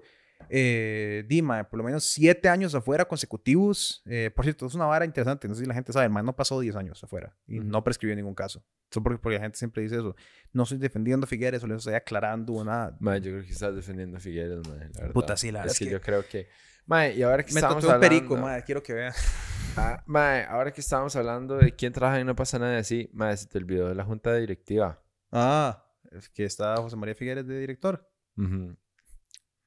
eh, 0.51 1.25
di, 1.27 1.43
ma, 1.43 1.69
por 1.69 1.79
lo 1.79 1.85
menos 1.85 2.05
7 2.05 2.49
años 2.49 2.75
afuera 2.75 3.07
consecutivos. 3.07 4.03
Eh, 4.07 4.31
por 4.35 4.45
cierto, 4.45 4.67
es 4.67 4.75
una 4.75 4.87
vara 4.87 5.05
interesante, 5.05 5.49
no 5.49 5.55
sé 5.55 5.63
si 5.63 5.67
la 5.67 5.75
gente 5.75 5.93
sabe, 5.93 6.05
el 6.07 6.13
man 6.13 6.25
no 6.27 6.37
pasó 6.37 6.61
10 6.61 6.77
años 6.77 7.03
afuera 7.03 7.35
y 7.47 7.59
no 7.61 7.83
prescribió 7.83 8.15
ningún 8.15 8.35
caso. 8.35 8.63
Eso 8.91 9.03
porque, 9.03 9.19
porque 9.19 9.37
la 9.37 9.43
gente 9.43 9.59
siempre 9.59 9.83
dice 9.83 9.97
eso. 9.97 10.15
No 10.53 10.63
estoy 10.63 10.79
defendiendo 10.79 11.25
a 11.25 11.29
Figueres, 11.29 11.61
solo 11.61 11.77
estoy 11.77 11.95
aclarando 11.95 12.53
una... 12.55 12.97
Mae, 13.01 13.21
yo 13.21 13.33
creo 13.33 13.43
que 13.45 13.51
estás 13.53 13.75
defendiendo 13.75 14.17
a 14.17 14.21
Figueres, 14.21 14.59
mae, 14.69 14.79
la 14.95 15.01
verdad. 15.01 15.13
Puta, 15.13 15.37
sí, 15.37 15.51
la 15.51 15.61
verdad 15.61 15.73
Es 15.73 15.79
que, 15.79 15.85
que- 15.87 15.91
yo 15.91 16.01
creo 16.01 16.27
que... 16.27 16.49
Mae, 16.87 17.15
y 17.15 17.23
ahora 17.23 17.45
que 17.45 17.53
Me 17.53 17.61
estamos 17.61 17.85
hablando... 17.85 18.01
perico, 18.01 18.37
madre, 18.37 18.63
quiero 18.65 18.83
que 18.83 18.95
vean. 18.95 19.13
Ah, 19.81 20.03
mae, 20.07 20.45
ahora 20.45 20.73
que 20.73 20.81
estamos 20.81 21.15
hablando 21.15 21.57
de 21.57 21.71
quién 21.73 21.93
trabaja 21.93 22.19
y 22.21 22.25
no 22.25 22.35
pasa 22.35 22.59
nada 22.59 22.79
así, 22.79 23.09
mae, 23.13 23.37
se 23.37 23.47
te 23.47 23.59
olvidó 23.59 23.89
de 23.89 23.95
la 23.95 24.05
junta 24.05 24.35
directiva. 24.35 25.01
Ah, 25.31 25.85
es 26.11 26.29
que 26.29 26.45
está 26.45 26.77
José 26.79 26.97
María 26.97 27.15
Figueres 27.15 27.47
de 27.47 27.61
director. 27.61 28.11
Ujú. 28.37 28.77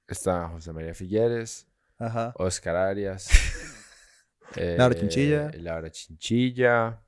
Está 0.07 0.49
José 0.49 0.74
María 0.74 0.93
Figueres, 0.93 1.66
Ajá. 1.97 2.34
Oscar 2.36 2.76
Arias, 2.76 3.30
eh, 4.57 4.76
Laura 4.78 4.95
Chinchilla. 4.95 5.51
Laura 5.57 5.89
Chinchilla, 5.89 7.01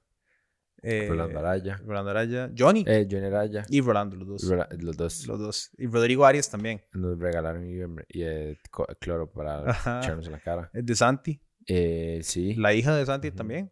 Eh, 0.82 1.08
Rolando 1.10 1.39
Araya, 1.39 1.78
Rolando 1.86 2.12
Araya. 2.12 2.51
Johnny. 2.58 2.84
eh, 2.88 3.06
Johnny 3.10 3.26
Araya, 3.28 3.66
y 3.70 3.82
Rolando, 3.82 4.16
los 4.16 4.28
dos. 4.28 4.49
Rola- 4.49 4.70
los 4.80 4.95
dos 4.97 5.28
Los 5.28 5.39
dos. 5.39 5.70
Y 5.78 5.88
Rodrigo 5.88 6.26
Arias 6.26 6.49
también. 6.49 6.82
nos 6.93 7.20
regalaron 7.20 7.66
y, 7.66 7.80
y, 8.18 8.24
eh, 8.24 8.58
cloro 8.99 9.30
para 9.32 9.70
Ajá. 9.70 9.99
echarnos 10.01 10.26
en 10.28 10.32
la 10.34 10.39
cara. 10.39 10.70
Es 10.74 10.86
de 10.86 10.95
Santi. 10.95 11.41
Eh, 11.68 12.20
sí. 12.24 12.55
La 12.55 12.74
hija 12.74 12.95
de 12.95 13.05
Santi 13.05 13.32
también. 13.32 13.72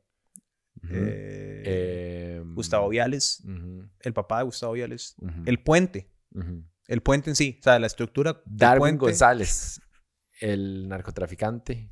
Eh, 0.89 2.37
Em, 2.39 2.55
Gustavo 2.55 2.89
Viales. 2.89 3.43
El 4.01 4.13
papá 4.13 4.39
de 4.39 4.43
Gustavo 4.45 4.73
Viales. 4.73 5.15
El 5.45 5.61
puente. 5.61 6.09
El 6.87 7.01
puente 7.01 7.29
en 7.29 7.35
sí. 7.35 7.57
O 7.59 7.63
sea, 7.63 7.79
la 7.79 7.87
estructura. 7.87 8.41
Darwin 8.45 8.97
puente. 8.97 9.05
González, 9.05 9.81
el 10.39 10.87
narcotraficante. 10.87 11.89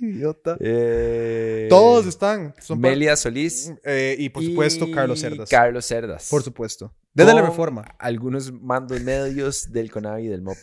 Idiota. 0.00 0.56
Eh, 0.60 1.66
Todos 1.70 2.06
están. 2.06 2.54
Son 2.60 2.80
Melia 2.80 3.16
Solís. 3.16 3.72
Eh, 3.84 4.16
y 4.18 4.28
por 4.30 4.42
supuesto, 4.44 4.86
y 4.86 4.92
Carlos 4.92 5.20
Cerdas. 5.20 5.48
Carlos 5.48 5.86
Cerdas. 5.86 6.28
por 6.30 6.42
supuesto. 6.42 6.94
Desde 7.14 7.32
la 7.34 7.42
reforma. 7.42 7.84
Algunos 7.98 8.52
mandos 8.52 9.00
medios 9.02 9.70
del 9.72 9.90
CONAVI 9.90 10.24
y 10.24 10.28
del 10.28 10.42
MOP. 10.42 10.56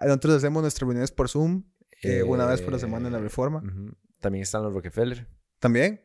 Nosotros 0.00 0.36
hacemos 0.36 0.62
nuestras 0.62 0.82
reuniones 0.86 1.10
por 1.10 1.28
Zoom. 1.28 1.64
eh, 2.02 2.22
una 2.22 2.46
vez 2.46 2.60
por 2.62 2.72
la 2.72 2.78
semana 2.78 3.06
en 3.08 3.12
la 3.12 3.18
Eh, 3.18 3.22
reforma. 3.22 3.60
También 4.20 4.42
están 4.44 4.62
los 4.62 4.72
Rockefeller. 4.72 5.26
También. 5.58 6.00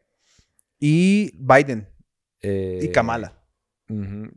Y 0.80 1.38
Biden. 1.38 1.88
Eh, 2.42 2.80
Y 2.84 2.92
Kamala. 2.92 3.43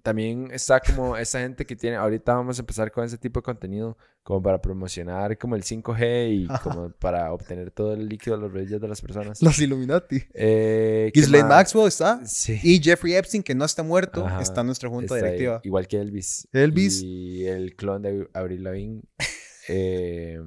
También 0.02 0.48
está 0.52 0.80
como 0.80 1.16
esa 1.16 1.40
gente 1.40 1.64
que 1.64 1.76
tiene, 1.76 1.96
ahorita 1.96 2.34
vamos 2.34 2.58
a 2.58 2.62
empezar 2.62 2.90
con 2.90 3.04
ese 3.04 3.18
tipo 3.18 3.40
de 3.40 3.44
contenido 3.44 3.96
como 4.22 4.42
para 4.42 4.60
promocionar 4.60 5.38
como 5.38 5.54
el 5.54 5.62
5G 5.62 6.28
y 6.30 6.46
como 6.62 6.90
para 6.90 7.32
obtener 7.32 7.70
todo 7.70 7.92
el 7.94 8.08
líquido 8.08 8.36
de 8.36 8.42
los 8.42 8.52
rodillas 8.52 8.80
de 8.80 8.88
las 8.88 9.00
personas. 9.00 9.40
Los 9.40 9.58
Illuminati. 9.58 10.22
Eh. 10.34 11.12
Maxwell 11.48 11.88
está. 11.88 12.24
Sí. 12.26 12.58
Y 12.62 12.82
Jeffrey 12.82 13.14
Epstein, 13.14 13.42
que 13.42 13.54
no 13.54 13.64
está 13.64 13.82
muerto, 13.82 14.26
Ajá. 14.26 14.40
está 14.42 14.62
en 14.62 14.66
nuestra 14.66 14.88
junta 14.88 15.14
Está 15.14 15.26
ahí, 15.26 15.32
directiva. 15.32 15.60
igual 15.62 15.86
que 15.86 16.00
Elvis. 16.00 16.48
Elvis. 16.52 17.02
Y 17.02 17.46
el 17.46 17.76
clon 17.76 18.02
de 18.02 18.28
Avril 18.34 18.64
Lavigne. 18.64 19.02
eh, 19.68 20.40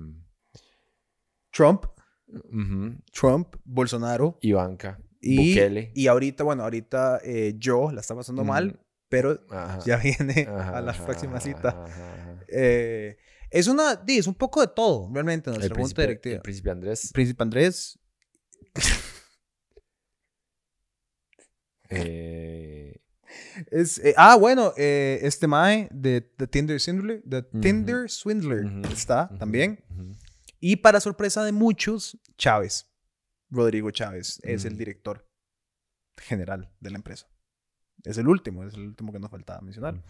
Trump. 1.51 1.85
Trump, 3.11 3.55
Bolsonaro. 3.63 4.37
Ivanka. 4.41 4.99
Y, 5.21 5.49
Bukele. 5.51 5.91
y 5.95 6.07
ahorita, 6.07 6.43
bueno, 6.43 6.63
ahorita 6.63 7.19
eh, 7.23 7.55
yo 7.57 7.91
la 7.91 8.01
está 8.01 8.15
pasando 8.15 8.43
mal. 8.43 8.79
Pero 9.09 9.43
Ajá. 9.49 9.79
ya 9.85 9.97
viene 9.97 10.47
Ajá, 10.49 10.77
a 10.77 10.81
la 10.81 10.93
próxima 10.93 11.39
cita. 11.39 11.85
Eh, 12.47 13.17
es 13.49 13.67
una, 13.67 14.01
es 14.07 14.27
un 14.27 14.35
poco 14.35 14.61
de 14.61 14.67
todo, 14.67 15.09
realmente, 15.11 15.49
nuestra 15.49 15.73
príncipe, 15.73 16.01
directiva. 16.03 16.35
el 16.35 16.41
príncipe 16.41 16.69
Andrés. 16.69 17.09
Príncipe 17.11 17.43
Andrés, 17.43 17.99
eh, 21.89 23.01
Es, 23.71 23.97
eh, 23.99 24.13
ah, 24.17 24.35
bueno, 24.35 24.73
este 24.77 25.47
Mae 25.47 25.89
de, 25.91 26.31
de 26.37 26.47
Tinder 26.47 26.79
Swindler, 26.79 27.23
de. 27.23 27.41
Tinder 27.43 28.09
Swindler 28.09 28.65
está 28.91 29.29
también. 29.39 29.83
Y 30.59 30.77
para 30.77 30.99
sorpresa 30.99 31.43
de 31.43 31.51
muchos, 31.51 32.17
Chávez, 32.37 32.91
Rodrigo 33.49 33.91
Chávez, 33.91 34.39
es 34.43 34.65
el 34.65 34.77
director 34.77 35.27
general 36.17 36.71
de 36.79 36.89
la 36.91 36.97
empresa. 36.97 37.27
Es 38.03 38.17
el 38.17 38.27
último, 38.27 38.63
es 38.63 38.73
el 38.73 38.87
último 38.87 39.11
que 39.11 39.19
nos 39.19 39.29
faltaba 39.29 39.61
mencionar. 39.61 40.01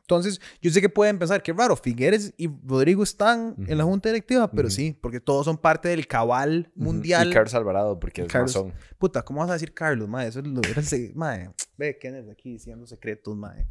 Entonces, 0.00 0.38
yo 0.60 0.70
sé 0.70 0.82
que 0.82 0.90
pueden 0.90 1.18
pensar, 1.18 1.42
qué 1.42 1.52
raro, 1.54 1.76
Figueres 1.76 2.34
y 2.36 2.46
Rodrigo 2.66 3.02
están 3.02 3.54
en 3.66 3.78
la 3.78 3.84
junta 3.84 4.10
directiva, 4.10 4.50
pero 4.50 4.68
sí, 4.68 4.94
porque 5.00 5.18
todos 5.18 5.46
son 5.46 5.56
parte 5.56 5.88
del 5.88 6.06
cabal 6.06 6.70
mundial. 6.74 7.28
Y 7.30 7.32
Carlos 7.32 7.54
Alvarado, 7.54 7.98
porque 7.98 8.20
es 8.22 8.28
Carlos- 8.28 8.54
masón. 8.54 8.74
Puta, 8.98 9.22
¿cómo 9.24 9.40
vas 9.40 9.48
a 9.48 9.54
decir 9.54 9.72
Carlos, 9.72 10.06
mae? 10.06 10.28
Eso 10.28 10.40
es 10.40 10.46
lo 10.46 10.60
era 10.60 10.80
el 10.80 10.86
se- 10.86 11.12
mae. 11.14 11.50
Ve, 11.78 11.98
Kenneth 11.98 12.28
aquí 12.30 12.52
diciendo 12.52 12.86
secretos, 12.86 13.34
mae. 13.34 13.66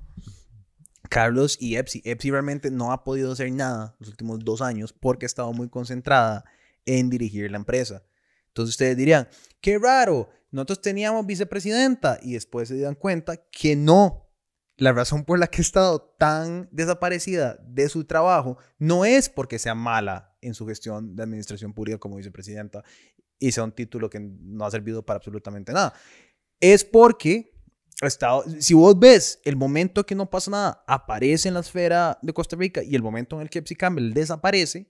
Carlos 1.10 1.58
y 1.60 1.76
Epsi. 1.76 2.02
Epsi 2.06 2.32
realmente 2.32 2.72
no 2.72 2.92
ha 2.92 3.04
podido 3.04 3.32
hacer 3.34 3.52
nada 3.52 3.96
los 4.00 4.10
últimos 4.10 4.40
dos 4.40 4.62
años 4.62 4.94
porque 4.94 5.26
ha 5.26 5.28
estado 5.28 5.54
muy 5.54 5.70
concentrada 5.70 6.44
en 6.86 7.10
dirigir 7.10 7.50
la 7.52 7.58
empresa. 7.58 8.04
Entonces 8.48 8.74
ustedes 8.74 8.98
dirían, 8.98 9.28
qué 9.62 9.78
raro, 9.78 10.30
nosotros 10.54 10.82
teníamos 10.82 11.26
vicepresidenta 11.26 12.20
y 12.22 12.34
después 12.34 12.68
se 12.68 12.80
dan 12.80 12.94
cuenta 12.94 13.38
que 13.52 13.76
no. 13.76 14.30
La 14.78 14.92
razón 14.92 15.26
por 15.26 15.40
la 15.40 15.48
que 15.48 15.62
ha 15.62 15.62
estado 15.62 16.16
tan 16.20 16.70
desaparecida 16.72 17.58
de 17.68 17.90
su 17.90 18.06
trabajo 18.06 18.58
no 18.78 19.04
es 19.04 19.30
porque 19.30 19.58
sea 19.58 19.74
mala 19.74 20.38
en 20.42 20.54
su 20.54 20.68
gestión 20.68 21.16
de 21.16 21.24
administración 21.24 21.74
pública 21.74 21.98
como 21.98 22.18
vicepresidenta 22.18 22.84
y 23.40 23.52
sea 23.52 23.64
un 23.64 23.72
título 23.72 24.12
que 24.12 24.20
no 24.20 24.64
ha 24.64 24.70
servido 24.70 25.04
para 25.04 25.18
absolutamente 25.18 25.74
nada. 25.74 25.94
Es 26.60 26.86
porque 26.86 27.60
estado, 28.00 28.44
si 28.60 28.76
vos 28.76 28.98
ves 29.00 29.40
el 29.46 29.56
momento 29.56 30.06
que 30.06 30.14
no 30.14 30.30
pasa 30.30 30.52
nada, 30.52 30.84
aparece 30.88 31.48
en 31.48 31.56
la 31.56 31.62
esfera 31.62 32.20
de 32.22 32.32
Costa 32.32 32.56
Rica 32.56 32.84
y 32.84 32.94
el 32.94 33.02
momento 33.02 33.38
en 33.38 33.42
el 33.42 33.50
que 33.50 33.58
Epsi 33.58 33.76
Campbell 33.76 34.14
desaparece, 34.14 34.88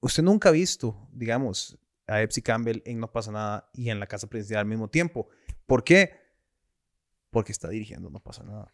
usted 0.00 0.22
nunca 0.22 0.50
ha 0.50 0.52
visto, 0.52 1.08
digamos, 1.10 1.78
a 2.06 2.22
Epsi 2.22 2.42
Campbell 2.42 2.82
en 2.84 3.00
No 3.00 3.10
pasa 3.10 3.32
nada 3.32 3.70
y 3.72 3.90
en 3.90 4.00
la 4.00 4.06
casa 4.06 4.26
presidencial 4.28 4.60
al 4.60 4.66
mismo 4.66 4.88
tiempo. 4.88 5.28
¿Por 5.66 5.84
qué? 5.84 6.14
Porque 7.30 7.52
está 7.52 7.68
dirigiendo 7.68 8.10
No 8.10 8.20
pasa 8.20 8.42
nada. 8.42 8.72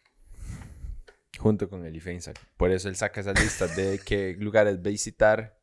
Junto 1.39 1.67
con 1.69 1.85
el 1.85 1.95
IFENSAC. 1.95 2.39
Por 2.57 2.71
eso 2.71 2.89
él 2.89 2.95
saca 2.95 3.19
esas 3.21 3.39
listas 3.39 3.75
de 3.75 3.99
qué 4.05 4.35
lugares 4.39 4.81
visitar 4.81 5.59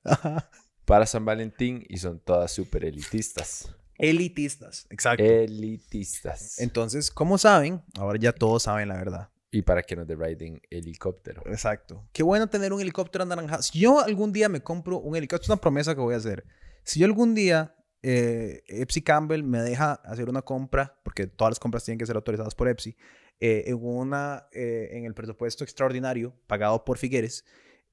para 0.85 1.07
San 1.07 1.25
Valentín 1.25 1.85
y 1.89 1.99
son 1.99 2.19
todas 2.19 2.51
súper 2.51 2.85
elitistas. 2.85 3.73
Elitistas, 3.97 4.87
exacto. 4.91 5.23
Elitistas. 5.23 6.59
Entonces, 6.59 7.11
como 7.11 7.39
saben, 7.39 7.83
ahora 7.99 8.19
ya 8.19 8.33
todos 8.33 8.63
saben 8.65 8.89
la 8.89 8.97
verdad. 8.97 9.31
y 9.53 9.63
para 9.63 9.83
que 9.83 9.95
nos 9.95 10.07
de 10.07 10.17
riding 10.17 10.61
helicóptero. 10.71 11.43
Exacto. 11.47 12.09
Qué 12.13 12.23
bueno 12.23 12.49
tener 12.49 12.73
un 12.73 12.81
helicóptero 12.81 13.25
anaranjado. 13.25 13.63
Si 13.63 13.79
yo 13.79 14.01
algún 14.01 14.33
día 14.33 14.49
me 14.49 14.63
compro 14.63 14.99
un 14.99 15.17
helicóptero, 15.17 15.45
es 15.45 15.49
una 15.51 15.61
promesa 15.61 15.95
que 15.95 16.01
voy 16.01 16.15
a 16.15 16.19
hacer. 16.19 16.45
Si 16.85 17.01
yo 17.01 17.07
algún 17.07 17.35
día 17.35 17.75
eh, 18.03 18.63
Epsi 18.67 19.03
Campbell 19.03 19.43
me 19.43 19.61
deja 19.61 19.95
hacer 20.05 20.29
una 20.29 20.43
compra, 20.43 20.99
porque 21.03 21.27
todas 21.27 21.53
las 21.53 21.61
compras 21.61 21.85
tienen 21.85 21.99
que 21.99 22.07
ser 22.07 22.17
autorizadas 22.17 22.55
por 22.55 22.69
Epsi, 22.69 22.97
eh, 23.41 23.65
en, 23.67 23.79
una, 23.81 24.49
eh, 24.53 24.91
en 24.93 25.05
el 25.05 25.15
presupuesto 25.15 25.65
extraordinario 25.65 26.35
pagado 26.47 26.85
por 26.85 26.99
Figueres, 26.99 27.45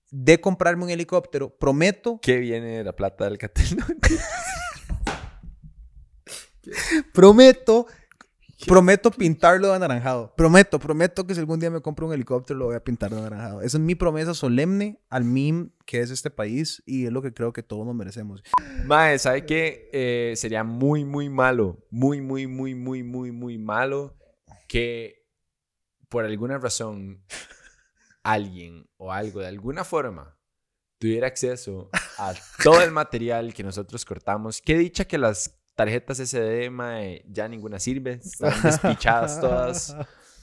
de 0.10 0.40
comprarme 0.40 0.86
un 0.86 0.90
helicóptero, 0.90 1.58
prometo, 1.58 2.20
¿Qué 2.22 2.38
viene 2.38 2.78
de 2.78 2.84
la 2.84 2.96
plata 2.96 3.26
del 3.26 3.38
Catalón? 3.38 4.00
prometo, 7.14 7.88
prometo 8.66 9.12
pintarlo 9.12 9.68
de 9.68 9.76
anaranjado. 9.76 10.34
Prometo, 10.36 10.80
prometo 10.80 11.28
que 11.28 11.34
si 11.34 11.40
algún 11.40 11.60
día 11.60 11.70
me 11.70 11.82
compro 11.82 12.08
un 12.08 12.14
helicóptero 12.14 12.58
lo 12.58 12.66
voy 12.66 12.76
a 12.76 12.84
pintar 12.84 13.12
de 13.12 13.20
anaranjado. 13.20 13.62
Esa 13.62 13.78
es 13.78 13.84
mi 13.84 13.96
promesa 13.96 14.34
solemne 14.34 15.00
al 15.10 15.24
meme 15.24 15.70
que 15.86 16.02
es 16.02 16.10
este 16.10 16.32
país 16.32 16.82
y 16.86 17.06
es 17.06 17.12
lo 17.12 17.22
que 17.22 17.34
creo 17.34 17.54
que 17.54 17.64
todos 17.64 17.86
nos 17.86 17.96
merecemos. 17.96 18.42
Mae, 18.86 19.20
¿sabe 19.20 19.46
qué? 19.46 19.90
Eh, 19.94 20.34
sería 20.36 20.64
muy, 20.64 21.06
muy 21.06 21.30
malo. 21.30 21.86
Muy, 21.90 22.22
muy, 22.22 22.48
muy, 22.48 22.74
muy, 22.74 23.04
muy, 23.04 23.32
muy 23.32 23.58
malo 23.58 24.18
que 24.68 25.26
por 26.10 26.26
alguna 26.26 26.58
razón 26.58 27.24
alguien 28.24 28.90
o 28.98 29.12
algo 29.12 29.40
de 29.40 29.48
alguna 29.48 29.84
forma 29.84 30.38
tuviera 31.00 31.28
acceso 31.28 31.90
a 32.18 32.34
todo 32.64 32.82
el 32.82 32.92
material 32.92 33.54
que 33.54 33.64
nosotros 33.64 34.04
cortamos. 34.04 34.62
Qué 34.62 34.78
dicha 34.78 35.06
que 35.06 35.18
las 35.18 35.57
tarjetas 35.78 36.18
SD, 36.20 36.70
mae, 36.72 37.24
ya 37.32 37.48
ninguna 37.48 37.80
sirve. 37.80 38.14
Están 38.24 38.62
despichadas 38.64 39.40
todas. 39.40 39.96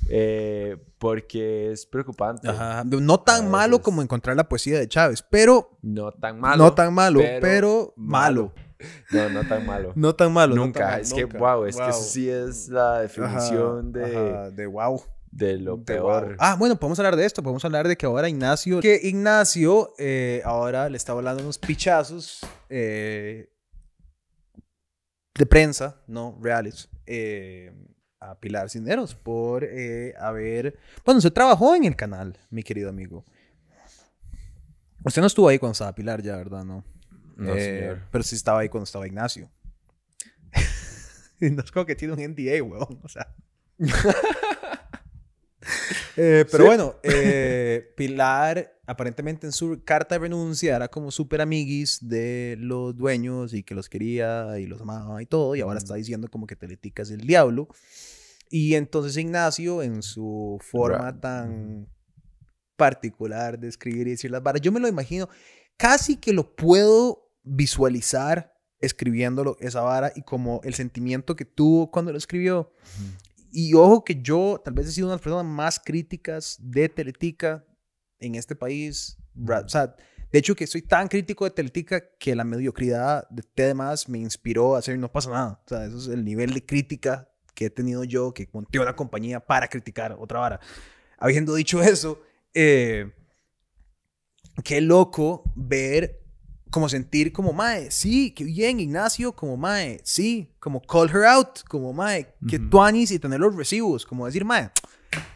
eh, 0.08 0.76
porque 0.98 1.72
es 1.72 1.84
preocupante. 1.86 2.48
Ajá. 2.48 2.84
No 2.84 3.20
tan 3.20 3.50
malo 3.50 3.82
como 3.82 4.00
encontrar 4.00 4.36
la 4.36 4.48
poesía 4.48 4.78
de 4.78 4.88
Chávez, 4.88 5.22
pero 5.28 5.76
No 5.82 6.12
tan 6.12 6.38
malo. 6.40 6.64
no 6.64 6.72
tan 6.74 6.94
malo, 6.94 7.20
pero, 7.40 7.92
malo. 7.96 8.52
No, 9.10 9.28
no 9.30 9.44
tan 9.46 9.66
malo. 9.66 9.92
No 9.94 10.14
tan 10.14 10.32
malo. 10.32 10.54
no 10.54 10.64
Nunca. 10.66 10.90
tan 10.90 11.00
es 11.00 11.12
que, 11.12 11.24
wow, 11.24 11.64
es 11.64 11.76
que 11.76 11.88
eso 11.88 12.02
sí 12.02 12.28
es 12.30 12.68
la 12.68 13.00
definición 13.00 13.92
Ajá, 13.96 14.06
de, 14.08 14.16
ajá, 14.28 14.50
de 14.50 14.66
wow. 14.66 15.02
de 15.30 15.56
lo 15.58 15.76
De 15.78 15.84
peor. 15.84 16.26
wow. 16.26 16.36
Ah, 16.38 16.54
bueno, 16.58 16.76
podemos 16.76 16.98
hablar 16.98 17.16
de 17.16 17.24
esto. 17.24 17.42
Podemos 17.42 17.64
hablar 17.64 17.88
de 17.88 17.96
que 17.96 18.04
ahora 18.06 18.28
Ignacio. 18.28 18.80
Que 18.80 19.00
Ignacio 19.02 19.94
eh, 19.98 20.42
ahora 20.44 20.88
le 20.90 20.96
está 20.98 21.12
volando 21.14 21.42
unos 21.42 21.58
pichazos 21.58 22.40
eh, 22.68 23.48
de 25.34 25.46
prensa, 25.46 26.00
no 26.06 26.38
reales, 26.40 26.88
eh, 27.06 27.72
a 28.20 28.38
Pilar 28.38 28.70
Cisneros 28.70 29.14
por 29.14 29.64
eh, 29.64 30.14
haber. 30.18 30.78
Bueno, 31.04 31.18
usted 31.18 31.32
trabajó 31.32 31.74
en 31.74 31.84
el 31.84 31.96
canal, 31.96 32.38
mi 32.50 32.62
querido 32.62 32.88
amigo. 32.88 33.24
Usted 35.04 35.20
no 35.20 35.26
estuvo 35.26 35.48
ahí 35.48 35.58
cuando 35.58 35.72
estaba 35.72 35.94
Pilar, 35.94 36.22
ya, 36.22 36.36
¿verdad? 36.36 36.64
No. 36.64 36.84
No, 37.36 37.54
Eh, 37.54 37.60
señor. 37.80 38.02
Pero 38.10 38.24
sí 38.24 38.36
estaba 38.36 38.60
ahí 38.60 38.68
cuando 38.68 38.84
estaba 38.84 39.06
Ignacio. 39.06 39.50
Y 41.40 41.50
no 41.50 41.62
es 41.62 41.72
como 41.72 41.84
que 41.84 41.96
tiene 41.96 42.14
un 42.14 42.20
NDA, 42.20 42.62
weón. 42.62 43.00
O 43.02 43.08
sea. 43.08 43.34
Eh, 46.16 46.44
pero 46.50 46.64
Sí. 46.64 46.66
bueno, 46.68 46.94
eh, 47.02 47.92
Pilar 47.96 48.78
aparentemente 48.86 49.46
en 49.46 49.52
su 49.52 49.82
carta 49.84 50.14
de 50.14 50.20
renuncia 50.20 50.76
era 50.76 50.88
como 50.88 51.10
súper 51.10 51.40
amiguis 51.40 51.98
de 52.06 52.56
los 52.60 52.94
dueños 52.96 53.52
y 53.54 53.62
que 53.62 53.74
los 53.74 53.88
quería 53.88 54.58
y 54.60 54.66
los 54.66 54.80
amaba 54.80 55.20
y 55.22 55.26
todo. 55.26 55.56
Y 55.56 55.60
ahora 55.62 55.78
está 55.78 55.94
diciendo 55.94 56.28
como 56.28 56.46
que 56.46 56.54
Teletica 56.56 57.02
es 57.02 57.10
el 57.10 57.26
diablo. 57.26 57.68
Y 58.50 58.74
entonces 58.74 59.16
Ignacio, 59.16 59.82
en 59.82 60.02
su 60.02 60.58
forma 60.60 61.18
tan 61.20 61.88
particular 62.76 63.58
de 63.58 63.68
escribir 63.68 64.06
y 64.06 64.10
decir 64.10 64.30
las 64.30 64.42
varas, 64.42 64.60
yo 64.60 64.70
me 64.70 64.80
lo 64.80 64.86
imagino, 64.88 65.28
casi 65.76 66.16
que 66.16 66.32
lo 66.32 66.54
puedo 66.54 67.30
visualizar 67.42 68.52
escribiéndolo 68.80 69.56
esa 69.60 69.80
vara 69.80 70.12
y 70.14 70.22
como 70.22 70.60
el 70.64 70.74
sentimiento 70.74 71.36
que 71.36 71.44
tuvo 71.44 71.90
cuando 71.90 72.12
lo 72.12 72.18
escribió. 72.18 72.72
Y 73.56 73.72
ojo 73.74 74.02
que 74.02 74.20
yo 74.20 74.60
tal 74.64 74.74
vez 74.74 74.88
he 74.88 74.90
sido 74.90 75.06
una 75.06 75.12
de 75.12 75.18
las 75.18 75.22
personas 75.22 75.46
más 75.46 75.78
críticas 75.78 76.58
de 76.60 76.88
Teletica 76.88 77.64
en 78.18 78.34
este 78.34 78.56
país. 78.56 79.16
O 79.38 79.68
sea, 79.68 79.94
de 80.32 80.38
hecho 80.40 80.56
que 80.56 80.66
soy 80.66 80.82
tan 80.82 81.06
crítico 81.06 81.44
de 81.44 81.52
Teletica 81.52 82.02
que 82.18 82.34
la 82.34 82.42
mediocridad 82.42 83.28
de 83.30 83.44
T 83.44 83.72
me 84.08 84.18
inspiró 84.18 84.74
a 84.74 84.80
hacer 84.80 84.98
No 84.98 85.12
pasa 85.12 85.30
nada. 85.30 85.62
O 85.64 85.68
sea, 85.68 85.84
eso 85.84 85.98
es 85.98 86.08
el 86.08 86.24
nivel 86.24 86.52
de 86.52 86.66
crítica 86.66 87.30
que 87.54 87.66
he 87.66 87.70
tenido 87.70 88.02
yo, 88.02 88.34
que 88.34 88.48
monté 88.52 88.80
una 88.80 88.96
compañía 88.96 89.38
para 89.38 89.68
criticar 89.68 90.16
otra 90.18 90.40
vara. 90.40 90.60
Habiendo 91.16 91.54
dicho 91.54 91.80
eso, 91.80 92.20
eh, 92.54 93.12
qué 94.64 94.80
loco 94.80 95.44
ver, 95.54 96.23
como 96.74 96.88
sentir 96.88 97.32
como 97.32 97.52
Mae, 97.52 97.88
sí, 97.92 98.32
qué 98.32 98.42
bien, 98.42 98.80
Ignacio, 98.80 99.30
como 99.32 99.56
Mae, 99.56 100.00
sí, 100.02 100.52
como 100.58 100.82
call 100.82 101.08
her 101.08 101.24
out, 101.24 101.60
como 101.68 101.92
Mae, 101.92 102.34
que 102.48 102.56
Ujú. 102.56 102.68
tuanis 102.68 103.12
y 103.12 103.20
tener 103.20 103.38
los 103.38 103.54
recibos, 103.54 104.04
como 104.04 104.26
decir 104.26 104.44
Mae, 104.44 104.70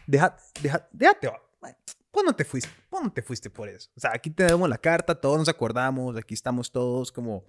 deja, 0.05 0.35
deja, 0.61 0.85
déjate. 0.91 1.31
Mae, 1.61 1.77
Vos 2.11 2.25
no 2.25 2.35
te 2.35 2.43
fuiste, 2.43 2.69
vos 2.91 3.01
no 3.01 3.09
te 3.13 3.21
fuiste 3.21 3.49
por 3.49 3.69
eso. 3.69 3.89
O 3.95 4.01
sea, 4.01 4.11
aquí 4.13 4.29
tenemos 4.29 4.67
la 4.67 4.77
carta, 4.77 5.15
todos 5.15 5.37
nos 5.37 5.47
acordamos, 5.47 6.17
aquí 6.17 6.33
estamos 6.33 6.73
todos 6.73 7.09
como 7.09 7.45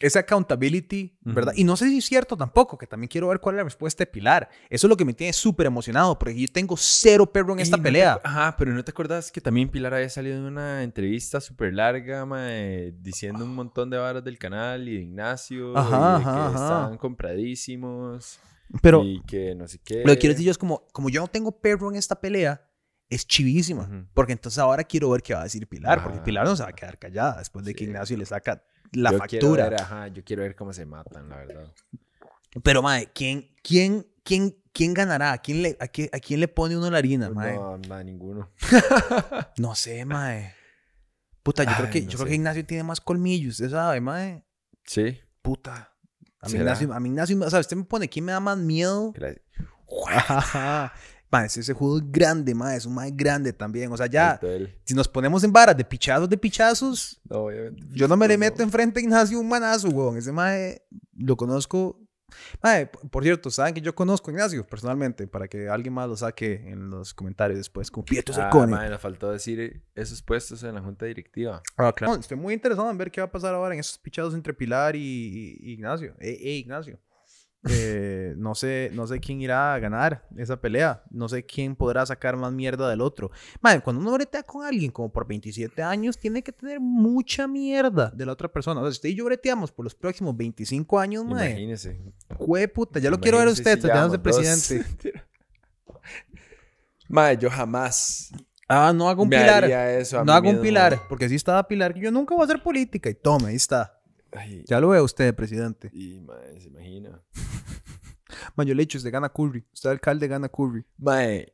esa 0.00 0.20
accountability, 0.20 1.18
¿verdad? 1.22 1.52
Y 1.56 1.64
no 1.64 1.76
sé 1.76 1.88
si 1.88 1.98
es 1.98 2.04
cierto 2.06 2.36
tampoco, 2.36 2.78
que 2.78 2.86
también 2.86 3.08
quiero 3.08 3.28
ver 3.28 3.40
cuál 3.40 3.54
es 3.54 3.58
la 3.58 3.64
respuesta 3.64 4.02
de 4.04 4.06
Pilar. 4.10 4.48
Eso 4.68 4.86
es 4.86 4.88
lo 4.88 4.96
que 4.96 5.04
me 5.04 5.12
tiene 5.14 5.32
súper 5.32 5.66
emocionado, 5.66 6.18
porque 6.18 6.38
yo 6.40 6.48
tengo 6.52 6.76
cero 6.76 7.30
perro 7.30 7.52
en 7.52 7.60
esta 7.60 7.76
Ey, 7.76 7.80
no 7.80 7.84
te 7.84 7.88
pelea. 7.88 8.14
acu- 8.16 8.20
Ajá, 8.24 8.56
pero 8.56 8.72
¿no 8.72 8.82
te 8.84 8.90
acuerdas 8.90 9.30
que 9.30 9.40
también 9.40 9.68
Pilar 9.68 9.94
había 9.94 10.08
salido 10.08 10.36
en 10.38 10.44
una 10.44 10.82
entrevista 10.82 11.40
súper 11.40 11.74
larga, 11.74 12.24
mae, 12.26 12.92
diciendo 13.00 13.44
un 13.44 13.54
montón 13.54 13.90
de 13.90 13.98
varas 13.98 14.24
del 14.24 14.38
canal 14.38 14.88
y 14.88 14.96
de 14.96 15.02
Ignacio, 15.02 15.76
Ajá, 15.76 15.88
y 15.96 16.24
de 16.24 16.28
ajá, 16.28 16.32
que 16.34 16.40
ajá. 16.40 16.50
estaban 16.64 16.98
compradísimos, 16.98 18.40
Pero 18.82 19.02
y 19.04 19.20
que 19.26 19.54
no 19.54 19.66
sé 19.68 19.78
qué. 19.84 20.02
lo 20.04 20.12
que 20.12 20.18
quiero 20.18 20.32
decir 20.34 20.46
yo 20.46 20.50
es 20.52 20.58
como, 20.58 20.86
como 20.92 21.10
yo 21.10 21.20
no 21.20 21.28
tengo 21.28 21.52
perro 21.60 21.90
en 21.90 21.96
esta 21.96 22.20
pelea, 22.20 22.66
es 23.08 23.26
chivísima. 23.26 23.82
Ujú. 23.82 24.06
Porque 24.14 24.32
entonces 24.32 24.58
ahora 24.58 24.84
quiero 24.84 25.10
ver 25.10 25.22
qué 25.22 25.34
va 25.34 25.40
a 25.40 25.44
decir 25.44 25.66
Pilar, 25.66 26.00
porque 26.02 26.18
Ajá. 26.18 26.24
Pilar 26.24 26.44
no 26.46 26.54
se 26.56 26.62
va 26.62 26.68
a 26.68 26.72
quedar 26.72 26.96
callada 26.98 27.38
después 27.38 27.64
de 27.64 27.72
que 27.74 27.80
Sí. 27.80 27.84
Ignacio 27.90 28.16
le 28.16 28.24
saca 28.24 28.62
la 28.92 29.12
Yo 29.12 29.18
factura. 29.18 29.68
ver, 29.68 29.80
ajá, 29.80 30.08
yo 30.08 30.24
quiero 30.24 30.42
ver 30.42 30.54
cómo 30.56 30.72
se 30.72 30.86
matan, 30.86 31.28
la 31.28 31.36
verdad. 31.36 31.72
Pero, 32.62 32.82
mae, 32.82 33.10
¿quién, 33.12 33.48
quién, 33.62 34.06
quién, 34.24 34.56
quién 34.72 34.94
ganará? 34.94 35.32
¿A 35.32 35.38
quién, 35.38 35.62
le, 35.62 35.76
a, 35.80 35.86
quién, 35.88 36.08
a 36.12 36.18
quién 36.18 36.40
le 36.40 36.48
pone 36.48 36.76
uno 36.76 36.90
la 36.90 36.98
harina, 36.98 37.30
mae? 37.30 37.54
No, 37.54 37.76
No, 37.78 37.88
no, 37.88 38.04
ninguno. 38.04 38.50
sé, 39.74 40.04
mae. 40.04 40.54
Puta, 41.42 41.64
yo, 41.64 41.70
creo, 41.76 41.90
que, 41.90 42.02
no 42.02 42.08
yo 42.08 42.18
creo 42.18 42.28
que 42.28 42.34
Ignacio 42.34 42.66
tiene 42.66 42.82
más 42.84 43.00
colmillos, 43.00 43.52
usted 43.52 43.70
sabe, 43.70 44.00
mae. 44.00 44.44
Sí. 44.84 45.18
Puta. 45.42 45.94
A 46.40 46.48
mí. 46.48 46.54
Ignacio, 46.54 46.92
a 46.92 47.00
mí 47.00 47.08
Ignacio, 47.08 47.38
o 47.40 47.50
sea, 47.50 47.60
usted 47.60 47.76
me 47.76 47.84
pone, 47.84 48.08
¿quién 48.08 48.24
me 48.24 48.32
da 48.32 48.40
más 48.40 48.58
miedo? 48.58 49.12
Mae, 51.32 51.46
ese, 51.46 51.60
ese 51.60 51.72
juego 51.74 51.98
es 51.98 52.10
grande, 52.10 52.54
mae, 52.54 52.76
es 52.76 52.86
un 52.86 52.94
mae 52.94 53.10
grande 53.12 53.52
también. 53.52 53.92
O 53.92 53.96
sea, 53.96 54.06
ya, 54.06 54.40
si 54.84 54.94
nos 54.94 55.06
ponemos 55.06 55.44
en 55.44 55.52
varas 55.52 55.76
de 55.76 55.84
pichazos 55.84 56.28
de 56.28 56.36
pichazos, 56.36 57.20
No, 57.28 57.44
obviamente. 57.44 57.86
Yo 57.90 58.08
no 58.08 58.16
me 58.16 58.26
le 58.26 58.34
No. 58.34 58.40
meto 58.40 58.62
enfrente 58.62 58.98
a 58.98 59.02
Ignacio 59.02 59.38
un 59.38 59.48
manazo, 59.48 59.88
weón. 59.90 60.16
Ese 60.16 60.32
mae 60.32 60.82
lo 61.16 61.36
conozco. 61.36 62.00
Mae, 62.62 62.86
por 62.86 63.24
cierto, 63.24 63.50
saben 63.50 63.74
que 63.74 63.80
yo 63.80 63.92
conozco 63.94 64.30
a 64.30 64.32
Ignacio 64.34 64.64
personalmente, 64.66 65.26
para 65.26 65.48
que 65.48 65.68
alguien 65.68 65.92
más 65.94 66.08
lo 66.08 66.16
saque 66.16 66.68
en 66.68 66.88
los 66.90 67.12
comentarios 67.14 67.58
después. 67.58 67.90
Como 67.90 68.04
Pietro 68.04 68.34
Ah, 68.38 68.66
mae, 68.68 68.88
nos 68.88 69.00
faltó 69.00 69.30
decir 69.32 69.82
esos 69.94 70.22
puestos 70.22 70.62
en 70.64 70.74
la 70.76 70.80
junta 70.80 71.06
directiva. 71.06 71.60
Ah, 71.76 71.92
claro. 71.92 72.14
No, 72.14 72.20
estoy 72.20 72.36
muy 72.36 72.54
interesado 72.54 72.88
en 72.90 72.98
ver 72.98 73.10
qué 73.10 73.20
va 73.20 73.26
a 73.26 73.30
pasar 73.32 73.54
ahora 73.54 73.74
en 73.74 73.80
esos 73.80 73.98
pichados 73.98 74.34
entre 74.34 74.52
Pilar 74.54 74.94
y, 74.96 75.00
y- 75.00 75.56
y 75.60 75.72
Ignacio. 75.74 76.14
Eh, 76.20 76.38
eh, 76.40 76.52
Ignacio. 76.56 76.98
Eh, 77.68 78.34
no 78.38 78.54
sé, 78.54 78.90
no 78.94 79.06
sé 79.06 79.20
quién 79.20 79.40
irá 79.42 79.74
a 79.74 79.78
ganar 79.78 80.26
esa 80.36 80.60
pelea. 80.60 81.02
No 81.10 81.28
sé 81.28 81.44
quién 81.44 81.76
podrá 81.76 82.06
sacar 82.06 82.36
más 82.36 82.52
mierda 82.52 82.88
del 82.88 83.02
otro. 83.02 83.30
Madre, 83.60 83.80
cuando 83.80 84.00
uno 84.00 84.12
bretea 84.12 84.42
con 84.42 84.64
alguien 84.64 84.90
como 84.90 85.12
por 85.12 85.26
27 85.26 85.82
años, 85.82 86.18
tiene 86.18 86.42
que 86.42 86.52
tener 86.52 86.80
mucha 86.80 87.46
mierda 87.46 88.10
de 88.10 88.24
la 88.24 88.32
otra 88.32 88.48
persona. 88.48 88.80
O 88.80 88.84
sea, 88.84 88.92
si 88.92 88.96
usted 88.96 89.08
y 89.10 89.14
yo 89.16 89.26
breteamos 89.26 89.72
por 89.72 89.84
los 89.84 89.94
próximos 89.94 90.36
25 90.36 90.98
años, 90.98 91.24
madre. 91.24 91.50
Imagínese. 91.50 92.00
Jue 92.36 92.66
puta, 92.68 92.98
ya 92.98 93.10
lo 93.10 93.20
quiero 93.20 93.38
ver 93.38 93.48
a 93.48 93.52
usted, 93.52 93.78
si 93.80 93.88
de 93.88 94.18
presidente. 94.18 94.84
Mae, 97.08 97.36
yo 97.36 97.50
jamás 97.50 98.32
Ah, 98.72 98.92
no 98.94 99.08
haga 99.10 99.20
un 99.20 99.28
me 99.28 99.36
pilar. 99.36 99.64
eso 99.64 100.18
No 100.18 100.26
mí 100.26 100.30
haga 100.32 100.48
un 100.48 100.62
pilar. 100.62 101.00
Porque 101.08 101.28
si 101.28 101.34
estaba 101.34 101.66
pilar, 101.66 101.92
yo 101.98 102.12
nunca 102.12 102.36
voy 102.36 102.42
a 102.42 102.44
hacer 102.44 102.62
política. 102.62 103.10
Y 103.10 103.14
tome, 103.14 103.48
ahí 103.48 103.56
está. 103.56 103.99
Ay, 104.32 104.64
Ya 104.68 104.80
lo 104.80 104.88
veo 104.90 105.02
usted, 105.04 105.34
presidente. 105.34 105.90
y, 105.92 106.20
mae, 106.20 106.60
se 106.60 106.68
imagina. 106.68 107.20
Man, 108.56 108.66
yo 108.66 108.74
le 108.74 108.82
he 108.82 108.84
dicho, 108.86 108.98
usted 108.98 109.10
gana 109.12 109.28
Curry. 109.28 109.66
Usted 109.72 109.90
alcalde 109.90 110.28
gana 110.28 110.48
Curry. 110.48 110.84
Mae, 110.98 111.52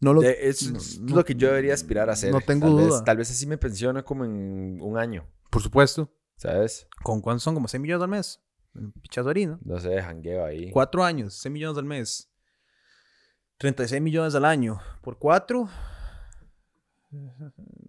No 0.00 0.12
lo... 0.14 0.20
de- 0.20 0.48
eso 0.48 0.70
no- 0.70 0.78
es 0.78 0.98
lo 0.98 1.24
que 1.24 1.34
yo 1.34 1.48
debería 1.48 1.74
aspirar 1.74 2.08
a 2.08 2.12
hacer. 2.12 2.30
no 2.32 2.40
tengo 2.40 2.66
tal 2.66 2.76
duda. 2.76 2.96
Vez, 2.98 3.04
tal 3.04 3.16
vez 3.16 3.30
así 3.30 3.46
me 3.46 3.58
pensiono 3.58 4.04
como 4.04 4.24
en 4.24 4.78
un 4.80 4.96
año, 4.98 5.26
Por 5.50 5.62
supuesto. 5.62 6.12
¿sabes? 6.36 6.88
¿Con 7.02 7.20
cuánto 7.20 7.40
son? 7.40 7.54
Como 7.54 7.68
6 7.68 7.80
millones 7.80 8.02
al 8.02 8.08
mes. 8.10 8.40
Pichazo 9.02 9.28
harina. 9.28 9.58
No 9.64 9.78
sé, 9.78 10.00
jangueo 10.00 10.44
ahí. 10.44 10.70
Cuatro 10.70 11.04
años, 11.04 11.34
6 11.34 11.52
millones 11.52 11.76
al 11.78 11.84
mes. 11.84 12.28
36 13.58 14.00
millones 14.02 14.34
al 14.34 14.44
año. 14.44 14.80
Por 15.02 15.18
cuatro. 15.18 15.68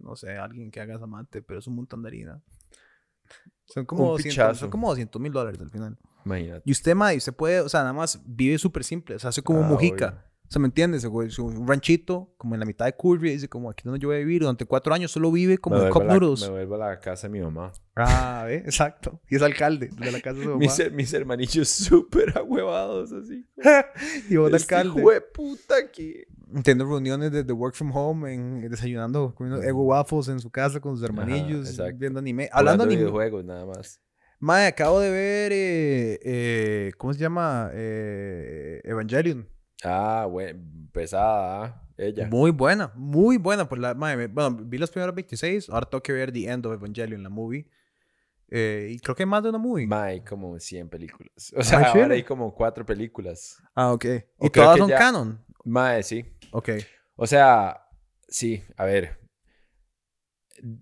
No 0.02 0.16
sé, 0.16 0.36
alguien 0.36 0.70
que 0.70 0.80
haga 0.80 0.96
esa 0.96 1.06
mate, 1.06 1.40
pero 1.40 1.58
es 1.58 1.66
un 1.66 1.76
montón 1.76 2.02
de 2.02 2.08
harina. 2.08 2.42
Son 3.66 3.84
como, 3.84 4.02
Un 4.04 4.08
200, 4.16 4.32
pichazo. 4.34 4.60
son 4.60 4.70
como 4.70 4.88
200 4.88 5.20
mil 5.20 5.32
dólares 5.32 5.60
al 5.60 5.70
final. 5.70 5.98
Imagínate. 6.24 6.62
Y 6.64 6.72
usted, 6.72 6.94
ma, 6.94 7.12
y 7.14 7.18
usted 7.18 7.34
puede, 7.34 7.60
o 7.60 7.68
sea, 7.68 7.80
nada 7.80 7.92
más 7.92 8.20
vive 8.26 8.58
súper 8.58 8.84
simple. 8.84 9.14
O 9.16 9.18
sea, 9.18 9.30
hace 9.30 9.42
como 9.42 9.60
Ah, 9.62 9.68
Mujica. 9.68 10.06
obvio. 10.08 10.34
O 10.46 10.50
sea, 10.54 10.60
¿me 10.60 10.66
entiendes? 10.66 11.04
Un 11.04 11.66
ranchito, 11.66 12.34
como 12.36 12.54
en 12.54 12.60
la 12.60 12.66
mitad 12.66 12.84
de 12.84 12.94
Curry, 12.94 13.30
dice 13.30 13.48
como 13.48 13.70
aquí 13.70 13.82
donde 13.84 13.98
yo 13.98 14.08
voy 14.08 14.16
a 14.16 14.18
vivir. 14.20 14.42
Durante 14.42 14.66
cuatro 14.66 14.92
años 14.94 15.10
solo 15.10 15.32
vive 15.32 15.56
como 15.58 15.78
en 15.82 15.90
Cup 15.90 16.04
la, 16.04 16.18
Noodles. 16.18 16.42
me 16.42 16.50
vuelvo 16.50 16.74
a 16.76 16.90
la 16.90 17.00
casa 17.00 17.26
de 17.28 17.32
mi 17.32 17.40
mamá. 17.40 17.72
Ah, 17.96 18.44
¿ve? 18.46 18.56
Exacto. 18.56 19.20
Y 19.28 19.36
es 19.36 19.42
alcalde 19.42 19.88
de 19.98 20.12
la 20.12 20.20
casa 20.20 20.36
de 20.38 20.44
su 20.44 20.48
mamá. 20.50 20.58
Mis, 20.60 20.92
mis 20.92 21.12
hermanillos 21.14 21.68
súper 21.70 22.36
ahuevados, 22.36 23.10
así. 23.12 23.46
y 24.30 24.36
vos 24.36 24.52
Este 24.52 24.74
alcalde. 24.74 25.00
hijo 25.00 25.10
de 25.10 25.20
puta 25.22 25.90
que... 25.90 26.26
Teniendo 26.62 26.84
reuniones 26.86 27.32
de, 27.32 27.42
de 27.42 27.52
work 27.52 27.74
from 27.74 27.90
home, 27.94 28.32
en, 28.32 28.68
desayunando, 28.70 29.34
comiendo 29.34 29.62
ego 29.62 29.82
waffles 29.82 30.28
en 30.28 30.38
su 30.40 30.50
casa 30.50 30.80
con 30.80 30.96
sus 30.96 31.04
hermanillos, 31.04 31.68
exacto. 31.68 31.96
viendo 31.98 32.18
anime. 32.20 32.48
Hablando 32.52 32.86
de 32.86 32.96
videojuegos, 32.96 33.44
nada 33.44 33.66
más. 33.66 34.00
Mae, 34.38 34.66
acabo 34.66 35.00
de 35.00 35.10
ver, 35.10 35.52
eh, 35.52 36.20
eh, 36.22 36.92
¿cómo 36.98 37.12
se 37.12 37.18
llama? 37.20 37.70
Eh, 37.72 38.80
Evangelion. 38.84 39.48
Ah, 39.82 40.26
bueno, 40.30 40.60
pesada, 40.92 41.64
¿ah? 41.64 41.82
ella. 41.96 42.28
Muy 42.28 42.50
buena, 42.50 42.92
muy 42.94 43.38
buena. 43.38 43.68
Pues 43.68 43.80
la, 43.80 43.94
mae, 43.94 44.26
bueno, 44.26 44.58
vi 44.64 44.78
los 44.78 44.90
primeros 44.90 45.14
26, 45.14 45.70
ahora 45.70 45.88
tengo 45.88 46.02
que 46.02 46.12
ver 46.12 46.32
The 46.32 46.50
End 46.50 46.66
of 46.66 46.74
Evangelion, 46.74 47.22
la 47.22 47.30
movie. 47.30 47.66
Eh, 48.50 48.90
y 48.92 48.98
creo 48.98 49.16
que 49.16 49.22
hay 49.22 49.28
más 49.28 49.42
de 49.42 49.48
una 49.48 49.58
movie. 49.58 49.86
Ma, 49.86 50.04
hay 50.04 50.20
como 50.20 50.58
100 50.58 50.88
películas. 50.88 51.32
O 51.56 51.62
sea, 51.62 51.80
ahora 51.90 52.14
hay 52.14 52.22
como 52.22 52.54
4 52.54 52.84
películas. 52.84 53.62
ah, 53.74 53.92
ok. 53.92 54.04
¿Y 54.40 54.50
todas 54.50 54.78
son 54.78 54.88
ya- 54.88 54.98
canon? 54.98 55.44
Mae, 55.64 56.02
sí. 56.02 56.24
Ok. 56.54 56.70
O 57.16 57.26
sea, 57.26 57.88
sí, 58.28 58.62
a 58.76 58.84
ver. 58.84 59.18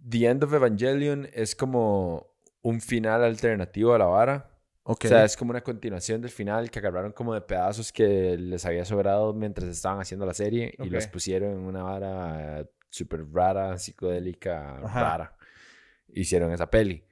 The 0.09 0.27
End 0.27 0.45
of 0.45 0.53
Evangelion 0.53 1.29
es 1.33 1.57
como 1.57 2.35
un 2.61 2.81
final 2.83 3.25
alternativo 3.25 3.95
a 3.95 3.99
la 3.99 4.05
vara. 4.05 4.51
Ok. 4.83 5.07
O 5.07 5.09
sea, 5.09 5.25
es 5.25 5.35
como 5.37 5.51
una 5.53 5.63
continuación 5.63 6.21
del 6.21 6.31
final 6.31 6.71
que 6.71 6.79
agarraron 6.79 7.13
como 7.13 7.33
de 7.33 7.41
pedazos 7.41 7.91
que 7.91 8.37
les 8.37 8.67
había 8.67 8.85
sobrado 8.85 9.33
mientras 9.33 9.67
estaban 9.69 9.99
haciendo 10.01 10.27
la 10.27 10.35
serie 10.35 10.75
y 10.79 10.83
Ok. 10.83 10.89
los 10.93 11.07
pusieron 11.07 11.53
en 11.53 11.61
una 11.61 11.83
vara 11.83 12.69
súper 12.91 13.25
rara, 13.33 13.79
psicodélica, 13.79 14.77
Ajá. 14.85 15.01
rara. 15.03 15.37
Hicieron 16.09 16.53
esa 16.53 16.69
peli. 16.71 17.07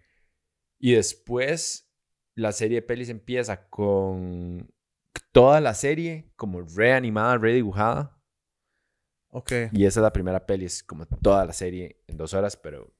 Y 0.79 0.93
después 0.93 1.91
la 2.35 2.53
serie 2.53 2.81
de 2.81 2.87
pelis 2.87 3.09
empieza 3.09 3.69
con 3.71 4.71
toda 5.33 5.63
la 5.63 5.73
serie 5.73 6.31
como 6.37 6.61
reanimada, 6.61 7.39
redibujada. 7.39 8.20
Ok. 9.31 9.53
Y 9.73 9.85
esa 9.87 10.01
es 10.01 10.03
la 10.03 10.13
primera 10.13 10.45
peli, 10.47 10.65
es 10.67 10.83
como 10.83 11.07
toda 11.07 11.45
la 11.45 11.53
serie 11.53 12.03
en 12.07 12.17
dos 12.17 12.35
horas, 12.35 12.57
pero 12.57 12.93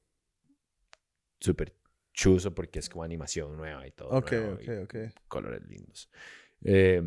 súper 1.39 1.75
chuzo 2.13 2.53
porque 2.53 2.79
es 2.79 2.89
como 2.89 3.03
animación 3.03 3.55
nueva 3.57 3.87
y 3.87 3.91
todo. 3.91 4.09
Ok, 4.09 4.31
nuevo 4.31 4.53
ok, 4.55 4.63
y 4.63 4.69
ok. 4.77 4.95
colores 5.27 5.61
lindos. 5.67 6.09
Eh, 6.63 7.01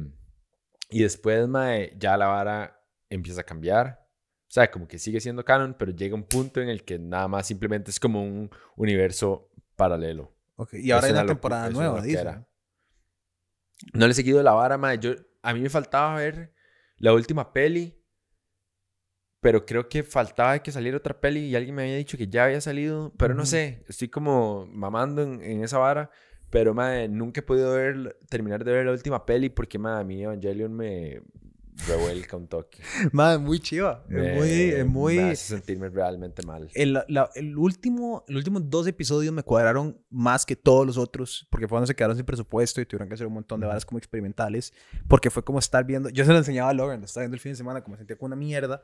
y 0.90 1.02
después, 1.02 1.46
mae, 1.48 1.94
ya 1.96 2.16
la 2.16 2.26
vara 2.26 2.80
empieza 3.08 3.42
a 3.42 3.44
cambiar. 3.44 4.00
O 4.42 4.52
sea, 4.54 4.70
como 4.70 4.86
que 4.86 4.98
sigue 4.98 5.20
siendo 5.20 5.44
canon, 5.44 5.74
pero 5.78 5.90
llega 5.92 6.14
un 6.14 6.24
punto 6.24 6.60
en 6.60 6.68
el 6.68 6.84
que 6.84 6.98
nada 6.98 7.26
más 7.28 7.46
simplemente 7.46 7.90
es 7.90 7.98
como 7.98 8.22
un 8.22 8.50
universo 8.76 9.50
paralelo. 9.76 10.32
Ok. 10.56 10.74
Y 10.74 10.90
ahora 10.92 11.06
Es 11.06 11.12
hay 11.12 11.12
una 11.12 11.22
una 11.22 11.32
temporada 11.32 11.70
nueva, 11.70 12.00
dice. 12.00 12.24
No 13.92 14.06
le 14.06 14.12
he 14.12 14.14
seguido 14.14 14.42
la 14.42 14.52
vara, 14.52 14.78
mae. 14.78 14.98
Yo, 14.98 15.12
a 15.42 15.52
mí 15.52 15.60
me 15.60 15.68
faltaba 15.68 16.16
ver 16.16 16.54
la 16.98 17.12
última 17.12 17.52
peli, 17.52 18.00
pero 19.44 19.66
creo 19.66 19.90
que 19.90 20.02
faltaba 20.02 20.58
que 20.60 20.72
saliera 20.72 20.96
otra 20.96 21.20
peli 21.20 21.40
y 21.40 21.54
alguien 21.54 21.74
me 21.74 21.82
había 21.82 21.96
dicho 21.96 22.16
que 22.16 22.28
ya 22.28 22.46
había 22.46 22.62
salido, 22.62 23.12
pero 23.18 23.34
no 23.34 23.44
sé, 23.44 23.84
estoy 23.88 24.08
como 24.08 24.66
mamando 24.72 25.20
en, 25.20 25.42
en 25.42 25.62
esa 25.62 25.76
vara, 25.76 26.10
pero 26.48 26.72
mae, 26.72 27.08
nunca 27.08 27.40
he 27.40 27.42
podido 27.42 27.74
ver, 27.74 28.16
terminar 28.30 28.64
de 28.64 28.72
ver 28.72 28.86
la 28.86 28.92
última 28.92 29.26
peli 29.26 29.50
porque 29.50 29.78
mae, 29.78 30.00
a 30.00 30.02
mí 30.02 30.22
Evangelion 30.22 30.72
me 30.72 31.20
revuelca 31.88 32.36
un 32.36 32.46
toque. 32.46 32.78
Madre, 33.12 33.38
muy 33.38 33.58
chiva. 33.60 34.04
Me, 34.08 34.30
Es 34.32 34.36
muy, 34.38 34.50
es 34.50 34.86
muy... 34.86 35.16
me 35.16 35.22
hace 35.32 35.48
sentirme 35.54 35.88
realmente 35.88 36.42
mal. 36.46 36.68
El, 36.74 36.92
la- 37.08 37.30
el 37.34 37.56
último, 37.58 38.24
los 38.28 38.38
últimos 38.38 38.70
dos 38.70 38.86
episodios 38.86 39.32
me 39.34 39.42
cuadraron 39.42 39.98
más 40.10 40.46
que 40.46 40.56
todos 40.56 40.86
los 40.86 40.96
otros, 40.96 41.46
porque 41.50 41.66
fue 41.66 41.74
cuando 41.76 41.86
se 41.86 41.94
quedaron 41.94 42.16
sin 42.16 42.24
presupuesto 42.24 42.80
y 42.80 42.86
tuvieron 42.86 43.08
que 43.08 43.14
hacer 43.14 43.26
un 43.26 43.34
montón 43.34 43.60
de 43.60 43.66
varas 43.66 43.84
como 43.84 43.98
experimentales, 43.98 44.72
porque 45.08 45.30
fue 45.30 45.42
como 45.44 45.58
estar 45.58 45.84
viendo, 45.84 46.08
yo 46.10 46.24
se 46.24 46.30
lo 46.32 46.38
enseñaba 46.38 46.70
a 46.70 46.74
Lauren, 46.74 47.00
lo 47.00 47.06
estaba 47.06 47.22
viendo 47.24 47.34
el 47.34 47.40
fin 47.40 47.52
de 47.52 47.56
semana, 47.56 47.82
como 47.82 47.96
sentía 47.96 48.16
con 48.16 48.26
una 48.28 48.36
mierda, 48.36 48.82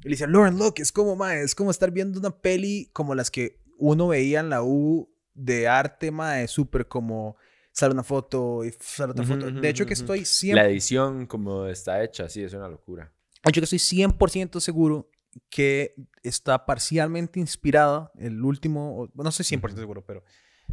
y 0.00 0.04
le 0.04 0.10
decía, 0.10 0.26
Lauren, 0.26 0.58
look, 0.58 0.74
es 0.78 0.92
como, 0.92 1.16
mae, 1.16 1.42
es 1.42 1.54
como 1.54 1.70
estar 1.70 1.90
viendo 1.90 2.18
una 2.20 2.30
peli 2.30 2.90
como 2.92 3.14
las 3.14 3.30
que 3.30 3.60
uno 3.78 4.08
veía 4.08 4.40
en 4.40 4.48
la 4.50 4.62
U 4.62 5.08
de 5.34 5.68
arte, 5.68 6.10
mae, 6.10 6.48
súper 6.48 6.88
como, 6.88 7.36
sale 7.78 7.94
una 7.94 8.02
foto 8.02 8.64
y 8.64 8.74
sale 8.80 9.12
otra 9.12 9.24
foto. 9.24 9.50
De 9.52 9.68
hecho 9.68 9.86
que 9.86 9.94
estoy 9.94 10.24
siempre... 10.24 10.64
La 10.64 10.68
edición 10.68 11.26
como 11.26 11.66
está 11.66 12.02
hecha, 12.02 12.28
sí, 12.28 12.42
es 12.42 12.52
una 12.52 12.68
locura. 12.68 13.12
Yo 13.44 13.52
que 13.52 13.60
estoy 13.60 13.78
100% 13.78 14.58
seguro 14.58 15.08
que 15.48 15.94
está 16.24 16.66
parcialmente 16.66 17.38
inspirada, 17.38 18.10
el 18.18 18.42
último, 18.42 19.08
no 19.14 19.28
estoy 19.28 19.44
100% 19.44 19.76
seguro, 19.76 20.04
pero 20.04 20.24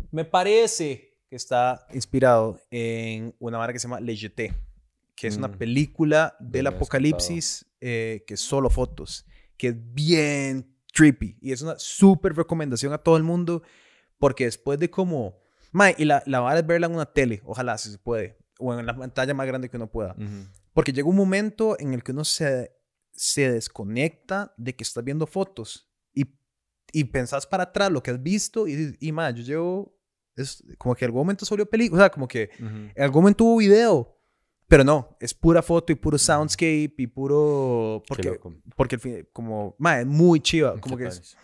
me 0.10 0.26
parece 0.26 1.19
que 1.30 1.36
está 1.36 1.86
inspirado 1.94 2.60
en 2.72 3.36
una 3.38 3.60
vara 3.60 3.72
que 3.72 3.77
se 3.77 3.88
llama 3.88 3.99
Le 3.99 4.15
Jeté, 4.15 4.56
que 5.15 5.27
es 5.27 5.38
una 5.38 5.49
Mm. 5.49 5.57
película 5.60 6.36
del 6.40 6.65
apocalipsis 6.68 7.68
eh, 7.82 8.23
que 8.26 8.34
es 8.34 8.41
solo 8.41 8.72
fotos, 8.72 9.27
que 9.57 9.68
es 9.68 9.76
bien 9.94 10.76
trippy 10.91 11.38
y 11.40 11.52
es 11.52 11.61
una 11.61 11.77
súper 11.77 12.36
recomendación 12.36 12.94
a 12.94 12.98
todo 12.98 13.15
el 13.15 13.23
mundo 13.23 13.61
porque 14.18 14.45
después 14.45 14.80
de 14.80 14.90
como... 14.90 15.45
Mae, 15.76 15.93
y 15.97 16.06
la, 16.06 16.23
la 16.26 16.39
vara 16.39 16.60
es 16.60 16.65
verla 16.65 16.88
en 16.88 16.93
una 16.93 17.06
tele, 17.06 17.41
ojalá 17.43 17.77
si 17.77 17.91
se 17.91 17.97
puede, 17.97 18.38
o 18.60 18.73
en 18.73 18.85
la 18.85 18.95
pantalla 18.95 19.34
más 19.34 19.45
grande 19.45 19.68
que 19.68 19.76
uno 19.76 19.91
pueda. 19.91 20.15
Ujú. 20.18 20.47
Porque 20.73 20.93
llega 20.93 21.10
un 21.10 21.18
momento 21.18 21.77
en 21.77 21.93
el 21.93 22.02
que 22.02 22.14
uno 22.14 22.23
se, 22.23 22.72
se 23.11 23.52
desconecta 23.52 24.53
de 24.56 24.73
que 24.73 24.85
estás 24.85 25.03
viendo 25.03 25.27
fotos 25.27 25.91
y, 26.14 26.27
y 26.93 27.03
pensás 27.03 27.45
para 27.45 27.64
atrás 27.64 27.91
lo 27.91 28.02
que 28.02 28.11
has 28.11 28.23
visto 28.23 28.69
y 28.69 28.95
y 29.02 29.11
más, 29.11 29.35
yo 29.35 29.43
llevo, 29.43 29.99
es 30.38 30.64
como 30.77 30.95
que 30.95 31.03
en 31.03 31.10
algún 31.10 31.23
momento 31.23 31.45
salió 31.45 31.69
película, 31.69 31.99
o 31.99 32.03
sea, 32.03 32.10
como 32.10 32.30
que 32.30 32.52
Ujú. 32.57 32.91
en 32.95 33.03
algún 33.03 33.23
momento 33.23 33.43
hubo 33.43 33.57
video, 33.57 34.18
pero 34.69 34.85
no, 34.85 35.18
es 35.19 35.34
pura 35.34 35.61
foto 35.61 35.91
y 35.91 35.95
puro 35.95 36.18
soundscape 36.18 36.95
y 36.97 37.07
puro, 37.07 38.02
porque, 38.07 38.39
porque 38.77 38.97
fin, 38.97 39.27
como, 39.34 39.76
ma, 39.77 39.99
es 39.99 40.07
muy 40.07 40.39
chiva, 40.39 40.80
como 40.80 40.95
que 40.95 41.07
es. 41.07 41.35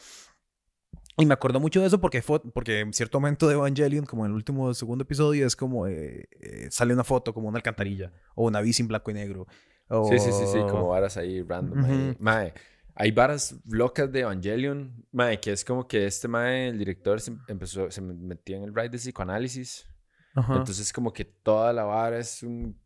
Y 1.18 1.26
me 1.26 1.34
acuerdo 1.34 1.60
mucho 1.60 1.82
de 1.82 1.88
eso 1.88 2.00
porque, 2.00 2.22
fue, 2.22 2.42
porque 2.42 2.80
en 2.80 2.94
cierto 2.94 3.20
momento 3.20 3.48
de 3.48 3.56
Evangelion, 3.56 4.06
como 4.06 4.26
en 4.26 4.32
el 4.32 4.36
último 4.36 4.74
segundo 4.74 5.04
episodio, 5.04 5.46
es 5.46 5.56
como 5.56 5.88
eh, 5.88 6.28
eh, 6.40 6.68
sale 6.72 6.94
una 6.94 7.04
foto 7.04 7.34
como 7.34 7.50
una 7.50 7.58
alcantarilla 7.58 8.12
o 8.36 8.48
una 8.48 8.62
bici 8.62 8.82
en 8.82 8.88
blanco 8.88 9.12
y 9.12 9.16
negro. 9.16 9.48
O... 9.88 10.08
Sí, 10.08 10.20
sí, 10.20 10.32
sí, 10.32 10.46
sí, 10.48 10.60
como 10.60 10.88
varas 10.90 11.18
ahí 11.18 11.42
random. 11.42 11.84
ahí. 11.84 12.10
Ujú. 12.12 12.24
Mae, 12.24 12.54
hay 12.96 13.12
varas 13.12 13.56
locas 13.68 14.12
de 14.12 14.22
Evangelion, 14.22 15.06
mae, 15.12 15.40
que 15.40 15.52
es 15.52 15.66
como 15.66 15.88
que 15.88 16.06
este 16.06 16.28
mae, 16.28 16.70
el 16.70 16.78
director, 16.78 17.20
se 17.20 17.34
empezó, 17.48 17.92
se 17.92 18.02
metió 18.02 18.56
en 18.56 18.64
el 18.64 18.74
ride 18.74 18.90
de 18.90 18.98
psicoanálisis. 18.98 19.88
Ajá. 20.34 20.56
Entonces 20.56 20.94
como 20.94 21.12
que 21.12 21.26
toda 21.26 21.74
la 21.74 21.84
vara 21.84 22.18
es 22.18 22.42
un 22.42 22.81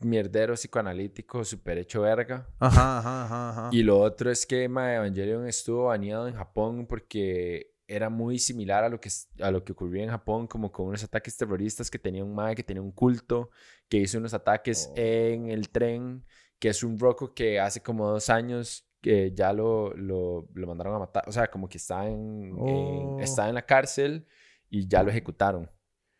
mierdero 0.00 0.54
psicoanalítico 0.54 1.44
súper 1.44 1.78
hecho 1.78 2.02
verga. 2.02 2.46
Ajá, 2.58 2.98
ajá, 2.98 3.24
ajá, 3.24 3.50
ajá. 3.50 3.68
Y 3.72 3.82
lo 3.82 3.98
otro 3.98 4.30
es 4.30 4.44
que 4.46 4.68
mae, 4.68 4.96
Evangelion 4.96 5.46
estuvo 5.46 5.84
baneado 5.86 6.28
en 6.28 6.34
Japón 6.34 6.86
porque 6.86 7.72
era 7.88 8.10
muy 8.10 8.38
similar 8.38 8.82
a 8.84 8.88
lo 8.88 9.00
que, 9.00 9.08
a 9.40 9.50
lo 9.50 9.64
que 9.64 9.72
ocurría 9.72 10.02
en 10.04 10.10
Japón, 10.10 10.46
como 10.48 10.72
con 10.72 10.86
unos 10.88 11.04
ataques 11.04 11.36
terroristas 11.36 11.88
que 11.90 11.98
tenía 12.00 12.24
un 12.24 12.34
mae 12.34 12.54
que 12.56 12.64
tenía 12.64 12.82
un 12.82 12.90
culto, 12.92 13.50
que 13.88 13.98
hizo 13.98 14.18
unos 14.18 14.34
ataques 14.34 14.88
Oh. 14.90 14.94
en 14.96 15.50
el 15.50 15.68
tren, 15.70 16.24
que 16.58 16.68
es 16.70 16.82
un 16.82 16.98
roco 16.98 17.32
que 17.32 17.60
hace 17.60 17.80
como 17.82 18.08
dos 18.10 18.28
años 18.28 18.84
que 19.00 19.30
ya 19.32 19.52
lo, 19.52 19.94
lo, 19.94 20.48
lo 20.52 20.66
mandaron 20.66 20.96
a 20.96 20.98
matar, 20.98 21.22
o 21.28 21.32
sea, 21.32 21.46
como 21.48 21.68
que 21.68 21.78
está 21.78 22.08
en, 22.08 22.46
en- 22.46 22.54
Oh. 22.58 23.18
está 23.20 23.48
en 23.48 23.54
la 23.54 23.62
cárcel 23.64 24.26
y 24.68 24.88
ya 24.88 25.02
lo 25.04 25.10
ejecutaron. 25.10 25.70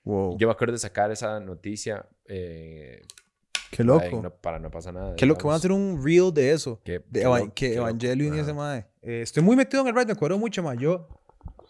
Wow. 0.05 0.39
Yo 0.39 0.47
me 0.47 0.53
acuerdo 0.53 0.73
de 0.75 0.79
sacar 0.79 1.11
esa 1.11 1.41
noticia 1.41 2.09
eh, 2.27 3.03
Qué 3.71 3.83
ay, 3.83 3.87
loco. 3.87 4.23
no- 4.23 4.31
para 4.31 4.59
no 4.59 4.71
pasar 4.71 4.95
nada. 4.95 5.15
Qué 5.17 5.27
loco. 5.27 5.49
Van 5.49 5.55
a 5.55 5.57
hacer 5.59 5.73
un 5.73 6.01
reel 6.03 6.33
de 6.33 6.53
eso. 6.53 6.81
Qué- 6.85 7.01
De 7.11 7.21
qué 7.21 7.23
Eva- 7.23 7.55
que. 7.55 7.75
Evangelion 7.75 8.37
y 8.37 8.39
ese 8.41 8.53
mae. 8.53 8.87
Eh, 9.03 9.23
estoy 9.23 9.43
muy 9.43 9.57
metido 9.57 9.83
en 9.83 9.89
el 9.89 9.95
ride, 9.95 10.07
me 10.07 10.13
acuerdo 10.13 10.39
mucho, 10.39 10.63
mae. 10.63 10.77
Yo, 10.79 11.09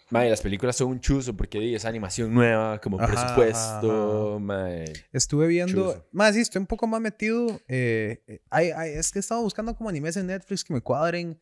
Mae, 0.09 0.31
las 0.31 0.41
películas 0.41 0.77
son 0.77 0.89
un 0.91 1.01
chuzo 1.01 1.37
porque 1.37 1.59
di, 1.59 1.75
es 1.75 1.85
animación 1.85 2.33
nueva, 2.33 2.81
como 2.81 2.97
Ajá, 3.01 3.09
presupuesto, 3.09 4.31
ajá. 4.35 4.39
mae. 4.39 4.85
Estuve 5.13 5.49
viendo, 5.49 6.07
más 6.13 6.35
sí, 6.37 6.43
estoy 6.43 6.61
un 6.61 6.67
poco 6.67 6.87
más 6.87 7.01
metido. 7.01 7.49
eh, 7.67 8.23
eh, 8.29 8.41
hay- 8.49 8.71
hay- 8.71 8.91
es 8.93 9.11
que 9.11 9.19
he 9.19 9.21
estado 9.21 9.43
buscando 9.43 9.75
como 9.75 9.89
animes 9.91 10.17
en 10.17 10.29
Netflix 10.29 10.63
que 10.63 10.73
me 10.73 10.81
cuadren. 10.81 11.41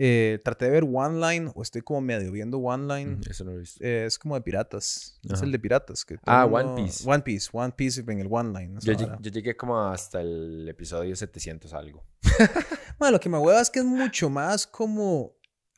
Eh, 0.00 0.38
traté 0.44 0.66
de 0.66 0.70
ver 0.70 0.84
One 0.90 1.18
Line, 1.18 1.50
o 1.56 1.60
estoy 1.62 1.82
como 1.82 2.00
medio 2.00 2.30
viendo 2.30 2.58
One 2.58 2.84
Line. 2.94 3.16
Mm, 3.16 3.20
Eso 3.28 3.44
no 3.44 3.50
lo 3.50 3.56
he 3.56 3.60
visto. 3.60 3.84
Eh, 3.84 4.04
es 4.06 4.16
como 4.18 4.36
de 4.36 4.40
piratas. 4.42 5.18
Es 5.28 5.42
el 5.42 5.50
de 5.50 5.58
piratas. 5.58 6.04
Que 6.04 6.18
Ah, 6.24 6.46
One 6.46 6.80
Piece. 6.82 7.02
One 7.08 7.22
Piece, 7.24 7.48
One 7.52 7.72
Piece 7.76 8.00
en 8.06 8.20
el 8.20 8.28
One 8.30 8.58
Line. 8.58 8.78
Yo, 8.80 8.92
lleg- 8.92 9.06
vara. 9.08 9.18
yo 9.20 9.30
llegué 9.32 9.56
como 9.56 9.78
hasta 9.80 10.20
el 10.20 10.68
episodio 10.68 11.14
700 11.16 11.72
algo. 11.74 12.04
Bueno, 12.98 13.12
lo 13.12 13.20
que 13.20 13.28
me 13.28 13.38
hueva 13.38 13.60
es 13.60 13.70
que 13.70 13.78
es 13.80 13.84
mucho 13.84 14.28
más 14.30 14.66
como. 14.66 15.36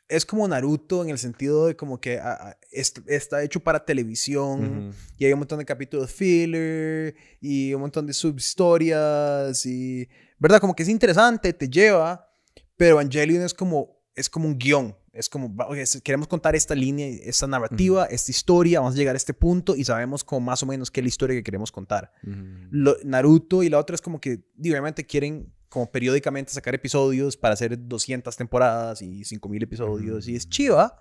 Es 0.09 0.26
como 0.26 0.48
Naruto 0.48 1.05
en 1.05 1.10
el 1.10 1.18
sentido 1.18 1.66
de 1.66 1.76
como 1.76 2.01
que 2.01 2.18
ah, 2.18 2.36
ah, 2.40 2.56
est- 2.72 2.98
está 3.06 3.42
hecho 3.44 3.60
para 3.60 3.84
televisión. 3.84 4.92
Y 5.18 5.24
hay 5.26 5.32
un 5.32 5.38
montón 5.38 5.59
de 5.60 5.64
capítulos 5.64 6.10
filler 6.10 7.14
y 7.40 7.72
un 7.74 7.80
montón 7.82 8.06
de 8.06 8.12
subhistorias 8.14 9.64
y, 9.66 10.09
¿verdad? 10.38 10.60
Como 10.60 10.74
que 10.74 10.82
es 10.82 10.88
interesante, 10.88 11.52
te 11.52 11.68
lleva, 11.68 12.28
pero 12.76 12.92
Evangelion 13.01 13.42
es 13.42 13.55
como, 13.55 13.99
es 14.20 14.30
como 14.30 14.47
un 14.47 14.59
guion. 14.59 14.94
Es 15.12 15.28
como, 15.28 15.52
va- 15.55 15.66
ok, 15.66 15.74
es- 15.76 16.01
queremos 16.02 16.28
contar 16.28 16.55
esta 16.55 16.74
línea, 16.74 17.06
esta 17.24 17.47
narrativa, 17.48 18.05
esta 18.06 18.30
historia, 18.30 18.78
vamos 18.80 18.94
a 18.94 18.98
llegar 18.98 19.14
a 19.14 19.16
este 19.16 19.34
punto 19.34 19.74
y 19.74 19.82
sabemos 19.84 20.22
como 20.22 20.40
más 20.47 20.62
o 20.62 20.66
menos 20.66 20.90
qué 20.90 21.01
es 21.01 21.05
la 21.05 21.09
historia 21.09 21.34
que 21.36 21.42
queremos 21.42 21.72
contar. 21.72 22.12
Ujú. 22.22 22.36
Lo- 22.70 22.97
Naruto 23.05 23.62
y 23.64 23.68
la 23.68 23.78
otra 23.78 23.94
es 23.94 24.01
como 24.01 24.20
que, 24.20 24.44
digo, 24.55 24.74
obviamente 24.74 25.05
quieren 25.05 25.52
como 25.68 25.90
periódicamente 25.90 26.52
sacar 26.52 26.74
episodios 26.74 27.36
para 27.36 27.55
hacer 27.55 27.76
200 27.88 28.36
temporadas 28.36 29.02
y 29.02 29.24
5000 29.24 29.62
episodios 29.62 30.26
y 30.28 30.36
es 30.36 30.48
chiva, 30.48 30.97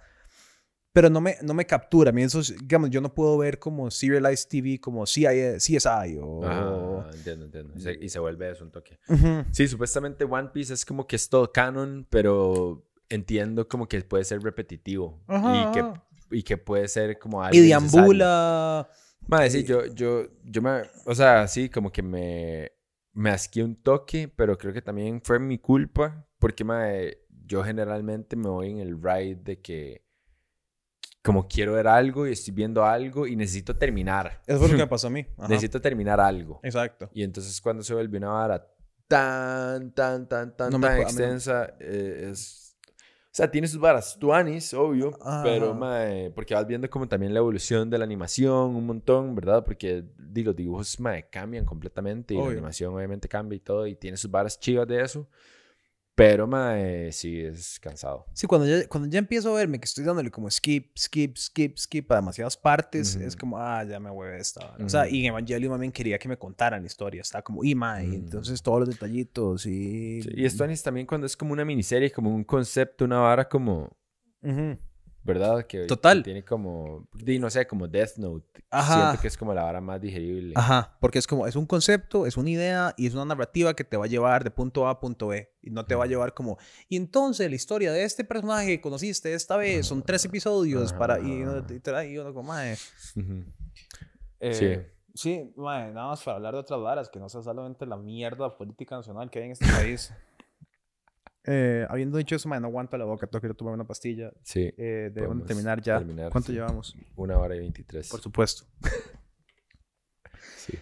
pero 0.92 1.10
no 1.10 1.22
me, 1.22 1.38
no 1.44 1.54
me 1.54 1.66
captura. 1.66 2.10
A 2.10 2.14
mí 2.14 2.24
eso, 2.24 2.40
es- 2.40 2.56
digamos, 2.58 2.90
yo 2.90 3.00
no 3.02 3.14
puedo 3.14 3.38
ver 3.38 3.60
como 3.60 3.90
Serialized 3.92 4.48
TV 4.50 4.80
como 4.80 5.06
CI, 5.06 5.26
CSI 5.58 6.18
o... 6.20 6.42
Ah, 6.44 7.10
entiendo, 7.14 7.46
entiendo. 7.46 7.74
Y 7.78 7.82
se, 7.82 7.94
y 7.94 8.10
se 8.10 8.20
vuelve 8.20 8.50
eso 8.52 8.64
un 8.64 8.72
toque. 8.72 9.00
Sí, 9.52 9.68
supuestamente 9.68 10.24
One 10.24 10.50
Piece 10.52 10.74
es 10.74 10.84
como 10.86 11.06
que 11.06 11.16
es 11.16 11.30
todo 11.30 11.52
canon, 11.52 12.08
pero 12.10 12.86
entiendo 13.10 13.68
como 13.68 13.88
que 13.88 14.02
puede 14.02 14.24
ser 14.24 14.42
repetitivo. 14.42 15.22
Ajá, 15.28 15.56
y, 15.70 15.72
que, 15.74 15.80
ajá. 15.80 16.04
y 16.32 16.44
que 16.44 16.58
puede 16.58 16.88
ser 16.88 17.18
como 17.20 17.42
algo 17.44 17.56
Y 17.58 17.62
deambula... 17.62 18.88
Madre, 19.28 19.50
sí, 19.52 19.64
yo, 19.64 19.86
yo, 19.88 20.28
yo 20.44 20.62
me, 20.62 20.82
o 21.06 21.14
sea, 21.14 21.48
sí, 21.48 21.70
como 21.70 21.92
que 21.92 22.02
me, 22.02 22.72
me 23.14 23.30
asqué 23.30 23.64
un 23.64 23.76
toque, 23.76 24.28
pero 24.28 24.58
creo 24.58 24.74
que 24.74 24.82
también 24.82 25.22
fue 25.22 25.38
mi 25.40 25.60
culpa, 25.60 26.26
porque, 26.40 26.64
madre, 26.64 27.26
yo 27.46 27.64
generalmente 27.64 28.36
me 28.36 28.50
voy 28.50 28.72
en 28.72 28.80
el 28.80 29.00
ride 29.02 29.36
de 29.44 29.62
que, 29.62 30.04
como 31.24 31.48
quiero 31.48 31.74
ver 31.74 31.88
algo 31.88 32.26
y 32.28 32.32
estoy 32.32 32.54
viendo 32.56 32.84
algo 32.86 33.28
y 33.28 33.36
necesito 33.36 33.76
terminar. 33.76 34.42
Eso 34.48 34.58
fue 34.60 34.70
lo 34.70 34.76
que 34.78 34.84
me 34.84 34.88
pasó 34.90 35.08
a 35.08 35.12
mí. 35.12 35.28
Ajá. 35.38 35.48
Necesito 35.50 35.80
terminar 35.82 36.20
algo. 36.20 36.60
Exacto. 36.64 37.10
Y 37.14 37.22
entonces 37.24 37.60
cuando 37.62 37.84
se 37.84 37.94
vuelve 37.94 38.18
una 38.18 38.30
vara 38.30 38.66
tan, 39.08 39.92
tan, 39.94 40.28
tan, 40.28 40.56
tan, 40.56 40.72
No 40.72 40.80
tan 40.80 40.82
cu- 40.82 40.88
a 40.88 40.90
mí 40.96 41.02
no- 41.02 41.08
extensa, 41.10 41.74
eh, 41.80 42.30
es... 42.32 42.69
O 43.32 43.36
sea, 43.40 43.50
tiene 43.50 43.68
sus 43.68 43.80
varas 43.80 44.18
tuanis, 44.20 44.74
obvio, 44.74 45.12
pero, 45.44 45.76
mae, 45.76 46.32
porque 46.32 46.56
vas 46.56 46.66
viendo 46.66 46.90
como 46.90 47.08
también 47.08 47.32
la 47.32 47.40
evolución 47.40 47.88
de 47.90 48.00
la 48.00 48.04
animación 48.04 48.76
un 48.76 48.88
montón, 48.88 49.36
¿verdad? 49.36 49.64
Porque, 49.64 50.04
di, 50.18 50.44
los 50.44 50.56
dibujos, 50.56 51.00
mae, 51.00 51.28
cambian 51.30 51.64
completamente 51.64 52.34
y 52.34 52.38
la 52.38 52.48
animación 52.50 52.94
obviamente 52.94 53.28
cambia 53.28 53.56
y 53.58 53.60
todo, 53.60 53.86
y 53.86 53.96
tiene 53.96 54.18
sus 54.18 54.32
varas 54.32 54.60
chivas 54.60 54.88
de 54.88 55.02
eso. 55.02 55.28
Pero, 56.20 56.48
mae, 56.48 57.12
sí, 57.14 57.40
es 57.40 57.80
cansado. 57.80 58.26
Sí, 58.34 58.46
cuando 58.46 58.68
ya, 58.68 58.86
cuando 58.90 59.08
ya 59.10 59.20
empiezo 59.20 59.52
a 59.52 59.56
verme 59.56 59.80
que 59.80 59.86
estoy 59.86 60.04
dándole 60.04 60.30
como 60.30 60.52
skip, 60.52 60.98
skip, 60.98 61.38
skip, 61.38 61.78
skip 61.78 62.12
a 62.12 62.16
demasiadas 62.18 62.58
partes, 62.58 63.16
es 63.16 63.36
como, 63.38 63.58
ah, 63.58 63.84
ya 63.86 64.00
me 64.02 64.10
hueve 64.12 64.38
esta. 64.38 64.76
O 64.84 64.90
sea, 64.90 65.10
y 65.10 65.22
en 65.22 65.28
Evangelion 65.28 65.72
también 65.72 65.92
quería 65.94 66.20
que 66.20 66.28
me 66.28 66.38
contaran 66.38 66.82
la 66.82 66.88
historia. 66.88 67.22
Estaba 67.22 67.42
como, 67.42 67.64
y 67.64 67.74
ma, 67.74 68.04
y 68.04 68.08
Mm. 68.08 68.14
entonces 68.16 68.62
todos 68.62 68.82
los 68.82 68.90
detallitos 68.90 69.66
y... 69.66 70.22
Sí, 70.22 70.30
y 70.36 70.46
esto 70.46 70.66
es 70.66 70.84
también 70.84 71.08
cuando 71.08 71.26
es 71.26 71.38
como 71.38 71.54
una 71.54 71.64
miniserie, 71.64 72.12
como 72.12 72.36
un 72.36 72.44
concepto, 72.44 73.06
una 73.06 73.20
vara 73.20 73.48
como... 73.48 73.96
¿Verdad? 75.22 75.66
Que, 75.68 75.86
Total. 75.86 76.20
que 76.20 76.24
tiene 76.24 76.44
como, 76.44 77.08
di, 77.14 77.38
no 77.40 77.50
sé, 77.50 77.68
como 77.68 77.88
Death 77.88 78.18
Note. 78.18 78.64
Ajá. 78.72 78.94
Siento 79.10 79.22
que 79.22 79.28
es 79.28 79.38
como 79.38 79.54
la 79.54 79.64
vara 79.64 79.82
más 79.82 80.00
digerible. 80.02 80.54
Ajá, 80.56 80.98
porque 81.02 81.20
es 81.20 81.28
como, 81.28 81.46
es 81.46 81.56
un 81.56 81.66
concepto, 81.66 82.26
es 82.26 82.38
una 82.38 82.50
idea 82.50 82.94
y 82.98 83.06
es 83.06 83.14
una 83.14 83.26
narrativa 83.26 83.74
que 83.76 83.84
te 83.84 83.98
va 83.98 84.06
a 84.06 84.08
llevar 84.08 84.44
de 84.44 84.50
punto 84.52 84.88
A 84.88 84.92
a 84.92 85.00
punto 85.00 85.28
B. 85.28 85.52
Y 85.62 85.70
no 85.72 85.86
te 85.86 85.94
va 85.94 86.06
a 86.06 86.08
llevar 86.08 86.34
como, 86.34 86.58
y 86.88 86.96
entonces 86.96 87.50
la 87.50 87.56
historia 87.56 87.92
de 87.92 88.04
este 88.06 88.24
personaje 88.24 88.68
que 88.68 88.82
conociste 88.82 89.34
esta 89.34 89.58
vez 89.58 89.86
son 89.86 90.02
tres 90.04 90.24
episodios 90.26 90.94
para... 90.94 91.20
Y, 91.20 91.44
uno- 91.44 91.66
y 91.70 91.80
da- 91.80 92.06
y 92.06 92.18
uno 92.18 92.34
como, 92.34 92.48
mae. 92.54 92.78
Eh, 94.40 94.90
sí, 95.14 95.52
mae, 95.58 95.92
nada 95.92 96.08
más 96.08 96.24
para 96.24 96.38
hablar 96.38 96.54
de 96.54 96.62
otras 96.62 96.80
varas, 96.80 97.10
que 97.10 97.20
no 97.20 97.28
sea 97.30 97.42
solamente 97.42 97.86
la 97.86 97.98
mierda 97.98 98.56
política 98.58 98.96
nacional 98.96 99.30
que 99.30 99.40
hay 99.40 99.46
en 99.46 99.52
este 99.52 99.68
país. 99.68 100.14
Eh, 101.52 101.86
habiendo 101.90 102.18
dicho 102.20 102.36
eso, 102.36 102.48
mae, 102.48 102.60
no 102.60 102.68
aguanto 102.68 102.96
la 102.98 103.06
boca, 103.06 103.26
tengo 103.26 103.42
que 103.42 103.48
ir 103.48 103.52
a 103.52 103.56
tomar 103.56 103.74
una 103.74 103.88
pastilla. 103.88 104.32
Sí, 104.44 104.72
Eh, 104.78 105.10
debemos 105.14 105.46
terminar 105.48 105.82
ya. 105.82 105.98
terminar, 105.98 106.32
¿Cuánto 106.32 106.48
sí. 106.48 106.54
llevamos? 106.54 106.96
una 107.16 107.38
hora 107.40 107.56
y 107.56 107.60
veintitrés. 107.60 108.08
Por 108.10 108.22
supuesto. 108.22 108.66
Sí. 110.58 110.74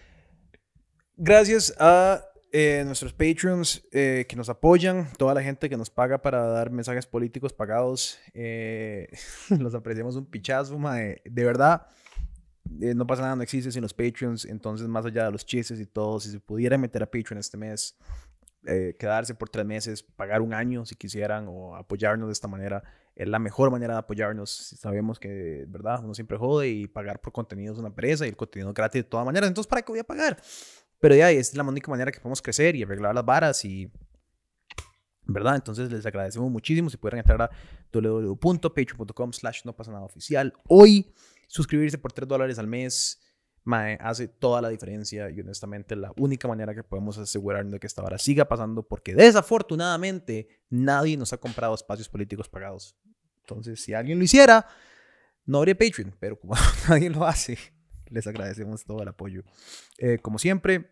Gracias 1.16 1.74
a 1.80 2.24
eh, 2.52 2.84
nuestros 2.86 3.14
Patreons 3.14 3.88
eh, 3.92 4.26
que 4.28 4.36
nos 4.36 4.50
apoyan, 4.50 5.08
toda 5.18 5.34
la 5.34 5.42
gente 5.42 5.70
que 5.70 5.78
nos 5.78 5.90
paga 5.90 6.22
para 6.22 6.46
dar 6.48 6.70
mensajes 6.72 7.06
políticos 7.06 7.54
pagados. 7.54 8.20
eh, 8.34 9.08
los 9.60 9.74
apreciamos 9.74 10.16
un 10.16 10.26
pichazo, 10.26 10.78
mae. 10.78 11.22
De 11.26 11.44
verdad, 11.44 11.88
eh, 12.82 12.94
no 12.94 13.08
pasa 13.08 13.22
nada, 13.24 13.36
no 13.36 13.42
existe 13.44 13.72
sin 13.72 13.82
los 13.82 13.94
Patreons. 13.94 14.46
Entonces, 14.46 14.88
más 14.88 15.06
allá 15.06 15.26
de 15.26 15.32
los 15.32 15.46
chistes 15.46 15.80
y 15.80 15.86
todo, 15.86 16.20
si 16.20 16.30
se 16.32 16.40
pudiera 16.40 16.78
meter 16.78 17.02
a 17.04 17.06
Patreon 17.10 17.40
este 17.40 17.58
mes, 17.58 17.98
eh, 18.68 18.96
quedarse 19.00 19.34
por 19.34 19.50
tres 19.50 19.66
meses, 19.66 20.04
pagar 20.04 20.42
un 20.42 20.54
año 20.54 20.86
si 20.86 20.96
quisieran 20.96 21.46
o 21.48 21.76
apoyarnos 21.76 22.28
de 22.28 22.34
esta 22.34 22.48
manera. 22.48 22.84
Es 23.16 23.28
la 23.28 23.40
mejor 23.40 23.72
manera 23.72 23.94
de 23.94 24.00
apoyarnos. 24.00 24.52
Sabemos 24.52 25.20
que, 25.20 25.66
¿verdad? 25.68 26.04
Uno 26.04 26.14
siempre 26.14 26.38
jode 26.38 26.70
y 26.70 26.88
pagar 26.88 27.22
por 27.22 27.34
contenido 27.34 27.74
es 27.74 27.80
una 27.80 27.88
empresa 27.88 28.26
y 28.26 28.30
el 28.30 28.36
contenido 28.36 28.70
es 28.70 28.76
gratis 28.76 29.04
de 29.04 29.10
todas 29.10 29.26
maneras. 29.26 29.48
Entonces, 29.48 29.70
¿para 29.70 29.82
qué 29.82 29.92
voy 29.92 30.00
a 30.00 30.04
pagar? 30.04 30.38
Pero 31.00 31.16
ya, 31.16 31.32
es 31.32 31.56
la 31.56 31.64
única 31.64 31.90
manera 31.90 32.12
que 32.12 32.20
podemos 32.20 32.42
crecer 32.42 32.76
y 32.76 32.84
arreglar 32.84 33.16
las 33.16 33.26
varas 33.26 33.64
y 33.66 33.92
¿verdad? 35.28 35.56
Entonces 35.56 35.92
les 35.92 36.06
agradecemos 36.06 36.50
muchísimo. 36.52 36.90
Si 36.90 36.98
pudieran 36.98 37.20
entrar 37.20 37.42
a 37.42 37.50
www.patreon.com 37.92 39.34
slash 39.34 39.62
no 39.66 39.76
pasa 39.76 39.92
nada 39.92 40.06
oficial. 40.06 40.54
Hoy, 40.68 41.14
suscribirse 41.48 41.98
por 41.98 42.12
3 42.12 42.28
dólares 42.28 42.60
al 42.60 42.68
mes 42.68 43.20
mae, 43.68 43.98
hace 44.02 44.30
toda 44.30 44.62
la 44.62 44.70
diferencia 44.70 45.30
y 45.30 45.42
honestamente 45.42 45.96
la 45.98 46.14
única 46.18 46.48
manera 46.48 46.74
que 46.74 46.84
podemos 46.84 47.18
asegurarnos 47.18 47.74
de 47.74 47.80
que 47.80 47.88
esta 47.88 48.02
hora 48.02 48.18
siga 48.18 48.46
pasando 48.46 48.82
porque 48.82 49.14
desafortunadamente 49.14 50.48
nadie 50.70 51.18
nos 51.18 51.34
ha 51.34 51.38
comprado 51.38 51.76
espacios 51.76 52.08
políticos 52.08 52.48
pagados. 52.48 52.96
Entonces, 53.42 53.82
si 53.82 53.94
alguien 53.94 54.20
lo 54.20 54.24
hiciera, 54.24 54.66
no 55.46 55.58
habría 55.58 55.78
Patreon, 55.78 56.16
pero 56.18 56.40
como 56.40 56.54
nadie 56.90 57.10
lo 57.10 57.26
hace, 57.26 57.58
les 58.06 58.26
agradecemos 58.26 58.86
todo 58.86 59.02
el 59.02 59.10
apoyo. 59.10 59.44
Eh, 59.98 60.18
como 60.20 60.40
siempre, 60.40 60.90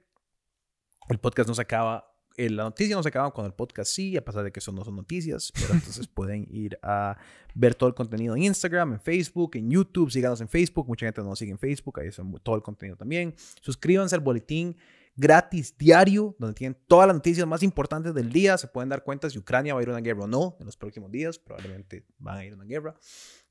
el 1.07 1.17
podcast 1.17 1.47
no 1.47 1.55
se 1.55 1.61
acaba 1.61 2.14
la 2.37 2.63
noticia 2.63 2.95
no 2.95 3.03
se 3.03 3.09
acaba 3.09 3.31
cuando 3.31 3.47
el 3.47 3.53
podcast 3.53 3.91
sí, 3.91 4.15
a 4.17 4.23
pesar 4.23 4.43
de 4.43 4.51
que 4.51 4.59
eso 4.59 4.71
no 4.71 4.83
son 4.83 4.95
noticias, 4.95 5.51
pero 5.53 5.67
entonces 5.73 6.07
pueden 6.07 6.47
ir 6.49 6.77
a 6.81 7.17
ver 7.53 7.75
todo 7.75 7.89
el 7.89 7.95
contenido 7.95 8.35
en 8.35 8.43
Instagram, 8.43 8.93
en 8.93 8.99
Facebook, 8.99 9.55
en 9.55 9.69
YouTube, 9.69 10.11
síganos 10.11 10.41
en 10.41 10.49
Facebook, 10.49 10.87
mucha 10.87 11.05
gente 11.05 11.21
no 11.21 11.29
nos 11.29 11.39
sigue 11.39 11.51
en 11.51 11.59
Facebook, 11.59 11.99
ahí 11.99 12.07
está 12.07 12.23
todo 12.43 12.55
el 12.55 12.61
contenido 12.61 12.97
también. 12.97 13.33
Suscríbanse 13.61 14.15
al 14.15 14.21
boletín 14.21 14.75
gratis 15.15 15.77
diario, 15.77 16.35
donde 16.39 16.53
tienen 16.53 16.77
todas 16.87 17.07
las 17.07 17.15
noticias 17.15 17.47
más 17.47 17.63
importantes 17.63 18.13
del 18.13 18.31
día, 18.31 18.57
se 18.57 18.67
pueden 18.67 18.89
dar 18.89 19.03
cuenta 19.03 19.29
si 19.29 19.39
Ucrania 19.39 19.73
va 19.73 19.79
a 19.79 19.83
ir 19.83 19.89
a 19.89 19.93
una 19.93 20.01
guerra 20.01 20.23
o 20.23 20.27
no 20.27 20.57
en 20.59 20.65
los 20.65 20.75
próximos 20.75 21.11
días, 21.11 21.39
probablemente 21.39 22.05
van 22.17 22.37
a 22.37 22.45
ir 22.45 22.53
a 22.53 22.55
una 22.55 22.65
guerra. 22.65 22.95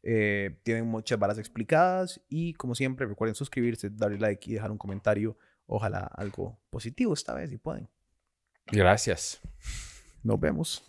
Eh, 0.02 0.60
tienen 0.62 0.86
muchas 0.86 1.18
balas 1.18 1.38
explicadas 1.38 2.20
y 2.28 2.52
como 2.54 2.74
siempre 2.74 3.06
recuerden 3.06 3.34
suscribirse, 3.34 3.88
darle 3.90 4.18
like 4.18 4.50
y 4.50 4.54
dejar 4.54 4.70
un 4.70 4.78
comentario, 4.78 5.38
ojalá 5.66 6.00
algo 6.14 6.60
positivo 6.68 7.14
esta 7.14 7.32
vez 7.32 7.48
si 7.48 7.56
pueden. 7.56 7.88
Gracias. 8.70 9.40
Nos 10.22 10.40
vemos. 10.40 10.84